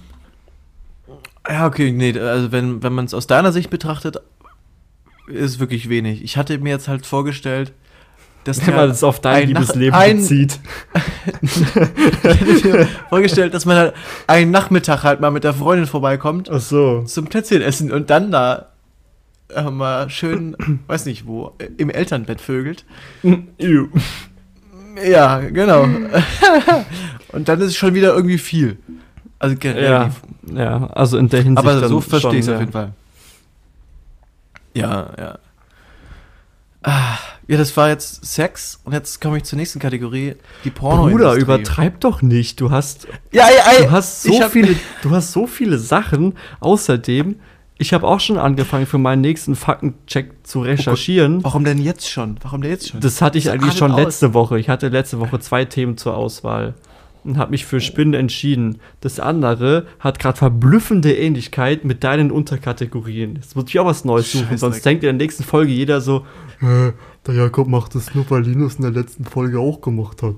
Ja, 1.49 1.65
okay, 1.65 1.91
nee, 1.91 2.17
also 2.19 2.51
wenn, 2.51 2.83
wenn 2.83 2.93
man 2.93 3.05
es 3.05 3.13
aus 3.13 3.27
deiner 3.27 3.51
Sicht 3.51 3.69
betrachtet, 3.69 4.17
ist 5.27 5.59
wirklich 5.59 5.89
wenig. 5.89 6.23
Ich 6.23 6.37
hatte 6.37 6.57
mir 6.57 6.69
jetzt 6.69 6.87
halt 6.87 7.05
vorgestellt, 7.05 7.73
dass 8.43 8.65
Wenn 8.67 8.75
man 8.75 8.89
es 8.89 9.03
auf 9.03 9.19
dein 9.19 9.35
ein 9.47 9.49
Nach- 9.51 9.61
Liebesleben 9.61 9.93
ein- 9.93 10.17
bezieht. 10.17 10.59
ich 11.41 11.55
hatte 12.23 12.69
mir 12.69 12.87
vorgestellt, 13.09 13.53
dass 13.53 13.65
man 13.65 13.77
halt 13.77 13.93
einen 14.27 14.51
Nachmittag 14.51 15.03
halt 15.03 15.19
mal 15.19 15.31
mit 15.31 15.43
der 15.43 15.53
Freundin 15.53 15.85
vorbeikommt 15.87 16.49
Ach 16.49 16.59
so. 16.61 17.03
zum 17.03 17.25
Plätzchen 17.25 17.61
essen 17.61 17.91
und 17.91 18.09
dann 18.09 18.31
da 18.31 18.67
äh, 19.53 19.63
mal 19.63 20.09
schön, 20.09 20.55
weiß 20.87 21.05
nicht 21.05 21.25
wo, 21.25 21.53
im 21.77 21.89
Elternbett 21.89 22.41
vögelt. 22.41 22.85
Ja, 25.05 25.39
genau. 25.39 25.83
und 27.31 27.47
dann 27.47 27.59
ist 27.61 27.67
es 27.67 27.75
schon 27.75 27.93
wieder 27.93 28.13
irgendwie 28.13 28.37
viel. 28.37 28.77
Also. 29.39 29.55
Ja, 29.63 30.09
ja, 30.51 30.87
also 30.87 31.17
in 31.17 31.29
der 31.29 31.43
Hinsicht. 31.43 31.59
Aber 31.67 31.87
so 31.87 32.01
verstehe 32.01 32.31
ich 32.33 32.39
es 32.39 32.45
schon, 32.45 32.55
auf 32.55 32.59
ja. 32.59 32.59
jeden 32.61 32.71
Fall. 32.71 32.91
Ja, 34.73 35.09
ja. 35.17 35.39
Ah, 36.83 37.17
ja, 37.47 37.57
das 37.57 37.75
war 37.77 37.89
jetzt 37.89 38.25
Sex 38.25 38.79
und 38.83 38.93
jetzt 38.93 39.21
komme 39.21 39.37
ich 39.37 39.43
zur 39.43 39.57
nächsten 39.57 39.79
Kategorie, 39.79 40.35
die 40.63 40.69
porno 40.69 41.07
Bruder, 41.09 41.33
übertreib 41.35 41.99
doch 42.01 42.21
nicht. 42.21 42.59
Du 42.59 42.71
hast, 42.71 43.07
Ja, 43.31 43.47
ja, 43.49 43.79
ja. 43.79 43.85
du 43.85 43.91
hast 43.91 44.23
so 44.23 44.41
viele, 44.49 44.75
du 45.01 45.11
hast 45.11 45.31
so 45.31 45.47
viele 45.47 45.77
Sachen. 45.77 46.33
Außerdem, 46.59 47.39
ich 47.77 47.93
habe 47.93 48.07
auch 48.07 48.19
schon 48.19 48.37
angefangen, 48.37 48.85
für 48.85 48.97
meinen 48.97 49.21
nächsten 49.21 49.55
Faktencheck 49.55 50.31
zu 50.43 50.61
recherchieren. 50.61 51.43
Warum 51.43 51.63
denn 51.63 51.77
jetzt 51.77 52.09
schon? 52.09 52.37
Warum 52.41 52.61
denn 52.61 52.71
jetzt 52.71 52.89
schon? 52.89 52.99
Das 52.99 53.21
hatte 53.21 53.37
ich 53.37 53.45
Das 53.45 53.53
eigentlich 53.53 53.77
schon 53.77 53.91
aus. 53.91 53.99
letzte 53.99 54.33
Woche. 54.33 54.59
Ich 54.59 54.67
hatte 54.67 54.89
letzte 54.89 55.19
Woche 55.19 55.39
zwei 55.39 55.63
Themen 55.65 55.95
zur 55.97 56.17
Auswahl 56.17 56.73
und 57.27 57.37
habe 57.37 57.51
mich 57.51 57.65
für 57.65 57.79
Spinnen 57.81 58.13
entschieden. 58.13 58.79
Das 59.01 59.19
andere 59.19 59.85
hat 59.99 60.19
gerade 60.19 60.37
verblüffende 60.37 61.15
Ähnlichkeit 61.15 61.85
mit 61.85 62.03
deinen 62.03 62.31
Unterkategorien. 62.31 63.35
Jetzt 63.35 63.55
muss 63.55 63.65
ich 63.67 63.79
auch 63.79 63.85
was 63.85 64.05
Neues 64.05 64.31
suchen, 64.31 64.43
Scheißdreck. 64.43 64.59
sonst 64.59 64.85
denkt 64.85 65.03
in 65.03 65.17
der 65.17 65.25
nächsten 65.25 65.43
Folge 65.43 65.71
jeder 65.71 66.01
so, 66.01 66.25
Äh, 66.61 66.93
der 67.27 67.35
Jakob 67.35 67.67
macht 67.67 67.93
das 67.93 68.15
nur, 68.15 68.25
weil 68.29 68.41
Linus 68.41 68.75
in 68.75 68.81
der 68.81 68.91
letzten 68.91 69.25
Folge 69.25 69.59
auch 69.59 69.81
gemacht 69.81 70.23
hat. 70.23 70.35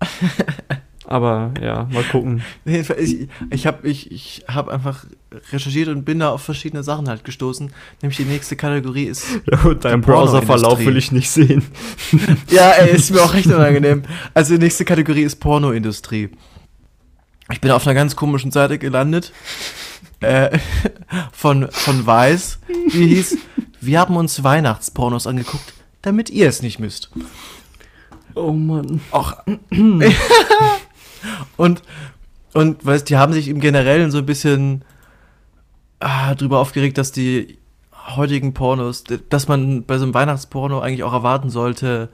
aber 1.10 1.52
ja, 1.62 1.88
mal 1.90 2.04
gucken. 2.04 2.42
Ich, 2.66 3.28
ich 3.50 3.66
habe 3.66 3.88
ich, 3.88 4.12
ich 4.12 4.44
hab 4.46 4.68
einfach 4.68 5.06
recherchiert 5.52 5.88
und 5.88 6.04
bin 6.04 6.18
da 6.18 6.28
auf 6.30 6.42
verschiedene 6.42 6.82
Sachen 6.82 7.08
halt 7.08 7.24
gestoßen. 7.24 7.72
Nämlich 8.02 8.18
die 8.18 8.24
nächste 8.24 8.56
Kategorie 8.56 9.04
ist. 9.04 9.24
Ja, 9.50 9.56
Die 9.74 9.96
Browserverlauf 10.00 10.44
Pornoindustrie. 10.46 10.86
will 10.86 10.96
ich 10.98 11.10
nicht 11.12 11.30
sehen. 11.30 11.64
Ja, 12.50 12.70
ey, 12.72 12.94
ist 12.94 13.10
mir 13.10 13.22
auch 13.22 13.32
recht 13.32 13.46
unangenehm. 13.46 14.02
Also 14.34 14.54
die 14.54 14.60
nächste 14.60 14.84
Kategorie 14.84 15.22
ist 15.22 15.36
Pornoindustrie. 15.36 16.28
Ich 17.50 17.60
bin 17.62 17.70
auf 17.70 17.86
einer 17.86 17.94
ganz 17.94 18.14
komischen 18.14 18.50
Seite 18.50 18.78
gelandet. 18.78 19.32
Äh, 20.20 20.58
von, 21.32 21.68
von 21.70 22.06
Weiß, 22.06 22.58
die 22.92 23.06
hieß, 23.06 23.38
wir 23.80 23.98
haben 24.00 24.16
uns 24.16 24.44
Weihnachtspornos 24.44 25.26
angeguckt, 25.26 25.72
damit 26.02 26.28
ihr 26.28 26.48
es 26.48 26.60
nicht 26.60 26.78
müsst. 26.78 27.10
Oh 28.34 28.52
Mann. 28.52 29.00
Och. 29.10 29.32
und, 31.56 31.82
und 32.52 32.84
weißt, 32.84 33.08
die 33.08 33.16
haben 33.16 33.32
sich 33.32 33.48
im 33.48 33.60
Generellen 33.60 34.10
so 34.10 34.18
ein 34.18 34.26
bisschen 34.26 34.84
ah, 36.00 36.34
drüber 36.34 36.58
aufgeregt, 36.58 36.98
dass 36.98 37.12
die 37.12 37.58
heutigen 38.16 38.54
Pornos, 38.54 39.04
dass 39.28 39.48
man 39.48 39.84
bei 39.84 39.98
so 39.98 40.04
einem 40.04 40.14
Weihnachtsporno 40.14 40.80
eigentlich 40.80 41.02
auch 41.02 41.12
erwarten 41.12 41.50
sollte, 41.50 42.08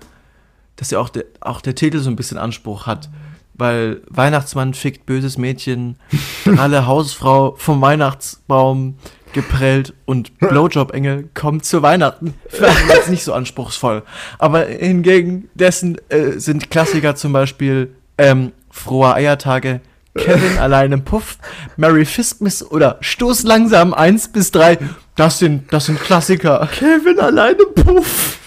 dass 0.77 0.91
ja 0.91 0.99
auch, 0.99 1.09
der 1.09 1.25
auch 1.41 1.61
der 1.61 1.75
Titel 1.75 2.01
so 2.01 2.11
ein 2.11 2.17
bisschen 2.17 2.39
Anspruch 2.39 2.87
hat. 2.87 3.09
Weil 3.57 4.03
Weihnachtsmann 4.09 4.75
fickt 4.75 5.07
böses 5.07 5.39
Mädchen, 5.39 5.97
alle 6.59 6.87
Hausfrau 6.87 7.55
vom 7.57 7.81
Weihnachtsbaum 7.81 8.97
geprellt 9.33 9.95
und 10.07 10.39
Blowjob-Engel 10.39 11.29
kommt 11.35 11.65
zu 11.65 11.83
Weihnachten. 11.83 12.35
Vielleicht 12.49 12.89
jetzt 12.89 13.11
nicht 13.11 13.25
so 13.25 13.33
anspruchsvoll. 13.33 14.03
Aber 14.39 14.65
hingegen 14.65 15.51
dessen 15.55 15.99
äh, 16.09 16.39
sind 16.39 16.71
Klassiker 16.71 17.15
zum 17.17 17.33
Beispiel 17.33 17.95
ähm, 18.17 18.53
Frohe 18.75 19.15
Eiertage, 19.15 19.81
Kevin 20.17 20.59
allein 20.59 20.93
im 20.93 21.05
Puff, 21.05 21.39
Mary 21.77 22.05
Fistmiss 22.05 22.63
oder 22.63 22.99
Stoß 23.01 23.45
langsam 23.45 23.95
1 23.95 24.33
bis 24.33 24.51
3. 24.51 24.79
Das 25.17 25.39
sind, 25.39 25.73
das 25.73 25.87
sind 25.87 26.01
Klassiker. 26.01 26.69
Kevin 26.73 27.21
alleine 27.21 27.65
Puff. 27.65 28.39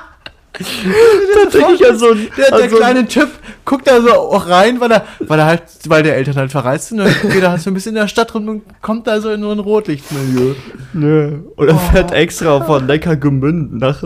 da 0.60 1.50
denke 1.50 1.74
ich 1.74 1.80
ja 1.80 1.94
so 1.94 2.10
ein, 2.10 2.28
Der, 2.36 2.46
der 2.46 2.54
an 2.64 2.70
so 2.70 2.76
ein- 2.76 2.80
kleine 2.82 3.06
Typ 3.08 3.28
guckt 3.64 3.86
da 3.86 4.00
so 4.00 4.10
auch 4.12 4.48
rein, 4.48 4.80
weil 4.80 4.90
er, 4.92 5.04
weil 5.20 5.38
er 5.38 5.46
halt, 5.46 5.62
weil 5.88 6.02
der 6.02 6.16
Eltern 6.16 6.36
halt 6.36 6.50
verreist 6.50 6.88
sind 6.88 7.00
und 7.00 7.20
geht 7.22 7.42
er 7.42 7.50
halt 7.52 7.60
so 7.60 7.70
ein 7.70 7.74
bisschen 7.74 7.90
in 7.90 8.00
der 8.02 8.08
Stadt 8.08 8.34
rum 8.34 8.48
und 8.48 8.62
kommt 8.82 9.06
da 9.06 9.20
so 9.20 9.30
in 9.30 9.40
so 9.42 9.50
ein 9.50 9.58
Rotlichtmilieu. 9.58 10.54
Nö. 10.92 11.38
Oder 11.56 11.76
fährt 11.76 12.12
extra 12.12 12.60
von 12.62 12.86
Neckargemünd 12.86 13.78
nach 13.78 14.02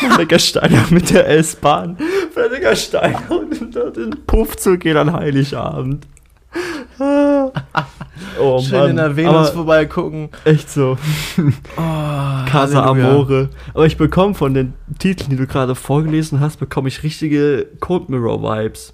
nach 0.00 0.18
Neckarsteiner 0.18 0.84
mit 0.90 1.10
der 1.10 1.28
S-Bahn. 1.28 1.96
Für 2.32 2.48
Neckarsteiner 2.48 3.22
und 3.30 3.74
dort 3.74 3.96
in 3.96 4.10
den 4.12 4.24
Puff 4.26 4.56
zu 4.56 4.78
gehen 4.78 4.96
an 4.96 5.12
Heiligabend. 5.12 6.06
Oh 8.40 8.60
Schön 8.60 8.78
Mann. 8.80 8.90
in 8.90 8.96
der 8.96 9.16
Venus 9.16 9.34
aber 9.34 9.52
vorbeigucken. 9.52 10.30
echt 10.44 10.70
so. 10.70 10.96
Oh, 11.38 11.80
Casa 12.46 12.84
Halleluja. 12.84 13.10
Amore. 13.10 13.50
Aber 13.74 13.86
ich 13.86 13.96
bekomme 13.96 14.34
von 14.34 14.54
den 14.54 14.74
Titeln, 14.98 15.30
die 15.30 15.36
du 15.36 15.46
gerade 15.46 15.74
vorgelesen 15.74 16.40
hast, 16.40 16.56
bekomme 16.58 16.88
ich 16.88 17.02
richtige 17.02 17.66
Cold 17.80 18.08
Mirror 18.08 18.42
Vibes. 18.42 18.92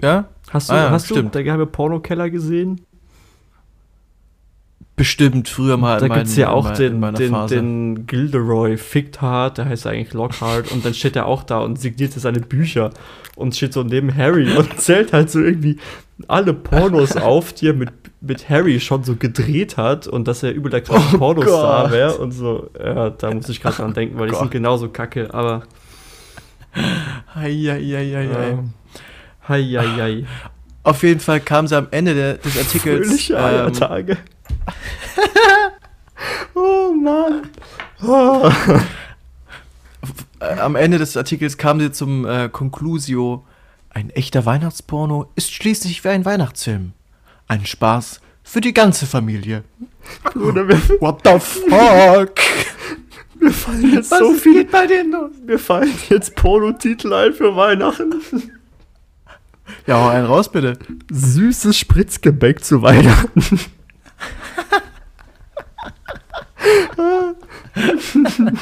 Ja? 0.00 0.26
Hast 0.50 0.70
du, 0.70 0.74
Ah 0.74 0.76
ja, 0.76 0.90
hast 0.90 1.10
du 1.10 1.20
der 1.22 1.44
geheime 1.44 1.66
Pornokeller 1.66 2.30
gesehen? 2.30 2.80
Bestimmt 5.00 5.48
früher 5.48 5.78
mal 5.78 5.98
Da 5.98 6.08
gibt 6.08 6.26
es 6.26 6.36
ja 6.36 6.50
auch 6.50 6.72
den, 6.72 7.00
den, 7.14 7.30
Phase. 7.30 7.54
den 7.54 8.06
Gilderoy 8.06 8.76
fickt 8.76 9.22
hart, 9.22 9.56
der 9.56 9.64
heißt 9.64 9.86
eigentlich 9.86 10.12
Lockhart 10.12 10.70
und 10.72 10.84
dann 10.84 10.92
steht 10.92 11.16
er 11.16 11.24
auch 11.24 11.42
da 11.42 11.60
und 11.60 11.80
signiert 11.80 12.12
seine 12.12 12.40
Bücher 12.40 12.90
und 13.34 13.56
steht 13.56 13.72
so 13.72 13.82
neben 13.82 14.14
Harry 14.14 14.54
und 14.54 14.76
zählt 14.78 15.14
halt 15.14 15.30
so 15.30 15.40
irgendwie 15.40 15.78
alle 16.28 16.52
Pornos 16.52 17.16
auf, 17.16 17.54
die 17.54 17.68
er 17.68 17.72
mit, 17.72 17.88
mit 18.20 18.50
Harry 18.50 18.78
schon 18.78 19.02
so 19.02 19.16
gedreht 19.16 19.78
hat 19.78 20.06
und 20.06 20.28
dass 20.28 20.42
er 20.42 20.52
übel 20.52 20.70
der 20.70 20.82
krasse 20.82 21.14
Oh 21.14 21.18
Pornostar 21.18 21.90
wäre 21.92 22.18
und 22.18 22.32
so. 22.32 22.68
Ja, 22.78 23.08
da 23.08 23.32
muss 23.32 23.48
ich 23.48 23.62
gerade 23.62 23.76
dran 23.76 23.94
denken, 23.94 24.18
weil 24.18 24.26
die 24.26 24.32
Gott. 24.32 24.40
sind 24.40 24.50
genauso 24.50 24.90
kacke, 24.90 25.32
aber 25.32 25.62
Eieieiei. 27.34 28.50
ähm, 28.50 28.74
hei, 29.48 29.62
hei, 29.62 29.86
hei. 29.98 30.24
Auf 30.82 31.02
jeden 31.02 31.20
Fall 31.20 31.40
kam 31.40 31.66
sie 31.66 31.78
am 31.78 31.88
Ende 31.90 32.14
der, 32.14 32.34
des 32.34 32.58
Artikels. 32.58 33.06
Fröhliche 33.06 33.32
ähm, 33.32 33.44
Eiertage. 33.44 34.18
oh 36.54 36.92
Mann. 36.92 37.48
Oh. 38.02 38.50
am 40.40 40.76
Ende 40.76 40.98
des 40.98 41.16
Artikels 41.16 41.56
kam 41.56 41.80
sie 41.80 41.92
zum 41.92 42.26
äh, 42.26 42.48
Conclusio. 42.48 43.44
Ein 43.90 44.10
echter 44.10 44.46
Weihnachtsporno 44.46 45.30
ist 45.34 45.52
schließlich 45.52 46.04
wie 46.04 46.08
ein 46.08 46.24
Weihnachtsfilm. 46.24 46.92
Ein 47.48 47.66
Spaß 47.66 48.20
für 48.44 48.60
die 48.60 48.72
ganze 48.72 49.06
Familie. 49.06 49.64
Bruder, 50.32 50.64
mir, 50.64 50.78
What 51.00 51.20
the 51.24 51.38
fuck? 51.38 52.34
mir 53.40 53.50
fallen 53.50 53.94
jetzt 53.94 54.10
Was 54.10 54.18
so 54.20 54.32
viele 54.34 54.64
geht 54.64 54.70
bei 54.70 54.86
denen 54.86 55.12
los? 55.12 55.30
Mir 55.44 55.58
fallen 55.58 55.92
jetzt 56.08 56.36
Pornotitel 56.36 57.12
ein 57.12 57.32
für 57.32 57.56
Weihnachten. 57.56 58.22
Ja, 59.86 60.02
hau 60.02 60.08
einen 60.08 60.26
raus 60.26 60.50
bitte. 60.50 60.78
Süßes 61.10 61.76
Spritzgebäck 61.76 62.64
zu 62.64 62.82
Weihnachten. 62.82 63.60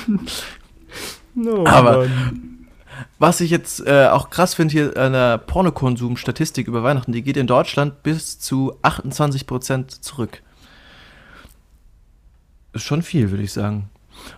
no, 1.35 1.67
Aber- 1.67 2.07
Mann. 2.09 2.45
Was 3.21 3.41
ich 3.41 3.51
jetzt 3.51 3.85
äh, 3.87 4.07
auch 4.11 4.29
krass 4.31 4.55
finde 4.55 4.73
hier 4.73 4.97
an 4.97 5.13
der 5.13 5.39
Pornokonsum-Statistik 5.39 6.67
über 6.67 6.83
Weihnachten, 6.83 7.13
die 7.13 7.23
geht 7.23 7.37
in 7.37 7.47
Deutschland 7.47 8.03
bis 8.03 8.39
zu 8.41 8.75
28% 8.83 10.01
zurück. 10.01 10.43
Ist 12.73 12.83
schon 12.85 13.03
viel, 13.03 13.31
würde 13.31 13.43
ich 13.45 13.53
sagen. 13.53 13.89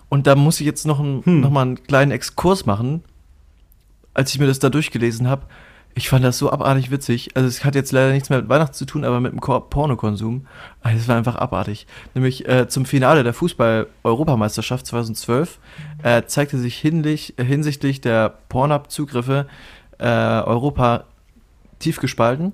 Und 0.09 0.27
da 0.27 0.35
muss 0.35 0.61
ich 0.61 0.67
jetzt 0.67 0.87
noch, 0.87 1.01
ein, 1.01 1.23
Hm. 1.25 1.41
noch 1.41 1.51
mal 1.51 1.63
einen 1.63 1.83
kleinen 1.83 2.11
Exkurs 2.11 2.67
machen. 2.67 3.03
Als 4.15 4.33
ich 4.35 4.39
mir 4.41 4.47
das 4.47 4.59
da 4.59 4.69
durchgelesen 4.69 5.27
habe, 5.29 5.47
ich 5.95 6.09
fand 6.09 6.25
das 6.25 6.39
so 6.39 6.51
abartig 6.51 6.91
witzig. 6.91 7.37
Also 7.37 7.49
es 7.49 7.65
hat 7.65 7.75
jetzt 7.75 7.93
leider 7.93 8.13
nichts 8.13 8.31
mehr 8.31 8.41
mit 8.41 8.49
Weihnachten 8.49 8.75
zu 8.75 8.85
tun, 8.87 9.05
aber 9.05 9.21
mit 9.21 9.33
dem 9.33 9.41
Ko- 9.41 9.61
Pornokonsum. 9.61 10.47
Also 10.83 10.99
es 10.99 11.09
war 11.09 11.17
einfach 11.17 11.37
abartig. 11.37 11.87
Nämlich 12.15 12.49
äh, 12.49 12.69
zum 12.69 12.85
Finale 12.87 13.23
der 13.25 13.35
Fußball-Europameisterschaft 13.35 14.87
2012 14.87 15.59
äh, 16.03 16.23
zeigte 16.27 16.59
sich 16.59 16.77
hinlich, 16.77 17.35
hinsichtlich 17.39 18.01
der 18.01 18.35
Pornhub-Zugriffe 18.49 19.47
äh, 19.99 20.07
Europa 20.07 21.05
tief 21.81 21.99
gespalten. 22.01 22.53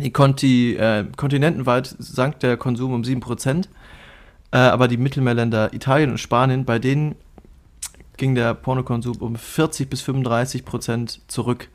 Die 0.00 0.10
Konti, 0.10 0.74
äh, 0.76 1.04
kontinentenweit 1.16 1.94
sank 1.98 2.40
der 2.40 2.56
Konsum 2.56 2.94
um 2.94 3.02
7%, 3.02 3.66
äh, 4.52 4.56
aber 4.56 4.88
die 4.88 4.96
Mittelmeerländer 4.96 5.74
Italien 5.74 6.10
und 6.10 6.18
Spanien, 6.18 6.64
bei 6.64 6.78
denen 6.78 7.16
ging 8.16 8.34
der 8.34 8.54
Pornokonsum 8.54 9.16
um 9.16 9.36
40 9.36 9.90
bis 9.90 10.00
35 10.00 10.64
Prozent 10.64 11.20
zurück. 11.28 11.68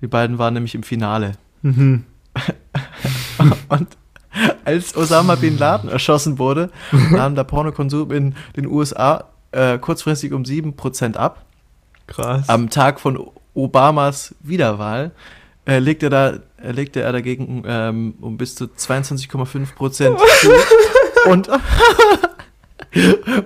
Die 0.00 0.06
beiden 0.06 0.38
waren 0.38 0.54
nämlich 0.54 0.74
im 0.74 0.82
Finale. 0.82 1.32
Mhm. 1.62 2.04
Und 3.68 3.88
als 4.64 4.96
Osama 4.96 5.34
Bin 5.34 5.58
Laden 5.58 5.88
erschossen 5.90 6.38
wurde, 6.38 6.70
nahm 7.10 7.34
der 7.34 7.44
Pornokonsum 7.44 8.10
in 8.12 8.34
den 8.56 8.66
USA 8.66 9.24
äh, 9.52 9.78
kurzfristig 9.78 10.32
um 10.32 10.42
7% 10.42 11.16
ab. 11.16 11.44
Krass. 12.06 12.48
Am 12.48 12.70
Tag 12.70 13.00
von 13.00 13.30
Obamas 13.54 14.34
Wiederwahl 14.40 15.12
äh, 15.66 15.78
legte, 15.78 16.06
er 16.06 16.10
da, 16.10 16.28
äh, 16.62 16.72
legte 16.72 17.00
er 17.02 17.12
dagegen 17.12 17.62
ähm, 17.66 18.14
um 18.20 18.36
bis 18.36 18.54
zu 18.54 18.64
22,5 18.64 19.74
Prozent 19.74 20.18
zu. 20.40 20.50
Und 21.30 21.50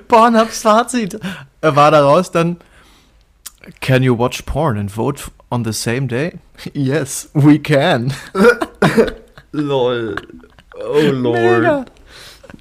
Pornhubs 0.08 0.62
Fazit 0.62 1.14
äh, 1.14 1.74
war 1.74 1.90
daraus 1.90 2.30
dann: 2.30 2.58
Can 3.80 4.02
you 4.02 4.16
watch 4.16 4.42
porn 4.42 4.78
and 4.78 4.90
vote 4.90 5.24
on 5.52 5.64
the 5.64 5.72
same 5.72 6.06
day? 6.08 6.38
Yes, 6.74 7.28
we 7.34 7.58
can. 7.58 8.12
Lol. 9.52 10.16
Oh 10.80 11.10
Lord. 11.12 11.62
Mega. 11.62 11.84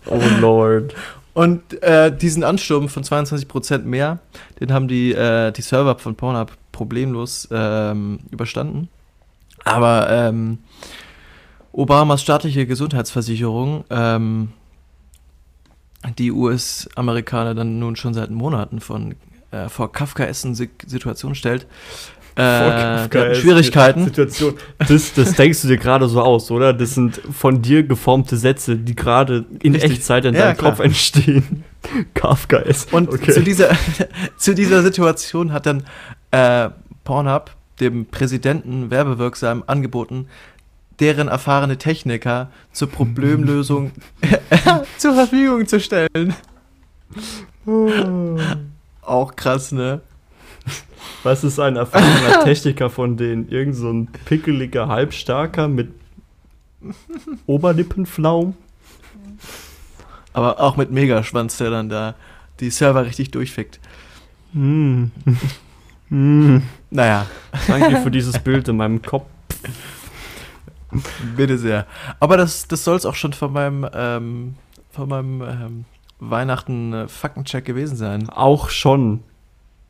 Oh 0.07 0.21
Lord. 0.39 0.93
Und 1.33 1.81
äh, 1.81 2.15
diesen 2.15 2.43
Ansturm 2.43 2.89
von 2.89 3.03
22% 3.03 3.79
mehr, 3.83 4.19
den 4.59 4.73
haben 4.73 4.87
die, 4.89 5.13
äh, 5.13 5.51
die 5.53 5.61
Server 5.61 5.97
von 5.97 6.15
Pornhub 6.15 6.51
problemlos 6.73 7.47
ähm, 7.51 8.19
überstanden. 8.31 8.89
Aber 9.63 10.09
ähm, 10.09 10.57
Obamas 11.71 12.21
staatliche 12.21 12.65
Gesundheitsversicherung, 12.65 13.85
ähm, 13.89 14.49
die 16.17 16.31
US-Amerikaner 16.31 17.53
dann 17.55 17.79
nun 17.79 17.95
schon 17.95 18.13
seit 18.13 18.31
Monaten 18.31 18.81
von, 18.81 19.15
äh, 19.51 19.69
vor 19.69 19.91
Kafkaessen 19.93 20.55
Si- 20.55 20.69
Situationen 20.85 21.35
stellt, 21.35 21.65
äh, 22.35 23.35
Schwierigkeiten. 23.35 24.05
Situation. 24.05 24.55
Das, 24.79 25.13
das 25.13 25.33
denkst 25.33 25.61
du 25.63 25.67
dir 25.67 25.77
gerade 25.77 26.07
so 26.07 26.21
aus, 26.21 26.49
oder? 26.51 26.73
Das 26.73 26.95
sind 26.95 27.21
von 27.31 27.61
dir 27.61 27.83
geformte 27.83 28.37
Sätze, 28.37 28.77
die 28.77 28.95
gerade 28.95 29.45
in 29.61 29.73
Richtig. 29.73 29.91
Echtzeit 29.91 30.25
in 30.25 30.33
Ja, 30.35 30.41
deinem 30.47 30.57
klar. 30.57 30.71
Kopf 30.71 30.79
entstehen. 30.83 31.63
Kafka 32.13 32.57
ist. 32.57 32.93
Und 32.93 33.09
okay. 33.09 33.31
zu, 33.33 33.41
dieser, 33.41 33.69
zu 34.37 34.55
dieser 34.55 34.81
Situation 34.83 35.51
hat 35.51 35.65
dann 35.65 35.83
äh, 36.31 36.69
Pornhub 37.03 37.51
dem 37.79 38.05
Präsidenten 38.05 38.91
werbewirksam 38.91 39.63
angeboten, 39.67 40.27
deren 40.99 41.27
erfahrene 41.27 41.77
Techniker 41.77 42.51
zur 42.71 42.89
Problemlösung 42.89 43.91
zur 44.97 45.15
Verfügung 45.15 45.67
zu 45.67 45.79
stellen. 45.79 46.35
Auch 49.01 49.35
krass, 49.35 49.71
ne? 49.71 50.01
Was 51.23 51.43
ist 51.43 51.59
ein 51.59 51.75
erfahrener 51.75 52.43
Techniker 52.43 52.89
von 52.89 53.17
denen? 53.17 53.49
Irgend 53.49 53.75
so 53.75 53.91
ein 53.91 54.07
pickeliger 54.25 54.87
Halbstarker 54.87 55.67
mit 55.67 55.91
Oberlippenflaum? 57.45 58.55
Aber 60.33 60.59
auch 60.59 60.77
mit 60.77 60.91
Megaschwanz, 60.91 61.57
der 61.57 61.69
dann 61.69 61.89
da 61.89 62.15
die 62.59 62.69
Server 62.69 63.05
richtig 63.05 63.31
durchfickt. 63.31 63.79
Hm. 64.53 65.11
Hm. 66.09 66.63
Naja, 66.89 67.25
Danke 67.67 68.01
für 68.01 68.11
dieses 68.11 68.37
Bild 68.37 68.67
in 68.67 68.75
meinem 68.75 69.01
Kopf. 69.01 69.27
bitte 71.37 71.57
sehr. 71.57 71.87
Aber 72.19 72.35
das, 72.35 72.67
das 72.67 72.83
soll 72.83 72.97
es 72.97 73.05
auch 73.05 73.15
schon 73.15 73.31
von 73.31 73.53
meinem, 73.53 73.87
ähm, 73.93 74.55
von 74.91 75.07
meinem 75.07 75.41
ähm, 75.41 75.85
Weihnachten 76.19 76.91
äh, 76.91 77.07
Faktencheck 77.07 77.63
gewesen 77.63 77.95
sein. 77.95 78.29
Auch 78.29 78.69
schon. 78.69 79.23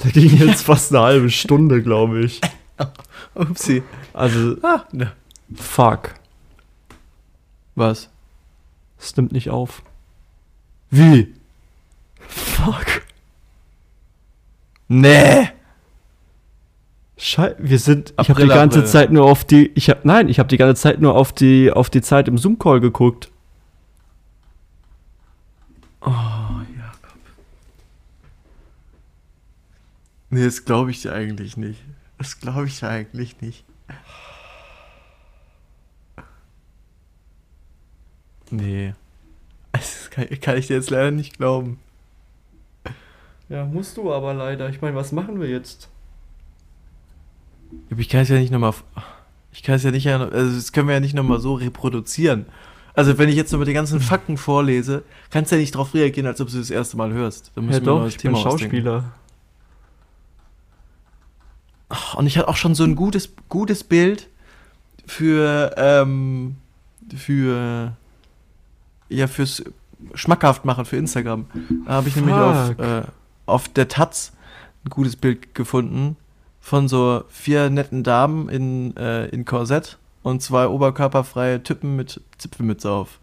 Der 0.04 0.12
ging 0.12 0.38
jetzt 0.38 0.64
fast 0.64 0.93
eine 0.93 1.04
halbe 1.04 1.30
Stunde, 1.30 1.82
glaube 1.84 2.22
ich. 2.22 2.41
Upsi. 3.36 3.84
Also, 4.14 4.56
Ah, 4.64 4.84
ne. 4.91 5.12
fuck. 5.56 6.14
Was? 7.76 8.10
Es 8.99 9.16
nimmt 9.16 9.32
nicht 9.32 9.49
auf. 9.49 9.82
Wie? 10.89 11.34
Fuck. 12.28 13.04
Nee. 14.88 15.49
Schei 17.18 17.56
wir 17.60 17.80
sind. 17.80 18.12
Ich 18.20 18.30
habe 18.30 18.32
April, 18.32 18.47
die 18.47 18.54
ganze 18.54 18.80
April. 18.80 18.91
Zeit 18.91 19.12
nur 19.12 19.26
auf 19.26 19.45
die. 19.45 19.72
Ich 19.76 19.89
habe 19.89 20.02
nein, 20.04 20.28
ich 20.28 20.39
habe 20.39 20.49
die 20.49 20.58
ganze 20.58 20.82
Zeit 20.82 20.99
nur 21.02 21.16
auf 21.16 21.32
die 21.32 21.72
auf 21.72 21.89
die 21.89 22.02
Zeit 22.02 22.28
im 22.28 22.38
Zoom 22.38 22.58
Call 22.60 22.80
geguckt. 22.82 23.30
Oh, 26.02 26.12
Nee, 30.32 30.46
das 30.46 30.66
glaube 30.66 30.92
ich 30.92 31.02
dir 31.02 31.14
eigentlich 31.14 31.58
nicht. 31.58 31.82
Das 32.18 32.40
glaube 32.40 32.68
ich 32.68 32.80
dir 32.80 32.88
eigentlich 32.88 33.40
nicht. 33.42 33.66
Nee. 38.50 38.94
Das 39.74 40.10
kann, 40.10 40.28
kann 40.42 40.58
ich 40.58 40.68
dir 40.68 40.76
jetzt 40.76 40.90
leider 40.90 41.12
nicht 41.12 41.38
glauben. 41.38 41.80
Ja, 43.50 43.66
musst 43.66 43.98
du 43.98 44.14
aber 44.14 44.34
leider. 44.34 44.70
Ich 44.70 44.82
meine, 44.82 44.96
was 44.96 45.12
machen 45.12 45.42
wir 45.42 45.50
jetzt? 45.50 45.90
Aber 47.90 48.00
Ich 48.00 48.10
kann 48.10 48.22
es 48.22 48.30
ja 48.30 48.38
nicht 48.38 48.52
nochmal. 48.52 48.74
Ich 49.52 49.64
kann 49.64 49.76
es 49.76 49.84
ja 49.84 49.92
nicht. 49.92 50.08
Also, 50.08 50.56
das 50.56 50.72
können 50.72 50.88
wir 50.88 50.94
ja 50.94 51.00
nicht 51.02 51.14
nochmal 51.14 51.40
so 51.40 51.56
reproduzieren. 51.56 52.46
Also, 52.94 53.18
wenn 53.18 53.28
ich 53.30 53.36
jetzt 53.36 53.52
nochmal 53.52 53.66
die 53.66 53.74
ganzen 53.74 54.00
Fakten 54.00 54.38
vorlese, 54.38 55.04
kannst 55.30 55.52
du 55.52 55.56
ja 55.56 55.62
nicht 55.62 55.76
darauf 55.76 55.94
reagieren, 55.94 56.28
als 56.28 56.40
ob 56.40 56.50
du 56.50 56.58
das 56.58 56.70
erste 56.70 56.96
Mal 56.96 57.12
hörst. 57.12 57.52
Da 57.56 57.62
Ja 57.62 57.68
müssen 57.68 57.86
wir 57.86 57.92
ein 57.94 58.00
doch, 58.00 58.08
ich 58.08 58.18
bin 58.18 58.36
ausdenken. 58.36 59.04
Ach, 61.92 62.16
Und 62.16 62.26
ich 62.26 62.38
hatte 62.38 62.48
auch 62.48 62.56
schon 62.56 62.74
so 62.74 62.84
ein 62.86 62.96
gutes, 62.96 63.34
gutes 63.50 63.84
Bild 63.84 64.30
für, 65.06 65.74
ähm, 65.78 66.56
für, 67.14 67.92
ja, 69.10 69.28
fürs 69.28 69.64
schmackhaft 70.14 70.64
machen 70.66 70.86
für 70.86 70.96
Instagram. 70.96 71.46
Da 71.86 71.92
habe 71.94 72.08
ich 72.08 72.16
nämlich 72.16 72.34
auf, 72.34 72.68
Fuck. 72.68 72.80
äh, 72.80 73.02
auf 73.46 73.68
der 73.68 73.88
Taz 73.89 74.32
ein 74.86 74.89
gutes 74.89 75.16
Bild 75.16 75.54
gefunden 75.54 76.16
von 76.62 76.88
so 76.88 77.24
vier 77.28 77.70
netten 77.70 78.04
Damen 78.04 78.48
in, 78.48 78.96
äh, 78.96 79.26
in 79.28 79.44
Korsett 79.44 79.98
und 80.24 80.42
zwei 80.42 80.68
oberkörperfreie 80.68 81.62
Typen 81.62 81.96
mit 81.98 82.22
Zipfelmütze 82.38 82.89
auf. 82.89 83.20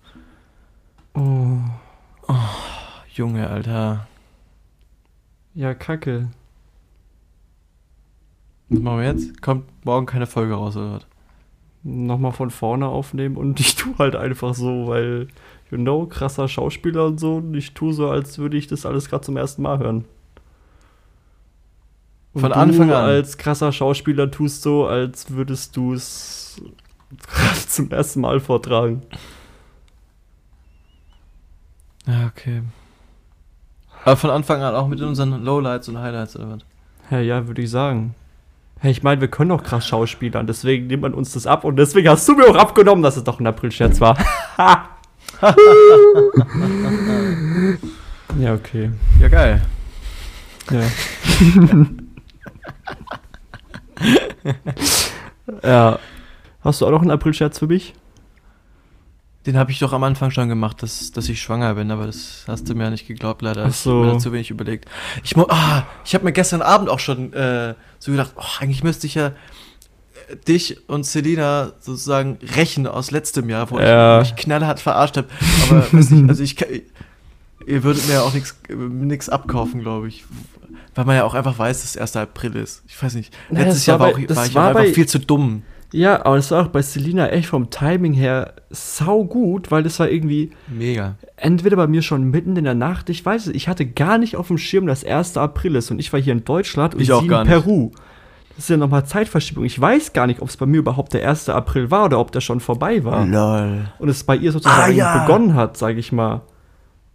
Oh. 1.15 1.59
Junge, 3.15 3.49
Alter. 3.49 4.07
Ja, 5.55 5.75
kacke. 5.75 6.29
Was 8.71 8.81
machen 8.81 8.99
wir 8.99 9.07
jetzt? 9.07 9.41
Kommt 9.43 9.65
morgen 9.85 10.07
keine 10.07 10.27
Folge 10.27 10.55
raus, 10.55 10.77
oder 10.77 10.95
was? 10.95 11.07
Nochmal 11.83 12.33
von 12.33 12.51
vorne 12.51 12.87
aufnehmen 12.87 13.37
und 13.37 13.61
ich 13.61 13.77
tue 13.77 13.97
halt 13.99 14.17
einfach 14.17 14.55
so, 14.55 14.89
weil, 14.89 15.29
you 15.71 15.79
know, 15.79 16.07
krasser 16.07 16.49
Schauspieler 16.49 17.07
und 17.07 17.19
so. 17.19 17.37
Und 17.37 17.55
ich 17.55 17.75
tue 17.75 17.93
so, 17.93 18.11
als 18.11 18.39
würde 18.39 18.57
ich 18.57 18.67
das 18.67 18.85
alles 18.85 19.09
gerade 19.09 19.25
zum 19.25 19.37
ersten 19.37 19.63
Mal 19.63 19.79
hören. 19.79 20.05
Und 22.35 22.43
Von 22.43 22.53
Anfang 22.53 22.91
an. 22.91 23.05
als 23.05 23.39
krasser 23.39 23.73
Schauspieler 23.73 24.31
tust 24.31 24.63
so, 24.63 24.87
als 24.87 25.31
würdest 25.31 25.77
du 25.77 25.95
es 25.95 26.61
gerade 27.27 27.59
zum 27.69 27.91
ersten 27.91 28.21
Mal 28.21 28.39
vortragen. 28.41 29.03
Ja, 32.07 32.27
okay. 32.27 32.63
Aber 34.05 34.17
von 34.17 34.31
Anfang 34.31 34.63
an 34.63 34.75
auch 34.75 34.89
mit 34.89 35.01
unseren 35.01 35.43
Lowlights 35.43 35.89
und 35.89 35.99
Highlights 35.99 36.37
oder 36.37 36.51
was? 36.51 36.59
Ja, 37.11 37.21
ja, 37.21 37.47
würde 37.47 37.63
ich 37.63 37.71
sagen. 37.71 38.15
Hey, 38.81 38.93
ich 38.93 39.03
meine, 39.03 39.21
wir 39.21 39.27
können 39.27 39.51
doch 39.51 39.65
krass 39.65 39.89
schauspielern, 39.89 40.47
deswegen 40.47 40.87
nimmt 40.87 41.03
man 41.03 41.13
uns 41.13 41.33
das 41.33 41.49
ab 41.49 41.65
und 41.65 41.75
deswegen 41.77 42.09
hast 42.09 42.29
du 42.29 42.35
mir 42.35 42.49
auch 42.49 42.55
abgenommen, 42.55 43.03
dass 43.03 43.17
es 43.17 43.25
doch 43.25 43.41
ein 43.41 43.47
April-Scherz 43.47 44.01
war. 44.01 44.17
ja, 48.39 48.55
okay. 48.55 48.93
Ja, 49.21 49.29
geil. 49.29 49.63
Ja. 50.71 50.83
ja. 55.65 55.99
Hast 56.61 56.81
du 56.81 56.87
auch 56.87 56.91
noch 56.93 57.03
einen 57.03 57.11
April-Scherz 57.11 57.59
für 57.59 57.67
mich? 57.67 57.95
Den 59.47 59.57
habe 59.57 59.73
ich 59.73 59.81
doch 59.81 59.93
am 59.93 60.05
Anfang 60.05 60.31
schon 60.31 60.49
gemacht, 60.49 60.83
dass, 60.83 61.11
dass 61.11 61.29
ich 61.29 61.41
schwanger 61.41 61.75
bin, 61.75 61.91
aber 61.91 62.07
das 62.07 62.45
hast 62.47 62.69
du 62.69 62.77
mir 62.77 62.85
ja 62.85 62.91
nicht 62.91 63.09
geglaubt, 63.09 63.43
leider. 63.43 63.65
Ach 63.67 63.73
so. 63.73 64.03
Ich 64.03 64.07
habe 64.07 64.15
mir 64.15 64.21
zu 64.21 64.33
wenig 64.33 64.51
überlegt. 64.51 64.89
Ich, 65.25 65.37
ah, 65.37 65.85
ich 66.05 66.15
habe 66.15 66.25
mir 66.25 66.33
gestern 66.33 66.63
Abend 66.63 66.89
auch 66.89 67.01
schon 67.01 67.33
äh, 67.33 67.75
so 67.99 68.11
gedacht, 68.13 68.33
oh, 68.37 68.43
eigentlich 68.61 68.83
müsste 68.85 69.07
ich 69.07 69.15
ja 69.15 69.29
äh, 70.29 70.37
dich 70.47 70.89
und 70.89 71.05
Selina 71.07 71.73
sozusagen 71.81 72.39
rächen 72.57 72.87
aus 72.87 73.11
letztem 73.11 73.49
Jahr, 73.49 73.71
wo 73.71 73.79
Ja. 73.79 74.21
ich 74.23 74.33
mich 74.33 74.43
knallhart 74.43 74.81
verarscht 74.81 75.17
habe. 75.17 75.29
Aber 75.71 75.93
weiß 75.93 76.11
nicht, 76.11 76.29
also 76.29 76.43
ich 76.43 76.57
ihr 77.67 77.83
würdet 77.85 78.07
mir 78.07 78.15
ja 78.15 78.23
auch 78.23 78.33
nichts 78.79 79.29
abkaufen, 79.29 79.81
glaube 79.81 80.09
ich. 80.09 80.25
Weil 80.95 81.05
man 81.05 81.17
ja 81.17 81.25
auch 81.25 81.35
einfach 81.35 81.59
weiß, 81.59 81.83
dass 81.83 81.91
es 81.91 81.97
1. 81.97 82.17
April 82.17 82.57
ist. 82.57 82.83
Ich 82.89 83.01
weiß 83.01 83.15
nicht. 83.15 83.33
Letztes 83.51 83.75
das 83.77 83.87
Jahr 83.87 84.01
war 84.01 84.13
bei- 84.13 84.25
auch, 84.29 84.37
war 84.37 84.47
ich 84.47 84.55
war 84.55 84.69
einfach 84.69 84.83
bei- 84.83 84.93
viel 84.93 85.07
zu 85.07 85.19
dumm. 85.19 85.63
Ja, 85.93 86.27
aber 86.27 86.37
es 86.37 86.51
war 86.51 86.65
auch 86.65 86.69
bei 86.69 86.83
Selina 86.83 87.29
echt 87.29 87.49
vom 87.49 87.71
Timing 87.71 88.13
her 88.13 88.53
sau 88.71 89.25
gut, 89.25 89.71
weil 89.71 89.83
das 89.83 89.99
war 90.01 90.11
irgendwie 90.11 90.51
Mega. 90.67 91.15
entweder 91.37 91.77
bei 91.77 91.87
mir 91.87 92.03
schon 92.03 92.25
mitten 92.31 92.57
in 92.57 92.65
der 92.65 92.75
Nacht, 92.75 93.09
ich 93.09 93.25
weiß 93.25 93.47
es, 93.47 93.55
ich 93.55 93.69
hatte 93.69 93.87
gar 93.87 94.19
nicht 94.19 94.37
auf 94.37 94.49
dem 94.49 94.59
Schirm, 94.59 94.87
dass 94.87 95.03
1. 95.05 95.39
April 95.39 95.77
ist 95.77 95.91
und 95.91 95.99
ich 95.99 96.13
war 96.13 96.21
hier 96.21 96.35
in 96.35 96.45
Deutschland 96.45 96.95
und 96.95 97.01
Ich 97.01 97.07
sie 97.07 97.13
auch 97.15 97.23
in. 97.23 97.29
Peru. 97.47 97.91
Das 98.51 98.65
ist 98.65 98.71
ja 98.71 98.77
nochmal 98.77 99.07
Zeitverschiebung. 99.07 99.65
Ich 99.65 99.81
weiß 99.81 100.13
gar 100.13 100.27
nicht, 100.27 100.43
ob 100.43 100.49
es 100.49 100.57
bei 100.57 100.67
mir 100.67 100.79
überhaupt 100.79 101.15
der 101.15 101.27
1. 101.27 101.49
April 101.49 101.91
war 101.91 102.07
oder 102.07 102.19
ob 102.19 102.33
der 102.33 102.41
schon 102.41 102.61
vorbei 102.61 103.05
war. 103.05 103.25
Lol. 103.25 103.87
Und 103.99 104.09
es 104.09 104.25
bei 104.25 104.37
ihr 104.37 104.53
sozusagen 104.53 104.93
Ah, 104.93 104.95
ja. 104.95 105.19
begonnen 105.25 105.55
hat, 105.55 105.77
sage 105.77 105.99
ich 106.01 106.13
mal. 106.13 106.43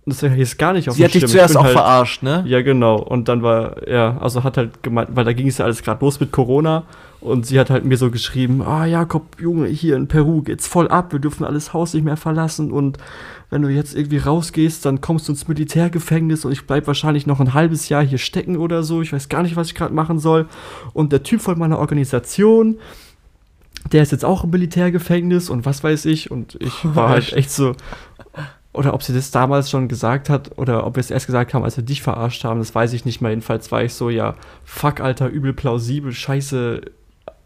Und 0.05 0.13
deswegen 0.15 0.35
ist 0.39 0.57
gar 0.57 0.73
nicht 0.73 0.89
auf 0.89 0.95
Sie 0.95 1.03
hat 1.03 1.13
dich 1.13 1.19
Schirm. 1.21 1.31
Zuerst 1.31 1.55
auch 1.57 1.63
halt, 1.63 1.73
verarscht, 1.73 2.23
ne? 2.23 2.43
Ja, 2.47 2.61
genau. 2.61 2.95
Und 2.97 3.27
dann 3.29 3.41
war, 3.43 3.87
ja, 3.87 4.17
also 4.19 4.43
hat 4.43 4.57
halt 4.57 4.81
gemeint, 4.83 5.09
weil 5.13 5.25
da 5.25 5.33
ging 5.33 5.47
es 5.47 5.57
ja 5.59 5.65
alles 5.65 5.83
gerade 5.83 6.03
los 6.03 6.19
mit 6.19 6.31
Corona. 6.31 6.83
Und 7.23 7.45
sie 7.45 7.57
hat 7.57 7.69
halt 7.69 7.85
mir 7.85 7.95
so 7.97 8.11
geschrieben, 8.11 8.61
ah 8.61 8.85
Jakob, 8.85 9.39
Junge, 9.39 9.67
hier 9.67 9.95
in 9.95 10.09
Peru 10.09 10.41
geht's 10.41 10.67
voll 10.67 10.89
ab, 10.89 11.13
wir 11.13 11.19
dürfen 11.19 11.45
alles 11.45 11.71
Haus 11.71 11.93
nicht 11.93 12.03
mehr 12.03 12.17
verlassen 12.17 12.69
und 12.69 12.97
wenn 13.49 13.61
du 13.61 13.69
jetzt 13.69 13.95
irgendwie 13.95 14.17
rausgehst, 14.17 14.83
dann 14.83 14.99
kommst 14.99 15.27
du 15.27 15.31
ins 15.31 15.47
Militärgefängnis 15.47 16.43
und 16.43 16.51
ich 16.51 16.65
bleib 16.65 16.87
wahrscheinlich 16.87 17.27
noch 17.27 17.39
ein 17.39 17.53
halbes 17.53 17.87
Jahr 17.87 18.03
hier 18.03 18.17
stecken 18.17 18.57
oder 18.57 18.81
so. 18.81 19.03
Ich 19.03 19.13
weiß 19.13 19.29
gar 19.29 19.43
nicht, 19.43 19.55
was 19.55 19.67
ich 19.67 19.75
gerade 19.75 19.93
machen 19.93 20.17
soll. 20.17 20.47
Und 20.93 21.11
der 21.11 21.21
Typ 21.21 21.39
von 21.39 21.59
meiner 21.59 21.77
Organisation, 21.77 22.79
der 23.91 24.01
ist 24.01 24.11
jetzt 24.11 24.25
auch 24.25 24.43
im 24.43 24.49
Militärgefängnis 24.49 25.51
und 25.51 25.67
was 25.67 25.83
weiß 25.83 26.05
ich. 26.05 26.31
Und 26.31 26.57
ich 26.59 26.73
war 26.83 27.09
halt 27.09 27.31
echt 27.33 27.51
so. 27.51 27.75
Oder 28.73 28.95
ob 28.95 29.03
sie 29.03 29.13
das 29.13 29.29
damals 29.29 29.69
schon 29.69 29.87
gesagt 29.87 30.31
hat 30.31 30.57
oder 30.57 30.87
ob 30.87 30.95
wir 30.95 31.01
es 31.01 31.11
erst 31.11 31.27
gesagt 31.27 31.53
haben, 31.53 31.63
als 31.63 31.77
wir 31.77 31.83
dich 31.83 32.01
verarscht 32.01 32.43
haben, 32.43 32.59
das 32.59 32.73
weiß 32.73 32.91
ich 32.93 33.05
nicht 33.05 33.21
mehr. 33.21 33.29
Jedenfalls 33.29 33.71
war 33.71 33.83
ich 33.83 33.93
so, 33.93 34.09
ja, 34.09 34.33
fuck, 34.65 34.99
Alter, 34.99 35.29
übel 35.29 35.53
plausibel, 35.53 36.11
scheiße. 36.11 36.81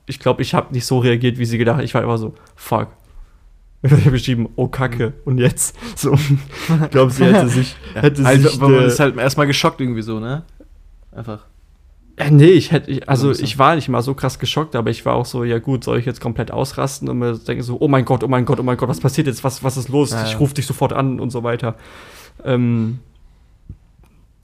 Ich 0.07 0.19
glaube, 0.19 0.41
ich 0.41 0.53
habe 0.53 0.73
nicht 0.73 0.85
so 0.85 0.99
reagiert, 0.99 1.37
wie 1.37 1.45
sie 1.45 1.57
gedacht 1.57 1.77
hat. 1.77 1.83
Ich 1.83 1.93
war 1.93 2.01
immer 2.01 2.17
so, 2.17 2.33
fuck. 2.55 2.89
Ich 3.83 3.91
habe 3.91 4.11
geschrieben, 4.11 4.49
oh 4.55 4.67
Kacke. 4.67 5.13
Und 5.23 5.37
jetzt? 5.37 5.77
So, 5.95 6.13
ich 6.13 6.89
glaube, 6.89 7.11
sie 7.11 7.25
hätte 7.25 7.47
sich. 7.49 7.75
Hätte 7.93 8.25
also, 8.25 8.49
sich 8.49 8.61
aber 8.61 8.69
man 8.69 8.85
ist 8.85 8.99
halt 8.99 9.17
erstmal 9.17 9.47
geschockt 9.47 9.79
irgendwie 9.81 10.01
so, 10.01 10.19
ne? 10.19 10.43
Einfach. 11.15 11.45
äh, 12.17 12.29
nee, 12.31 12.45
ich 12.51 12.71
hätte, 12.71 13.07
also 13.07 13.31
ich 13.31 13.57
war 13.57 13.75
nicht 13.75 13.89
mal 13.89 14.01
so 14.01 14.13
krass 14.13 14.39
geschockt, 14.39 14.75
aber 14.75 14.89
ich 14.89 15.05
war 15.05 15.15
auch 15.15 15.25
so, 15.25 15.43
ja 15.43 15.59
gut, 15.59 15.83
soll 15.83 15.99
ich 15.99 16.05
jetzt 16.05 16.21
komplett 16.21 16.51
ausrasten 16.51 17.09
und 17.09 17.19
mir 17.19 17.37
denken 17.37 17.63
so, 17.63 17.77
oh 17.79 17.87
mein 17.87 18.05
Gott, 18.05 18.23
oh 18.23 18.27
mein 18.27 18.45
Gott, 18.45 18.59
oh 18.59 18.63
mein 18.63 18.77
Gott, 18.77 18.89
was 18.89 18.99
passiert 18.99 19.27
jetzt, 19.27 19.43
was, 19.43 19.63
was 19.63 19.77
ist 19.77 19.89
los, 19.89 20.11
Ja, 20.11 20.23
ich 20.23 20.33
ja. 20.33 20.37
rufe 20.37 20.53
dich 20.53 20.65
sofort 20.67 20.93
an 20.93 21.19
und 21.19 21.31
so 21.31 21.43
weiter. 21.43 21.75
Ähm, 22.43 22.99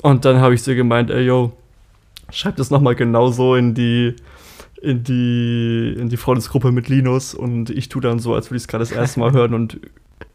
und 0.01 0.25
dann 0.25 0.39
habe 0.41 0.53
ich 0.55 0.63
so 0.63 0.73
gemeint, 0.73 1.09
ey 1.11 1.23
yo, 1.25 1.53
schreib 2.31 2.55
das 2.55 2.71
nochmal 2.71 2.95
genau 2.95 3.29
so 3.29 3.55
in 3.55 3.73
die, 3.73 4.15
in 4.83 5.03
die, 5.03 5.95
in 5.97 6.09
die 6.09 6.17
Freundesgruppe 6.17 6.71
mit 6.71 6.89
Linus 6.89 7.33
und 7.33 7.69
ich 7.69 7.87
tu 7.89 7.99
dann 8.01 8.19
so, 8.19 8.35
als 8.35 8.47
würde 8.49 8.57
ich 8.57 8.63
es 8.63 8.67
gerade 8.67 8.81
das 8.83 8.91
erste 8.91 9.19
Mal 9.21 9.31
hören 9.31 9.53
und 9.53 9.79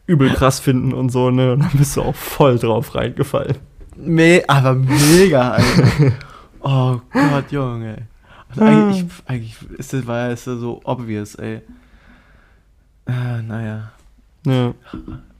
übel 0.06 0.30
krass 0.30 0.58
finden 0.58 0.94
und 0.94 1.10
so, 1.10 1.30
ne, 1.30 1.52
und 1.52 1.60
dann 1.60 1.70
bist 1.74 1.96
du 1.96 2.02
auch 2.02 2.14
voll 2.16 2.58
drauf 2.58 2.94
reingefallen. 2.94 3.56
Me 3.96 4.42
aber 4.48 4.74
mega, 4.74 5.50
Alter. 5.50 6.12
oh 6.60 6.98
Gott, 7.12 7.52
Junge. 7.52 8.06
Und 8.56 8.62
eigentlich, 8.62 9.04
eigentlich 9.26 9.56
ist 9.76 9.92
das, 9.92 10.06
war 10.06 10.30
das 10.30 10.44
so 10.44 10.80
obvious, 10.84 11.34
ey. 11.34 11.60
Äh, 13.06 13.42
naja. 13.46 13.92
Ja. 14.46 14.74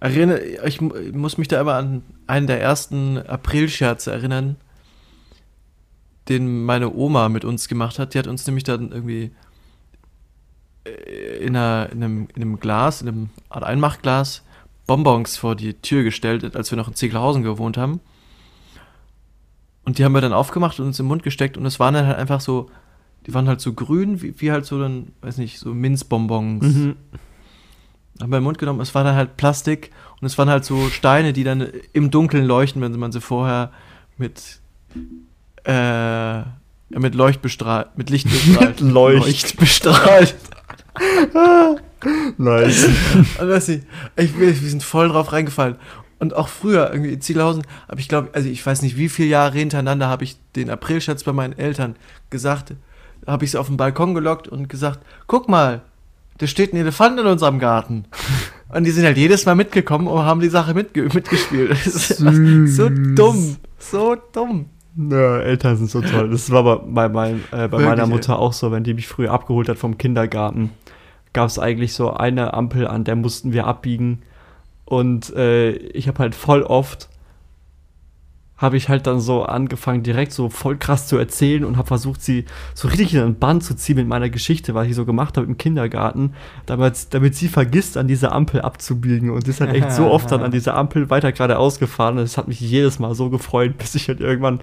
Erinnere, 0.01 0.41
ich 0.41 0.81
mu- 0.81 0.93
muss 1.15 1.39
mich 1.39 1.49
da 1.49 1.61
immer 1.61 1.75
an 1.75 2.03
einen 2.27 2.47
der 2.47 2.61
ersten 2.61 3.17
Aprilscherze 3.19 4.13
erinnern, 4.13 4.57
den 6.29 6.65
meine 6.65 6.93
Oma 6.95 7.29
mit 7.29 7.45
uns 7.45 7.69
gemacht 7.69 7.99
hat. 7.99 8.15
Die 8.15 8.19
hat 8.19 8.27
uns 8.27 8.47
nämlich 8.47 8.65
dann 8.65 8.93
irgendwie 8.93 9.31
äh, 10.85 11.39
in, 11.45 11.57
einer, 11.57 11.89
in, 11.93 12.03
einem, 12.05 12.29
in 12.35 12.43
einem 12.43 12.61
Glas, 12.61 13.03
in 13.03 13.09
einem 13.09 13.31
Art 13.49 13.65
Einmachglas, 13.65 14.43
Bonbons 14.87 15.37
vor 15.37 15.55
die 15.55 15.75
Tür 15.75 16.03
gestellt, 16.03 16.57
als 16.57 16.71
wir 16.71 16.77
noch 16.77 16.89
in 16.89 16.95
Zeglhausen 16.95 17.43
gewohnt 17.43 17.77
haben. 17.77 18.01
Und 19.85 19.99
die 19.99 20.05
haben 20.05 20.13
wir 20.13 20.21
dann 20.21 20.33
aufgemacht 20.35 20.79
und 20.81 20.87
uns 20.87 21.01
im 21.01 21.07
Mund 21.07 21.23
gesteckt 21.23 21.57
und 21.57 21.65
es 21.65 21.81
waren 21.81 21.95
dann 21.95 22.07
halt 22.07 22.19
einfach 22.19 22.41
so, 22.41 22.71
die 23.27 23.33
waren 23.35 23.49
halt 23.49 23.61
so 23.61 23.73
grün, 23.73 24.21
wie, 24.23 24.39
wie 24.41 24.53
halt 24.53 24.67
so 24.67 24.79
dann, 24.79 25.13
weiß 25.23 25.39
nicht, 25.39 25.59
so 25.59 25.73
Minzbonbons 25.73 26.63
Mhm. 26.65 26.97
haben 28.21 28.31
wir 28.31 28.39
im 28.39 28.45
Mund 28.45 28.59
genommen. 28.59 28.81
Es 28.81 28.95
war 28.95 29.05
dann 29.05 29.15
halt 29.17 29.37
Plastik 29.39 29.91
und 30.21 30.27
es 30.27 30.37
waren 30.37 30.51
halt 30.51 30.65
so 30.65 30.89
Steine, 30.91 31.33
die 31.33 31.45
dann 31.45 31.67
im 31.95 32.11
Dunkeln 32.11 32.45
leuchten, 32.45 32.83
wenn 32.83 32.93
man 32.99 33.13
sie 33.13 33.21
vorher 33.23 33.73
mit 34.19 34.61
äh, 35.69 36.43
mit 36.91 37.15
Leucht 37.15 37.43
bestrahlt, 37.43 37.97
mit 37.97 38.11
Licht 38.11 38.25
bestrahlt. 38.31 38.81
Mit 38.81 38.93
Leucht. 38.93 39.57
bestrahlt. 39.57 40.35
Nice. 42.37 42.89
Und 43.41 43.49
weiß 43.49 43.69
nicht, 43.69 43.85
ich, 44.17 44.39
wir, 44.39 44.53
sind 44.55 44.85
voll 44.85 45.09
drauf 45.09 45.33
reingefallen. 45.33 45.77
Und 46.21 46.35
auch 46.35 46.49
früher, 46.49 46.91
irgendwie 46.93 47.13
in 47.13 47.21
Ziegelhausen, 47.21 47.65
habe 47.89 48.01
ich 48.01 48.09
glaube, 48.09 48.31
also 48.33 48.49
ich 48.49 48.65
weiß 48.65 48.83
nicht, 48.83 48.97
wie 48.97 49.09
viele 49.09 49.29
Jahre 49.29 49.59
hintereinander 49.59 50.09
habe 50.09 50.25
ich 50.25 50.37
den 50.57 50.71
Aprilscherz 50.71 51.25
bei 51.25 51.33
meinen 51.33 51.59
Eltern 51.59 51.97
gesagt, 52.31 52.75
habe 53.27 53.45
ich 53.45 53.53
sie 53.53 53.59
auf 53.59 53.67
den 53.67 53.77
Balkon 53.77 54.15
gelockt 54.15 54.47
und 54.49 54.69
gesagt, 54.69 55.01
guck 55.27 55.49
mal, 55.49 55.83
da 56.39 56.47
steht 56.47 56.73
ein 56.73 56.77
Elefant 56.77 57.19
in 57.19 57.27
unserem 57.27 57.59
Garten. 57.59 58.05
Und 58.69 58.85
die 58.85 58.91
sind 58.91 59.05
halt 59.05 59.17
jedes 59.17 59.45
Mal 59.45 59.55
mitgekommen 59.55 60.07
und 60.07 60.23
haben 60.23 60.41
die 60.41 60.49
Sache 60.49 60.75
mitge 60.75 61.03
mitgespielt. 61.13 61.77
So 61.85 62.89
dumm, 62.89 63.57
so 63.79 64.17
dumm. 64.33 64.67
Ja, 64.99 65.39
Eltern 65.39 65.77
sind 65.77 65.91
so 65.91 66.01
toll. 66.01 66.29
Das 66.29 66.51
war 66.51 66.65
bei, 66.65 66.77
bei, 66.77 67.09
mein, 67.09 67.45
äh, 67.53 67.69
bei 67.69 67.79
meiner 67.79 68.03
ey. 68.03 68.09
Mutter 68.09 68.39
auch 68.39 68.53
so, 68.53 68.73
wenn 68.73 68.83
die 68.83 68.95
mich 68.95 69.07
früher 69.07 69.31
abgeholt 69.31 69.69
hat 69.69 69.79
vom 69.79 69.97
Kindergarten, 69.97 70.71
gab 71.33 71.47
es 71.47 71.59
eigentlich 71.59 71.93
so 71.93 72.13
eine 72.13 72.53
Ampel, 72.53 72.89
an 72.89 73.05
der 73.05 73.15
mussten 73.15 73.53
wir 73.53 73.67
abbiegen. 73.67 74.23
Und 74.85 75.35
äh, 75.37 75.71
ich 75.71 76.09
habe 76.09 76.19
halt 76.19 76.35
voll 76.35 76.63
oft, 76.63 77.09
habe 78.59 78.77
ich 78.77 78.89
halt 78.89 79.07
dann 79.07 79.21
so 79.21 79.45
angefangen, 79.45 80.03
direkt 80.03 80.33
so 80.33 80.51
voll 80.51 80.77
krass 80.77 81.07
zu 81.07 81.17
erzählen 81.17 81.65
und 81.65 81.77
habe 81.77 81.87
versucht, 81.87 82.21
sie 82.21 82.45
so 82.75 82.89
richtig 82.89 83.15
in 83.15 83.21
einen 83.21 83.39
Bann 83.39 83.61
zu 83.61 83.75
ziehen 83.75 83.97
mit 83.97 84.09
meiner 84.09 84.29
Geschichte, 84.29 84.75
was 84.75 84.89
ich 84.89 84.97
so 84.97 85.07
gemacht 85.07 85.37
habe 85.37 85.47
im 85.47 85.57
Kindergarten, 85.57 86.35
damit, 86.67 87.15
damit 87.15 87.37
sie 87.37 87.49
vergisst, 87.49 87.97
an 87.97 88.09
diese 88.09 88.33
Ampel 88.33 88.61
abzubiegen. 88.61 89.31
Und 89.31 89.47
ist 89.47 89.61
halt 89.61 89.75
echt 89.75 89.93
so 89.93 90.11
oft 90.11 90.31
dann 90.33 90.43
an 90.43 90.51
dieser 90.51 90.75
Ampel 90.75 91.09
weiter 91.09 91.31
geradeaus 91.31 91.79
gefahren. 91.79 92.19
Und 92.19 92.25
es 92.25 92.37
hat 92.37 92.49
mich 92.49 92.61
jedes 92.61 92.99
Mal 92.99 93.15
so 93.15 93.31
gefreut, 93.31 93.79
bis 93.79 93.95
ich 93.95 94.09
halt 94.09 94.21
irgendwann 94.21 94.59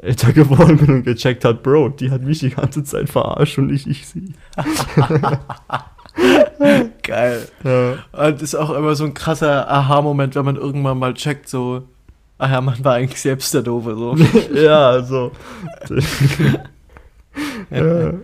älter 0.00 0.32
geworden 0.32 0.78
bin 0.78 0.90
und 0.90 1.02
gecheckt 1.02 1.44
hat, 1.44 1.64
Bro, 1.64 1.88
die 1.90 2.12
hat 2.12 2.22
mich 2.22 2.38
die 2.38 2.50
ganze 2.50 2.84
Zeit 2.84 3.08
verarscht 3.08 3.58
und 3.58 3.68
nicht 3.68 3.88
ich 3.88 4.06
sie. 4.06 4.34
Geil. 7.02 7.48
Ja. 7.64 7.94
Und 8.12 8.42
ist 8.42 8.54
auch 8.54 8.70
immer 8.70 8.94
so 8.94 9.04
ein 9.04 9.14
krasser 9.14 9.70
Aha-Moment, 9.70 10.34
wenn 10.34 10.44
man 10.44 10.56
irgendwann 10.56 10.98
mal 10.98 11.14
checkt, 11.14 11.48
so, 11.48 11.84
ah 12.38 12.50
ja, 12.50 12.60
man 12.60 12.82
war 12.84 12.94
eigentlich 12.94 13.20
selbst 13.20 13.52
der 13.54 13.62
Doofe, 13.62 13.94
so. 13.96 14.16
ja, 14.54 14.90
also. 14.90 15.32
ja. 17.70 18.14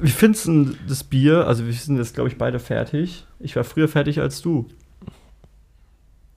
Wie 0.00 0.10
findest 0.10 0.46
du 0.46 0.50
denn 0.50 0.78
das 0.88 1.04
Bier? 1.04 1.46
Also, 1.46 1.66
wir 1.66 1.72
sind 1.72 1.96
jetzt, 1.96 2.14
glaube 2.14 2.28
ich, 2.30 2.38
beide 2.38 2.58
fertig. 2.58 3.26
Ich 3.40 3.56
war 3.56 3.64
früher 3.64 3.88
fertig 3.88 4.20
als 4.20 4.42
du. 4.42 4.68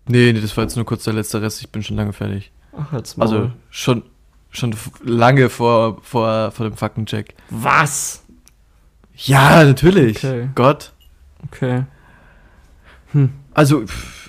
Nee, 0.07 0.33
nee, 0.33 0.41
das 0.41 0.55
war 0.57 0.63
jetzt 0.63 0.75
nur 0.75 0.85
kurz 0.85 1.03
der 1.03 1.13
letzte 1.13 1.41
Rest, 1.41 1.61
ich 1.61 1.69
bin 1.69 1.83
schon 1.83 1.97
lange 1.97 2.13
fertig. 2.13 2.51
Ach, 2.75 2.93
jetzt 2.93 3.17
mal. 3.17 3.25
Also 3.25 3.51
schon, 3.69 4.03
schon 4.49 4.75
lange 5.03 5.49
vor, 5.49 5.99
vor, 6.01 6.51
vor 6.51 6.67
dem 6.67 6.75
Faktencheck. 6.75 7.35
was? 7.49 8.23
Ja, 9.15 9.63
natürlich. 9.63 10.17
Okay. 10.17 10.49
Gott. 10.55 10.93
Okay. 11.47 11.83
Also, 13.53 13.85
pff, 13.85 14.20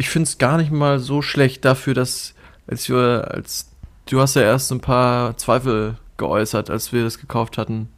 ich 0.00 0.08
finde 0.08 0.26
es 0.26 0.38
gar 0.38 0.56
nicht 0.56 0.72
mal 0.72 0.98
so 0.98 1.20
schlecht 1.20 1.62
dafür, 1.66 1.92
dass, 1.92 2.34
als 2.66 2.88
wir, 2.88 3.30
als, 3.30 3.70
du 4.06 4.18
hast 4.18 4.34
ja 4.34 4.40
erst 4.40 4.72
ein 4.72 4.80
paar 4.80 5.36
Zweifel 5.36 5.98
geäußert, 6.16 6.70
als 6.70 6.90
wir 6.94 7.04
das 7.04 7.18
gekauft 7.18 7.58
hatten, 7.58 7.90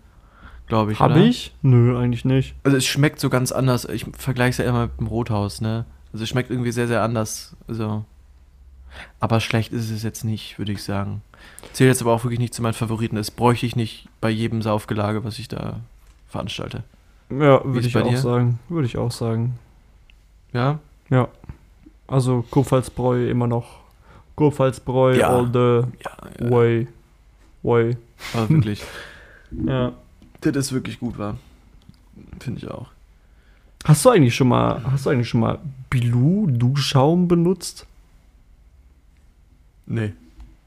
glaube 0.66 0.90
ich. 0.90 0.98
Hab 0.98 1.12
oder? 1.12 1.20
ich? 1.20 1.54
Nö, 1.62 1.96
eigentlich 1.96 2.24
nicht. 2.24 2.56
Also 2.64 2.76
es 2.76 2.86
schmeckt 2.86 3.20
so 3.20 3.30
ganz 3.30 3.52
anders. 3.52 3.84
Ich 3.84 4.04
vergleiche 4.18 4.50
es 4.50 4.56
ja 4.58 4.64
immer 4.64 4.88
mit 4.88 4.98
dem 4.98 5.06
Rothaus, 5.06 5.60
ne? 5.60 5.84
Also 6.12 6.24
es 6.24 6.28
schmeckt 6.28 6.50
irgendwie 6.50 6.72
sehr, 6.72 6.88
sehr 6.88 7.02
anders. 7.02 7.54
Also. 7.68 8.04
Aber 9.20 9.38
schlecht 9.38 9.72
ist 9.72 9.88
es 9.88 10.02
jetzt 10.02 10.24
nicht, 10.24 10.58
würde 10.58 10.72
ich 10.72 10.82
sagen. 10.82 11.22
Zählt 11.72 11.88
jetzt 11.88 12.02
aber 12.02 12.12
auch 12.12 12.24
wirklich 12.24 12.40
nicht 12.40 12.52
zu 12.52 12.62
meinen 12.62 12.74
Favoriten. 12.74 13.14
Das 13.14 13.30
bräuchte 13.30 13.64
ich 13.64 13.76
nicht 13.76 14.08
bei 14.20 14.28
jedem 14.28 14.60
Saufgelage, 14.60 15.22
was 15.22 15.38
ich 15.38 15.46
da 15.46 15.78
veranstalte. 16.26 16.82
Ja, 17.30 17.64
würde 17.64 17.86
ich 17.86 17.96
auch 17.96 18.08
dir? 18.08 18.18
sagen. 18.18 18.58
Würde 18.68 18.86
ich 18.86 18.98
auch 18.98 19.12
sagen. 19.12 19.58
Ja? 20.52 20.80
Ja. 21.10 21.28
Also, 22.12 22.44
Kurpfalzbräu 22.50 23.28
immer 23.30 23.46
noch. 23.46 23.80
Kurpfalzbräu 24.36 25.16
Ja. 25.16 25.28
all 25.30 25.46
the 25.46 25.88
Ja, 26.04 26.16
ja. 26.40 26.50
way. 26.50 26.88
Way. 27.62 27.96
Aber 28.34 28.48
wirklich. 28.50 28.82
Ja. 29.66 29.92
das 30.40 30.56
ist 30.56 30.72
wirklich 30.72 30.98
gut 30.98 31.18
war. 31.18 31.36
Finde 32.40 32.60
ich 32.60 32.70
auch. 32.70 32.86
Hast 33.84 34.04
du 34.04 34.10
eigentlich 34.10 34.34
schon 34.34 34.48
mal, 34.48 34.82
hast 34.90 35.04
du 35.06 35.10
eigentlich 35.10 35.28
schon 35.28 35.40
mal 35.40 35.58
Bilou 35.90 36.46
Duschschaum 36.50 37.28
benutzt? 37.28 37.86
Nee. 39.86 40.12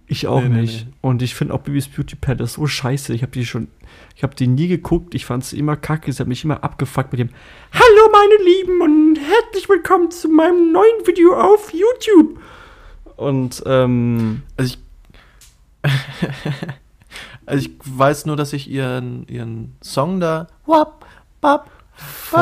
Ich 0.08 0.28
auch 0.28 0.42
Nee, 0.42 0.50
nee, 0.50 0.62
nicht. 0.62 0.86
nee. 0.88 0.94
Und 1.02 1.22
ich 1.22 1.34
finde 1.36 1.54
auch 1.54 1.62
Bibis 1.62 1.88
Beauty 1.88 2.16
Pad 2.16 2.40
ist 2.42 2.54
so 2.54 2.68
scheiße. 2.68 3.14
Ich 3.14 3.22
habe 3.24 3.32
die 3.32 3.46
schon, 3.46 3.68
ich 4.16 4.22
habe 4.24 4.36
die 4.36 4.48
nie 4.48 4.68
geguckt. 4.68 5.16
Ich 5.16 5.26
fand 5.26 5.44
es 5.44 5.54
immer 5.54 5.76
kacke. 5.76 6.12
Es 6.12 6.20
hat 6.20 6.28
mich 6.28 6.44
immer 6.44 6.64
abgefuckt 6.64 7.12
mit 7.12 7.20
dem 7.20 7.30
Hallo 7.74 8.12
meine 8.12 8.44
Lieben 8.44 8.82
und 8.82 9.16
herzlich 9.20 9.68
willkommen 9.68 10.12
zu 10.12 10.30
meinem 10.30 10.72
neuen 10.72 11.06
Video 11.08 11.34
auf 11.40 11.74
YouTube. 11.74 12.40
Und 13.16 13.64
ähm, 13.66 14.44
Also 14.58 14.76
ich. 14.76 15.92
Also 17.48 17.68
ich 17.68 17.72
weiß 17.86 18.26
nur, 18.26 18.36
dass 18.36 18.54
ich 18.54 18.68
ihren, 18.70 19.28
ihren 19.28 19.76
Song 19.84 20.20
da 20.20 20.48
wap, 20.66 21.06
Fuck. 21.94 22.42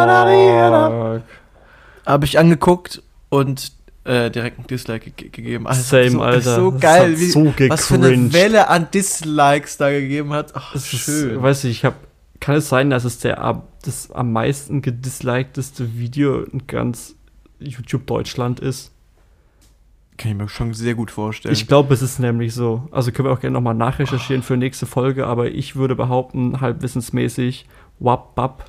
habe 2.05 2.25
ich 2.25 2.39
angeguckt 2.39 3.03
und 3.27 3.73
äh, 4.05 4.29
direkt 4.29 4.59
ein 4.59 4.67
Dislike 4.67 5.11
ge 5.11 5.29
gegeben. 5.29 5.67
Also, 5.67 5.81
Same, 5.81 6.09
so, 6.11 6.21
Alter. 6.21 6.55
So 6.55 6.71
Das 6.71 6.81
geil, 6.81 7.11
hat 7.13 7.19
wie, 7.19 7.25
so 7.25 7.53
was 7.69 7.87
für 7.87 7.93
eine. 7.95 8.33
Welle 8.33 8.67
an 8.69 8.87
Dislikes 8.93 9.77
da 9.77 9.89
gegeben 9.91 10.33
hat. 10.33 10.53
Ach, 10.55 10.75
ist, 10.75 10.87
schön. 10.87 11.41
weiß 11.41 11.63
ich, 11.65 11.71
ich 11.71 11.85
habe, 11.85 11.95
kann 12.39 12.55
es 12.55 12.67
sein, 12.69 12.89
dass 12.89 13.05
es 13.05 13.19
der 13.19 13.41
am- 13.41 13.63
das 13.83 14.11
am 14.11 14.31
meisten 14.33 14.81
gedislikedeste 14.81 15.97
Video 15.97 16.41
in 16.43 16.67
ganz 16.67 17.15
YouTube 17.59 18.05
Deutschland 18.07 18.59
ist? 18.59 18.91
Kann 20.17 20.31
ich 20.31 20.37
mir 20.37 20.47
schon 20.47 20.73
sehr 20.73 20.93
gut 20.95 21.09
vorstellen. 21.09 21.53
Ich 21.53 21.67
glaube, 21.67 21.93
es 21.93 22.01
ist 22.01 22.19
nämlich 22.19 22.53
so. 22.53 22.87
Also 22.91 23.11
können 23.11 23.27
wir 23.29 23.33
auch 23.33 23.39
gerne 23.39 23.53
nochmal 23.55 23.73
nachrecherchieren 23.73 24.43
für 24.43 24.55
nächste 24.57 24.85
Folge, 24.85 25.25
aber 25.25 25.49
ich 25.49 25.75
würde 25.75 25.95
behaupten, 25.95 26.61
halbwissensmäßig, 26.61 27.67
Wap 27.99 28.35
Bap 28.35 28.65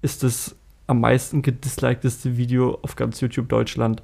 ist 0.00 0.22
das 0.22 0.54
am 0.86 1.00
meisten 1.00 1.42
gedislikedeste 1.42 2.36
Video 2.36 2.78
auf 2.82 2.94
ganz 2.94 3.20
YouTube 3.20 3.48
Deutschland. 3.48 4.02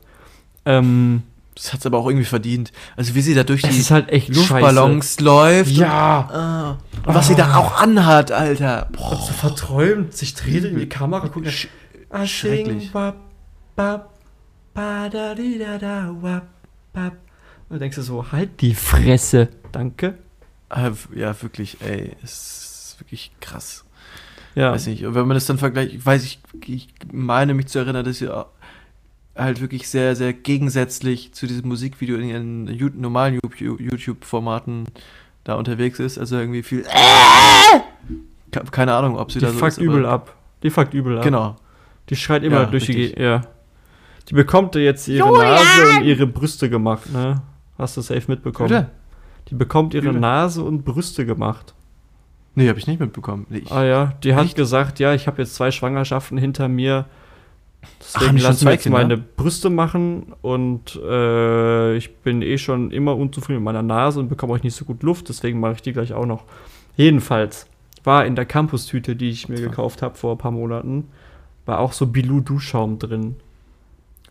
Ähm, 0.65 1.23
das 1.55 1.73
hat 1.73 1.81
es 1.81 1.87
aber 1.87 1.99
auch 1.99 2.07
irgendwie 2.07 2.25
verdient. 2.25 2.73
Also 2.97 3.15
wie 3.15 3.21
sie 3.21 3.35
da 3.35 3.45
durch 3.45 3.63
die 3.63 3.69
halt 3.69 4.09
echt 4.09 4.35
Luftballons 4.35 5.21
läuft. 5.21 5.73
Ja. 5.73 6.21
Und, 6.21 6.35
ah, 6.35 6.79
und 7.07 7.15
was 7.15 7.29
sie 7.29 7.35
da 7.35 7.57
auch 7.57 7.81
anhat, 7.81 8.33
Alter. 8.33 8.89
Boah. 8.93 9.17
so 9.17 9.33
verträumt, 9.33 10.15
sich 10.15 10.35
dreht 10.35 10.65
in 10.65 10.79
die 10.79 10.89
Kamera, 10.89 11.27
guckt 11.27 11.51
Sch 11.51 11.69
Ah, 12.09 12.27
Schrecklich. 12.27 12.91
Und 17.69 17.69
du 17.69 17.79
denkst 17.79 17.97
dir 17.97 18.03
so, 18.03 18.33
halt 18.33 18.61
die 18.61 18.75
Fresse. 18.75 19.49
Danke. 19.71 20.19
äh, 20.71 20.91
ja, 21.15 21.41
wirklich, 21.43 21.77
ey. 21.83 22.17
Es 22.23 22.33
ist 22.33 22.97
wirklich 23.01 23.31
krass. 23.41 23.85
Ja. 24.55 24.73
Weiß 24.73 24.87
nicht. 24.87 25.05
Und 25.05 25.15
wenn 25.15 25.29
man 25.29 25.37
das 25.37 25.47
dann 25.47 25.59
vergleicht, 25.59 26.05
weiß 26.05 26.25
ich, 26.25 26.41
ich 26.67 26.89
meine 27.13 27.55
mich 27.55 27.69
zu 27.69 27.79
erinnern, 27.79 28.05
dass 28.05 28.19
sie 28.19 28.29
halt 29.41 29.61
wirklich 29.61 29.89
sehr, 29.89 30.15
sehr 30.17 30.33
gegensätzlich 30.33 31.33
zu 31.33 31.47
diesem 31.47 31.69
Musikvideo 31.69 32.17
in 32.17 32.29
ihren 32.29 32.69
Ju- 32.69 32.93
normalen 32.95 33.39
YouTube-Formaten 33.79 34.85
da 35.45 35.55
unterwegs 35.55 35.99
ist. 35.99 36.19
Also 36.19 36.39
irgendwie 36.39 36.63
viel. 36.63 36.85
Ke- 38.53 38.65
Keine 38.71 38.95
Ahnung, 38.95 39.17
ob 39.17 39.31
sie 39.33 39.39
Die 39.39 39.45
da 39.45 39.53
so 39.53 39.59
fuckt 39.59 39.73
ist, 39.73 39.79
aber- 39.79 39.87
übel 39.87 40.07
ab. 40.07 40.35
Die 40.63 40.71
fuckt 40.71 40.95
übel 40.95 41.19
ab. 41.19 41.25
Genau. 41.25 41.57
Die 42.09 42.17
schreit 42.17 42.43
immer 42.43 42.63
Ja, 42.63 42.65
durch 42.67 42.87
die 42.87 42.93
richtig. 42.93 43.17
Gegend. 43.17 43.29
Ja. 43.29 43.43
Die 44.29 44.35
bekommt 44.35 44.75
jetzt 44.75 45.09
ihre 45.09 45.31
Nase 45.33 45.89
und 45.99 46.05
ihre 46.05 46.27
Brüste 46.27 46.69
gemacht, 46.71 47.13
ne? 47.13 47.43
Hast 47.79 47.97
du 47.97 48.01
safe 48.01 48.23
mitbekommen? 48.29 48.69
Bitte? 48.69 48.91
Die 49.49 49.55
bekommt 49.55 49.95
ihre 49.95 50.09
Übel. 50.09 50.21
Nase 50.21 50.63
und 50.63 50.85
Brüste 50.85 51.25
gemacht. 51.25 51.75
Nee, 52.55 52.69
habe 52.69 52.79
ich 52.79 52.87
nicht 52.87 53.01
mitbekommen. 53.01 53.47
Nee, 53.49 53.59
ich, 53.59 53.73
Ah 53.73 53.85
ja, 53.85 54.13
die 54.23 54.35
hat 54.35 54.55
gesagt, 54.55 54.99
ja, 54.99 55.15
ich 55.15 55.27
habe 55.27 55.41
jetzt 55.43 55.55
zwei 55.55 55.71
Schwangerschaften 55.71 56.37
hinter 56.37 56.69
mir. 56.69 57.07
Ach, 57.83 57.89
Deswegen 58.01 58.27
haben 58.29 58.37
die 58.37 58.43
schon 58.43 58.51
lass 58.51 58.61
mir 58.61 58.67
zwei 58.67 58.73
jetzt 58.73 58.83
Kinder? 58.85 58.99
meine 58.99 59.17
Brüste 59.17 59.71
machen 59.71 60.33
und 60.43 60.97
äh, 60.97 61.97
ich 61.97 62.17
bin 62.19 62.43
eh 62.43 62.59
schon 62.59 62.91
immer 62.91 63.17
unzufrieden 63.17 63.61
mit 63.61 63.65
meiner 63.65 63.83
Nase 63.83 64.21
und 64.21 64.29
bekomme 64.29 64.53
euch 64.53 64.63
nicht 64.63 64.75
so 64.75 64.85
gut 64.85 65.03
Luft, 65.03 65.29
deswegen 65.29 65.61
mache 65.61 65.75
ich 65.75 65.83
die 65.83 65.93
gleich 65.93 66.13
auch 66.13 66.27
noch. 66.27 66.45
Jedenfalls 66.97 67.67
war 68.05 68.27
in 68.27 68.35
der 68.37 68.47
Campus-Tüte, 68.47 69.17
die 69.17 69.31
ich 69.31 69.49
mir 69.49 69.61
gekauft 69.61 70.03
habe 70.03 70.17
vor 70.17 70.33
ein 70.33 70.39
paar 70.39 70.51
Monaten, 70.51 71.09
war 71.67 71.79
auch 71.79 71.93
so 71.93 72.07
Bilou 72.07 72.41
Duschschaum 72.41 72.99
drin. 72.99 73.37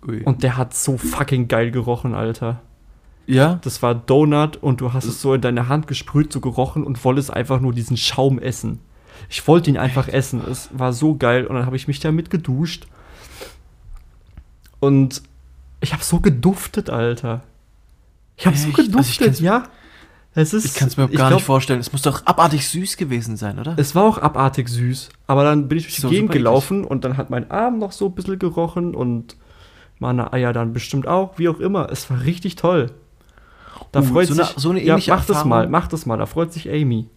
Ui. 0.08 0.24
Und 0.24 0.44
der 0.44 0.58
hat 0.58 0.74
so 0.74 0.98
fucking 0.98 1.48
geil 1.48 1.72
gerochen, 1.72 2.14
Alter. 2.14 2.62
ja? 3.28 3.60
Das 3.64 3.82
war 3.82 3.96
Donut 3.96 4.58
und 4.58 4.82
du 4.82 4.94
hast 4.94 5.06
es 5.06 5.22
so 5.22 5.34
in 5.34 5.42
deine 5.42 5.68
Hand 5.68 5.88
gesprüht, 5.88 6.32
so 6.34 6.40
gerochen 6.42 6.84
und 6.84 7.04
wolltest 7.04 7.32
einfach 7.32 7.60
nur 7.60 7.74
diesen 7.74 7.98
Schaum 7.98 8.40
essen. 8.40 8.80
Ich 9.30 9.48
wollte 9.48 9.70
ihn 9.70 9.78
einfach 9.78 10.08
essen. 10.08 10.42
Es 10.50 10.70
war 10.74 10.94
so 10.94 11.16
geil 11.16 11.46
und 11.46 11.56
dann 11.56 11.66
habe 11.66 11.76
ich 11.76 11.88
mich 11.88 12.00
damit 12.00 12.30
geduscht. 12.30 12.88
Und 14.80 15.22
ich 15.82 15.94
habe 15.94 16.04
so 16.04 16.20
geduftet, 16.20 16.90
Alter. 16.90 17.42
Ich 18.38 18.46
habe 18.46 18.56
so? 18.58 18.68
Also 18.70 18.82
geduftet, 18.84 19.26
kann's- 19.28 19.40
ja. 19.40 19.64
Es 20.36 20.54
ist, 20.54 20.66
Ich 20.66 20.74
kann 20.76 20.88
es 20.88 20.96
mir 20.96 21.08
gar 21.08 21.28
glaub, 21.30 21.34
nicht 21.40 21.46
vorstellen. 21.46 21.80
Es 21.80 21.92
muss 21.92 22.04
doch 22.04 22.26
abartig 22.26 22.68
süß 22.70 22.98
gewesen 22.98 23.36
sein, 23.36 23.60
oder? 23.60 23.74
Es 23.78 23.96
war 23.96 24.04
auch 24.04 24.20
abartig 24.20 24.70
süß. 24.70 25.10
Aber 25.28 25.44
dann 25.44 25.68
bin 25.68 25.78
ich 25.80 25.86
durch 25.86 25.96
die 25.96 26.02
So 26.02 26.10
Gegend 26.10 26.32
gelaufen 26.32 26.86
und 26.86 27.04
dann 27.04 27.18
hat 27.18 27.30
mein 27.30 27.50
Arm 27.50 27.80
noch 27.80 27.92
so 27.92 28.06
ein 28.06 28.14
bisschen 28.16 28.38
gerochen 28.40 28.94
und 28.96 29.36
meine 29.98 30.32
Eier 30.32 30.54
dann 30.54 30.72
bestimmt 30.72 31.08
auch, 31.08 31.38
wie 31.40 31.50
auch 31.50 31.60
immer. 31.60 31.90
Es 31.92 32.10
war 32.10 32.22
richtig 32.22 32.56
toll. 32.56 32.92
Da 33.92 34.02
Uh, 34.02 34.04
freut 34.04 34.28
so 34.28 34.36
sich. 34.36 34.44
eine- 34.52 34.60
so 34.60 34.70
eine 34.70 34.84
ja, 34.84 34.94
ähnliche 34.94 35.12
mach 35.12 35.22
das 35.22 35.30
Erfahrung- 35.30 35.50
mal, 35.50 35.68
mach 35.68 35.88
das 35.88 36.06
mal. 36.06 36.18
Da 36.18 36.26
freut 36.28 36.54
sich 36.54 36.70
Amy. 36.70 37.08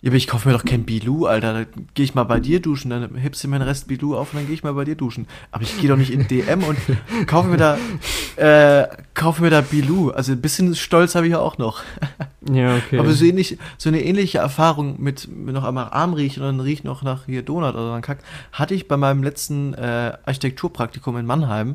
Ja, 0.00 0.10
aber 0.10 0.16
ich 0.16 0.28
kaufe 0.28 0.48
mir 0.48 0.54
doch 0.56 0.64
kein 0.64 0.84
Bilou, 0.84 1.26
Alter. 1.26 1.52
Da 1.52 1.64
gehe 1.94 2.04
ich 2.04 2.14
mal 2.14 2.22
bei 2.22 2.38
dir 2.38 2.60
duschen, 2.62 2.90
dann 2.90 3.16
hebst 3.16 3.42
du 3.42 3.48
mir 3.48 3.58
den 3.58 3.66
Rest 3.66 3.88
Bilou 3.88 4.14
auf 4.16 4.32
und 4.32 4.38
dann 4.38 4.46
gehe 4.46 4.54
ich 4.54 4.62
mal 4.62 4.72
bei 4.74 4.84
dir 4.84 4.94
duschen. 4.94 5.26
Aber 5.50 5.64
ich 5.64 5.76
gehe 5.80 5.88
doch 5.88 5.96
nicht 5.96 6.12
in 6.12 6.28
DM 6.28 6.62
und 6.62 6.78
kaufe 7.26 7.48
mir 7.48 7.56
da, 7.56 7.78
äh, 8.36 8.86
kaufe 9.14 9.42
mir 9.42 9.50
da 9.50 9.60
Bilou. 9.60 10.10
Also 10.10 10.30
ein 10.32 10.40
bisschen 10.40 10.76
Stolz 10.76 11.16
habe 11.16 11.26
ich 11.26 11.32
ja 11.32 11.40
auch 11.40 11.58
noch. 11.58 11.82
Ja, 12.50 12.76
okay. 12.76 12.98
Aber 12.98 13.12
so, 13.12 13.26
ähnlich, 13.26 13.58
so 13.76 13.90
eine 13.90 14.02
ähnliche 14.02 14.38
Erfahrung 14.38 15.02
mit, 15.02 15.28
mit 15.28 15.52
noch 15.54 15.64
einmal 15.64 15.88
Arm 15.90 16.14
riechen 16.14 16.42
und 16.42 16.46
dann 16.56 16.60
riecht 16.60 16.82
noch 16.82 17.02
nach 17.02 17.26
hier 17.26 17.42
Donut 17.42 17.74
oder 17.74 17.90
dann 17.90 18.00
Kack, 18.00 18.20
hatte 18.52 18.72
ich 18.74 18.88
bei 18.88 18.96
meinem 18.96 19.22
letzten 19.22 19.74
äh, 19.74 20.12
Architekturpraktikum 20.24 21.18
in 21.18 21.26
Mannheim. 21.26 21.74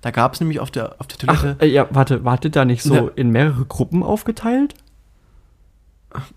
Da 0.00 0.10
gab 0.10 0.32
es 0.32 0.40
nämlich 0.40 0.58
auf 0.58 0.70
der, 0.70 0.94
auf 1.00 1.06
der 1.08 1.18
Ach, 1.28 1.42
Toilette. 1.42 1.62
äh, 1.62 1.68
ja, 1.68 1.86
warte, 1.90 2.24
wartet 2.24 2.56
da 2.56 2.64
nicht 2.64 2.82
so 2.82 2.94
Ja. 2.94 3.08
in 3.14 3.28
mehrere 3.30 3.66
Gruppen 3.66 4.02
aufgeteilt? 4.02 4.74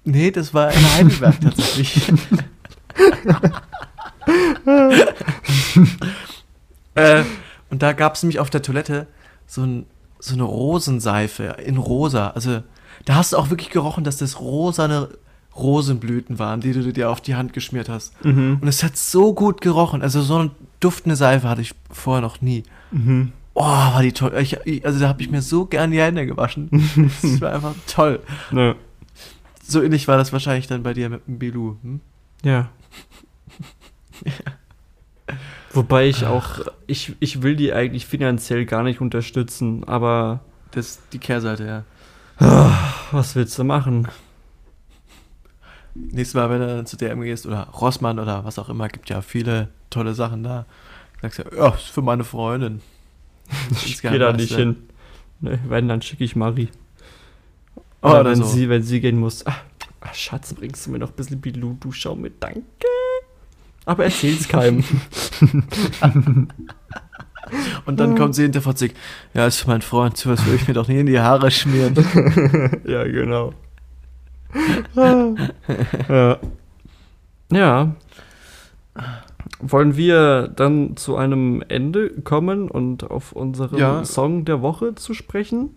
Nee, 0.04 0.32
das 0.32 0.54
war 0.54 0.72
in 0.72 0.94
Heidelberg 0.94 1.42
tatsächlich. 1.42 2.12
äh, 6.96 7.24
und 7.70 7.82
da 7.82 7.94
gab 7.94 8.16
es 8.16 8.24
nämlich 8.24 8.40
auf 8.40 8.50
der 8.50 8.62
Toilette 8.62 9.08
so, 9.48 9.64
ein, 9.64 9.86
so 10.20 10.34
eine 10.34 10.44
Rosenseife 10.44 11.56
in 11.66 11.78
rosa. 11.78 12.30
Also 12.30 12.62
da 13.06 13.16
hast 13.16 13.34
du 13.34 13.38
auch 13.38 13.50
wirklich 13.50 13.70
gerochen, 13.70 14.04
dass 14.04 14.18
das 14.18 14.40
rosane 14.40 15.10
Rosenblüten 15.56 16.40
waren, 16.40 16.62
die 16.62 16.74
du 16.74 16.94
dir 16.94 17.10
auf 17.10 17.22
die 17.22 17.36
Hand 17.36 17.54
geschmiert 17.54 17.90
hast. 17.90 18.14
Mhm. 18.26 18.58
Und 18.62 18.68
es 18.68 18.84
hat 18.84 18.98
so 18.98 19.34
gut 19.34 19.62
gerochen. 19.62 20.02
Also 20.02 20.22
so 20.22 20.38
eine 20.38 20.52
duftende 20.80 21.16
Seife 21.16 21.48
hatte 21.48 21.62
ich 21.62 21.76
vorher 21.92 22.22
noch 22.22 22.42
nie. 22.42 22.64
Mhm. 22.92 23.32
Oh, 23.56 23.62
war 23.62 24.02
die 24.02 24.14
toll. 24.14 24.34
Ich, 24.40 24.86
also 24.86 25.00
da 25.00 25.08
habe 25.08 25.22
ich 25.22 25.30
mir 25.30 25.44
so 25.44 25.66
gern 25.66 25.92
die 25.92 26.02
Hände 26.02 26.26
gewaschen. 26.26 26.70
Das 27.22 27.42
war 27.42 27.54
einfach 27.54 27.76
toll. 27.88 28.20
Ne, 28.52 28.76
So 29.74 29.82
ähnlich 29.82 30.08
war 30.08 30.18
das 30.18 30.32
wahrscheinlich 30.32 30.68
dann 30.68 30.84
bei 30.84 30.94
dir 30.94 31.10
mit 31.10 31.26
dem 31.28 31.40
Bilou. 31.40 31.78
Hm? 31.82 32.00
ja. 32.44 32.70
Wobei 35.74 36.08
ich 36.08 36.28
auch, 36.28 36.60
ich, 36.86 37.16
ich 37.20 37.42
will 37.42 37.56
die 37.56 37.74
eigentlich 37.74 38.06
finanziell 38.06 38.68
gar 38.68 38.84
nicht 38.84 39.02
unterstützen, 39.02 39.84
aber 39.86 40.42
Das 40.70 40.90
ist 40.90 41.02
die 41.12 41.18
Kehrseite, 41.18 41.66
ja. 41.66 41.84
was 43.12 43.36
willst 43.36 43.58
du 43.58 43.64
machen? 43.64 44.08
Nächstes 45.96 46.36
Mal, 46.36 46.52
wenn 46.52 46.60
du 46.60 46.68
dann 46.68 46.86
zu 46.86 46.96
DM 46.96 47.22
gehst 47.22 47.48
oder 47.48 47.64
Rossmann 47.70 48.20
oder 48.20 48.46
was 48.46 48.60
auch 48.60 48.70
immer, 48.70 48.90
gibt 48.90 49.10
ja 49.10 49.24
viele 49.24 49.70
tolle 49.90 50.14
Sachen 50.14 50.44
da. 50.44 50.68
Sagst 51.24 51.40
ja, 51.40 51.46
ja, 51.58 51.70
ist 51.70 51.88
für 51.88 52.04
meine 52.04 52.24
Freundin. 52.24 52.82
Ich 53.86 54.04
gehe 54.04 54.20
da 54.20 54.34
nicht 54.34 54.54
hin. 54.54 54.76
Ne, 55.40 55.58
wenn, 55.68 55.88
dann 55.88 56.04
schicke 56.04 56.24
ich 56.24 56.36
Marie. 56.36 56.70
Oh, 58.04 58.10
Oder 58.10 58.26
wenn, 58.26 58.36
so. 58.36 58.44
sie, 58.44 58.68
wenn 58.68 58.84
sie 58.84 59.00
gehen 59.00 59.18
muss. 59.18 59.48
Ah, 59.48 59.56
ah, 60.02 60.14
Schatz, 60.14 60.54
bringst 60.54 60.86
du 60.86 60.92
mir 60.92 61.00
noch 61.00 61.10
ein 61.12 61.16
bisschen 61.16 61.40
Bilou, 61.40 61.78
du 61.80 61.94
schau 61.94 62.16
mit, 62.16 62.34
danke. 62.44 62.62
Aber 63.86 64.04
erzähl's 64.04 64.48
keinem. 64.48 64.84
Und 67.86 68.00
dann 68.00 68.18
kommt 68.18 68.36
sie 68.36 68.44
hinter 68.44 68.62
sich, 68.76 68.94
ja, 69.34 69.48
ist 69.48 69.60
für 69.60 69.70
mein 69.70 69.82
Freund, 69.82 70.18
sowas 70.18 70.46
würde 70.46 70.56
ich 70.56 70.68
mir 70.68 70.74
doch 70.74 70.88
nie 70.90 71.00
in 71.00 71.06
die 71.06 71.20
Haare 71.20 71.50
schmieren. 71.50 71.94
ja, 72.86 73.04
genau. 73.06 73.54
ja. 76.10 76.38
ja. 77.52 77.96
Wollen 79.60 79.96
wir 79.96 80.50
dann 80.50 80.98
zu 80.98 81.16
einem 81.16 81.64
Ende 81.68 82.10
kommen 82.22 82.70
und 82.70 83.10
auf 83.10 83.32
unseren 83.32 83.78
Ja. 83.78 84.04
Song 84.04 84.44
der 84.46 84.62
Woche 84.62 84.96
zu 84.96 85.14
sprechen 85.14 85.70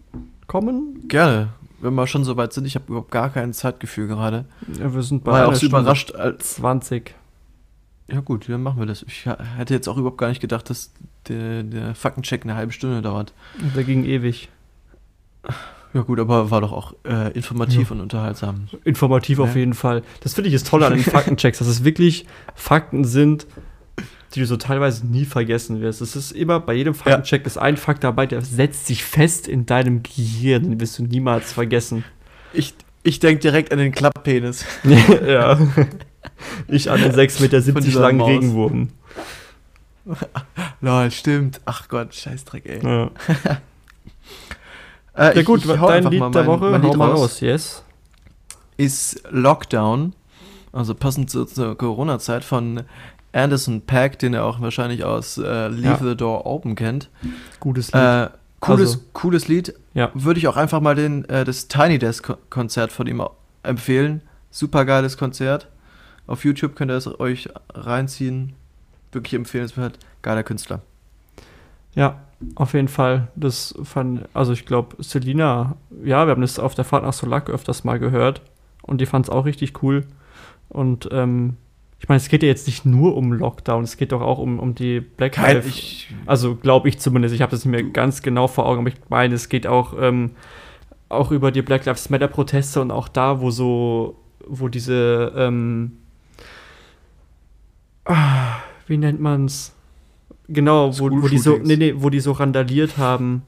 kommen? 0.46 1.06
Gerne, 1.08 1.50
wenn 1.80 1.94
wir 1.94 2.06
schon 2.06 2.24
so 2.24 2.36
weit 2.36 2.52
sind. 2.52 2.64
Ich 2.66 2.74
habe 2.74 2.86
überhaupt 2.88 3.10
gar 3.10 3.30
kein 3.30 3.52
Zeitgefühl 3.52 4.06
gerade. 4.08 4.44
Ja, 4.78 4.92
wir 4.94 5.02
sind 5.02 5.24
bei 5.24 5.32
War 5.32 5.38
ja 5.40 5.46
auch 5.46 5.52
so 5.52 5.58
Stunde 5.66 5.78
überrascht, 5.80 6.14
als 6.14 6.54
20. 6.56 7.14
Ja 8.08 8.20
gut, 8.20 8.48
dann 8.48 8.62
machen 8.62 8.78
wir 8.78 8.86
das. 8.86 9.02
Ich 9.02 9.26
hätte 9.56 9.74
jetzt 9.74 9.88
auch 9.88 9.96
überhaupt 9.96 10.18
gar 10.18 10.28
nicht 10.28 10.40
gedacht, 10.40 10.70
dass 10.70 10.92
der, 11.28 11.62
der 11.64 11.94
Faktencheck 11.94 12.44
eine 12.44 12.54
halbe 12.54 12.72
Stunde 12.72 13.02
dauert. 13.02 13.32
Der 13.74 13.82
ging 13.84 14.04
ewig. 14.04 14.48
Ja 15.94 16.02
gut, 16.02 16.20
aber 16.20 16.50
war 16.50 16.60
doch 16.60 16.72
auch 16.72 16.94
äh, 17.04 17.32
informativ 17.32 17.88
Ja. 17.90 17.94
und 17.96 18.00
unterhaltsam. 18.02 18.68
Informativ 18.84 19.38
auf 19.38 19.54
Ja. 19.54 19.60
jeden 19.60 19.74
Fall. 19.74 20.02
Das 20.20 20.34
finde 20.34 20.48
ich 20.48 20.54
das 20.54 20.64
Tolle 20.64 20.86
an 20.86 20.92
den 20.94 21.02
Faktenchecks, 21.02 21.58
dass 21.58 21.66
es 21.68 21.84
wirklich 21.84 22.26
Fakten 22.54 23.04
sind, 23.04 23.46
die 24.34 24.40
du 24.40 24.46
so 24.46 24.56
teilweise 24.56 25.06
nie 25.06 25.24
vergessen 25.24 25.80
wirst. 25.80 26.00
Es 26.00 26.16
ist 26.16 26.32
immer, 26.32 26.60
bei 26.60 26.74
jedem 26.74 26.94
Faktencheck 26.94 27.46
ist 27.46 27.56
ein 27.58 27.76
Fakt 27.76 28.04
dabei, 28.04 28.26
der 28.26 28.42
setzt 28.42 28.86
sich 28.86 29.04
fest 29.04 29.48
in 29.48 29.66
deinem 29.66 30.02
Gehirn, 30.02 30.64
den 30.64 30.80
wirst 30.80 30.98
du 30.98 31.04
niemals 31.04 31.52
vergessen. 31.52 32.04
Ich, 32.52 32.74
Ich 33.02 33.20
denke 33.20 33.40
direkt 33.40 33.72
an 33.72 33.78
den 33.78 33.92
Klapppenis. 33.92 34.64
ja. 35.26 35.58
Ich 36.68 36.90
an 36.90 37.00
den 37.00 37.12
6,70 37.12 37.40
Meter 37.74 38.00
langen 38.00 38.18
Maus. 38.18 38.28
Regenwurm. 38.28 38.88
Lol, 40.80 41.10
stimmt. 41.10 41.60
Ach 41.64 41.88
Gott, 41.88 42.14
Scheißdreck, 42.14 42.66
ey. 42.66 42.80
Ja, 42.84 43.10
Äh, 45.14 45.34
ja 45.34 45.40
ich- 45.40 45.46
gut, 45.46 45.64
ich 45.64 45.78
hau 45.78 45.88
dein 45.88 46.04
Lied 46.10 46.20
mal 46.20 46.30
der 46.30 46.42
mein- 46.44 46.60
Woche, 46.60 46.70
mein 46.70 46.82
hau 46.82 46.88
Lied 46.88 46.96
mal 46.96 47.10
raus. 47.10 47.20
raus, 47.20 47.40
yes. 47.40 47.82
Ist 48.76 49.22
Lockdown, 49.30 50.12
also 50.72 50.94
passend 50.94 51.30
zur, 51.30 51.46
zur 51.46 51.76
Corona-Zeit 51.78 52.44
von 52.44 52.82
Anderson 53.36 53.82
Pack, 53.82 54.18
den 54.18 54.32
ihr 54.34 54.44
auch 54.44 54.60
wahrscheinlich 54.60 55.04
aus 55.04 55.38
äh, 55.38 55.68
Leave 55.68 55.82
Ja. 56.04 56.08
the 56.10 56.16
Door 56.16 56.46
Open 56.46 56.74
kennt. 56.74 57.10
Gutes 57.60 57.92
Lied. 57.92 58.02
Äh, 58.02 58.28
cooles, 58.60 58.90
Also- 58.92 59.00
cooles 59.12 59.48
Lied. 59.48 59.74
Ja. 59.94 60.10
Würde 60.14 60.38
ich 60.38 60.48
auch 60.48 60.56
einfach 60.56 60.80
mal 60.80 60.94
den, 60.94 61.24
äh, 61.28 61.44
das 61.44 61.68
Tiny 61.68 61.98
Desk 61.98 62.24
Ko- 62.26 62.36
Konzert 62.50 62.92
von 62.92 63.06
ihm 63.06 63.22
empfehlen. 63.62 64.22
Super 64.50 64.84
geiles 64.84 65.16
Konzert. 65.18 65.68
Auf 66.26 66.44
YouTube 66.44 66.74
könnt 66.76 66.90
ihr 66.90 66.96
es 66.96 67.20
euch 67.20 67.48
reinziehen. 67.74 68.54
Wirklich 69.12 69.34
empfehlenswert. 69.34 69.98
Geiler 70.22 70.42
Künstler. 70.42 70.80
Ja, 71.94 72.20
auf 72.56 72.74
jeden 72.74 72.88
Fall. 72.88 73.28
Das 73.36 73.74
fand, 73.84 74.28
also 74.34 74.52
ich 74.52 74.66
glaube, 74.66 75.02
Selina, 75.02 75.76
ja, 76.04 76.26
wir 76.26 76.30
haben 76.32 76.42
das 76.42 76.58
auf 76.58 76.74
der 76.74 76.84
Fahrt 76.84 77.04
nach 77.04 77.12
Solak 77.12 77.48
öfters 77.48 77.84
mal 77.84 77.98
gehört 77.98 78.42
und 78.82 79.00
die 79.00 79.06
fand 79.06 79.26
es 79.26 79.30
auch 79.30 79.44
richtig 79.46 79.82
cool. 79.82 80.04
Und 80.68 81.08
ähm, 81.12 81.56
ich 81.98 82.08
meine, 82.08 82.18
es 82.18 82.28
geht 82.28 82.42
ja 82.42 82.48
jetzt 82.48 82.66
nicht 82.66 82.84
nur 82.84 83.16
um 83.16 83.32
Lockdown, 83.32 83.82
es 83.84 83.96
geht 83.96 84.12
doch 84.12 84.20
auch 84.20 84.38
um, 84.38 84.58
um 84.58 84.74
die 84.74 85.00
Black 85.00 85.36
Lives. 85.38 86.04
Also 86.26 86.54
glaube 86.54 86.88
ich 86.88 86.98
zumindest, 86.98 87.34
ich 87.34 87.40
habe 87.42 87.50
das 87.50 87.64
nicht 87.64 87.72
mehr 87.72 87.82
ganz 87.84 88.22
genau 88.22 88.48
vor 88.48 88.66
Augen, 88.66 88.80
aber 88.80 88.88
ich 88.88 88.96
meine, 89.08 89.34
es 89.34 89.48
geht 89.48 89.66
auch, 89.66 89.94
ähm, 89.98 90.32
auch 91.08 91.30
über 91.30 91.50
die 91.52 91.62
Black 91.62 91.84
Lives 91.86 92.10
Matter 92.10 92.28
Proteste 92.28 92.80
und 92.82 92.90
auch 92.90 93.08
da, 93.08 93.40
wo 93.40 93.50
so, 93.50 94.16
wo 94.46 94.68
diese, 94.68 95.32
ähm, 95.36 95.92
ah, 98.04 98.56
wie 98.86 98.96
nennt 98.96 99.20
man's? 99.20 99.72
Genau, 100.48 100.96
wo, 100.98 101.10
wo 101.10 101.28
die 101.28 101.38
so, 101.38 101.58
nee, 101.62 101.76
nee, 101.76 101.94
wo 101.96 102.10
die 102.10 102.20
so 102.20 102.32
randaliert 102.32 102.98
haben 102.98 103.42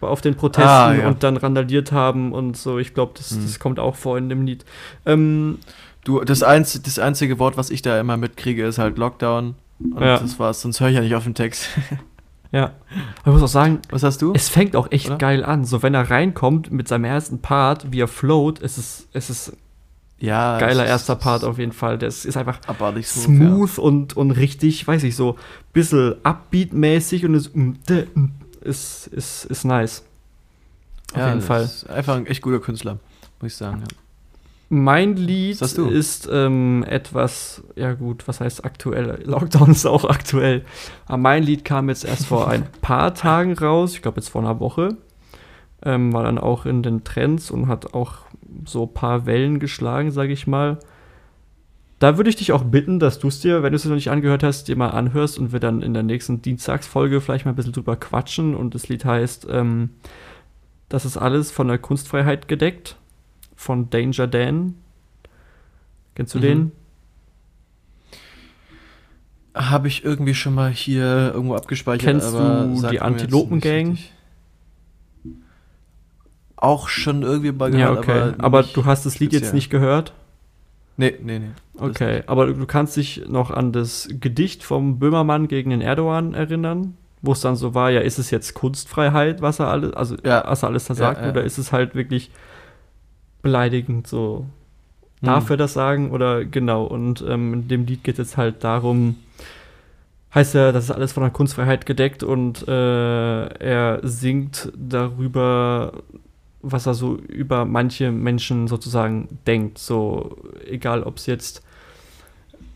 auf 0.00 0.20
den 0.20 0.34
Protesten 0.34 0.68
Ah, 0.68 0.94
ja. 0.94 1.08
und 1.08 1.22
dann 1.22 1.36
randaliert 1.36 1.90
haben 1.90 2.32
und 2.32 2.56
so. 2.56 2.78
Ich 2.78 2.94
glaube, 2.94 3.12
das, 3.16 3.32
Mhm. 3.32 3.42
das 3.42 3.58
kommt 3.58 3.78
auch 3.80 3.96
vor 3.96 4.18
in 4.18 4.28
dem 4.28 4.44
Lied. 4.44 4.64
Ähm, 5.04 5.58
du, 6.06 6.20
das, 6.24 6.42
einz, 6.42 6.80
das 6.82 6.98
einzige 6.98 7.38
Wort, 7.38 7.56
was 7.56 7.70
ich 7.70 7.82
da 7.82 8.00
immer 8.00 8.16
mitkriege, 8.16 8.64
ist 8.66 8.78
halt 8.78 8.96
Lockdown. 8.98 9.54
Und 9.78 10.00
Ja. 10.02 10.18
das 10.18 10.38
war's, 10.38 10.62
sonst 10.62 10.80
höre 10.80 10.88
ich 10.88 10.94
ja 10.94 11.00
nicht 11.02 11.14
auf 11.14 11.24
den 11.24 11.34
Text. 11.34 11.68
ja. 12.52 12.72
Aber 13.22 13.26
ich 13.26 13.32
muss 13.32 13.42
auch 13.42 13.48
sagen, 13.48 13.80
Was 13.90 14.02
hast 14.02 14.22
du? 14.22 14.32
Es 14.34 14.48
fängt 14.48 14.74
auch 14.74 14.90
echt 14.90 15.08
Oder? 15.08 15.18
geil 15.18 15.44
an. 15.44 15.64
So, 15.66 15.82
wenn 15.82 15.92
er 15.94 16.10
reinkommt 16.10 16.70
mit 16.72 16.88
seinem 16.88 17.04
ersten 17.04 17.40
Part, 17.42 17.92
wie 17.92 18.00
er 18.00 18.08
float, 18.08 18.62
es 18.62 18.78
ist, 18.78 19.08
es 19.12 19.28
ist 19.28 19.52
ja, 20.18 20.58
geiler 20.58 20.84
ist- 20.84 20.88
erster 20.90 21.14
Part 21.16 21.44
auf 21.44 21.58
jeden 21.58 21.72
Fall. 21.72 21.98
Das 21.98 22.24
ist 22.24 22.38
einfach 22.38 22.60
smooth. 22.62 23.04
smooth 23.04 23.78
und, 23.78 24.16
und 24.16 24.30
richtig, 24.30 24.86
weiß 24.88 25.02
ich, 25.02 25.14
so 25.14 25.32
ein 25.34 25.38
bisschen 25.74 26.14
Upbeat-mäßig 26.24 27.26
und 27.26 27.34
es 27.34 27.54
mm, 27.54 27.72
mm, 28.14 28.30
ist, 28.62 29.08
ist, 29.08 29.44
ist 29.44 29.64
nice. 29.64 30.04
Auf 31.12 31.18
Ja, 31.18 31.26
ja 31.26 31.34
jeden 31.34 31.42
Fall. 31.42 31.64
Ist 31.64 31.90
einfach 31.90 32.16
ein 32.16 32.26
echt 32.26 32.40
guter 32.40 32.60
Künstler, 32.60 32.98
muss 33.42 33.52
ich 33.52 33.56
sagen. 33.58 33.80
Ja. 33.82 33.96
Mein 34.68 35.14
Lied 35.14 35.62
ist 35.62 36.28
ähm, 36.32 36.84
etwas, 36.88 37.62
ja 37.76 37.94
gut, 37.94 38.26
was 38.26 38.40
heißt 38.40 38.64
aktuell? 38.64 39.22
Lockdown 39.24 39.70
ist 39.70 39.86
auch 39.86 40.04
aktuell. 40.04 40.64
Aber 41.06 41.18
mein 41.18 41.44
Lied 41.44 41.64
kam 41.64 41.88
jetzt 41.88 42.04
erst 42.04 42.26
vor 42.26 42.48
ein 42.48 42.66
paar 42.82 43.14
Tagen 43.14 43.52
raus, 43.52 43.94
ich 43.94 44.02
glaube 44.02 44.20
jetzt 44.20 44.28
vor 44.28 44.42
einer 44.42 44.58
Woche. 44.58 44.96
Ähm, 45.84 46.12
war 46.12 46.24
dann 46.24 46.38
auch 46.38 46.66
in 46.66 46.82
den 46.82 47.04
Trends 47.04 47.50
und 47.50 47.68
hat 47.68 47.94
auch 47.94 48.22
so 48.64 48.84
ein 48.84 48.94
paar 48.94 49.24
Wellen 49.26 49.60
geschlagen, 49.60 50.10
sage 50.10 50.32
ich 50.32 50.48
mal. 50.48 50.78
Da 52.00 52.16
würde 52.16 52.28
ich 52.28 52.36
dich 52.36 52.50
auch 52.50 52.64
bitten, 52.64 52.98
dass 52.98 53.20
du 53.20 53.28
es 53.28 53.40
dir, 53.40 53.62
wenn 53.62 53.72
du 53.72 53.76
es 53.76 53.84
noch 53.84 53.94
nicht 53.94 54.10
angehört 54.10 54.42
hast, 54.42 54.66
dir 54.66 54.76
mal 54.76 54.90
anhörst 54.90 55.38
und 55.38 55.52
wir 55.52 55.60
dann 55.60 55.80
in 55.80 55.94
der 55.94 56.02
nächsten 56.02 56.42
Dienstagsfolge 56.42 57.20
vielleicht 57.20 57.44
mal 57.44 57.52
ein 57.52 57.56
bisschen 57.56 57.72
drüber 57.72 57.94
quatschen. 57.94 58.56
Und 58.56 58.74
das 58.74 58.88
Lied 58.88 59.04
heißt, 59.04 59.46
ähm, 59.48 59.90
das 60.88 61.04
ist 61.04 61.16
alles 61.16 61.52
von 61.52 61.68
der 61.68 61.78
Kunstfreiheit 61.78 62.48
gedeckt 62.48 62.96
von 63.56 63.90
Danger 63.90 64.26
Dan. 64.26 64.74
Kennst 66.14 66.34
du 66.34 66.38
Mhm. 66.38 66.42
den? 66.42 66.72
Habe 69.54 69.88
ich 69.88 70.04
irgendwie 70.04 70.34
schon 70.34 70.54
mal 70.54 70.70
hier 70.70 71.32
irgendwo 71.34 71.54
abgespeichert. 71.54 72.02
Kennst 72.04 72.34
aber 72.34 72.66
du 72.82 72.88
die 72.88 73.00
Antilopen-Gang? 73.00 73.98
Auch 76.56 76.88
schon 76.88 77.22
irgendwie 77.22 77.52
mal 77.52 77.72
Ja, 77.74 77.90
gehört, 77.94 77.98
okay. 77.98 78.34
Aber, 78.38 78.62
nicht 78.62 78.76
du 78.76 78.84
hast 78.84 79.06
das 79.06 79.18
Lied 79.18 79.32
jetzt 79.32 79.52
nicht 79.54 79.70
gehört? 79.70 80.12
Nee, 80.98 81.14
nee, 81.22 81.38
nee. 81.38 81.50
Okay, 81.78 82.22
aber 82.26 82.46
du 82.46 82.66
kannst 82.66 82.96
dich 82.96 83.24
noch 83.28 83.50
an 83.50 83.72
das 83.72 84.08
Gedicht 84.10 84.62
vom 84.64 84.98
Böhmermann 84.98 85.48
gegen 85.48 85.68
den 85.68 85.82
Erdogan 85.82 86.32
erinnern, 86.32 86.96
wo 87.20 87.32
es 87.32 87.40
dann 87.40 87.56
so 87.56 87.74
war, 87.74 87.90
ja, 87.90 88.00
ist 88.00 88.18
es 88.18 88.30
jetzt 88.30 88.54
Kunstfreiheit, 88.54 89.42
was 89.42 89.58
er 89.58 89.68
alles, 89.68 89.92
also 89.92 90.16
Ja. 90.24 90.44
was 90.46 90.62
er 90.62 90.68
alles 90.68 90.86
da 90.86 90.94
Ja, 90.94 90.98
sagt, 90.98 91.22
ja. 91.22 91.30
oder 91.30 91.44
ist 91.44 91.58
es 91.58 91.72
halt 91.72 91.94
wirklich 91.94 92.30
beleidigend 93.42 94.06
so? 94.06 94.46
Hm. 95.20 95.26
Darf 95.26 95.50
er 95.50 95.56
das 95.56 95.72
sagen 95.72 96.10
oder 96.10 96.44
genau? 96.44 96.84
Und 96.84 97.24
ähm, 97.26 97.54
in 97.54 97.68
dem 97.68 97.86
Lied 97.86 98.04
geht 98.04 98.18
es 98.18 98.30
jetzt 98.30 98.36
halt 98.36 98.64
darum, 98.64 99.16
heißt 100.34 100.54
ja, 100.54 100.72
das 100.72 100.84
ist 100.84 100.90
alles 100.90 101.12
von 101.12 101.22
der 101.22 101.32
Kunstfreiheit 101.32 101.86
gedeckt 101.86 102.22
und 102.22 102.66
äh, 102.68 103.46
er 103.46 104.00
singt 104.02 104.72
darüber, 104.76 106.02
was 106.60 106.86
er 106.86 106.94
so 106.94 107.16
über 107.16 107.64
manche 107.64 108.12
Menschen 108.12 108.68
sozusagen 108.68 109.38
denkt. 109.46 109.78
So, 109.78 110.36
egal 110.66 111.02
ob 111.04 111.16
es 111.16 111.26
jetzt, 111.26 111.62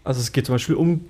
also 0.04 0.20
es 0.20 0.32
geht 0.32 0.46
zum 0.46 0.54
Beispiel 0.54 0.76
um 0.76 1.04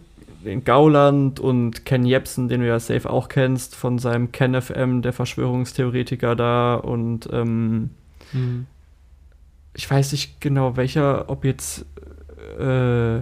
den 0.44 0.64
Gauland 0.64 1.38
und 1.38 1.84
Ken 1.84 2.06
Jebsen, 2.06 2.48
den 2.48 2.62
du 2.62 2.66
ja 2.66 2.80
safe 2.80 3.08
auch 3.08 3.28
kennst, 3.28 3.76
von 3.76 3.98
seinem 3.98 4.32
Ken 4.32 4.60
FM, 4.60 5.02
der 5.02 5.12
Verschwörungstheoretiker 5.12 6.34
da 6.34 6.76
und 6.76 7.28
ähm, 7.30 7.90
Hm. 8.32 8.66
Ich 9.74 9.90
weiß 9.90 10.12
nicht 10.12 10.40
genau 10.40 10.76
welcher, 10.76 11.28
ob 11.28 11.44
jetzt 11.44 11.84
äh, 12.58 13.20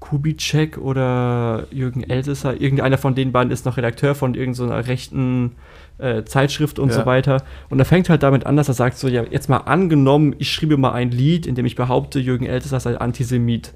Kubitschek 0.00 0.78
oder 0.78 1.66
Jürgen 1.70 2.02
Elsässer, 2.02 2.60
irgendeiner 2.60 2.98
von 2.98 3.14
den 3.14 3.32
beiden 3.32 3.52
ist 3.52 3.66
noch 3.66 3.76
Redakteur 3.76 4.14
von 4.14 4.34
irgendeiner 4.34 4.86
rechten 4.86 5.52
äh, 5.98 6.24
Zeitschrift 6.24 6.78
und 6.78 6.90
Ja. 6.90 6.94
so 7.00 7.06
weiter. 7.06 7.42
Und 7.68 7.78
er 7.80 7.84
fängt 7.84 8.08
halt 8.08 8.22
damit 8.22 8.46
an, 8.46 8.56
dass 8.56 8.68
er 8.68 8.74
sagt, 8.74 8.96
so, 8.98 9.08
ja, 9.08 9.24
jetzt 9.28 9.48
mal 9.48 9.58
angenommen, 9.58 10.36
ich 10.38 10.52
schriebe 10.52 10.76
mal 10.76 10.92
ein 10.92 11.10
Lied, 11.10 11.46
in 11.46 11.54
dem 11.56 11.66
ich 11.66 11.74
behaupte, 11.74 12.20
Jürgen 12.20 12.46
Elsässer 12.46 12.78
sei 12.80 12.96
Antisemit. 12.96 13.72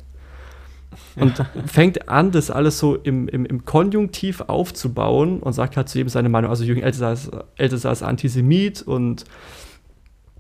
Und 1.17 1.45
fängt 1.67 2.09
an, 2.09 2.31
das 2.31 2.51
alles 2.51 2.79
so 2.79 2.95
im, 2.95 3.27
im, 3.29 3.45
im 3.45 3.65
Konjunktiv 3.65 4.43
aufzubauen 4.43 5.41
und 5.41 5.53
sagt 5.55 5.77
halt 5.77 5.89
zu 5.89 5.99
jedem 5.99 6.09
seine 6.09 6.29
Meinung. 6.29 6.51
Also 6.51 6.63
Jürgen 6.65 6.83
Elsässer 6.83 7.13
ist, 7.13 7.31
Elsässer 7.57 7.91
ist 7.91 8.03
Antisemit 8.03 8.83
und 8.83 9.25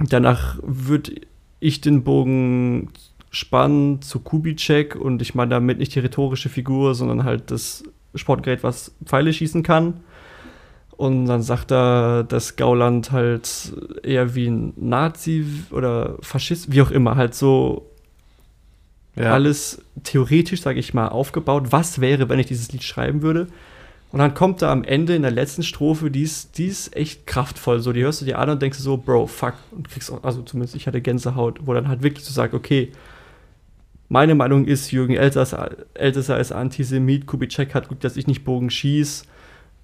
danach 0.08 0.58
würde 0.62 1.12
ich 1.60 1.80
den 1.80 2.02
Bogen 2.04 2.88
spannen 3.30 4.02
zu 4.02 4.20
Kubitschek 4.20 4.94
und 4.96 5.22
ich 5.22 5.34
meine 5.34 5.50
damit 5.50 5.78
nicht 5.78 5.94
die 5.94 6.00
rhetorische 6.00 6.48
Figur, 6.48 6.94
sondern 6.94 7.24
halt 7.24 7.50
das 7.50 7.82
Sportgerät, 8.14 8.62
was 8.62 8.94
Pfeile 9.04 9.32
schießen 9.32 9.62
kann. 9.62 10.00
Und 10.96 11.26
dann 11.26 11.42
sagt 11.42 11.72
er, 11.72 12.24
dass 12.24 12.56
Gauland 12.56 13.10
halt 13.10 13.72
eher 14.02 14.34
wie 14.34 14.46
ein 14.48 14.74
Nazi 14.76 15.46
oder 15.70 16.16
Faschist, 16.20 16.70
wie 16.72 16.82
auch 16.82 16.90
immer, 16.90 17.16
halt 17.16 17.34
so 17.34 17.88
Ja. 19.16 19.32
alles 19.32 19.82
theoretisch, 20.04 20.62
sage 20.62 20.78
ich 20.78 20.94
mal, 20.94 21.08
aufgebaut. 21.08 21.68
Was 21.70 22.00
wäre, 22.00 22.28
wenn 22.28 22.38
ich 22.38 22.46
dieses 22.46 22.70
Lied 22.72 22.82
schreiben 22.82 23.22
würde? 23.22 23.46
Und 24.12 24.18
dann 24.18 24.34
kommt 24.34 24.60
da 24.60 24.70
am 24.70 24.84
Ende 24.84 25.16
in 25.16 25.22
der 25.22 25.30
letzten 25.30 25.62
Strophe, 25.62 26.10
die 26.10 26.22
ist, 26.22 26.58
die 26.58 26.66
ist 26.66 26.94
echt 26.94 27.26
kraftvoll. 27.26 27.80
So, 27.80 27.94
die 27.94 28.02
hörst 28.02 28.20
du 28.20 28.26
dir 28.26 28.38
an 28.38 28.50
und 28.50 28.60
denkst 28.60 28.78
so, 28.78 28.98
Bro, 28.98 29.26
fuck. 29.26 29.54
Und 29.70 29.88
kriegst 29.88 30.12
auch, 30.12 30.22
also 30.22 30.42
zumindest 30.42 30.76
ich 30.76 30.86
hatte 30.86 31.00
Gänsehaut, 31.00 31.60
wo 31.64 31.72
dann 31.72 31.88
halt 31.88 32.02
wirklich 32.02 32.24
so 32.24 32.32
sagt, 32.32 32.52
okay, 32.52 32.92
meine 34.10 34.34
Meinung 34.34 34.66
ist, 34.66 34.92
Jürgen 34.92 35.14
Elsässer, 35.14 36.38
ist 36.38 36.52
Antisemit, 36.52 37.26
Kubitschek 37.26 37.74
hat 37.74 37.88
gut, 37.88 38.04
dass 38.04 38.18
ich 38.18 38.26
nicht 38.26 38.44
Bogen 38.44 38.68
schieß. 38.68 39.24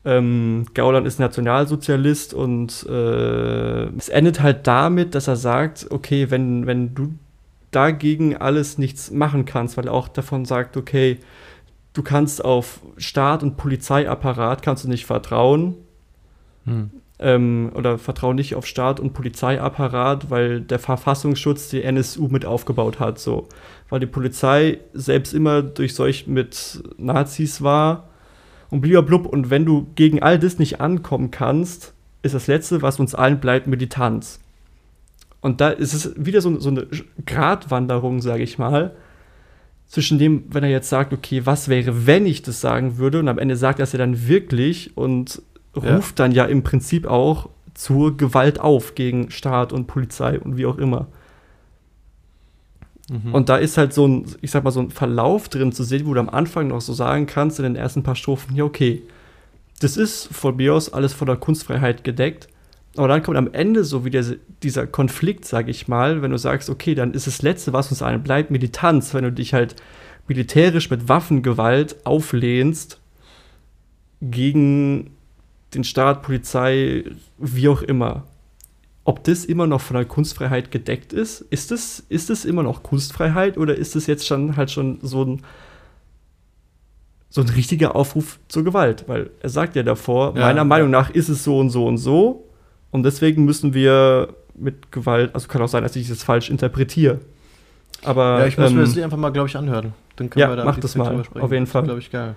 Ähm, 0.05 0.67
Gauland 0.75 1.07
ist 1.07 1.19
Nationalsozialist 1.19 2.35
und 2.35 2.87
äh, 2.87 3.87
es 3.97 4.11
endet 4.11 4.43
halt 4.43 4.67
damit, 4.67 5.15
dass 5.15 5.29
er 5.29 5.37
sagt, 5.37 5.87
okay, 5.91 6.31
wenn, 6.31 6.67
wenn 6.67 6.95
du 6.95 7.15
dagegen 7.71 8.37
alles 8.37 8.77
nichts 8.77 9.11
machen 9.11 9.47
kannst, 9.47 9.79
weil 9.79 9.87
er 9.87 9.95
auch 9.95 10.09
davon 10.09 10.45
sagt, 10.45 10.77
okay, 10.77 11.19
du 11.99 12.05
kannst 12.05 12.45
auf 12.45 12.81
Staat 12.97 13.43
und 13.43 13.57
Polizeiapparat 13.57 14.62
kannst 14.62 14.85
du 14.85 14.89
nicht 14.89 15.05
vertrauen 15.05 15.75
Hm. 16.69 16.91
ähm, 17.19 17.73
oder 17.75 17.99
vertrauen 17.99 18.37
nicht 18.37 18.55
auf 18.55 18.66
Staat 18.66 19.01
und 19.01 19.15
Polizeiapparat, 19.15 20.31
weil 20.31 20.61
der 20.61 20.79
Verfassungsschutz 20.79 21.70
die 21.70 21.83
NSU 21.83 22.29
mit 22.29 22.45
aufgebaut 22.45 23.01
hat, 23.01 23.19
so, 23.19 23.49
weil 23.89 24.01
die 24.01 24.07
Polizei 24.07 24.79
selbst 24.93 25.33
immer 25.33 25.62
durchseucht 25.62 26.29
mit 26.29 26.83
Nazis 26.99 27.62
war 27.62 28.09
und 28.70 28.83
blub 28.83 29.27
und 29.27 29.51
wenn 29.51 29.65
du 29.65 29.87
gegen 29.95 30.23
all 30.23 30.39
das 30.39 30.59
nicht 30.59 30.81
ankommen 30.81 31.31
kannst, 31.31 31.95
ist 32.23 32.35
das 32.35 32.47
letzte, 32.49 32.83
was 32.83 33.01
uns 33.01 33.15
allen 33.15 33.41
bleibt, 33.41 33.66
Militanz. 33.66 34.41
Und 35.41 35.61
da 35.61 35.70
ist 35.70 35.95
es 35.95 36.12
wieder 36.16 36.41
so, 36.41 36.59
so 36.61 36.69
eine 36.69 36.87
Gratwanderung, 37.25 38.20
sage 38.20 38.43
ich 38.43 38.59
mal, 38.59 38.95
zwischen 39.89 40.19
dem, 40.19 40.44
wenn 40.51 40.62
er 40.62 40.70
jetzt 40.70 40.90
sagt, 40.90 41.12
okay, 41.12 41.47
was 41.47 41.69
wäre, 41.69 42.06
wenn 42.06 42.27
ich 42.27 42.43
das 42.43 42.60
sagen 42.60 42.98
würde, 42.98 43.19
und 43.19 43.28
am 43.28 43.39
Ende 43.39 43.56
sagt 43.56 43.81
er 43.81 43.85
es 43.85 43.93
ja 43.93 43.98
dann 43.98 44.28
wirklich 44.28 44.97
und 44.97 45.43
Ja. 45.74 45.97
ruft 45.97 46.19
dann 46.19 46.32
ja 46.32 46.44
im 46.44 46.62
Prinzip 46.62 47.06
auch 47.06 47.48
zur 47.74 48.16
Gewalt 48.16 48.60
auf 48.60 48.94
gegen 48.94 49.31
Staat 49.31 49.73
und 49.73 49.86
Polizei 49.86 50.39
und 50.39 50.56
wie 50.56 50.66
auch 50.66 50.78
immer. 50.78 51.06
Mhm. 53.09 53.35
Und 53.35 53.48
da 53.48 53.56
ist 53.56 53.78
halt 53.78 53.94
so 53.94 54.06
ein, 54.06 54.27
ich 54.43 54.51
sag 54.51 54.65
mal, 54.65 54.70
so 54.70 54.81
ein 54.81 54.90
Verlauf 54.90 55.48
drin 55.48 55.73
zu 55.73 55.85
sehen, 55.85 56.06
wo 56.06 56.15
du 56.15 56.20
am 56.20 56.28
Anfang 56.28 56.69
noch 56.69 56.81
so 56.81 56.93
sagen 56.93 57.27
kannst, 57.27 57.59
in 57.59 57.62
den 57.62 57.77
ersten 57.77 58.02
paar 58.02 58.16
Strophen, 58.16 58.55
ja, 58.56 58.65
okay, 58.65 59.02
das 59.81 59.97
ist 59.97 60.28
von 60.32 60.56
mir 60.56 60.74
aus 60.74 60.93
alles 60.93 61.12
von 61.12 61.27
der 61.27 61.36
Kunstfreiheit 61.36 62.05
gedeckt. 62.05 62.48
Aber 62.97 63.09
dann 63.09 63.23
kommt 63.23 63.36
am 63.36 63.52
Ende 63.52 63.85
so 63.85 64.05
wieder 64.05 64.24
dieser 64.62 64.86
Konflikt, 64.86 65.44
sag 65.44 65.69
ich 65.69 65.89
mal, 65.89 66.23
wenn 66.23 66.31
du 66.31 66.39
sagst, 66.39 66.69
okay, 66.70 66.94
dann 66.94 67.12
ist 67.12 67.27
das 67.27 67.43
Letzte, 67.43 67.73
was 67.73 67.90
uns 67.90 68.02
allen 68.02 68.23
bleibt, 68.23 68.51
Militanz, 68.51 69.15
wenn 69.15 69.24
du 69.24 69.32
dich 69.32 69.55
halt 69.55 69.77
militärisch 70.27 70.90
mit 70.90 71.09
Waffengewalt 71.09 72.05
auflehnst 72.05 73.01
gegen 74.20 75.10
den 75.74 75.85
Staat, 75.85 76.23
Polizei, 76.23 77.05
wie 77.39 77.69
auch 77.69 77.82
immer 77.82 78.24
ob 79.09 79.24
das 79.24 79.47
immer 79.47 79.66
noch 79.66 79.81
von 79.81 79.97
der 79.97 80.05
Kunstfreiheit 80.05 80.70
gedeckt 80.70 81.15
ist. 81.15 81.40
Ist 81.40 81.73
es, 81.73 82.05
ist 82.10 82.28
es 82.28 82.44
immer 82.44 82.62
noch 82.62 82.82
Kunstfreiheit 82.82 83.56
oder 83.56 83.74
ist 83.74 83.97
es 83.97 84.06
jetzt 84.06 84.27
schon 84.27 84.59
halt 84.59 84.70
schon 84.70 84.98
so 85.01 85.24
ein, 85.24 85.43
so 87.31 87.40
ein 87.40 87.48
richtiger 87.48 87.97
Aufruf 87.97 88.39
zur 88.48 88.65
Gewalt? 88.65 89.05
Weil 89.06 89.31
er 89.40 89.48
sagt 89.48 89.77
ja 89.77 89.82
davor, 89.82 90.35
Ja, 90.36 90.43
meiner. 90.43 90.65
Meinung 90.65 90.90
nach 90.90 91.09
ist 91.09 91.31
es 91.31 91.43
so 91.43 91.59
und 91.59 91.70
so 91.70 91.86
und 91.86 91.97
so 91.97 92.48
und 92.90 93.02
deswegen 93.02 93.44
müssen 93.44 93.74
wir 93.74 94.35
mit 94.55 94.90
Gewalt, 94.93 95.35
also 95.35 95.48
kann 95.48 95.62
auch 95.62 95.69
sein, 95.69 95.82
dass 95.82 95.97
ich 95.97 96.09
das 96.09 96.23
falsch 96.23 96.51
interpretiere. 96.51 97.20
Aber 98.02 98.40
ja, 98.40 98.47
ich 98.47 98.59
muss 98.59 98.70
mir 98.70 98.78
ähm, 98.78 98.85
das 98.85 98.94
Lied 98.94 99.05
einfach 99.05 99.16
mal, 99.16 99.31
glaube 99.31 99.48
ich, 99.48 99.56
anhören. 99.56 99.93
Dann 100.16 100.31
können 100.31 100.40
ja, 100.40 100.48
wir 100.48 100.56
da 100.56 100.65
mach 100.65 100.78
das 100.78 100.97
mal, 100.97 101.23
auf 101.35 101.52
jeden 101.52 101.66
Fall. 101.66 101.85
glaube 101.85 102.01
ich, 102.01 102.10
geil. 102.10 102.35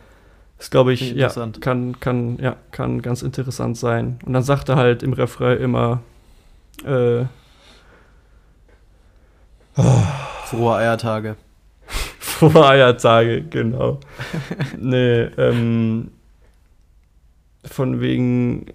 Das 0.58 0.70
glaube 0.70 0.94
ich, 0.94 1.14
ja, 1.14 1.30
kann, 1.60 2.00
kann, 2.00 2.38
ja, 2.40 2.56
kann 2.72 3.02
ganz 3.02 3.24
interessant 3.24 3.78
sein. 3.78 4.20
Und 4.26 4.34
dann 4.34 4.44
sagt 4.44 4.70
er 4.70 4.76
halt 4.76 5.02
im 5.02 5.14
Refrain 5.14 5.60
immer, 5.60 6.02
äh, 6.86 7.26
Frohe 10.46 10.76
Eiertage. 10.76 11.36
vor 12.20 12.70
Eiertage, 12.70 13.42
genau. 13.42 14.00
nee, 14.78 15.22
ähm, 15.22 16.12
von 17.66 18.02
wegen 18.02 18.68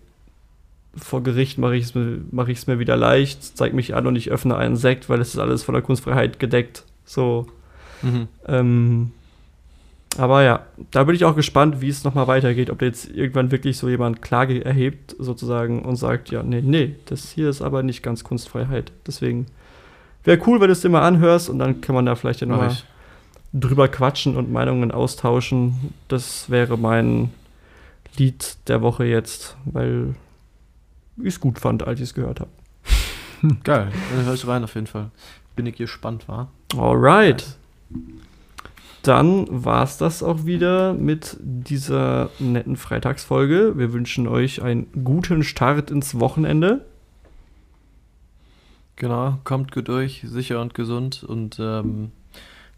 vor 0.97 1.23
Gericht 1.23 1.59
mache 1.59 1.77
ich 1.77 1.85
es 1.85 1.95
mir, 1.95 2.19
mach 2.31 2.49
ich's 2.49 2.67
mir 2.67 2.79
wieder 2.79 2.97
leicht, 2.97 3.57
zeig 3.57 3.73
mich 3.75 3.95
an 3.95 4.07
und 4.07 4.17
ich 4.17 4.31
öffne 4.31 4.57
einen 4.57 4.77
Sekt, 4.77 5.09
weil 5.09 5.21
es 5.21 5.35
ist 5.35 5.39
alles 5.39 5.63
von 5.63 5.75
der 5.75 5.83
Kunstfreiheit 5.83 6.39
gedeckt. 6.39 6.85
So, 7.05 7.47
Mhm. 8.03 8.29
ähm, 8.47 9.11
aber 10.19 10.43
ja, 10.43 10.67
da 10.91 11.05
bin 11.05 11.15
ich 11.15 11.25
auch 11.25 11.37
gespannt, 11.37 11.81
wie 11.81 11.89
es 11.89 12.05
nochmal 12.05 12.27
weitergeht, 12.27 12.71
ob 12.71 12.81
jetzt 12.83 13.11
irgendwann 13.11 13.51
wirklich 13.51 13.77
so 13.77 13.89
jemand 13.89 14.23
Klage 14.23 14.65
erhebt, 14.65 15.15
sozusagen, 15.19 15.83
und 15.83 15.97
sagt, 15.97 16.31
ja, 16.31 16.43
nee, 16.43 16.63
nee, 16.63 16.95
das 17.07 17.31
hier 17.31 17.49
ist 17.51 17.61
aber 17.63 17.83
nicht 17.83 18.03
ganz 18.03 18.25
Kunstfreiheit. 18.25 18.93
Deswegen 19.07 19.47
wäre 20.25 20.41
cool, 20.47 20.61
wenn 20.61 20.69
du 20.69 20.73
es 20.73 20.81
dir 20.81 20.89
mal 20.89 21.03
anhörst 21.07 21.51
und 21.51 21.59
dann 21.59 21.81
kann 21.81 21.95
man 21.95 22.07
da 22.07 22.15
vielleicht 22.15 22.41
ja 22.41 22.47
nochmal 22.47 22.69
drüber 23.53 23.89
quatschen 23.89 24.37
und 24.37 24.51
Meinungen 24.51 24.91
austauschen. 24.91 25.93
Das 26.09 26.51
wäre 26.51 26.77
mein 26.79 27.31
Lied 28.17 28.57
der 28.69 28.83
Woche 28.83 29.05
jetzt, 29.05 29.57
weil 29.67 30.15
ich 31.19 31.35
es 31.35 31.41
gut 31.41 31.59
fand, 31.59 31.87
als 31.87 32.01
ich 32.01 32.09
es 32.09 32.15
gehört 32.15 32.41
habe. 32.41 32.51
Geil. 33.65 33.91
Dann 34.15 34.25
hör 34.25 34.35
ich 34.35 34.47
rein 34.47 34.65
auf 34.65 34.75
jeden 34.75 34.87
Fall. 34.87 35.11
Bin 35.55 35.67
ich 35.67 35.77
gespannt, 35.77 36.29
war. 36.29 36.51
Alright. 36.77 37.57
Dann 39.03 39.47
war 39.49 39.85
es 39.85 39.99
das 39.99 40.23
auch 40.23 40.47
wieder 40.47 40.93
mit 40.93 41.37
dieser 41.41 42.31
netten 42.39 42.77
Freitagsfolge. 42.77 43.75
Wir 43.77 43.93
wünschen 43.93 44.27
euch 44.27 44.63
einen 44.63 44.89
guten 45.05 45.45
Start 45.45 45.91
ins 45.91 46.19
Wochenende. 46.19 46.85
Genau, 48.97 49.39
kommt 49.45 49.73
gut 49.73 49.89
durch, 49.89 50.25
sicher 50.27 50.61
und 50.61 50.75
gesund 50.75 51.23
und 51.23 51.59
ähm, 51.61 52.13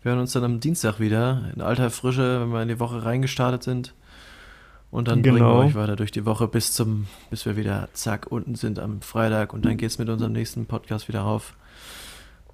wir 0.03 0.11
hören 0.11 0.21
uns 0.21 0.33
dann 0.33 0.45
am 0.45 0.61
Dienstag 0.61 0.99
wieder 0.99 1.51
in 1.55 1.63
alter 1.63 1.91
Frische, 1.91 2.41
wenn 2.41 2.51
wir 2.51 2.61
in 2.61 2.69
die 2.69 2.81
Woche 2.81 3.05
reingestartet 3.05 3.63
sind. 3.63 3.95
Und 4.91 5.09
dann 5.09 5.21
bringen 5.23 5.37
Genau. 5.37 5.61
wir 5.61 5.67
euch 5.67 5.75
weiter 5.75 5.97
durch 5.97 6.11
die 6.13 6.25
Woche 6.25 6.49
bis 6.49 6.73
zum, 6.73 7.07
bis 7.31 7.45
wir 7.45 7.57
wieder 7.57 7.89
zack 7.93 8.27
unten 8.31 8.55
sind 8.55 8.79
am 8.79 9.03
Freitag 9.03 9.53
und 9.53 9.65
dann 9.67 9.77
geht's 9.77 9.99
mit 9.99 10.09
unserem 10.09 10.33
nächsten 10.33 10.65
Podcast 10.67 11.09
wieder 11.09 11.25
auf. 11.25 11.55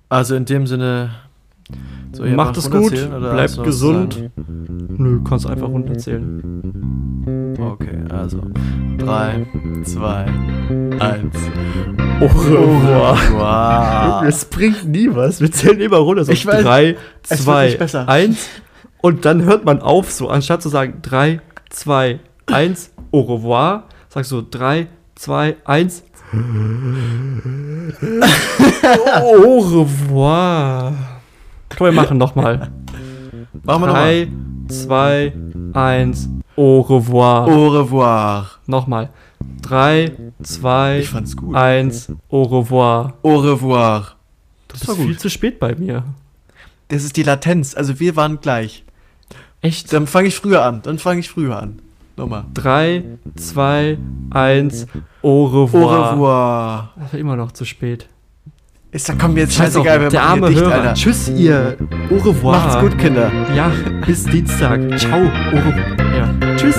Also 0.08 0.34
in 0.34 0.44
dem 0.44 0.66
Sinne, 0.66 1.10
ich 2.12 2.34
Macht 2.34 2.56
es 2.56 2.70
gut, 2.70 2.90
bleibt 2.92 3.62
gesund. 3.62 4.30
Nö, 4.36 5.20
kannst 5.26 5.46
einfach 5.46 5.68
runterzählen. 5.68 7.54
Okay, 7.58 7.98
also 8.10 8.42
3, 8.98 9.46
2, 9.84 10.24
1. 11.00 11.36
Au 12.20 12.26
revoir. 12.26 13.16
Wow. 14.22 14.28
Es 14.28 14.44
bringt 14.44 14.84
nie 14.86 15.08
was. 15.14 15.40
Wir 15.40 15.50
zählen 15.50 15.80
immer 15.80 15.96
runter. 15.98 16.24
So 16.24 16.32
Ich 16.32 16.44
weiß, 16.46 16.62
drei, 16.62 16.96
es 17.22 17.30
wird 17.30 17.40
zwei, 17.40 17.66
nicht 17.66 17.78
besser. 17.78 18.08
eins. 18.08 18.48
Und 19.00 19.24
dann 19.24 19.42
hört 19.44 19.64
man 19.64 19.80
auf 19.80 20.10
so. 20.12 20.28
Anstatt 20.28 20.62
zu 20.62 20.68
sagen 20.68 20.98
drei, 21.02 21.40
zwei, 21.74 22.20
eins, 22.46 22.90
au 23.10 23.20
revoir, 23.22 23.84
sagst 24.08 24.32
du 24.32 24.42
drei, 24.42 24.88
zwei, 25.14 25.56
eins. 25.64 26.02
au 29.22 29.58
revoir. 29.60 30.92
Komm, 31.76 31.86
wir 31.86 31.92
machen 31.92 32.18
nochmal. 32.18 32.70
Machen 33.62 33.82
wir 33.82 33.86
nochmal. 33.86 33.92
Drei, 33.92 34.28
zwei, 34.68 35.32
eins, 35.72 36.28
au 36.56 36.80
revoir. 36.80 37.46
Au 37.48 37.68
revoir. 37.68 38.60
Nochmal. 38.66 39.10
Drei, 39.62 40.12
zwei, 40.42 41.00
Ich 41.00 41.08
fand's 41.08 41.36
gut. 41.36 41.54
eins, 41.54 42.12
au 42.28 42.42
revoir. 42.42 43.14
Au 43.22 43.36
revoir. 43.36 44.16
Das 44.68 44.86
war 44.88 44.96
ist 44.96 45.02
viel 45.02 45.18
zu 45.18 45.30
spät 45.30 45.58
bei 45.58 45.74
mir. 45.74 46.04
Das 46.88 47.04
ist 47.04 47.16
die 47.16 47.22
Latenz. 47.22 47.74
Also 47.74 47.98
wir 48.00 48.16
waren 48.16 48.40
gleich. 48.40 48.84
Echt? 49.64 49.92
Dann 49.94 50.06
fange 50.06 50.28
ich 50.28 50.36
früher 50.36 50.62
an. 50.62 50.80
Dann 50.82 50.98
fange 50.98 51.20
ich 51.20 51.30
früher 51.30 51.56
an. 51.60 51.78
Nochmal. 52.18 52.44
3, 52.52 53.02
2, 53.34 53.98
1, 54.30 54.86
au 55.22 55.28
Au 55.28 55.44
revoir. 55.46 56.12
revoir. 56.12 56.92
Das 57.00 57.12
war 57.14 57.20
immer 57.20 57.34
noch 57.36 57.50
zu 57.50 57.64
spät. 57.64 58.06
Ist 58.92 59.08
da 59.08 59.14
kommen 59.14 59.36
jetzt 59.38 59.54
Scheiß 59.54 59.72
scheißegal, 59.72 60.02
wir 60.02 60.08
der 60.10 60.22
arme 60.22 60.48
dicht, 60.50 60.60
Hörer. 60.60 60.72
Alter. 60.74 60.94
Tschüss, 60.94 61.28
ihr. 61.30 61.76
Au 62.10 62.16
revoir. 62.18 62.58
Macht's 62.58 62.78
gut, 62.78 62.96
Kinder. 62.98 63.32
Ja, 63.56 63.72
bis 64.06 64.24
Dienstag. 64.24 64.80
Ciao. 64.98 65.18
Au 65.22 65.56
revoir. 65.56 65.74
Ja. 66.14 66.56
Tschüss. 66.56 66.76